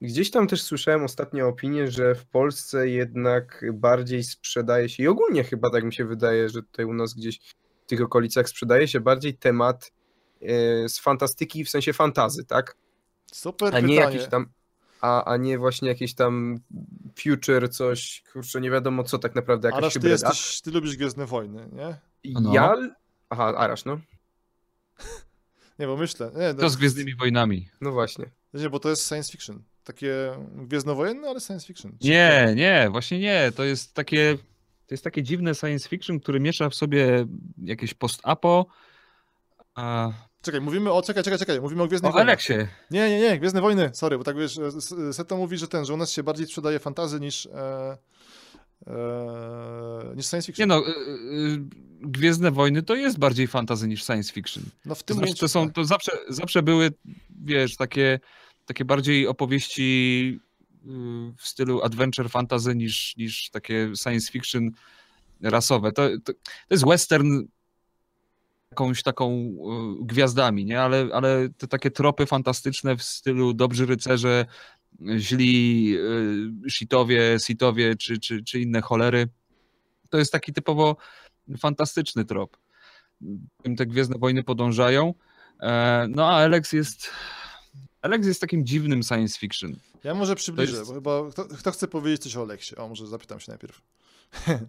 gdzieś 0.00 0.30
tam 0.30 0.46
też 0.46 0.62
słyszałem 0.62 1.04
ostatnio 1.04 1.48
opinię, 1.48 1.90
że 1.90 2.14
w 2.14 2.26
Polsce 2.26 2.88
jednak 2.88 3.64
bardziej 3.72 4.24
sprzedaje 4.24 4.88
się 4.88 5.02
i 5.02 5.08
ogólnie 5.08 5.44
chyba 5.44 5.70
tak 5.70 5.84
mi 5.84 5.92
się 5.92 6.04
wydaje, 6.04 6.48
że 6.48 6.62
tutaj 6.62 6.84
u 6.84 6.94
nas 6.94 7.14
gdzieś 7.14 7.40
w 7.82 7.86
tych 7.86 8.02
okolicach 8.02 8.48
sprzedaje 8.48 8.88
się 8.88 9.00
bardziej 9.00 9.34
temat 9.34 9.92
e, 10.42 10.88
z 10.88 10.98
fantastyki 10.98 11.64
w 11.64 11.70
sensie 11.70 11.92
fantazy, 11.92 12.44
tak? 12.44 12.76
Super 13.32 13.74
A 13.76 13.80
nie 13.80 13.96
pytanie. 13.96 14.16
jakiś 14.16 14.30
tam 14.30 14.46
a, 15.00 15.24
a 15.24 15.36
nie 15.36 15.58
właśnie 15.58 15.88
jakieś 15.88 16.14
tam 16.14 16.60
future, 17.22 17.68
coś, 17.70 18.22
kurczę, 18.32 18.60
nie 18.60 18.70
wiadomo 18.70 19.04
co 19.04 19.18
tak 19.18 19.34
naprawdę, 19.34 19.68
jakaś 19.68 19.78
Arasz, 19.78 19.92
ty, 19.92 20.00
hybryda. 20.00 20.28
jesteś, 20.28 20.60
ty 20.60 20.70
lubisz 20.70 20.96
Gwiezdne 20.96 21.26
Wojny, 21.26 21.68
nie? 21.72 21.96
No. 22.40 22.54
Ja... 22.54 22.76
Aha, 23.30 23.54
Arasz, 23.56 23.84
no. 23.84 24.00
Nie, 25.78 25.86
bo 25.86 25.96
myślę. 25.96 26.30
Nie, 26.36 26.54
To 26.54 26.70
z 26.70 26.76
Gwiezdnymi 26.76 27.16
Wojnami. 27.16 27.68
No 27.80 27.92
właśnie. 27.92 28.30
nie, 28.54 28.70
bo 28.70 28.80
to 28.80 28.90
jest 28.90 29.08
science 29.08 29.32
fiction. 29.32 29.62
Takie 29.94 30.14
gwiezdnowojenne, 30.54 31.28
ale 31.28 31.40
science 31.40 31.66
fiction. 31.66 31.92
Nie, 32.00 32.52
nie, 32.56 32.88
właśnie 32.90 33.18
nie. 33.18 33.52
To 33.56 33.64
jest 33.64 33.94
takie, 33.94 34.38
to 34.86 34.94
jest 34.94 35.04
takie 35.04 35.22
dziwne 35.22 35.54
science 35.54 35.88
fiction, 35.88 36.20
które 36.20 36.40
miesza 36.40 36.70
w 36.70 36.74
sobie 36.74 37.26
jakieś 37.64 37.94
post-apo. 37.94 38.66
A... 39.74 40.12
Czekaj, 40.42 40.60
mówimy 40.60 40.92
o. 40.92 41.02
Czekaj, 41.02 41.22
czekaj, 41.24 41.38
czekaj. 41.38 41.60
Mówimy 41.60 41.82
o 41.82 41.86
Gwiezdnych 41.86 42.10
O 42.10 42.12
Wojnach. 42.12 42.28
Aleksie. 42.28 42.52
Nie, 42.90 43.10
nie, 43.10 43.20
nie, 43.20 43.38
Gwiezdne 43.38 43.60
Wojny. 43.60 43.90
Sorry, 43.92 44.18
bo 44.18 44.24
tak 44.24 44.36
wiesz, 44.36 44.58
e, 44.58 44.66
S- 44.66 44.94
Seto 45.12 45.36
mówi, 45.36 45.58
że 45.58 45.68
ten, 45.68 45.84
że 45.84 45.94
u 45.94 45.96
nas 45.96 46.10
się 46.10 46.22
bardziej 46.22 46.46
sprzedaje 46.46 46.78
fantazy 46.78 47.20
niż. 47.20 47.46
E, 47.46 47.96
e, 48.86 50.12
niż 50.16 50.26
science 50.26 50.36
Nie 50.36 50.42
fiction. 50.54 50.68
no, 50.68 50.78
y, 50.78 50.90
y, 50.90 51.60
Gwiezdne 52.02 52.50
Wojny 52.50 52.82
to 52.82 52.94
jest 52.94 53.18
bardziej 53.18 53.46
fantasy 53.46 53.88
niż 53.88 54.04
science 54.04 54.32
fiction. 54.32 54.62
no 54.84 54.94
w 54.94 55.02
To, 55.02 55.06
tym 55.06 55.14
znaczy, 55.16 55.26
momencie. 55.26 55.40
to 55.40 55.48
są, 55.48 55.72
to 55.72 55.84
zawsze, 55.84 56.12
zawsze 56.28 56.62
były, 56.62 56.90
wiesz, 57.44 57.76
takie, 57.76 58.20
takie 58.66 58.84
bardziej 58.84 59.26
opowieści 59.26 60.40
y, 60.74 60.88
w 61.36 61.42
stylu 61.48 61.82
adventure 61.82 62.28
fantasy 62.28 62.74
niż, 62.76 63.16
niż 63.16 63.50
takie 63.50 63.92
science 64.02 64.32
fiction 64.32 64.70
rasowe. 65.42 65.92
To, 65.92 66.08
to, 66.24 66.32
to 66.32 66.70
jest 66.70 66.86
western 66.86 67.42
jakąś 68.70 69.02
taką 69.02 69.32
y, 69.32 70.04
gwiazdami, 70.04 70.64
nie? 70.64 70.80
Ale, 70.80 71.08
ale 71.12 71.48
te 71.48 71.66
takie 71.66 71.90
tropy 71.90 72.26
fantastyczne 72.26 72.96
w 72.96 73.02
stylu 73.02 73.54
dobrzy 73.54 73.86
rycerze, 73.86 74.46
źli 75.18 75.94
y, 76.66 76.70
shitowie, 76.70 77.36
sitowie 77.46 77.96
czy, 77.96 78.18
czy, 78.18 78.44
czy 78.44 78.60
inne 78.60 78.80
cholery, 78.80 79.28
to 80.10 80.18
jest 80.18 80.32
taki 80.32 80.52
typowo 80.52 80.96
fantastyczny 81.58 82.24
trop. 82.24 82.56
Tym 83.62 83.76
te 83.76 83.86
Gwiezdne 83.86 84.18
Wojny 84.18 84.42
podążają. 84.42 85.14
E, 85.60 86.06
No 86.10 86.26
a 86.28 86.32
Alex 86.32 86.72
jest... 86.72 87.10
Alex 88.02 88.26
jest 88.26 88.40
takim 88.40 88.66
dziwnym 88.66 89.02
science 89.02 89.38
fiction. 89.38 89.76
Ja 90.04 90.14
może 90.14 90.36
przybliżę, 90.36 90.76
jest- 90.76 90.88
bo 90.88 90.94
chyba. 90.94 91.30
Kto, 91.30 91.44
kto 91.44 91.70
chce 91.70 91.88
powiedzieć 91.88 92.22
coś 92.22 92.36
o 92.36 92.44
Leksie? 92.44 92.76
O, 92.76 92.88
może 92.88 93.06
zapytam 93.06 93.40
się 93.40 93.52
najpierw. 93.52 93.80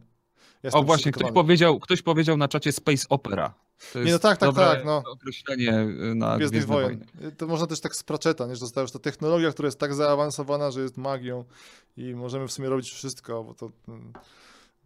O 0.73 0.83
właśnie, 0.83 1.11
ktoś 1.11 1.31
powiedział, 1.31 1.79
ktoś 1.79 2.01
powiedział 2.01 2.37
na 2.37 2.47
czacie 2.47 2.71
Space 2.71 3.05
Opera. 3.09 3.53
To 3.93 4.03
Nie, 4.03 4.11
no 4.11 4.19
tak, 4.19 4.37
tak, 4.37 4.55
tak, 4.55 4.85
no. 4.85 5.03
określenie 5.11 5.79
y, 5.79 6.15
na 6.15 6.37
Gwiezdnych 6.37 6.65
Wojen. 6.65 7.05
Wojny. 7.15 7.31
To 7.35 7.47
można 7.47 7.67
też 7.67 7.79
tak 7.81 7.95
z 7.95 8.03
Pratchetta, 8.03 8.47
nie? 8.47 8.55
że 8.55 8.65
już 8.77 8.91
ta 8.91 8.99
technologia, 8.99 9.51
która 9.51 9.67
jest 9.67 9.79
tak 9.79 9.93
zaawansowana, 9.93 10.71
że 10.71 10.81
jest 10.81 10.97
magią 10.97 11.45
i 11.97 12.15
możemy 12.15 12.47
w 12.47 12.51
sumie 12.51 12.69
robić 12.69 12.91
wszystko, 12.91 13.43
bo 13.43 13.53
to 13.53 13.71
mm, 13.87 14.13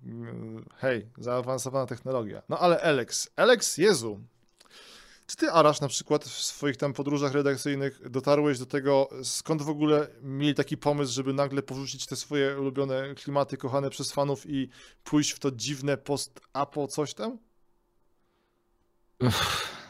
mm, 0.06 0.66
hej, 0.76 1.08
zaawansowana 1.18 1.86
technologia. 1.86 2.42
No 2.50 2.60
ale 2.60 2.82
Alex, 2.82 3.30
Alex, 3.36 3.78
Jezu, 3.78 4.20
czy 5.28 5.36
ty, 5.36 5.52
Arasz, 5.52 5.82
na 5.82 5.88
przykład 5.88 6.24
w 6.24 6.42
swoich 6.44 6.78
tam 6.78 6.94
podróżach 6.94 7.34
redakcyjnych 7.34 8.10
dotarłeś 8.10 8.60
do 8.60 8.66
tego, 8.66 9.10
skąd 9.24 9.62
w 9.62 9.70
ogóle 9.70 10.08
mieli 10.22 10.56
taki 10.56 10.78
pomysł, 10.78 11.14
żeby 11.14 11.34
nagle 11.34 11.62
porzucić 11.64 12.06
te 12.06 12.16
swoje 12.16 12.60
ulubione 12.60 13.16
klimaty 13.16 13.58
kochane 13.58 13.90
przez 13.90 14.12
fanów 14.12 14.50
i 14.50 14.70
pójść 15.04 15.32
w 15.32 15.40
to 15.40 15.52
dziwne 15.52 15.98
post-apo 15.98 16.88
coś 16.88 17.14
tam? 17.14 17.38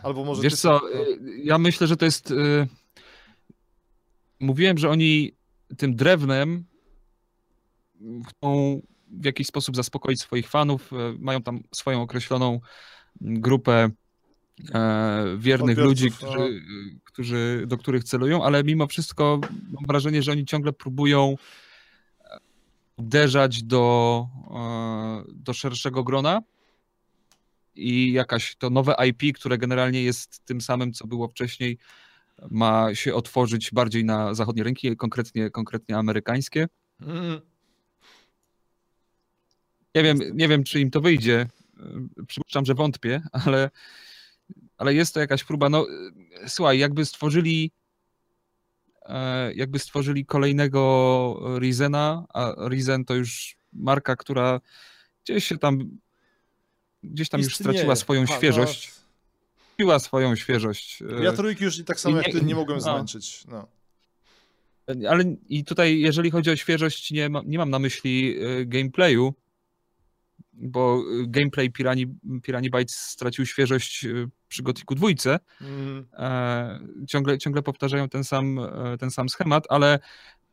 Albo 0.04 0.26
może 0.26 0.42
Wiesz 0.42 0.54
ty 0.54 0.60
co, 0.60 0.94
y, 0.94 1.20
ja 1.44 1.58
myślę, 1.58 1.88
że 1.88 1.98
to 1.98 2.06
jest... 2.06 2.32
y, 2.32 2.68
Mówiłem, 4.40 4.78
że 4.78 4.90
oni 4.90 5.32
tym 5.78 5.96
drewnem 5.96 6.66
chcą 8.30 8.82
w 9.08 9.26
jakiś 9.26 9.48
sposób 9.48 9.76
zaspokoić 9.76 10.22
swoich 10.22 10.50
fanów. 10.50 10.94
y, 10.94 10.96
Mają 11.20 11.42
tam 11.42 11.60
swoją 11.76 12.02
określoną 12.02 12.60
grupę 13.22 13.74
e, 13.74 13.92
wiernych 15.38 15.78
Odbiorców, 15.78 15.86
ludzi, 15.86 16.12
którzy, 16.12 16.62
którzy, 17.04 17.64
do 17.68 17.78
których 17.78 18.04
celują, 18.04 18.44
ale 18.44 18.64
mimo 18.64 18.88
wszystko 18.88 19.40
mam 19.72 19.86
wrażenie, 19.88 20.24
że 20.24 20.32
oni 20.32 20.46
ciągle 20.46 20.74
próbują 20.74 21.36
e, 22.24 22.38
uderzać 22.98 23.64
do, 23.64 24.28
e, 24.56 25.24
do 25.34 25.54
szerszego 25.54 26.04
grona 26.04 26.42
i 27.76 28.12
jakaś 28.12 28.56
to 28.56 28.70
nowe 28.70 28.96
IP, 29.08 29.38
które 29.38 29.58
generalnie 29.58 30.04
jest 30.04 30.46
tym 30.46 30.62
samym, 30.62 30.94
co 30.94 31.08
było 31.08 31.28
wcześniej, 31.28 31.78
ma 32.50 32.96
się 32.96 33.14
otworzyć 33.14 33.72
bardziej 33.72 34.06
na 34.06 34.34
zachodnie 34.34 34.64
rynki, 34.64 34.98
konkretnie, 34.98 35.50
konkretnie 35.50 35.98
amerykańskie. 35.98 36.68
Mm. 37.02 37.42
Nie 39.96 40.04
wiem, 40.04 40.20
nie 40.34 40.48
wiem, 40.48 40.64
czy 40.64 40.80
im 40.80 40.92
to 40.92 41.02
wyjdzie. 41.02 41.48
Y, 42.20 42.26
Przypuszczam, 42.26 42.66
że 42.66 42.74
wątpię, 42.74 43.22
ale, 43.46 43.70
ale 44.78 44.94
jest 44.94 45.14
to 45.14 45.20
jakaś 45.20 45.44
próba. 45.44 45.70
No, 45.70 45.86
y, 46.46 46.50
słuchaj, 46.50 46.80
jakby 46.80 47.06
stworzyli 47.06 47.72
e, 49.06 49.54
jakby 49.54 49.80
stworzyli 49.80 50.26
kolejnego 50.26 51.40
Rizena, 51.60 52.26
a 52.34 52.56
Rizen 52.70 53.06
to 53.06 53.16
już 53.16 53.56
marka, 53.74 54.16
która 54.16 54.62
gdzieś 55.26 55.48
się 55.48 55.58
tam 55.58 55.98
gdzieś 57.04 57.30
tam 57.30 57.42
już 57.42 57.52
Istnieje. 57.52 57.74
straciła 57.74 57.96
swoją 57.96 58.22
no, 58.22 58.28
świeżość. 58.28 58.94
Straciła 59.68 60.00
swoją 60.00 60.36
świeżość. 60.36 61.02
y, 61.02 61.24
Ja 61.24 61.34
trójki 61.34 61.64
już 61.64 61.84
tak 61.84 62.00
samo 62.00 62.16
I 62.16 62.18
jak 62.18 62.28
nie- 62.28 62.34
ty 62.40 62.46
nie 62.46 62.56
mogłem 62.56 62.78
no. 62.78 62.82
zmęczyć. 62.84 63.44
No. 63.48 63.68
Ale 65.10 65.24
i 65.50 65.64
tutaj, 65.64 66.00
jeżeli 66.00 66.32
chodzi 66.32 66.52
o 66.52 66.56
świeżość, 66.56 67.12
nie, 67.12 67.30
ma, 67.30 67.42
nie 67.46 67.58
mam 67.58 67.70
na 67.70 67.80
myśli 67.80 68.36
gameplayu, 68.66 69.34
bo 70.54 71.04
y, 71.22 71.28
gameplay 71.28 71.72
Pirani, 71.72 72.08
Pirani 72.44 72.70
Bytes 72.70 72.96
stracił 72.96 73.46
świeżość 73.46 74.06
y, 74.06 74.30
przy 74.48 74.64
Gothicu 74.64 74.96
dwójce. 74.96 75.40
Mm. 75.62 76.06
E, 76.14 76.80
ciągle, 77.08 77.38
ciągle 77.38 77.62
powtarzają 77.62 78.10
ten 78.10 78.24
sam, 78.24 78.60
e, 78.60 78.98
ten 78.98 79.12
sam 79.12 79.30
schemat, 79.30 79.64
ale 79.70 80.00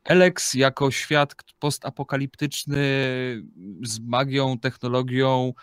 Alex 0.03 0.53
jako 0.53 0.91
świat 0.91 1.35
postapokaliptyczny 1.59 2.77
z 3.83 3.99
magią, 3.99 4.59
technologią 4.59 5.53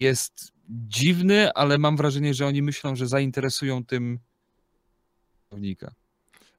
jest 0.00 0.52
dziwny, 0.68 1.52
ale 1.52 1.78
mam 1.78 1.96
wrażenie, 1.96 2.34
że 2.34 2.46
oni 2.46 2.62
myślą, 2.62 2.96
że 2.96 3.06
zainteresują 3.06 3.84
tym. 3.84 4.18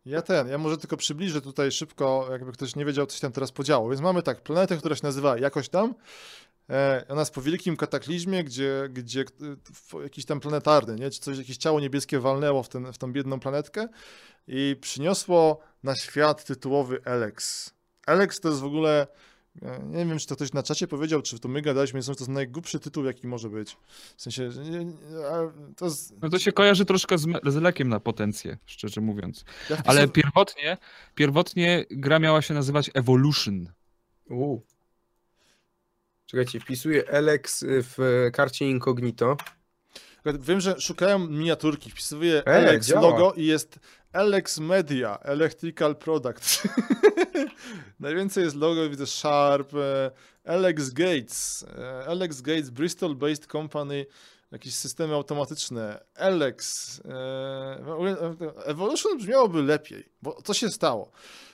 Ja 0.06 0.22
ten, 0.22 0.48
ja 0.48 0.58
może 0.58 0.78
tylko 0.78 0.98
przybliżę 0.98 1.42
tutaj 1.42 1.72
szybko, 1.72 2.28
jakby 2.32 2.52
ktoś 2.52 2.76
nie 2.76 2.86
wiedział, 2.86 3.06
co 3.06 3.16
się 3.16 3.22
tam 3.22 3.32
teraz 3.32 3.52
podziało. 3.52 3.90
Więc 3.90 4.02
mamy 4.02 4.24
tak, 4.24 4.42
planetę, 4.42 4.78
która 4.78 4.96
się 4.96 5.04
nazywa 5.04 5.38
jakoś 5.38 5.70
tam. 5.70 5.96
E, 6.70 7.06
ona 7.10 7.22
jest 7.22 7.34
po 7.34 7.42
wielkim 7.42 7.78
kataklizmie, 7.78 8.44
gdzie, 8.44 8.90
gdzie 8.90 9.22
e, 9.94 10.04
jakiś 10.04 10.26
tam 10.26 10.40
planetarny, 10.40 10.96
nie? 10.96 11.10
Czy 11.10 11.20
coś, 11.20 11.38
jakieś 11.38 11.58
ciało 11.58 11.80
niebieskie 11.80 12.20
walnęło 12.20 12.64
w, 12.64 12.70
ten, 12.70 12.94
w 12.94 12.98
tą 12.98 13.14
biedną 13.14 13.40
planetkę 13.40 13.88
i 14.48 14.76
przyniosło 14.82 15.60
na 15.84 15.96
świat 15.96 16.46
tytułowy 16.46 17.02
Elex. 17.06 17.70
Elex 18.08 18.40
to 18.40 18.50
jest 18.50 18.62
w 18.62 18.66
ogóle, 18.66 19.08
nie 19.84 20.06
wiem, 20.06 20.20
czy 20.20 20.28
to 20.28 20.36
ktoś 20.36 20.54
na 20.54 20.64
czacie 20.64 20.88
powiedział, 20.88 21.22
czy 21.22 21.40
to 21.40 21.48
my 21.48 21.62
gadaliśmy, 21.62 22.02
że 22.02 22.16
to 22.16 22.24
jest 22.24 22.30
najgłupszy 22.30 22.80
tytuł, 22.80 23.06
jaki 23.06 23.28
może 23.28 23.50
być. 23.50 23.78
W 24.18 24.22
sensie, 24.22 24.52
że 24.52 24.64
nie, 24.64 24.86
nie, 24.86 24.94
to 25.78 25.86
jest... 25.86 26.14
No 26.22 26.30
to 26.30 26.40
się 26.40 26.52
kojarzy 26.52 26.86
troszkę 26.86 27.18
z, 27.18 27.28
z 27.46 27.56
lekiem 27.56 27.90
na 27.90 28.00
potencję, 28.00 28.58
szczerze 28.66 29.02
mówiąc. 29.02 29.46
Ja 29.70 29.78
Ale 29.86 30.08
pierwotnie, 30.08 30.78
pierwotnie 31.16 31.86
gra 31.92 32.20
miała 32.20 32.42
się 32.42 32.54
nazywać 32.54 32.92
Evolution. 32.94 33.70
U. 34.30 34.60
Czekajcie, 36.26 36.60
wpisuję 36.60 37.04
Alex 37.14 37.66
w 37.68 38.30
karcie 38.34 38.70
incognito. 38.70 39.38
Wiem, 40.40 40.62
że 40.62 40.82
szukałem 40.82 41.32
miniaturki, 41.40 41.92
wpisuję 41.92 42.44
E, 42.48 42.56
Alex 42.56 42.88
działa. 42.88 43.02
logo 43.02 43.34
i 43.34 43.46
jest 43.46 43.80
Alex 44.14 44.60
Media, 44.60 45.20
Electrical 45.22 45.96
Products. 45.96 46.64
Najwięcej 48.00 48.44
jest 48.44 48.56
logo, 48.56 48.90
widzę 48.90 49.08
Sharp, 49.08 49.74
e, 49.76 50.12
Alex 50.46 50.90
Gates, 50.90 51.66
e, 51.78 52.06
Alex 52.08 52.42
Gates, 52.42 52.70
Bristol-based 52.70 53.48
company, 53.48 54.06
jakieś 54.52 54.76
systemy 54.76 55.14
automatyczne, 55.14 56.04
Alex, 56.16 57.00
e, 57.06 58.66
Evolution 58.66 59.18
brzmiałoby 59.18 59.64
lepiej, 59.64 60.10
bo 60.22 60.42
co 60.44 60.54
się 60.54 60.70
stało? 60.70 61.12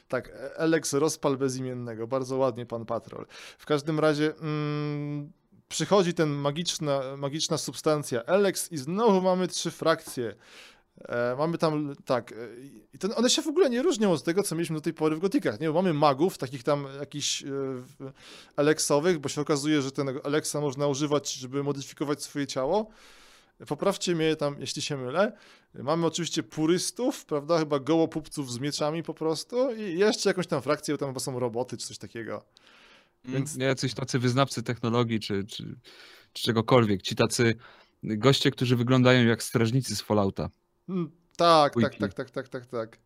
Tak, 0.07 0.31
Alex 0.57 0.93
rozpal 0.93 1.37
bezimiennego, 1.37 2.07
bardzo 2.07 2.37
ładnie 2.37 2.65
pan 2.65 2.85
Patrol. 2.85 3.25
W 3.57 3.65
każdym 3.65 3.99
razie 3.99 4.33
mm, 4.41 5.31
przychodzi 5.67 6.13
ten 6.13 6.29
magiczna, 6.29 7.01
magiczna 7.17 7.57
substancja 7.57 8.25
Alex 8.25 8.71
i 8.71 8.77
znowu 8.77 9.21
mamy 9.21 9.47
trzy 9.47 9.71
frakcje. 9.71 10.35
E, 11.01 11.35
mamy 11.37 11.57
tam, 11.57 11.95
tak, 12.05 12.31
e, 12.31 12.97
ten, 12.97 13.11
one 13.15 13.29
się 13.29 13.41
w 13.41 13.47
ogóle 13.47 13.69
nie 13.69 13.81
różnią 13.81 14.11
od 14.11 14.23
tego, 14.23 14.43
co 14.43 14.55
mieliśmy 14.55 14.75
do 14.75 14.81
tej 14.81 14.93
pory 14.93 15.15
w 15.15 15.19
gotikach, 15.19 15.59
nie? 15.59 15.67
Bo 15.67 15.73
mamy 15.73 15.93
magów, 15.93 16.37
takich 16.37 16.63
tam 16.63 16.87
jakichś 16.99 17.43
e, 17.43 19.19
bo 19.19 19.29
się 19.29 19.41
okazuje, 19.41 19.81
że 19.81 19.91
ten 19.91 20.09
Alexa 20.23 20.55
można 20.61 20.87
używać, 20.87 21.33
żeby 21.33 21.63
modyfikować 21.63 22.23
swoje 22.23 22.47
ciało. 22.47 22.89
Poprawcie 23.67 24.15
mnie 24.15 24.35
tam, 24.35 24.55
jeśli 24.59 24.81
się 24.81 24.97
mylę. 24.97 25.31
Mamy 25.73 26.05
oczywiście 26.05 26.43
purystów, 26.43 27.25
prawda, 27.25 27.59
chyba 27.59 27.79
gołopupców 27.79 28.51
z 28.53 28.59
mieczami 28.59 29.03
po 29.03 29.13
prostu 29.13 29.75
i 29.75 29.99
jeszcze 29.99 30.29
jakąś 30.29 30.47
tam 30.47 30.61
frakcję, 30.61 30.93
bo 30.93 30.97
tam 30.97 31.09
chyba 31.09 31.19
są 31.19 31.39
roboty 31.39 31.77
czy 31.77 31.87
coś 31.87 31.97
takiego. 31.97 32.45
Więc- 33.25 33.35
Więc 33.55 33.55
jacyś 33.55 33.93
tacy 33.93 34.19
wyznawcy 34.19 34.63
technologii 34.63 35.19
czy, 35.19 35.43
czy, 35.43 35.75
czy 36.33 36.43
czegokolwiek. 36.43 37.01
Ci 37.01 37.15
tacy 37.15 37.55
goście, 38.03 38.51
którzy 38.51 38.75
wyglądają 38.75 39.27
jak 39.27 39.43
strażnicy 39.43 39.95
z 39.95 40.01
Fallouta. 40.01 40.49
Mm, 40.89 41.11
Tak, 41.37 41.73
tak, 41.81 41.95
tak, 41.95 42.13
tak, 42.13 42.29
tak, 42.29 42.47
tak, 42.49 42.65
tak. 42.65 42.97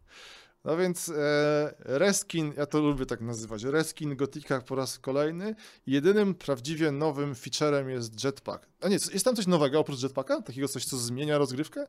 No 0.66 0.78
więc 0.78 1.10
e, 1.10 1.74
reskin, 1.80 2.54
ja 2.58 2.66
to 2.66 2.80
lubię 2.82 3.06
tak 3.06 3.22
nazywać, 3.22 3.64
reskin 3.64 4.16
Gotika 4.16 4.62
po 4.62 4.76
raz 4.76 5.00
kolejny. 5.00 5.56
Jedynym 5.88 6.36
prawdziwie 6.36 6.92
nowym 6.92 7.36
featurem 7.36 7.90
jest 7.90 8.24
jetpack. 8.24 8.68
A 8.82 8.88
nie, 8.88 8.94
jest 9.14 9.26
tam 9.26 9.36
coś 9.36 9.48
nowego 9.48 9.80
oprócz 9.80 10.04
jetpacka? 10.04 10.42
Takiego 10.42 10.68
coś, 10.68 10.86
co 10.86 10.98
zmienia 10.98 11.38
rozgrywkę? 11.38 11.86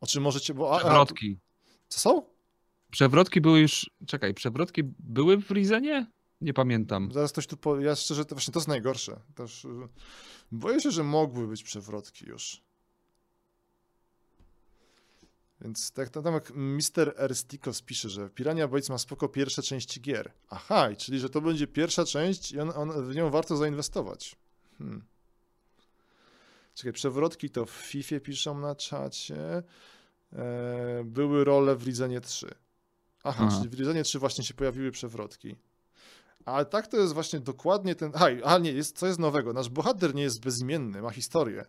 O 0.00 0.06
czym 0.06 0.22
możecie, 0.22 0.54
bo... 0.54 0.72
A, 0.72 0.76
a, 0.76 0.78
Przewrotki. 0.80 1.38
co 1.88 2.00
są? 2.00 2.22
Przewrotki 2.90 3.40
były 3.40 3.60
już. 3.60 3.90
Czekaj, 4.06 4.34
przewrotki 4.34 4.82
były 4.98 5.36
w 5.42 5.50
Rizenie? 5.50 6.06
Nie 6.40 6.54
pamiętam. 6.54 7.12
Zaraz 7.12 7.32
ktoś 7.32 7.46
tu 7.46 7.56
po... 7.56 7.80
Ja 7.80 7.96
szczerze, 7.96 8.24
to 8.24 8.34
właśnie 8.34 8.52
to 8.52 8.58
jest 8.60 8.68
najgorsze. 8.68 9.20
Też, 9.34 9.64
y, 9.64 9.68
boję 10.52 10.80
się, 10.80 10.90
że 10.90 11.04
mogły 11.04 11.48
być 11.48 11.62
przewrotki 11.62 12.26
już. 12.26 12.62
Więc 15.60 15.92
tak 15.92 16.08
tam 16.08 16.34
jak 16.34 16.52
Mr. 16.54 17.14
Erstikos 17.16 17.82
pisze, 17.82 18.08
że 18.08 18.30
Pirania 18.30 18.68
Bytes 18.68 18.90
ma 18.90 18.98
spoko 18.98 19.28
pierwsze 19.28 19.62
części 19.62 20.00
gier. 20.00 20.32
Aha, 20.48 20.88
czyli 20.98 21.18
że 21.18 21.30
to 21.30 21.40
będzie 21.40 21.66
pierwsza 21.66 22.04
część 22.04 22.52
i 22.52 22.60
on, 22.60 22.72
on, 22.74 23.06
w 23.08 23.14
nią 23.14 23.30
warto 23.30 23.56
zainwestować. 23.56 24.36
Hmm. 24.78 25.04
Czekaj, 26.74 26.92
przewrotki 26.92 27.50
to 27.50 27.66
w 27.66 27.70
FIFA 27.70 28.20
piszą 28.20 28.58
na 28.58 28.74
czacie. 28.74 29.62
E, 30.32 31.02
były 31.04 31.44
role 31.44 31.76
w 31.76 31.82
Rizenie 31.82 32.20
3. 32.20 32.54
Aha, 33.24 33.44
Aha. 33.46 33.56
czyli 33.56 33.68
w 33.68 33.74
Rizenie 33.74 34.02
3 34.02 34.18
właśnie 34.18 34.44
się 34.44 34.54
pojawiły 34.54 34.90
przewrotki. 34.90 35.56
Ale 36.44 36.66
tak 36.66 36.86
to 36.86 36.96
jest 36.96 37.14
właśnie 37.14 37.40
dokładnie 37.40 37.94
ten. 37.94 38.12
Aha, 38.14 38.26
a 38.44 38.58
nie, 38.58 38.72
jest, 38.72 38.98
co 38.98 39.06
jest 39.06 39.18
nowego? 39.18 39.52
Nasz 39.52 39.68
bohater 39.68 40.14
nie 40.14 40.22
jest 40.22 40.40
bezimienny, 40.40 41.02
ma 41.02 41.10
historię. 41.10 41.64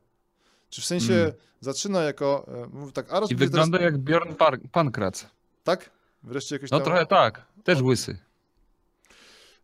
Czy 0.72 0.82
w 0.82 0.86
sensie 0.86 1.14
Mm. 1.14 1.34
zaczyna 1.60 2.02
jako. 2.04 2.48
e, 2.64 2.68
mów 2.68 2.94
tak, 2.94 3.12
Aros 3.14 3.32
I 3.32 3.36
wygląda 3.36 3.78
teraz, 3.78 3.94
jak 3.94 4.02
Bjorn 4.02 4.34
Par- 4.36 4.60
Pankrac. 4.72 5.26
Tak? 5.64 5.90
Wreszcie 6.24 6.56
jakoś 6.56 6.72
No 6.72 6.78
tam. 6.78 6.86
trochę 6.86 7.06
tak. 7.06 7.46
Też 7.64 7.82
łysy. 7.82 8.18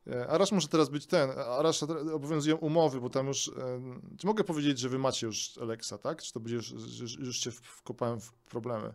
E, 0.08 0.28
Arasz 0.28 0.52
może 0.52 0.68
teraz 0.68 0.90
być 0.90 1.06
ten. 1.06 1.30
Arasz 1.30 1.84
obowiązują 2.14 2.56
umowy, 2.56 3.02
bo 3.02 3.10
tam 3.10 3.28
już. 3.28 3.48
e, 3.48 3.52
Czy 4.18 4.28
mogę 4.28 4.44
powiedzieć, 4.44 4.80
że 4.80 4.90
wy 4.90 5.00
macie 5.00 5.28
już 5.28 5.58
Alexa, 5.58 5.98
tak? 5.98 6.22
Czy 6.22 6.34
to 6.34 6.40
będzie 6.40 6.56
już, 6.56 6.72
już, 7.00 7.20
już 7.20 7.38
się 7.40 7.52
wkopałem 7.52 8.20
w 8.22 8.32
problemy? 8.34 8.94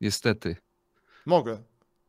Niestety. 0.00 0.56
Mogę. 1.26 1.62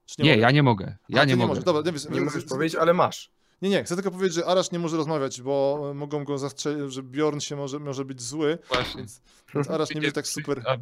Czy 0.05 0.21
Nie, 0.21 0.29
mogę? 0.31 0.41
ja 0.41 0.51
nie 0.51 0.63
mogę. 0.63 0.95
Ja 1.09 1.21
A, 1.21 1.23
ty 1.25 1.27
nie 1.29 1.35
mogę. 1.35 1.61
Dobra, 1.61 1.91
nie, 1.91 1.97
wiem, 1.99 2.13
Nie 2.13 2.21
możesz 2.21 2.45
powiedzieć, 2.45 2.79
ale 2.79 2.93
masz. 2.93 3.31
Nie, 3.65 3.71
nie, 3.71 3.83
chcę 3.83 3.95
tylko 3.95 4.11
powiedzieć, 4.11 4.33
że 4.33 4.45
Arasz 4.45 4.71
nie 4.71 4.79
może 4.79 4.97
rozmawiać, 4.97 5.41
bo 5.41 5.87
e, 5.91 5.93
mogą 5.93 6.23
go 6.23 6.37
zastrzelić, 6.37 6.93
że 6.93 7.03
Bjorn 7.03 7.39
się 7.39 7.55
może, 7.55 7.79
może 7.79 8.05
być 8.05 8.21
zły, 8.21 8.57
Właśnie. 8.67 8.97
więc, 8.97 9.21
więc 9.55 9.69
Arasz 9.69 9.89
nie 9.89 9.95
będzie 9.95 10.11
tak 10.11 10.27
super. 10.27 10.63
A 10.67 10.77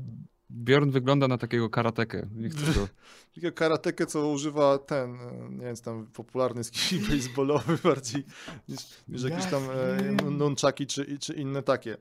Bjorn 0.50 0.90
wygląda 0.90 1.28
na 1.28 1.38
takiego 1.38 1.70
karatekę. 1.70 2.28
Go... 2.32 2.88
Takiego 3.36 3.52
karatekę, 3.52 4.06
co 4.06 4.30
używa 4.30 4.78
ten, 4.78 5.16
e, 5.16 5.50
nie 5.50 5.66
wiem, 5.66 5.76
tam 5.76 6.08
popularny 6.08 6.64
skill 6.64 7.02
baseballowy 7.10 7.78
bardziej 7.84 8.24
niż, 8.70 8.80
niż 9.08 9.24
jakieś 9.24 9.46
tam 9.46 9.64
e, 9.70 10.02
nunchaki 10.32 10.88
czy, 10.88 11.20
czy 11.20 11.34
inne 11.34 11.64
takie. 11.64 11.98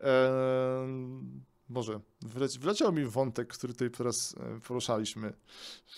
E, 0.00 0.86
Boże, 1.68 2.00
wleci, 2.22 2.58
wleciał 2.58 2.92
mi 2.92 3.04
wątek, 3.04 3.48
który 3.48 3.72
tutaj 3.72 3.90
teraz 3.90 4.34
e, 4.40 4.60
poruszaliśmy. 4.60 5.32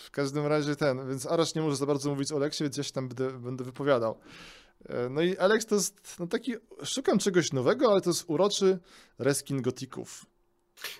W 0.07 0.11
każdym 0.11 0.47
razie 0.47 0.77
ten, 0.77 1.09
więc 1.09 1.27
Arasz 1.27 1.55
nie 1.55 1.63
może 1.63 1.77
za 1.77 1.87
bardzo 1.87 2.11
mówić 2.11 2.33
o 2.33 2.37
Aleksie, 2.37 2.65
więc 2.65 2.77
ja 2.77 2.83
się 2.83 2.93
tam 2.93 3.09
będę, 3.09 3.39
będę 3.39 3.65
wypowiadał. 3.65 4.19
E, 4.89 5.09
No 5.09 5.23
i 5.23 5.37
Alex 5.37 5.67
to 5.67 5.75
jest 5.75 6.17
no 6.19 6.27
taki, 6.27 6.55
szukam 6.85 7.19
czegoś 7.19 7.53
nowego, 7.53 7.91
ale 7.93 8.01
to 8.01 8.11
jest 8.11 8.25
uroczy 8.27 8.79
reskin 9.19 9.63
gotików. 9.63 10.27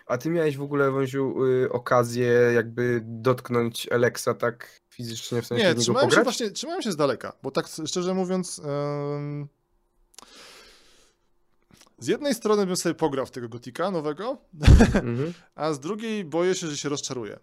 A 0.07 0.19
ty 0.19 0.31
miałeś 0.31 0.57
w 0.57 0.63
ogóle, 0.63 0.91
Wąziu, 0.91 1.45
y, 1.45 1.73
okazję 1.73 2.33
jakby 2.55 3.01
dotknąć 3.05 3.89
Alexa 3.89 4.35
tak 4.35 4.81
fizycznie, 4.91 5.43
w 5.43 5.47
sensie 5.47 5.65
Nie, 5.65 5.75
trzymałem 5.75 6.11
się 6.11 6.23
właśnie, 6.23 6.51
trzymałem 6.51 6.83
się 6.83 6.93
z 6.93 6.97
daleka, 6.97 7.33
bo 7.43 7.51
tak 7.51 7.67
szczerze 7.87 8.15
mówiąc, 8.15 8.59
em, 8.65 9.49
z 11.99 12.07
jednej 12.07 12.35
strony 12.35 12.67
bym 12.67 12.77
sobie 12.77 12.95
pograł 12.95 13.27
w 13.27 13.31
tego 13.31 13.49
Gotika 13.49 13.91
nowego, 13.91 14.39
Mhm. 14.95 15.33
a 15.55 15.73
z 15.73 15.81
drugiej 15.81 16.25
boję 16.25 16.55
się, 16.55 16.67
że 16.67 16.77
się 16.77 16.89
rozczaruję. 16.89 17.39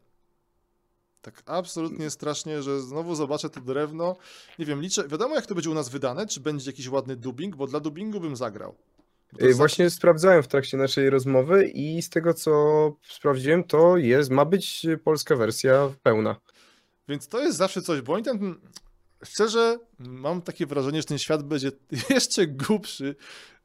Tak 1.21 1.43
absolutnie 1.45 2.09
strasznie, 2.09 2.61
że 2.63 2.81
znowu 2.81 3.15
zobaczę 3.15 3.49
to 3.49 3.61
drewno. 3.61 4.15
Nie 4.59 4.65
wiem, 4.65 4.81
liczę, 4.81 5.07
wiadomo 5.07 5.35
jak 5.35 5.45
to 5.45 5.55
będzie 5.55 5.69
u 5.69 5.73
nas 5.73 5.89
wydane, 5.89 6.27
czy 6.27 6.39
będzie 6.39 6.69
jakiś 6.71 6.89
ładny 6.89 7.15
dubbing, 7.15 7.55
bo 7.55 7.67
dla 7.67 7.79
dubbingu 7.79 8.19
bym 8.19 8.35
zagrał. 8.35 8.75
Y, 9.41 9.53
Właśnie 9.53 9.89
sprawdzałem 9.89 10.43
w 10.43 10.47
trakcie 10.47 10.77
naszej 10.77 11.09
rozmowy 11.09 11.67
i 11.67 12.01
z 12.01 12.09
tego 12.09 12.33
co 12.33 12.51
sprawdziłem, 13.09 13.63
to 13.63 13.97
jest, 13.97 14.29
ma 14.29 14.45
być 14.45 14.85
polska 15.03 15.35
wersja 15.35 15.89
pełna. 16.03 16.35
Więc 17.07 17.27
to 17.27 17.39
jest 17.39 17.57
zawsze 17.57 17.81
coś, 17.81 18.01
bo 18.01 18.13
oni 18.13 18.23
tam, 18.23 18.61
szczerze, 19.25 19.79
mam 19.99 20.41
takie 20.41 20.65
wrażenie, 20.65 21.01
że 21.01 21.07
ten 21.07 21.17
świat 21.17 21.43
będzie 21.43 21.71
jeszcze 22.09 22.47
głupszy 22.47 23.15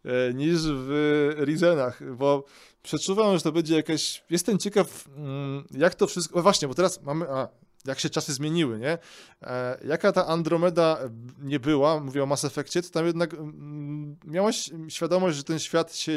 e, 0.05 0.35
niż 0.35 0.59
w 0.63 1.33
Rizenach, 1.45 2.17
bo 2.17 2.45
przeczuwam, 2.83 3.37
że 3.37 3.43
to 3.43 3.53
będzie 3.53 3.77
jakaś, 3.77 4.25
jestem 4.31 4.59
ciekaw, 4.59 5.09
mm, 5.17 5.65
jak 5.71 5.95
to 5.95 6.07
wszystko, 6.07 6.39
o 6.39 6.43
właśnie, 6.43 6.69
bo 6.69 6.75
teraz 6.75 7.03
mamy, 7.03 7.27
a, 7.31 7.49
jak 7.85 8.01
się 8.01 8.11
czasy 8.11 8.33
zmieniły, 8.33 8.79
nie? 8.79 8.99
E, 9.43 9.81
jaka 9.85 10.13
ta 10.13 10.27
Andromeda 10.27 10.99
nie 11.39 11.61
była, 11.61 12.01
mówię 12.01 12.23
o 12.23 12.27
Mass 12.27 12.45
Effectie, 12.45 12.83
to 12.83 12.91
tam 12.91 13.07
jednak 13.07 13.35
mm, 13.35 14.17
miałaś 14.25 14.71
świadomość, 14.89 15.37
że 15.37 15.45
ten 15.45 15.59
świat 15.59 15.97
się 15.97 16.13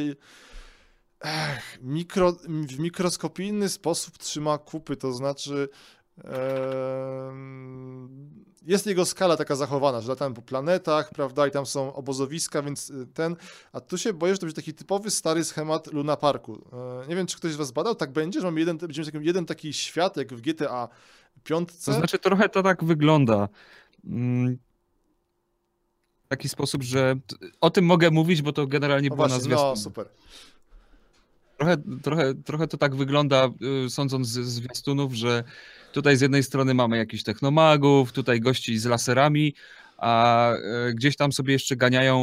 ech, 1.20 1.80
mikro, 1.82 2.32
w 2.48 2.80
mikroskopijny 2.80 3.70
sposób 3.70 4.18
trzyma 4.18 4.58
kupy, 4.58 4.96
to 4.96 5.12
znaczy 5.12 5.70
jest 8.66 8.86
jego 8.88 9.06
skala 9.06 9.38
taka 9.38 9.56
zachowana, 9.56 10.02
że 10.02 10.10
latamy 10.10 10.36
po 10.36 10.42
planetach, 10.42 11.10
prawda, 11.10 11.48
i 11.48 11.52
tam 11.52 11.66
są 11.66 11.94
obozowiska, 11.96 12.62
więc 12.62 12.90
y, 12.90 13.08
ten, 13.14 13.36
a 13.72 13.82
tu 13.82 13.98
się 13.98 14.14
boję, 14.14 14.34
że 14.34 14.38
to 14.40 14.46
będzie 14.46 14.56
taki 14.56 14.74
typowy 14.74 15.12
stary 15.12 15.44
schemat 15.44 15.94
Luna 15.94 16.18
Parku. 16.18 16.66
E, 17.04 17.08
Nie 17.08 17.16
wiem, 17.16 17.28
czy 17.28 17.38
ktoś 17.38 17.52
z 17.54 17.56
was 17.56 17.72
badał, 17.72 17.96
tak 17.96 18.12
będzie, 18.12 18.40
że 18.40 18.46
mamy 18.48 18.60
jeden, 18.60 18.78
będziemy 18.78 19.06
mieć 19.06 19.14
taki- 19.14 19.26
jeden 19.26 19.46
taki 19.46 19.74
świat, 19.74 20.18
jak 20.18 20.34
w 20.34 20.42
GTA 20.42 20.88
piątce. 21.44 21.92
To 21.92 21.98
znaczy 21.98 22.20
trochę 22.20 22.50
to 22.50 22.64
tak 22.64 22.84
wygląda. 22.84 23.50
Mm, 24.06 24.58
W 26.26 26.28
taki 26.28 26.50
sposób, 26.50 26.84
że 26.84 27.16
o 27.62 27.70
tym 27.70 27.86
mogę 27.86 28.12
mówić, 28.12 28.42
bo 28.42 28.54
to 28.54 28.68
generalnie 28.68 29.10
no 29.10 29.16
było 29.16 29.28
na 29.28 29.36
no 29.36 29.42
zwiastun. 29.42 29.78
super. 29.78 30.10
Trochę, 31.58 31.78
trochę, 32.04 32.34
trochę 32.34 32.68
to 32.68 32.78
tak 32.78 32.96
wygląda, 32.96 33.50
y, 33.86 33.90
sądząc 33.90 34.28
z 34.28 34.40
zwiastunów, 34.48 35.14
że 35.14 35.44
tutaj 35.94 36.18
z 36.18 36.22
jednej 36.22 36.44
strony 36.44 36.74
mamy 36.74 36.98
jakichś 36.98 37.24
technomagów, 37.24 38.12
tutaj 38.12 38.40
gości 38.42 38.80
z 38.80 38.86
laserami, 38.86 39.54
a 39.98 40.52
e, 40.54 40.58
gdzieś 40.94 41.16
tam 41.16 41.32
sobie 41.32 41.54
jeszcze 41.54 41.76
ganiają 41.76 42.18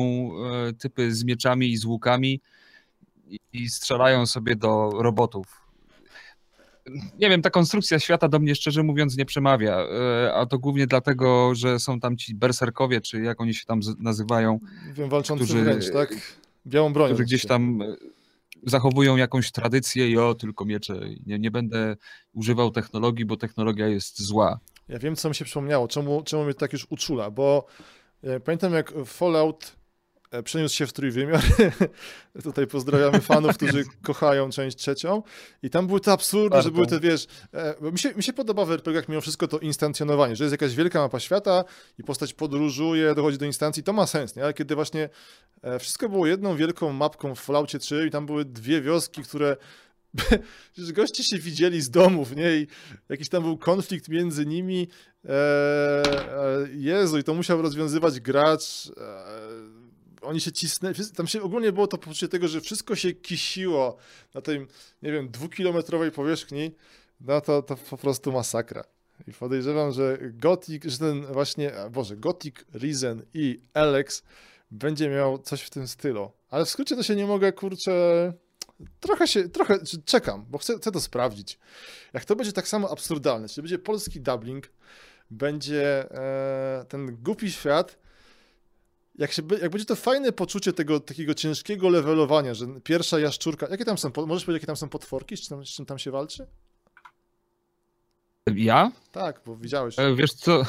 e, 0.68 0.72
typy 0.72 1.14
z 1.14 1.24
mieczami 1.24 1.70
i 1.72 1.76
z 1.76 1.84
łukami 1.84 2.40
i, 3.52 3.68
strzelają 3.68 4.26
sobie 4.26 4.56
do 4.56 4.90
robotów. 4.98 5.46
Nie 7.18 7.28
wiem, 7.30 7.42
ta 7.42 7.50
konstrukcja 7.50 7.98
świata 7.98 8.28
do 8.28 8.38
mnie 8.38 8.54
szczerze 8.54 8.82
mówiąc 8.82 9.16
nie 9.16 9.24
przemawia, 9.24 9.76
e, 9.78 10.34
a 10.34 10.46
to 10.46 10.58
głównie 10.58 10.86
dlatego, 10.86 11.54
że 11.54 11.78
są 11.78 12.00
tam 12.00 12.16
ci 12.16 12.34
berserkowie, 12.34 13.00
czy 13.00 13.20
jak 13.22 13.40
oni 13.40 13.54
się 13.54 13.64
tam 13.66 13.80
nazywają, 13.98 14.58
Wiem, 14.92 15.08
walczący 15.08 15.44
którzy- 15.44 15.62
wręcz, 15.64 15.90
tak? 15.92 16.14
Białą 16.66 16.92
bronią. 16.92 17.08
którzy 17.14 17.24
gdzieś 17.24 17.46
tam 17.46 17.82
zachowują 18.66 19.16
jakąś 19.16 19.52
tradycję 19.52 20.10
i 20.10 20.18
o, 20.18 20.34
tylko 20.34 20.64
miecze. 20.64 21.00
Nie, 21.26 21.38
nie 21.38 21.50
będę 21.50 21.96
używał 22.32 22.70
technologii, 22.70 23.24
bo 23.24 23.36
technologia 23.36 23.88
jest 23.88 24.22
zła. 24.22 24.60
Ja 24.88 24.98
wiem, 24.98 25.16
co 25.16 25.28
mi 25.28 25.34
się 25.34 25.44
przypomniało, 25.44 25.88
czemu, 25.88 26.22
czemu 26.22 26.44
mnie 26.44 26.54
tak 26.54 26.72
już 26.72 26.86
uczula, 26.90 27.30
bo 27.30 27.66
e, 28.22 28.40
pamiętam 28.40 28.72
jak 28.72 28.92
Fallout 29.06 29.79
przeniósł 30.44 30.76
się 30.76 30.86
w 30.86 30.92
trójwymiar. 30.92 31.42
Tutaj 32.42 32.66
pozdrawiamy 32.66 33.20
fanów, 33.20 33.56
którzy 33.56 33.84
kochają 34.02 34.50
część 34.50 34.76
trzecią. 34.76 35.22
I 35.62 35.70
tam 35.70 35.86
były 35.86 36.00
te 36.00 36.12
absurdy, 36.12 36.62
że 36.62 36.70
były 36.70 36.86
te, 36.86 37.00
wiesz, 37.00 37.26
e, 37.52 37.74
bo 37.80 37.92
mi 37.92 37.98
się, 37.98 38.14
mi 38.14 38.22
się 38.22 38.32
podoba 38.32 38.64
w 38.64 38.70
RPG-ach 38.70 39.08
mimo 39.08 39.20
wszystko 39.20 39.48
to 39.48 39.58
instancjonowanie, 39.58 40.36
że 40.36 40.44
jest 40.44 40.52
jakaś 40.52 40.74
wielka 40.74 41.00
mapa 41.00 41.20
świata 41.20 41.64
i 41.98 42.04
postać 42.04 42.34
podróżuje, 42.34 43.14
dochodzi 43.14 43.38
do 43.38 43.46
instancji, 43.46 43.82
to 43.82 43.92
ma 43.92 44.06
sens, 44.06 44.36
nie? 44.36 44.44
Ale 44.44 44.54
kiedy 44.54 44.74
właśnie 44.74 45.08
e, 45.62 45.78
wszystko 45.78 46.08
było 46.08 46.26
jedną 46.26 46.56
wielką 46.56 46.92
mapką 46.92 47.34
w 47.34 47.40
Falloutie 47.40 47.78
3 47.78 48.06
i 48.06 48.10
tam 48.10 48.26
były 48.26 48.44
dwie 48.44 48.80
wioski, 48.80 49.22
które 49.22 49.56
Przecież 50.72 50.92
goście 50.92 51.24
się 51.24 51.38
widzieli 51.38 51.80
z 51.80 51.90
domów, 51.90 52.36
nie? 52.36 52.56
I 52.56 52.66
jakiś 53.08 53.28
tam 53.28 53.42
był 53.42 53.58
konflikt 53.58 54.08
między 54.08 54.46
nimi. 54.46 54.88
E, 55.24 55.32
e, 55.32 56.68
Jezu, 56.72 57.18
i 57.18 57.24
to 57.24 57.34
musiał 57.34 57.62
rozwiązywać 57.62 58.20
gracz. 58.20 58.92
E, 58.96 59.79
oni 60.22 60.40
się 60.40 60.52
cisnęli. 60.52 60.94
Tam 61.16 61.26
się 61.26 61.42
ogólnie 61.42 61.72
było 61.72 61.86
to 61.86 61.98
poczucie 61.98 62.28
tego, 62.28 62.48
że 62.48 62.60
wszystko 62.60 62.96
się 62.96 63.12
kisiło 63.12 63.96
na 64.34 64.40
tej, 64.40 64.66
nie 65.02 65.12
wiem, 65.12 65.30
dwukilometrowej 65.30 66.10
powierzchni. 66.10 66.74
No 67.20 67.40
to, 67.40 67.62
to 67.62 67.76
po 67.76 67.96
prostu 67.96 68.32
masakra. 68.32 68.84
I 69.28 69.32
podejrzewam, 69.32 69.92
że 69.92 70.18
Gothic, 70.20 70.84
że 70.84 70.98
ten 70.98 71.26
właśnie, 71.26 71.72
Boże, 71.90 72.16
Gothic, 72.16 72.54
Risen 72.74 73.22
i 73.34 73.60
Alex 73.74 74.22
będzie 74.70 75.08
miał 75.08 75.38
coś 75.38 75.62
w 75.62 75.70
tym 75.70 75.88
stylu. 75.88 76.30
Ale 76.50 76.64
w 76.64 76.70
skrócie 76.70 76.96
to 76.96 77.02
się 77.02 77.16
nie 77.16 77.26
mogę, 77.26 77.52
kurczę, 77.52 78.32
trochę 79.00 79.28
się, 79.28 79.48
trochę 79.48 79.78
czekam, 80.04 80.46
bo 80.48 80.58
chcę, 80.58 80.76
chcę 80.76 80.92
to 80.92 81.00
sprawdzić. 81.00 81.58
Jak 82.12 82.24
to 82.24 82.36
będzie 82.36 82.52
tak 82.52 82.68
samo 82.68 82.90
absurdalne, 82.90 83.48
czyli 83.48 83.62
będzie 83.62 83.78
polski 83.78 84.20
dubbing, 84.20 84.70
będzie 85.30 86.10
e, 86.10 86.84
ten 86.88 87.16
głupi 87.22 87.52
świat, 87.52 87.98
jak, 89.20 89.32
się, 89.32 89.42
jak 89.62 89.70
będzie 89.70 89.84
to 89.86 89.96
fajne 89.96 90.32
poczucie 90.32 90.72
tego 90.72 91.00
takiego 91.00 91.34
ciężkiego 91.34 91.88
levelowania, 91.88 92.54
że 92.54 92.66
pierwsza 92.84 93.18
jaszczurka, 93.18 93.66
jakie 93.70 93.84
tam 93.84 93.98
są, 93.98 94.10
możesz 94.26 94.44
powiedzieć, 94.44 94.62
jakie 94.62 94.66
tam 94.66 94.76
są 94.76 94.88
potworki, 94.88 95.36
z 95.36 95.48
czym, 95.48 95.66
z 95.66 95.68
czym 95.68 95.86
tam 95.86 95.98
się 95.98 96.10
walczy? 96.10 96.46
Ja? 98.54 98.92
Tak, 99.12 99.40
bo 99.46 99.56
widziałeś. 99.56 99.98
E, 99.98 100.14
Wiesz 100.14 100.32
co? 100.32 100.62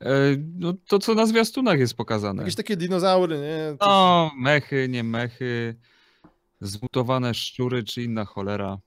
E, 0.00 0.36
No, 0.58 0.74
to, 0.88 0.98
co 0.98 1.14
na 1.14 1.26
zwiastunach 1.26 1.78
jest 1.78 1.94
pokazane. 1.94 2.42
Jakieś 2.42 2.54
takie 2.54 2.76
dinozaury, 2.76 3.38
nie? 3.38 3.76
To- 3.78 3.86
No, 3.86 4.30
mechy, 4.38 4.88
nie 4.88 5.04
mechy, 5.04 5.76
zmutowane 6.60 7.34
szczury 7.34 7.84
czy 7.84 8.02
inna 8.02 8.24
cholera. 8.24 8.78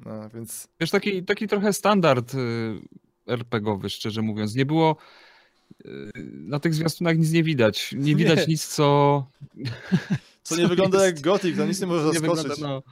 No, 0.00 0.28
więc 0.28 0.68
Wiesz, 0.80 0.90
taki, 0.90 1.24
taki 1.24 1.48
trochę 1.48 1.72
standard 1.72 2.34
y, 2.34 2.38
RPGowy, 3.26 3.90
szczerze 3.90 4.22
mówiąc. 4.22 4.54
Nie 4.54 4.66
było. 4.66 4.96
Y, 5.86 6.10
Na 6.32 6.60
tych 6.60 6.74
zwiastunach 6.74 7.18
nic 7.18 7.32
nie 7.32 7.42
widać. 7.42 7.92
Nie 7.92 7.98
Nie. 8.14 8.16
widać 8.16 8.48
nic, 8.48 8.66
co. 8.66 9.26
co 10.42 10.56
nie 10.56 10.68
wygląda 10.68 11.04
jest- 11.06 11.16
jak 11.16 11.24
Gothic, 11.24 11.56
to 11.56 11.66
nic 11.66 11.80
nie 11.80 11.86
może 11.86 12.04
nie 12.06 12.12
zaskoczyć. 12.12 12.42
wygląda, 12.48 12.68
no. 12.68 12.82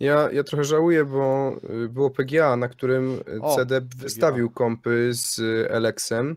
Ja, 0.00 0.30
ja 0.32 0.44
trochę 0.44 0.64
żałuję, 0.64 1.04
bo 1.04 1.56
y, 1.84 1.88
było 1.88 2.10
PGA, 2.10 2.56
na 2.56 2.68
którym 2.68 3.20
y, 3.28 3.40
O, 3.42 3.56
CD 3.56 3.80
wystawił 3.96 4.50
kompy 4.50 5.08
z 5.12 5.38
y, 5.38 5.68
Alexem, 5.74 6.36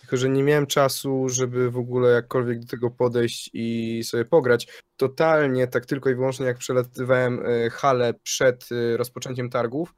tylko 0.00 0.16
że 0.16 0.28
nie 0.28 0.42
miałem 0.42 0.66
czasu, 0.66 1.28
żeby 1.28 1.70
w 1.70 1.78
ogóle 1.78 2.10
jakkolwiek 2.10 2.58
do 2.60 2.66
tego 2.66 2.90
podejść 2.90 3.50
i 3.52 4.00
sobie 4.04 4.24
pograć. 4.24 4.68
Totalnie, 4.96 5.66
tak 5.66 5.86
tylko 5.86 6.10
i 6.10 6.14
wyłącznie 6.14 6.46
jak 6.46 6.58
przelatywałem 6.58 7.46
y, 7.46 7.70
halę 7.70 8.14
przed 8.22 8.72
y, 8.72 8.96
rozpoczęciem 8.96 9.50
targów, 9.50 9.94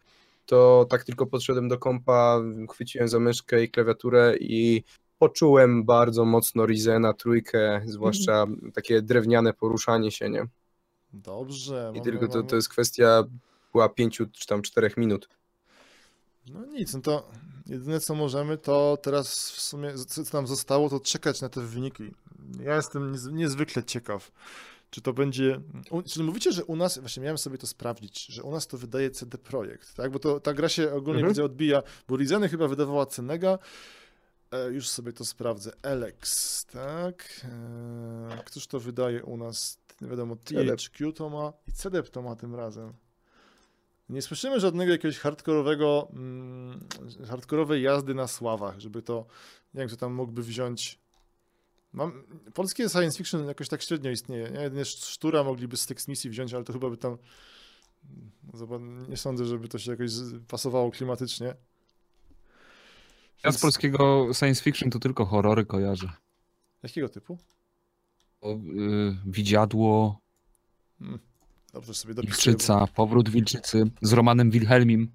to 0.50 0.86
tak 0.90 1.04
tylko 1.04 1.26
podszedłem 1.26 1.68
do 1.68 1.78
kompa, 1.78 2.40
chwyciłem 2.72 3.08
za 3.08 3.18
myszkę 3.18 3.64
i 3.64 3.70
klawiaturę 3.70 4.36
i 4.40 4.84
poczułem 5.18 5.84
bardzo 5.84 6.24
mocno 6.24 6.66
Rizena 6.66 7.12
trójkę, 7.14 7.82
zwłaszcza 7.84 8.46
takie 8.74 9.02
drewniane 9.02 9.52
poruszanie 9.52 10.10
się, 10.10 10.30
nie? 10.30 10.46
Dobrze. 11.12 11.92
I 11.94 11.98
mamy- 11.98 12.04
tylko 12.04 12.28
to, 12.28 12.38
mamy- 12.38 12.48
to 12.48 12.56
jest 12.56 12.68
kwestia 12.68 13.24
była 13.72 13.88
pięciu 13.88 14.26
czy 14.32 14.46
tam 14.46 14.62
czterech 14.62 14.96
minut. 14.96 15.28
No 16.46 16.66
nic, 16.66 16.94
no 16.94 17.00
to 17.00 17.28
jedyne 17.66 18.00
co 18.00 18.14
możemy, 18.14 18.58
to 18.58 18.98
teraz 19.02 19.50
w 19.50 19.60
sumie, 19.60 19.94
co 19.94 20.22
nam 20.32 20.46
zostało, 20.46 20.88
to 20.88 21.00
czekać 21.00 21.40
na 21.42 21.48
te 21.48 21.60
wyniki. 21.60 22.14
Ja 22.60 22.76
jestem 22.76 23.12
niez, 23.12 23.26
niezwykle 23.26 23.84
ciekaw, 23.84 24.32
czy 24.90 25.00
to 25.00 25.12
będzie... 25.12 25.60
Czyli 26.06 26.24
mówicie, 26.24 26.52
że 26.52 26.64
u 26.64 26.76
nas, 26.76 26.98
właśnie 26.98 27.22
miałem 27.22 27.38
sobie 27.38 27.58
to 27.58 27.66
sprawdzić, 27.66 28.26
że 28.26 28.42
u 28.42 28.50
nas 28.50 28.66
to 28.66 28.78
wydaje 28.78 29.10
CD 29.10 29.38
Projekt, 29.38 29.94
tak? 29.94 30.10
Bo 30.12 30.18
to, 30.18 30.40
ta 30.40 30.54
gra 30.54 30.68
się 30.68 30.92
ogólnie 30.92 31.20
Mhm. 31.20 31.28
widzę 31.32 31.44
odbija, 31.44 31.82
bo 32.08 32.16
Rizeny 32.16 32.48
chyba 32.48 32.68
wydawała 32.68 33.06
Cenega, 33.06 33.58
e, 34.50 34.70
już 34.70 34.88
sobie 34.88 35.12
to 35.12 35.24
sprawdzę, 35.24 35.72
Alex, 35.82 36.64
tak? 36.64 37.40
E, 37.44 38.42
któż 38.44 38.66
to 38.66 38.80
wydaje 38.80 39.24
u 39.24 39.36
nas? 39.36 39.78
Nie 40.00 40.08
wiadomo. 40.08 40.36
THQ 40.36 41.12
to 41.12 41.28
ma 41.30 41.52
i 41.68 41.72
CDEP 41.72 42.08
to 42.10 42.22
ma 42.22 42.36
tym 42.36 42.54
razem. 42.54 42.92
Nie 44.08 44.22
słyszymy 44.22 44.60
żadnego 44.60 44.92
jakiegoś 44.92 45.18
hardkorowego, 45.18 46.08
mm, 46.12 46.80
hardkorowej 47.28 47.82
jazdy 47.82 48.14
na 48.14 48.26
sławach, 48.28 48.80
żeby 48.80 49.02
to, 49.02 49.26
wiem, 49.74 49.88
kto 49.88 49.96
tam 49.96 50.12
mógłby 50.14 50.42
wziąć. 50.42 50.98
Mam, 51.92 52.24
polskie 52.54 52.88
science 52.88 53.18
fiction 53.18 53.46
jakoś 53.46 53.68
tak 53.68 53.82
średnio 53.82 54.10
istnieje. 54.10 54.50
Nie? 54.50 54.60
Jedynie 54.60 54.84
Sztura 54.84 55.44
mogliby 55.44 55.76
z 55.76 55.86
tekst 55.86 56.08
misji 56.08 56.30
wziąć, 56.30 56.54
ale 56.54 56.64
to 56.64 56.72
chyba 56.72 56.90
by 56.90 56.96
tam. 56.96 57.18
Zobacz, 58.54 58.80
Nie 59.08 59.16
sądzę, 59.16 59.44
żeby 59.44 59.68
to 59.68 59.78
się 59.78 59.90
jakoś 59.90 60.10
pasowało 60.48 60.90
klimatycznie. 60.90 61.54
Ja 63.44 63.52
z 63.52 63.60
polskiego 63.60 64.28
science 64.34 64.62
fiction 64.62 64.90
to 64.90 64.98
tylko 64.98 65.24
horrory 65.26 65.66
kojarzę. 65.66 66.12
Jakiego 66.82 67.08
typu? 67.08 67.38
O, 68.40 68.54
y, 68.54 68.58
widziadło, 69.26 70.20
Dobrze 71.72 71.94
sobie. 71.94 72.14
Wilczyca, 72.14 72.86
powrót 72.86 73.28
Wilczycy 73.28 73.90
z 74.02 74.12
Romanem 74.12 74.50
Wilhelmim. 74.50 75.12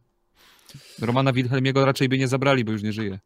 Romana 0.99 1.34
Wilhelmiego 1.34 1.85
raczej 1.85 2.10
by 2.10 2.18
nie 2.18 2.27
zabrali, 2.27 2.65
bo 2.65 2.72
już 2.72 2.84
nie 2.84 2.93
żyje. 2.93 3.19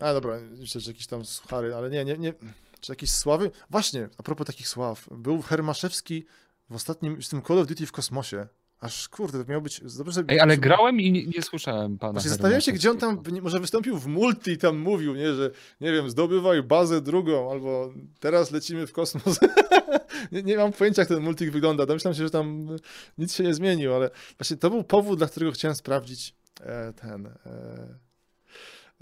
A 0.00 0.12
dobra, 0.12 0.38
myślę, 0.58 0.80
że 0.80 0.90
jakieś 0.90 1.06
tam 1.06 1.24
suchary, 1.24 1.74
ale 1.74 1.90
nie, 1.90 2.04
nie, 2.04 2.18
nie. 2.18 2.34
Czy 2.80 2.92
jakieś 2.92 3.12
sławy? 3.12 3.50
Właśnie, 3.70 4.08
a 4.18 4.22
propos 4.22 4.46
takich 4.46 4.68
sław. 4.68 5.08
Był 5.10 5.42
Hermaszewski 5.42 6.26
w 6.70 6.74
ostatnim, 6.74 7.22
w 7.22 7.28
tym 7.28 7.42
Call 7.42 7.58
of 7.58 7.66
Duty 7.66 7.86
w 7.86 7.92
kosmosie. 7.92 8.46
Aż 8.80 9.08
kurde, 9.08 9.44
to 9.44 9.50
miał 9.50 9.62
być. 9.62 9.80
Dobrze 9.96 10.24
Ej, 10.28 10.40
ale 10.40 10.58
grałem 10.58 11.00
i 11.00 11.12
nie, 11.12 11.26
nie 11.26 11.42
słyszałem 11.42 11.98
pana. 11.98 12.12
Właśnie 12.12 12.30
zastanawiam 12.30 12.60
się, 12.60 12.72
gdzie 12.72 12.90
on 12.90 12.98
tam 12.98 13.22
może 13.42 13.60
wystąpił 13.60 13.98
w 13.98 14.06
multi 14.06 14.50
i 14.50 14.58
tam 14.58 14.78
mówił, 14.78 15.14
nie, 15.14 15.34
że 15.34 15.50
nie 15.80 15.92
wiem, 15.92 16.10
zdobywaj 16.10 16.62
bazę 16.62 17.00
drugą, 17.00 17.50
albo 17.50 17.92
teraz 18.20 18.50
lecimy 18.50 18.86
w 18.86 18.92
kosmos. 18.92 19.40
nie, 20.32 20.42
nie 20.42 20.56
mam 20.56 20.72
pojęcia, 20.72 21.02
jak 21.02 21.08
ten 21.08 21.22
multik 21.22 21.50
wygląda. 21.50 21.86
Domyślam 21.86 22.14
się, 22.14 22.22
że 22.22 22.30
tam 22.30 22.76
nic 23.18 23.34
się 23.34 23.44
nie 23.44 23.54
zmienił, 23.54 23.94
ale 23.94 24.10
właśnie 24.38 24.56
to 24.56 24.70
był 24.70 24.84
powód, 24.84 25.18
dla 25.18 25.26
którego 25.26 25.52
chciałem 25.52 25.74
sprawdzić 25.74 26.34
e, 26.60 26.92
ten. 26.92 27.26
E, 27.26 28.09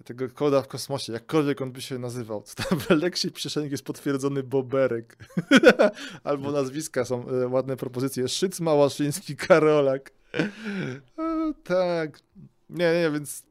tego 0.04 0.28
koda 0.28 0.62
w 0.62 0.68
kosmosie, 0.68 1.12
jakkolwiek 1.12 1.60
on 1.60 1.72
by 1.72 1.82
się 1.82 1.98
nazywał. 1.98 2.42
To 2.42 2.62
tam 2.62 2.80
w 2.80 2.88
że 3.38 3.62
jest 3.62 3.84
potwierdzony 3.84 4.42
Boberek. 4.42 5.16
Albo 6.24 6.52
nazwiska 6.52 7.04
są 7.04 7.28
e, 7.28 7.48
ładne 7.48 7.76
propozycje. 7.76 8.28
Szyc 8.28 8.60
Małaszyński, 8.60 9.36
Karolak. 9.46 10.10
E, 10.34 10.48
tak. 11.64 12.20
Nie, 12.70 12.92
nie, 12.92 13.10
więc 13.12 13.42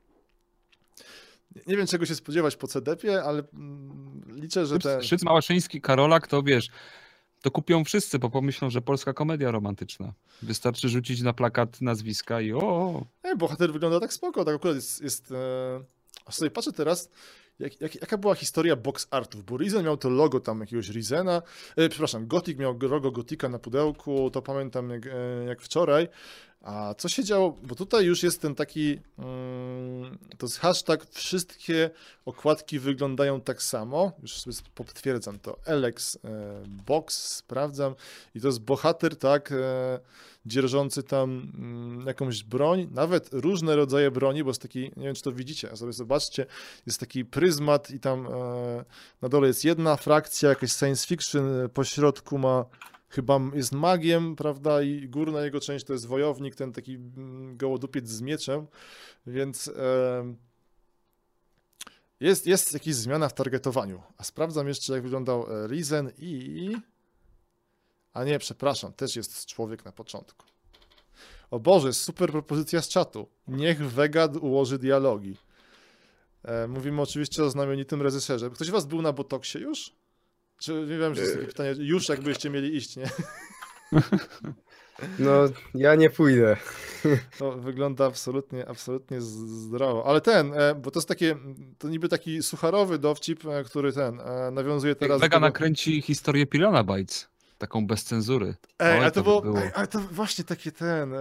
nie- 1.55 1.61
nie 1.67 1.77
wiem 1.77 1.87
czego 1.87 2.05
się 2.05 2.15
spodziewać 2.15 2.55
po 2.55 2.67
CDP-ie, 2.67 3.23
ale 3.23 3.43
mm, 3.53 4.21
liczę, 4.27 4.65
że 4.65 4.79
ten... 4.79 5.03
Szyc 5.03 5.23
Małaszyński, 5.23 5.81
Karolak, 5.81 6.27
to 6.27 6.43
wiesz, 6.43 6.69
to 7.41 7.51
kupią 7.51 7.83
wszyscy, 7.83 8.19
bo 8.19 8.29
pomyślą, 8.29 8.69
że 8.69 8.81
polska 8.81 9.13
komedia 9.13 9.51
romantyczna. 9.51 10.13
Wystarczy 10.41 10.89
rzucić 10.89 11.21
na 11.21 11.33
plakat 11.33 11.81
nazwiska 11.81 12.41
i 12.41 12.53
o, 12.53 13.05
Ej, 13.23 13.37
bohater 13.37 13.73
wygląda 13.73 13.99
tak 13.99 14.13
spoko, 14.13 14.45
tak 14.45 14.55
akurat 14.55 14.75
jest... 14.75 15.01
jest 15.01 15.31
e... 15.31 15.96
Aż 16.25 16.35
sobie 16.35 16.51
patrzę 16.51 16.71
teraz, 16.71 17.09
jak, 17.59 17.81
jak, 17.81 17.95
jaka 17.95 18.17
była 18.17 18.35
historia 18.35 18.75
box 18.75 19.07
artów, 19.11 19.45
bo 19.45 19.57
Rizen 19.57 19.85
miał 19.85 19.97
to 19.97 20.09
logo 20.09 20.39
tam 20.39 20.59
jakiegoś 20.59 20.89
Rizena, 20.89 21.41
e, 21.75 21.89
przepraszam, 21.89 22.27
Gothic 22.27 22.57
miał 22.57 22.79
logo 22.81 23.11
Gotika 23.11 23.49
na 23.49 23.59
pudełku, 23.59 24.29
to 24.29 24.41
pamiętam 24.41 24.89
jak, 24.89 25.05
e, 25.05 25.45
jak 25.47 25.61
wczoraj, 25.61 26.07
a 26.67 26.93
co 26.97 27.09
się 27.09 27.23
działo, 27.23 27.57
bo 27.63 27.75
tutaj 27.75 28.05
już 28.05 28.23
jest 28.23 28.41
ten 28.41 28.55
taki, 28.55 28.99
mm, 29.19 30.17
to 30.37 30.45
jest 30.45 30.59
hashtag, 30.59 31.05
wszystkie 31.11 31.89
okładki 32.25 32.79
wyglądają 32.79 33.41
tak 33.41 33.63
samo, 33.63 34.11
już 34.21 34.31
sobie 34.31 34.55
potwierdzam 34.75 35.39
to, 35.39 35.57
Alex 35.65 36.15
e, 36.15 36.19
Box, 36.67 37.35
sprawdzam. 37.35 37.95
I 38.35 38.41
to 38.41 38.47
jest 38.47 38.59
bohater, 38.59 39.15
tak, 39.15 39.51
e, 39.51 39.99
dzierżący 40.45 41.03
tam 41.03 41.51
mm, 41.57 42.07
jakąś 42.07 42.43
broń, 42.43 42.87
nawet 42.91 43.29
różne 43.31 43.75
rodzaje 43.75 44.11
broni, 44.11 44.43
bo 44.43 44.49
jest 44.49 44.61
taki, 44.61 44.79
nie 44.97 45.05
wiem 45.05 45.15
czy 45.15 45.23
to 45.23 45.31
widzicie, 45.31 45.77
sobie 45.77 45.93
zobaczcie, 45.93 46.45
jest 46.85 46.99
taki 46.99 47.25
pryzmat 47.25 47.91
i 47.91 47.99
tam 47.99 48.27
e, 48.27 48.85
na 49.21 49.29
dole 49.29 49.47
jest 49.47 49.65
jedna 49.65 49.95
frakcja, 49.95 50.49
jakaś 50.49 50.71
science 50.71 51.07
fiction, 51.07 51.69
po 51.73 51.83
środku 51.83 52.37
ma 52.37 52.65
chyba 53.17 53.39
jest 53.53 53.71
magiem, 53.71 54.35
prawda, 54.35 54.81
i 54.81 55.09
górna 55.09 55.41
jego 55.41 55.59
część 55.59 55.85
to 55.85 55.93
jest 55.93 56.05
wojownik, 56.05 56.55
ten 56.55 56.73
taki 56.73 56.95
mm, 56.95 57.57
gołodupiec 57.57 58.07
z 58.07 58.21
mieczem, 58.21 58.67
więc 59.27 59.67
e, 59.67 60.33
jest, 62.19 62.47
jest 62.47 62.73
jakaś 62.73 62.93
zmiana 62.93 63.29
w 63.29 63.33
targetowaniu. 63.33 64.01
A 64.17 64.23
sprawdzam 64.23 64.67
jeszcze, 64.67 64.93
jak 64.93 65.03
wyglądał 65.03 65.63
e, 65.63 65.67
Risen 65.67 66.11
i... 66.17 66.75
A 68.13 68.23
nie, 68.23 68.39
przepraszam, 68.39 68.93
też 68.93 69.15
jest 69.15 69.45
człowiek 69.45 69.85
na 69.85 69.91
początku. 69.91 70.45
O 71.51 71.59
Boże, 71.59 71.93
super 71.93 72.31
propozycja 72.31 72.81
z 72.81 72.87
czatu. 72.87 73.27
Niech 73.47 73.91
Wegad 73.91 74.35
ułoży 74.35 74.79
dialogi. 74.79 75.37
E, 76.43 76.67
mówimy 76.67 77.01
oczywiście 77.01 77.43
o 77.43 77.49
znamienitym 77.49 78.01
reżyserze. 78.01 78.49
Ktoś 78.49 78.67
z 78.67 78.71
was 78.71 78.85
był 78.85 79.01
na 79.01 79.13
Botoksie 79.13 79.59
już? 79.59 79.93
Czy 80.59 80.73
nie 80.73 80.97
wiem, 80.97 81.15
że 81.15 81.21
jest 81.21 81.33
takie 81.33 81.47
pytanie, 81.47 81.73
już 81.77 82.09
jakbyście 82.09 82.49
mieli 82.49 82.75
iść, 82.75 82.95
nie? 82.95 83.05
No, 85.19 85.31
ja 85.75 85.95
nie 85.95 86.09
pójdę. 86.09 86.57
To 87.39 87.51
wygląda 87.51 88.05
absolutnie, 88.05 88.67
absolutnie 88.67 89.21
zdrowo. 89.21 90.05
Ale 90.05 90.21
ten, 90.21 90.53
e, 90.53 90.75
bo 90.75 90.91
to 90.91 90.99
jest 90.99 91.07
takie, 91.07 91.35
to 91.77 91.89
niby 91.89 92.09
taki 92.09 92.43
sucharowy 92.43 92.99
dowcip, 92.99 93.45
e, 93.45 93.63
który 93.63 93.93
ten, 93.93 94.19
e, 94.19 94.51
nawiązuje 94.51 94.95
teraz 94.95 95.21
Vega 95.21 95.37
do... 95.39 95.45
nakręci 95.45 96.01
historię 96.01 96.45
Pilana 96.45 96.83
Bites, 96.83 97.27
taką 97.57 97.87
bez 97.87 98.03
cenzury. 98.03 98.55
Ej, 98.79 98.97
ale 98.99 99.11
to 99.11 99.15
to 99.15 99.19
by 99.21 99.23
było, 99.23 99.41
było. 99.41 99.59
ej, 99.65 99.71
ale 99.75 99.87
to 99.87 99.99
właśnie 99.99 100.43
takie 100.43 100.71
ten, 100.71 101.13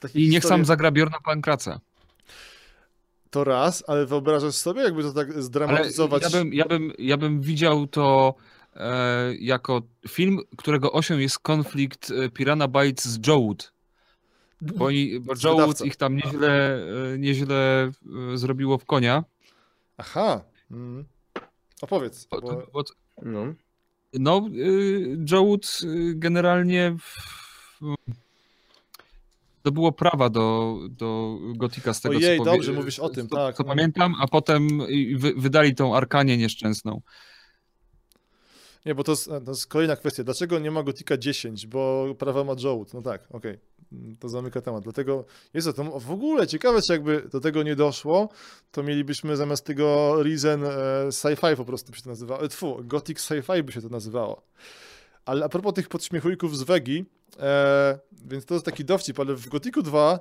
takie 0.00 0.18
I 0.18 0.22
niech 0.28 0.42
historie- 0.42 0.48
sam 0.48 0.64
zagra 0.64 0.90
Bjorna 0.90 1.18
Pankraca. 1.24 1.80
To 3.30 3.44
raz, 3.44 3.84
ale 3.86 4.06
wyobrażasz 4.06 4.54
sobie, 4.54 4.82
jakby 4.82 5.02
to 5.02 5.12
tak 5.12 5.30
Ale 5.30 5.42
zdramatyzować... 5.42 6.22
ja 6.22 6.30
bym, 6.30 6.52
ja, 6.52 6.64
bym, 6.64 6.92
ja 6.98 7.16
bym 7.16 7.40
widział 7.40 7.86
to 7.86 8.34
jako 9.38 9.82
film, 10.08 10.38
którego 10.56 10.92
osią 10.92 11.18
jest 11.18 11.38
konflikt 11.38 12.10
e, 12.10 12.28
Piranha 12.28 12.68
Bytes 12.68 13.04
z 13.04 13.26
Jowood. 13.26 13.72
Bo, 14.60 14.84
oni, 14.84 15.20
bo 15.20 15.32
Jowood 15.44 15.58
wydawcą. 15.58 15.84
ich 15.84 15.96
tam 15.96 16.16
nieźle, 16.16 16.78
e, 17.14 17.18
nieźle 17.18 17.90
e, 18.32 18.38
zrobiło 18.38 18.78
w 18.78 18.84
konia. 18.84 19.24
Aha. 19.96 20.44
Mm. 20.70 21.04
Opowiedz. 21.82 22.26
Bo, 22.30 22.40
Bo... 22.40 22.66
bo, 22.72 22.84
No. 23.22 23.54
no, 24.12 24.48
Jowood 25.30 25.80
y, 25.84 26.14
generalnie 26.14 26.96
to 29.62 29.72
było 29.72 29.92
prawa 29.92 30.28
do, 30.28 30.78
do 30.90 31.38
Gotika 31.56 31.94
z 31.94 32.00
tego 32.00 32.16
Ojej, 32.16 32.38
co 32.38 32.44
dobrze 32.44 32.72
mówisz 32.72 32.98
o 32.98 33.08
tym, 33.08 33.28
co, 33.28 33.36
tak, 33.36 33.56
Co 33.56 33.62
no. 33.62 33.68
pamiętam, 33.68 34.14
a 34.20 34.26
potem 34.26 34.68
wy, 35.16 35.34
wydali 35.36 35.74
tą 35.74 35.96
Arkanię 35.96 36.36
nieszczęsną. 36.36 37.00
Nie, 38.86 38.94
bo 38.94 39.04
to 39.04 39.12
jest, 39.12 39.26
to 39.44 39.50
jest 39.50 39.66
kolejna 39.66 39.96
kwestia. 39.96 40.24
Dlaczego 40.24 40.58
nie 40.58 40.70
ma 40.70 40.82
Gotika 40.82 41.16
10? 41.16 41.66
Bo 41.66 42.14
prawa 42.18 42.44
ma 42.44 42.52
Jowood. 42.64 42.94
No 42.94 43.02
tak, 43.02 43.22
okej. 43.30 43.58
Mm, 43.92 44.16
To 44.16 44.28
zamyka 44.28 44.60
temat. 44.60 44.84
Dlatego 44.84 45.24
jest 45.54 45.76
to 45.76 45.84
w 46.00 46.10
ogóle 46.10 46.46
ciekawe, 46.46 46.82
czy 46.82 46.92
jakby 46.92 47.28
do 47.32 47.40
tego 47.40 47.62
nie 47.62 47.76
doszło, 47.76 48.28
to 48.70 48.82
mielibyśmy 48.82 49.36
zamiast 49.36 49.64
tego 49.64 50.16
Reason 50.22 50.64
e, 50.64 50.68
Sci-Fi 51.08 51.56
po 51.56 51.64
prostu 51.64 51.90
by 51.90 51.96
się 51.96 52.02
to 52.02 52.10
nazywało. 52.10 52.42
E, 52.44 52.48
Tfu, 52.48 52.78
Gothic 52.84 53.18
Sci-Fi 53.18 53.62
by 53.62 53.72
się 53.72 53.82
to 53.82 53.88
nazywało. 53.88 54.42
Ale 55.24 55.44
a 55.44 55.48
propos 55.48 55.74
tych 55.74 55.88
podśmiechujków 55.88 56.58
z 56.58 56.62
Wegi, 56.62 57.04
e, 57.40 57.98
więc 58.26 58.44
to 58.44 58.54
jest 58.54 58.66
taki 58.66 58.84
dowcip, 58.84 59.20
ale 59.20 59.34
w 59.34 59.48
Gothicu 59.48 59.82
2 59.82 60.18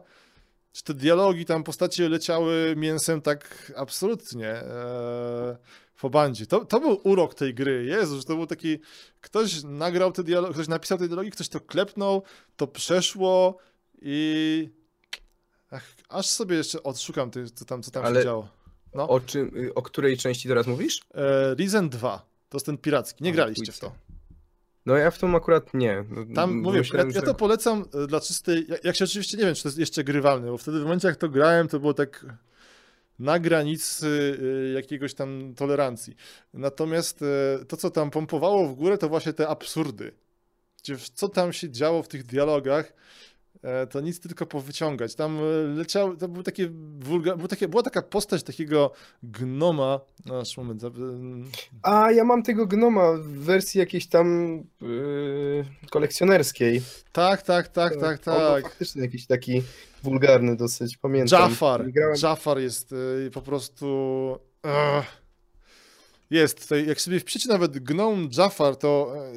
czy 0.72 0.84
te 0.84 0.94
dialogi, 0.94 1.46
tam 1.46 1.64
postacie 1.64 2.10
leciały 2.10 2.74
mięsem 2.78 3.22
tak 3.22 3.72
absolutnie 3.76 4.50
e, 4.50 5.58
w 5.96 6.06
obandzie. 6.06 6.46
To, 6.46 6.66
to 6.66 6.80
był 6.80 7.00
urok 7.04 7.34
tej 7.36 7.54
gry. 7.54 7.86
Jezu, 7.86 8.18
że 8.18 8.24
to 8.24 8.36
był 8.36 8.48
taki... 8.48 8.80
Ktoś 9.22 9.64
nagrał 9.64 10.12
te 10.12 10.24
dialogi, 10.24 10.54
ktoś 10.54 10.68
napisał 10.68 10.98
te 10.98 11.08
dialogi, 11.08 11.32
ktoś 11.32 11.50
to 11.50 11.60
klepnął, 11.60 12.24
to 12.56 12.68
przeszło 12.68 13.58
i... 14.02 14.70
Ach, 15.72 15.84
aż 16.10 16.26
sobie 16.26 16.56
jeszcze 16.58 16.84
odszukam, 16.84 17.32
ty, 17.32 17.50
co 17.50 17.66
tam, 17.66 17.84
co 17.84 17.92
tam 17.92 18.06
Ale- 18.06 18.20
się 18.20 18.24
działo. 18.26 18.50
No. 18.94 19.10
O, 19.10 19.20
czym, 19.20 19.52
o 19.76 19.82
której 19.82 20.18
części 20.18 20.48
teraz 20.48 20.68
mówisz? 20.68 21.02
E, 21.14 21.56
Risen 21.56 21.90
2. 21.90 22.26
To 22.50 22.58
jest 22.58 22.66
ten 22.66 22.78
piracki. 22.78 23.24
Nie 23.24 23.30
Ale 23.30 23.36
graliście 23.36 23.72
w 23.72 23.80
to. 23.80 23.92
No 24.86 24.96
ja 24.96 25.12
w 25.12 25.18
tą 25.20 25.36
akurat 25.36 25.74
nie. 25.74 26.06
No, 26.10 26.36
Tam 26.36 26.58
mówię, 26.58 26.78
ja, 26.78 26.82
myślałem, 26.82 27.08
ja 27.10 27.14
że- 27.14 27.22
to 27.22 27.34
polecam 27.36 27.86
e, 28.04 28.08
dla 28.08 28.20
czystej. 28.22 28.66
Jak, 28.70 28.84
jak 28.84 28.96
się 28.96 29.06
oczywiście 29.06 29.38
nie 29.38 29.46
wiem, 29.46 29.56
czy 29.56 29.64
to 29.64 29.70
jest 29.70 29.78
jeszcze 29.80 30.04
grywalne, 30.04 30.52
bo 30.52 30.58
wtedy 30.58 30.80
w 30.80 30.84
momencie 30.84 31.08
jak 31.08 31.18
to 31.18 31.30
grałem, 31.30 31.68
to 31.68 31.80
było 31.80 31.94
tak 31.94 32.26
na 33.20 33.40
granicy 33.40 34.40
e, 34.70 34.74
jakiegoś 34.74 35.14
tam 35.14 35.54
tolerancji. 35.56 36.16
Natomiast 36.54 37.22
e, 37.22 37.66
to, 37.66 37.78
co 37.78 37.90
tam 37.90 38.12
pompowało 38.12 38.68
w 38.68 38.76
górę, 38.76 38.98
to 38.98 39.10
właśnie 39.10 39.34
te 39.34 39.48
absurdy. 39.48 40.12
Co 41.14 41.30
tam 41.30 41.54
się 41.54 41.70
działo 41.70 42.04
w 42.04 42.08
tych 42.08 42.24
dialogach, 42.24 42.94
to 43.90 44.02
nic 44.02 44.20
tylko 44.20 44.46
powyciągać. 44.46 45.16
Tam 45.16 45.38
e, 45.38 45.42
leciały, 45.76 46.18
to 46.18 46.28
był 46.28 46.44
takie 46.44 46.70
wulga, 47.00 47.36
był 47.36 47.48
takie, 47.48 47.68
była 47.68 47.84
taka 47.84 48.02
postać 48.02 48.44
takiego 48.44 48.92
gnoma. 49.24 50.00
No, 50.26 50.40
aż 50.40 50.58
moment. 50.58 50.82
A, 51.84 52.12
ja 52.12 52.24
mam 52.24 52.44
tego 52.44 52.68
gnoma 52.68 53.14
w 53.14 53.28
wersji 53.28 53.80
jakiejś 53.80 54.08
tam 54.08 54.58
yy, 54.82 55.66
kolekcjonerskiej. 55.90 56.82
Tak, 57.12 57.42
tak, 57.42 57.68
tak, 57.68 57.96
tak, 57.96 58.28
On 58.28 58.34
był 58.34 58.48
tak. 58.48 58.64
faktycznie 58.64 59.02
jakiś 59.02 59.28
taki 59.28 59.62
wulgarny 60.04 60.56
dosyć, 60.56 60.98
pamiętam. 60.98 61.42
Jafar. 61.42 61.92
Grałem... 61.92 62.16
Jafar 62.24 62.60
jest 62.60 62.92
y, 62.92 63.32
po 63.34 63.42
prostu. 63.42 63.86
Ugh. 64.64 65.25
Jest 66.30 66.62
tutaj, 66.62 66.88
jak 66.88 67.02
sobie 67.02 67.20
wpiszecie 67.20 67.50
nawet 67.50 67.80
gnom 67.80 68.30
Jafar, 68.38 68.76
to 68.76 69.14
e, 69.18 69.34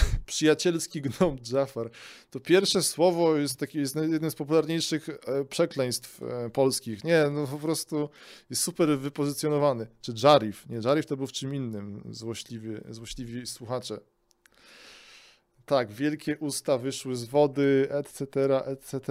przyjacielski 0.26 1.02
gnom 1.02 1.36
Jafar, 1.52 1.90
to 2.30 2.40
pierwsze 2.40 2.82
słowo 2.82 3.36
jest 3.36 3.58
taki, 3.58 3.78
jest 3.78 3.96
jednym 3.96 4.30
z 4.30 4.34
popularniejszych 4.34 5.08
e, 5.08 5.44
przekleństw 5.44 6.22
e, 6.22 6.50
polskich. 6.50 7.04
Nie, 7.04 7.26
no 7.32 7.46
po 7.46 7.58
prostu 7.58 8.08
jest 8.50 8.62
super 8.62 8.98
wypozycjonowany. 8.98 9.86
Czy 10.00 10.14
Jarif? 10.22 10.68
Nie, 10.68 10.80
Jarif 10.84 11.06
to 11.06 11.16
był 11.16 11.26
w 11.26 11.32
czym 11.32 11.54
innym, 11.54 12.02
złośliwi, 12.10 12.68
złośliwi 12.90 13.46
słuchacze. 13.46 14.00
Tak, 15.66 15.92
wielkie 15.92 16.38
usta 16.38 16.78
wyszły 16.78 17.16
z 17.16 17.24
wody, 17.24 17.88
etc., 17.90 18.26
etc. 18.66 19.02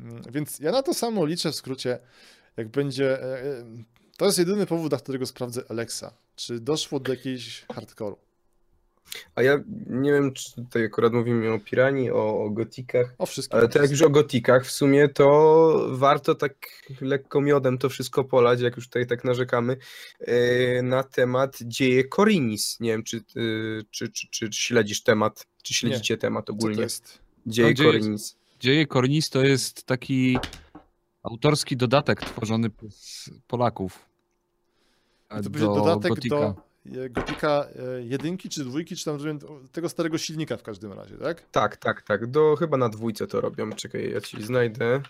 Mm, 0.00 0.22
Więc 0.30 0.58
ja 0.58 0.72
na 0.72 0.82
to 0.82 0.94
samo 0.94 1.26
liczę 1.26 1.52
w 1.52 1.54
skrócie, 1.54 1.98
jak 2.56 2.68
będzie. 2.68 3.22
e, 3.22 3.42
e, 3.42 3.64
To 4.16 4.24
jest 4.26 4.38
jedyny 4.38 4.66
powód, 4.66 4.88
dla 4.88 4.98
którego 4.98 5.26
sprawdzę 5.26 5.62
Alexa. 5.68 6.12
Czy 6.36 6.60
doszło 6.60 7.00
do 7.00 7.12
jakiejś 7.12 7.64
hardkoru? 7.74 8.16
A 9.34 9.42
ja 9.42 9.60
nie 9.86 10.12
wiem, 10.12 10.32
czy 10.32 10.54
tutaj 10.54 10.84
akurat 10.84 11.12
mówimy 11.12 11.52
o 11.52 11.58
Piranii, 11.58 12.10
o, 12.10 12.38
o 12.44 12.50
gotikach, 12.50 13.14
O 13.18 13.26
wszystkim. 13.26 13.58
ale 13.58 13.68
to 13.68 13.78
jak 13.82 13.90
już 13.90 14.02
o 14.02 14.10
gotikach 14.10 14.66
w 14.66 14.70
sumie, 14.72 15.08
to 15.08 15.86
warto 15.90 16.34
tak 16.34 16.54
lekko 17.00 17.40
miodem 17.40 17.78
to 17.78 17.88
wszystko 17.88 18.24
polać, 18.24 18.60
jak 18.60 18.76
już 18.76 18.86
tutaj 18.86 19.06
tak 19.06 19.24
narzekamy, 19.24 19.76
yy, 20.20 20.82
na 20.82 21.02
temat 21.02 21.58
dzieje 21.62 22.04
Korinis. 22.04 22.80
Nie 22.80 22.90
wiem, 22.90 23.02
czy, 23.04 23.20
yy, 23.34 23.84
czy, 23.90 24.08
czy, 24.08 24.28
czy 24.28 24.48
śledzisz 24.52 25.02
temat, 25.02 25.46
czy 25.62 25.74
śledzicie 25.74 26.16
temat 26.16 26.46
Co 26.46 26.52
to 26.52 26.52
ogólnie. 26.52 26.82
jest? 26.82 27.18
Dzieje 27.46 27.68
No, 27.68 27.74
dzieje- 27.74 27.92
Korinis. 27.92 28.36
Dzieje 28.60 28.86
Kornis 28.86 29.30
to 29.30 29.42
jest 29.44 29.82
taki 29.84 30.38
autorski 31.30 31.76
dodatek 31.76 32.20
tworzony 32.20 32.70
przez 32.70 33.30
Polaków. 33.46 34.08
To 35.28 35.42
do 35.42 35.50
będzie 35.50 35.66
dodatek 35.66 36.08
Gotika. 36.10 36.36
do 36.36 36.54
Gotika 37.10 37.66
e, 37.98 38.02
jedynki, 38.02 38.48
czy 38.48 38.64
dwójki, 38.64 38.96
czy 38.96 39.04
tam 39.04 39.18
tego 39.72 39.88
starego 39.88 40.18
silnika 40.18 40.56
w 40.56 40.62
każdym 40.62 40.92
razie, 40.92 41.16
tak? 41.16 41.50
Tak, 41.50 41.76
tak, 41.76 42.02
tak. 42.02 42.26
Do 42.26 42.56
chyba 42.56 42.76
na 42.76 42.88
dwójce 42.88 43.26
to 43.26 43.40
robią. 43.40 43.72
Czekaj, 43.72 44.12
ja 44.12 44.20
ci 44.20 44.42
znajdę. 44.42 45.02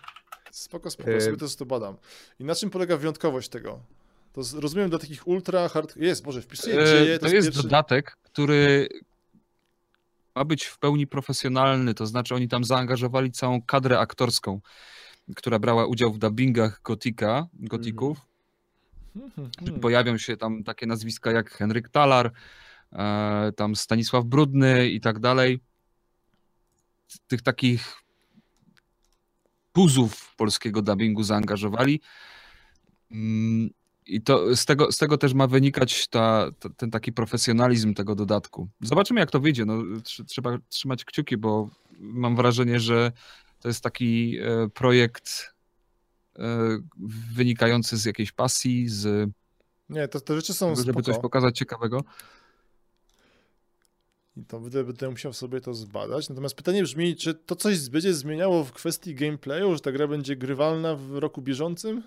Spoko, 0.51 0.91
spoko, 0.91 1.11
E, 1.11 1.21
sobie 1.21 1.37
to, 1.37 1.49
to 1.49 1.67
badam. 1.67 1.97
I 2.41 2.45
na 2.45 2.55
czym 2.55 2.71
polega 2.71 2.97
wyjątkowość 2.97 3.49
tego? 3.49 3.81
To 4.33 4.43
z, 4.43 4.55
rozumiem 4.55 4.91
dla 4.91 4.99
takich 4.99 5.29
ultra 5.29 5.69
hard... 5.69 5.97
Jest, 5.97 6.27
może 6.27 6.43
wpisuję 6.43 6.81
E, 6.81 6.87
dzieje, 6.87 7.19
To 7.19 7.29
jest 7.29 7.47
pierwszy... 7.49 7.63
dodatek, 7.63 8.17
który 8.23 8.89
ma 10.35 10.45
być 10.45 10.65
w 10.65 10.79
pełni 10.79 11.07
profesjonalny, 11.07 11.95
to 11.95 12.07
znaczy 12.07 12.35
oni 12.35 12.49
tam 12.49 12.65
zaangażowali 12.65 13.33
całą 13.33 13.63
kadrę 13.63 13.99
aktorską, 13.99 14.61
która 15.37 15.59
brała 15.59 15.87
udział 15.87 16.13
w 16.13 16.19
dubbingach 16.19 16.81
Gotika, 16.85 17.47
Gotików. 17.53 18.19
Mhm. 19.17 19.81
Pojawią 19.81 20.19
się 20.19 20.37
tam 20.37 20.65
takie 20.65 20.87
nazwiska 20.87 21.31
jak 21.31 21.51
Henryk 21.51 21.89
Talar, 21.89 22.33
e, 22.93 23.53
tam 23.57 23.77
Stanisław 23.77 24.25
Brudny 24.25 24.89
i 24.89 25.01
tak 25.01 25.19
dalej. 25.19 25.61
Tych 27.29 27.43
takich 27.43 28.03
puzów 29.73 30.35
polskiego 30.37 30.83
dubbingu 30.83 31.23
zaangażowali. 31.23 32.01
Mm, 33.11 33.71
I 34.07 34.23
to 34.23 34.57
z 34.57 34.65
tego, 34.65 34.93
z 34.93 34.99
tego 34.99 35.19
też 35.19 35.35
ma 35.35 35.47
wynikać 35.47 36.09
ta, 36.09 36.51
ta, 36.59 36.69
ten 36.69 36.91
taki 36.91 37.13
profesjonalizm 37.13 37.95
tego 37.95 38.15
dodatku. 38.15 38.69
Zobaczymy, 38.81 39.21
jak 39.21 39.31
to 39.31 39.41
wyjdzie. 39.41 39.65
No, 39.65 39.75
tr- 39.77 40.25
trzeba 40.25 40.59
trzymać 40.69 41.05
kciuki, 41.05 41.37
bo 41.37 41.71
mam 41.99 42.37
wrażenie, 42.37 42.81
że 42.81 43.13
to 43.67 43.71
jest 43.71 43.83
taki 43.83 44.39
e, 44.39 44.69
projekt 44.69 45.55
e, 46.39 46.43
wynikający 47.35 47.97
z 47.97 48.05
jakiejś 48.05 48.33
pasji, 48.33 48.89
z 48.89 49.31
Nie, 49.89 50.09
to, 50.09 50.21
te 50.21 50.37
rzeczy 50.37 50.55
są 50.55 50.77
żeby 50.77 50.93
coś 51.03 51.05
spoko. 51.05 51.21
pokazać 51.21 51.59
ciekawego. 51.59 52.05
I 54.37 54.45
to 54.45 54.61
będę, 54.61 54.85
będę 54.85 55.11
musiał 55.11 55.33
sobie 55.33 55.61
to 55.61 55.75
zbadać. 55.75 56.29
Natomiast 56.29 56.55
pytanie 56.55 56.83
brzmi, 56.83 57.17
czy 57.17 57.35
to 57.35 57.57
coś 57.57 57.89
będzie 57.89 58.15
zmieniało 58.15 58.65
w 58.65 58.73
kwestii 58.73 59.15
gameplayu, 59.15 59.75
że 59.75 59.81
ta 59.81 59.93
gra 59.93 60.09
będzie 60.09 60.37
grywalna 60.37 60.97
w 60.97 61.19
roku 61.19 61.43
bieżącym? 61.43 62.03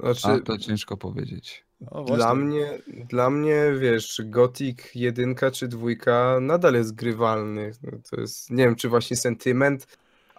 Znaczy, 0.00 0.28
A 0.28 0.40
to 0.40 0.58
ciężko 0.58 0.96
powiedzieć. 0.96 1.64
O, 1.90 2.04
Dla 2.04 2.34
mnie, 2.34 2.78
dla 3.08 3.30
mnie, 3.30 3.64
wiesz, 3.80 4.22
Gothic 4.24 4.78
1 4.94 5.34
czy 5.52 5.68
2 5.68 6.40
nadal 6.40 6.74
jest 6.74 6.94
grywalny. 6.94 7.72
No, 7.82 7.90
to 8.10 8.20
jest, 8.20 8.50
nie 8.50 8.64
wiem, 8.64 8.76
czy 8.76 8.88
właśnie 8.88 9.16
sentyment, 9.16 9.86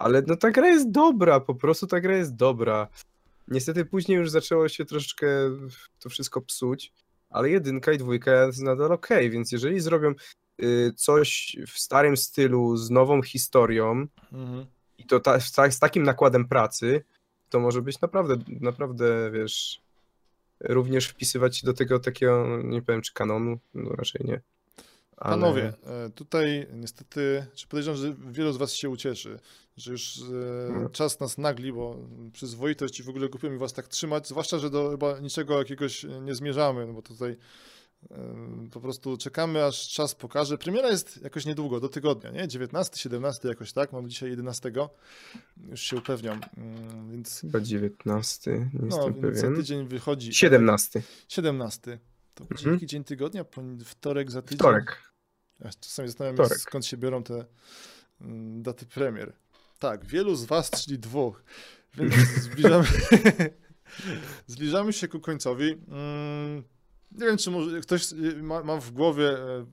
ale 0.01 0.23
no 0.27 0.35
ta 0.35 0.51
gra 0.51 0.67
jest 0.67 0.91
dobra, 0.91 1.39
po 1.39 1.55
prostu 1.55 1.87
ta 1.87 1.99
gra 1.99 2.15
jest 2.17 2.35
dobra. 2.35 2.87
Niestety 3.47 3.85
później 3.85 4.17
już 4.17 4.29
zaczęło 4.29 4.67
się 4.69 4.85
troszeczkę 4.85 5.27
to 5.99 6.09
wszystko 6.09 6.41
psuć, 6.41 6.93
ale 7.29 7.49
jedynka 7.49 7.91
i 7.91 7.97
dwójka 7.97 8.45
jest 8.45 8.61
nadal 8.61 8.91
okej, 8.91 9.29
więc 9.29 9.51
jeżeli 9.51 9.79
zrobią 9.79 10.13
y, 10.63 10.93
coś 10.95 11.57
w 11.67 11.79
starym 11.79 12.17
stylu 12.17 12.77
z 12.77 12.89
nową 12.89 13.21
historią 13.21 14.07
Mhm. 14.31 14.65
i 14.97 15.05
to 15.05 15.19
ta, 15.19 15.39
z 15.39 15.51
ta- 15.51 15.71
z 15.71 15.79
takim 15.79 16.03
nakładem 16.03 16.47
pracy, 16.47 17.03
to 17.49 17.59
może 17.59 17.81
być 17.81 18.01
naprawdę, 18.01 18.35
naprawdę, 18.61 19.31
wiesz, 19.31 19.81
również 20.59 21.07
wpisywać 21.07 21.57
się 21.57 21.65
do 21.67 21.73
tego 21.73 21.99
takiego, 21.99 22.59
nie 22.63 22.81
powiem 22.81 23.01
czy 23.01 23.13
kanonu, 23.13 23.59
no 23.73 23.89
raczej 23.89 24.21
nie. 24.25 24.41
Ale... 25.21 25.35
Panowie, 25.41 25.73
e, 25.83 26.09
tutaj 26.09 26.67
niestety, 26.73 27.45
czy 27.55 27.67
podejrzewam, 27.67 27.97
że 28.01 28.15
wielu 28.31 28.53
z 28.53 28.57
was 28.57 28.73
się 28.73 28.89
ucieszy, 28.89 29.39
że 29.77 29.91
już 29.91 30.17
e, 30.17 30.71
No. 30.81 30.89
czas 30.89 31.19
nas 31.19 31.37
nagli, 31.37 31.73
bo 31.73 31.97
przyzwoitość 32.33 32.99
i 32.99 33.03
w 33.03 33.09
ogóle 33.09 33.29
głupio 33.29 33.49
mi 33.49 33.57
was 33.57 33.73
tak 33.73 33.87
trzymać, 33.87 34.27
zwłaszcza, 34.27 34.59
że 34.59 34.69
do 34.69 34.89
chyba 34.91 35.19
niczego 35.19 35.59
jakiegoś 35.59 36.05
nie 36.21 36.35
zmierzamy, 36.35 36.87
no 36.87 36.93
bo 36.93 37.01
tutaj 37.01 37.37
e, 38.11 38.67
po 38.71 38.81
prostu 38.81 39.17
czekamy, 39.17 39.65
aż 39.65 39.87
czas 39.89 40.15
pokaże. 40.15 40.57
Premiera 40.57 40.89
jest 40.89 41.21
jakoś 41.23 41.45
niedługo, 41.45 41.79
do 41.79 41.89
tygodnia, 41.89 42.31
nie? 42.31 42.47
19, 42.47 42.97
17 42.99 43.47
jakoś 43.47 43.73
tak, 43.73 43.93
mam 43.93 44.09
dzisiaj 44.09 44.29
11, 44.29 44.71
już 45.69 45.81
się 45.81 45.97
upewniam, 45.97 46.41
Mm, 46.57 47.11
więc 47.11 47.41
Chyba 47.41 47.59
19, 47.59 48.51
nie 48.51 48.69
no, 48.73 48.85
jestem 48.95 49.13
więc 49.13 49.35
za 49.35 49.41
pewien. 49.41 49.55
tydzień 49.55 49.87
wychodzi 49.87 50.33
17, 50.33 51.01
17. 51.27 51.99
To 52.35 52.43
Mhm. 52.51 52.73
jaki 52.73 52.85
dzień 52.85 53.03
tygodnia? 53.03 53.45
Wtorek 53.85 54.31
za 54.31 54.41
tydzień? 54.41 54.57
wtorek. 54.57 55.10
Ja 55.61 55.69
czasami 55.79 56.07
zastanawiam 56.07 56.49
się, 56.49 56.55
skąd 56.55 56.85
się 56.85 56.97
biorą 56.97 57.23
te 57.23 57.45
mm, 58.21 58.63
daty 58.63 58.85
premier. 58.85 59.33
Tak, 59.79 60.05
wielu 60.05 60.35
z 60.35 60.45
was, 60.45 60.71
czyli 60.71 60.99
dwóch, 60.99 61.43
więc 61.93 62.13
zbliżamy, 62.45 62.87
zbliżamy 64.47 64.93
się 64.93 65.07
ku 65.07 65.19
końcowi. 65.19 65.77
Mm, 65.87 66.63
Nie 67.11 67.25
wiem, 67.25 67.37
czy 67.37 67.51
może 67.51 67.81
ktoś 67.81 68.11
y, 68.11 68.43
ma, 68.43 68.63
ma 68.63 68.77
w 68.77 68.91
głowie 68.91 69.29
e, 69.29 69.65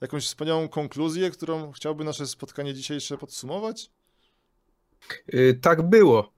jakąś 0.00 0.26
wspaniałą 0.26 0.68
konkluzję, 0.68 1.30
którą 1.30 1.72
chciałby 1.72 2.04
nasze 2.04 2.26
spotkanie 2.26 2.74
dzisiejsze 2.74 3.18
podsumować? 3.18 3.90
Y, 5.34 5.58
tak 5.62 5.82
było, 5.82 6.32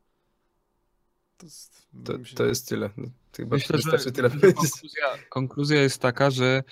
To 1.36 1.46
jest, 1.46 1.86
to, 2.04 2.12
to 2.36 2.44
jest 2.44 2.68
tyle. 2.68 2.90
No, 2.96 3.06
Chyba 3.36 3.56
Myślę, 3.56 3.78
że, 3.78 4.12
tyle 4.12 4.30
konkluzja, 4.54 5.18
konkluzja 5.28 5.82
jest 5.82 5.98
taka, 5.98 6.30
że 6.30 6.62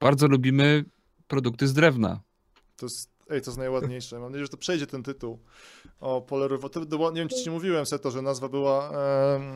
bardzo 0.00 0.28
lubimy 0.28 0.84
produkty 1.28 1.68
z 1.68 1.72
drewna. 1.72 2.20
To 2.76 2.86
jest, 2.86 3.10
ej, 3.30 3.40
to 3.40 3.50
jest 3.50 3.58
najładniejsze. 3.58 4.18
Mam 4.18 4.30
nadzieję, 4.30 4.44
że 4.44 4.48
to 4.50 4.56
przejdzie 4.56 4.86
ten 4.86 5.02
tytuł. 5.02 5.38
O 6.00 6.26
było, 6.86 7.10
nie 7.10 7.20
wiem, 7.20 7.28
czy 7.28 7.44
ci 7.44 7.50
mówiłem, 7.50 7.86
Seto, 7.86 8.10
że 8.10 8.22
nazwa 8.22 8.48
była, 8.48 8.92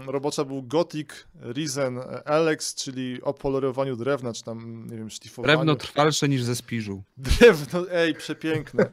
robocza 0.06 0.44
był 0.44 0.62
Gothic 0.62 1.08
Risen 1.42 2.00
Alex, 2.24 2.74
czyli 2.74 3.22
o 3.22 3.34
polerowaniu 3.34 3.96
drewna, 3.96 4.32
czy 4.32 4.44
tam, 4.44 4.86
nie 4.90 4.96
wiem, 4.96 5.10
szlifowaniu. 5.10 5.56
Drewno 5.56 5.76
trwalsze 5.76 6.28
niż 6.28 6.42
ze 6.42 6.56
spiżu. 6.56 7.02
Drewno, 7.16 7.90
ej, 7.90 8.14
przepiękne. 8.14 8.92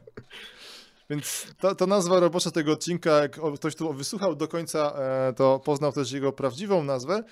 Więc 1.12 1.46
ta, 1.58 1.74
ta 1.74 1.86
nazwa 1.86 2.20
robocza 2.20 2.50
tego 2.50 2.72
odcinka, 2.72 3.10
jak 3.10 3.40
ktoś 3.54 3.76
tu 3.76 3.92
wysłuchał 3.92 4.34
do 4.36 4.48
końca, 4.48 4.92
e, 4.98 5.32
to 5.32 5.58
poznał 5.64 5.92
też 5.92 6.12
jego 6.12 6.32
prawdziwą 6.32 6.84
nazwę. 6.84 7.22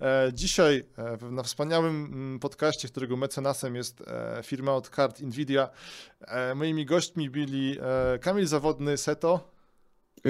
E, 0.00 0.30
Dzisiaj 0.34 0.84
e, 0.96 1.16
w- 1.16 1.32
na 1.32 1.42
wspaniałym 1.42 2.04
mm, 2.04 2.38
podcaście, 2.38 2.88
którego 2.88 3.16
mecenasem 3.16 3.76
jest 3.76 4.02
firma 4.44 4.72
od 4.74 4.90
kart 4.90 5.20
Nvidia, 5.20 5.68
moimi 6.54 6.86
gośćmi 6.86 7.30
byli 7.30 7.76
Kamil 8.20 8.46
Zawodny 8.46 8.96
Seto, 8.98 9.50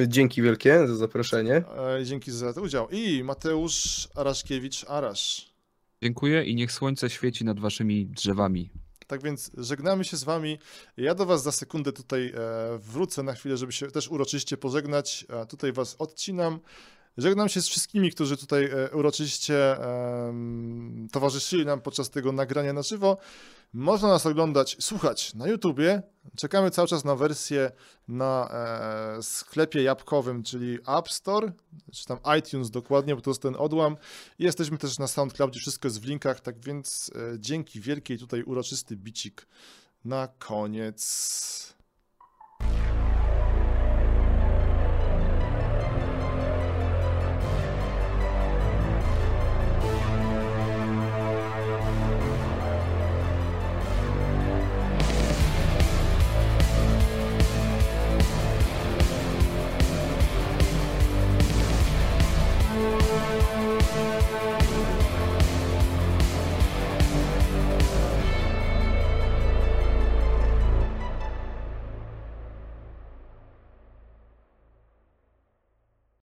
Dzięki 0.06 0.42
wielkie 0.42 0.86
za 0.86 0.96
zaproszenie. 0.96 1.62
dzięki 2.04 2.30
za 2.32 2.52
ten 2.52 2.62
udział, 2.62 2.88
i 2.90 3.24
Mateusz 3.24 4.08
Araszkiewicz 4.14 4.84
Arasz. 4.88 5.52
Dziękuję 6.02 6.44
i 6.44 6.54
niech 6.54 6.72
słońce 6.72 7.10
świeci 7.10 7.44
nad 7.44 7.60
waszymi 7.60 8.06
drzewami. 8.06 8.70
Tak 9.10 9.22
więc 9.22 9.50
żegnamy 9.56 10.04
się 10.04 10.16
z 10.16 10.24
wami. 10.24 10.58
Ja 10.96 11.14
do 11.14 11.26
was 11.26 11.42
za 11.42 11.52
sekundę 11.52 11.92
tutaj 11.92 12.26
e, 12.26 12.78
wrócę 12.78 13.22
na 13.22 13.34
chwilę, 13.34 13.56
żeby 13.56 13.72
się 13.72 13.90
też 13.90 14.08
uroczyście 14.08 14.56
pożegnać. 14.56 15.26
Tutaj 15.48 15.72
was 15.72 15.96
odcinam. 15.98 16.60
Żegnam 17.18 17.48
się 17.48 17.62
z 17.62 17.68
wszystkimi, 17.68 18.10
którzy 18.10 18.36
tutaj 18.36 18.64
e, 18.64 18.90
uroczyście 18.90 19.76
towarzyszyli 21.12 21.66
nam 21.66 21.80
podczas 21.80 22.10
tego 22.10 22.32
nagrania 22.32 22.72
na 22.72 22.82
żywo. 22.82 23.16
Można 23.72 24.08
nas 24.08 24.26
oglądać, 24.26 24.76
słuchać 24.80 25.34
na 25.34 25.48
YouTubie. 25.48 26.02
Czekamy 26.36 26.70
cały 26.70 26.88
czas 26.88 27.04
na 27.04 27.16
wersję 27.16 27.70
na 28.08 28.48
e, 29.18 29.22
sklepie 29.22 29.82
jabłkowym, 29.82 30.42
czyli 30.42 30.78
App 30.98 31.10
Store, 31.10 31.52
czy 31.92 32.04
tam 32.06 32.18
iTunes 32.38 32.70
dokładnie, 32.70 33.14
bo 33.16 33.20
to 33.20 33.30
jest 33.30 33.42
ten 33.42 33.56
odłam. 33.58 33.96
Jesteśmy 34.38 34.78
też 34.78 34.98
na 34.98 35.06
SoundCloudzie, 35.06 35.60
wszystko 35.60 35.88
jest 35.88 36.00
w 36.00 36.04
linkach, 36.04 36.40
tak 36.40 36.60
więc 36.60 37.10
e, 37.14 37.38
dzięki 37.38 37.80
wielkiej 37.80 38.18
tutaj 38.18 38.42
uroczysty 38.42 38.96
bicik 38.96 39.46
na 40.04 40.28
koniec. 40.38 41.80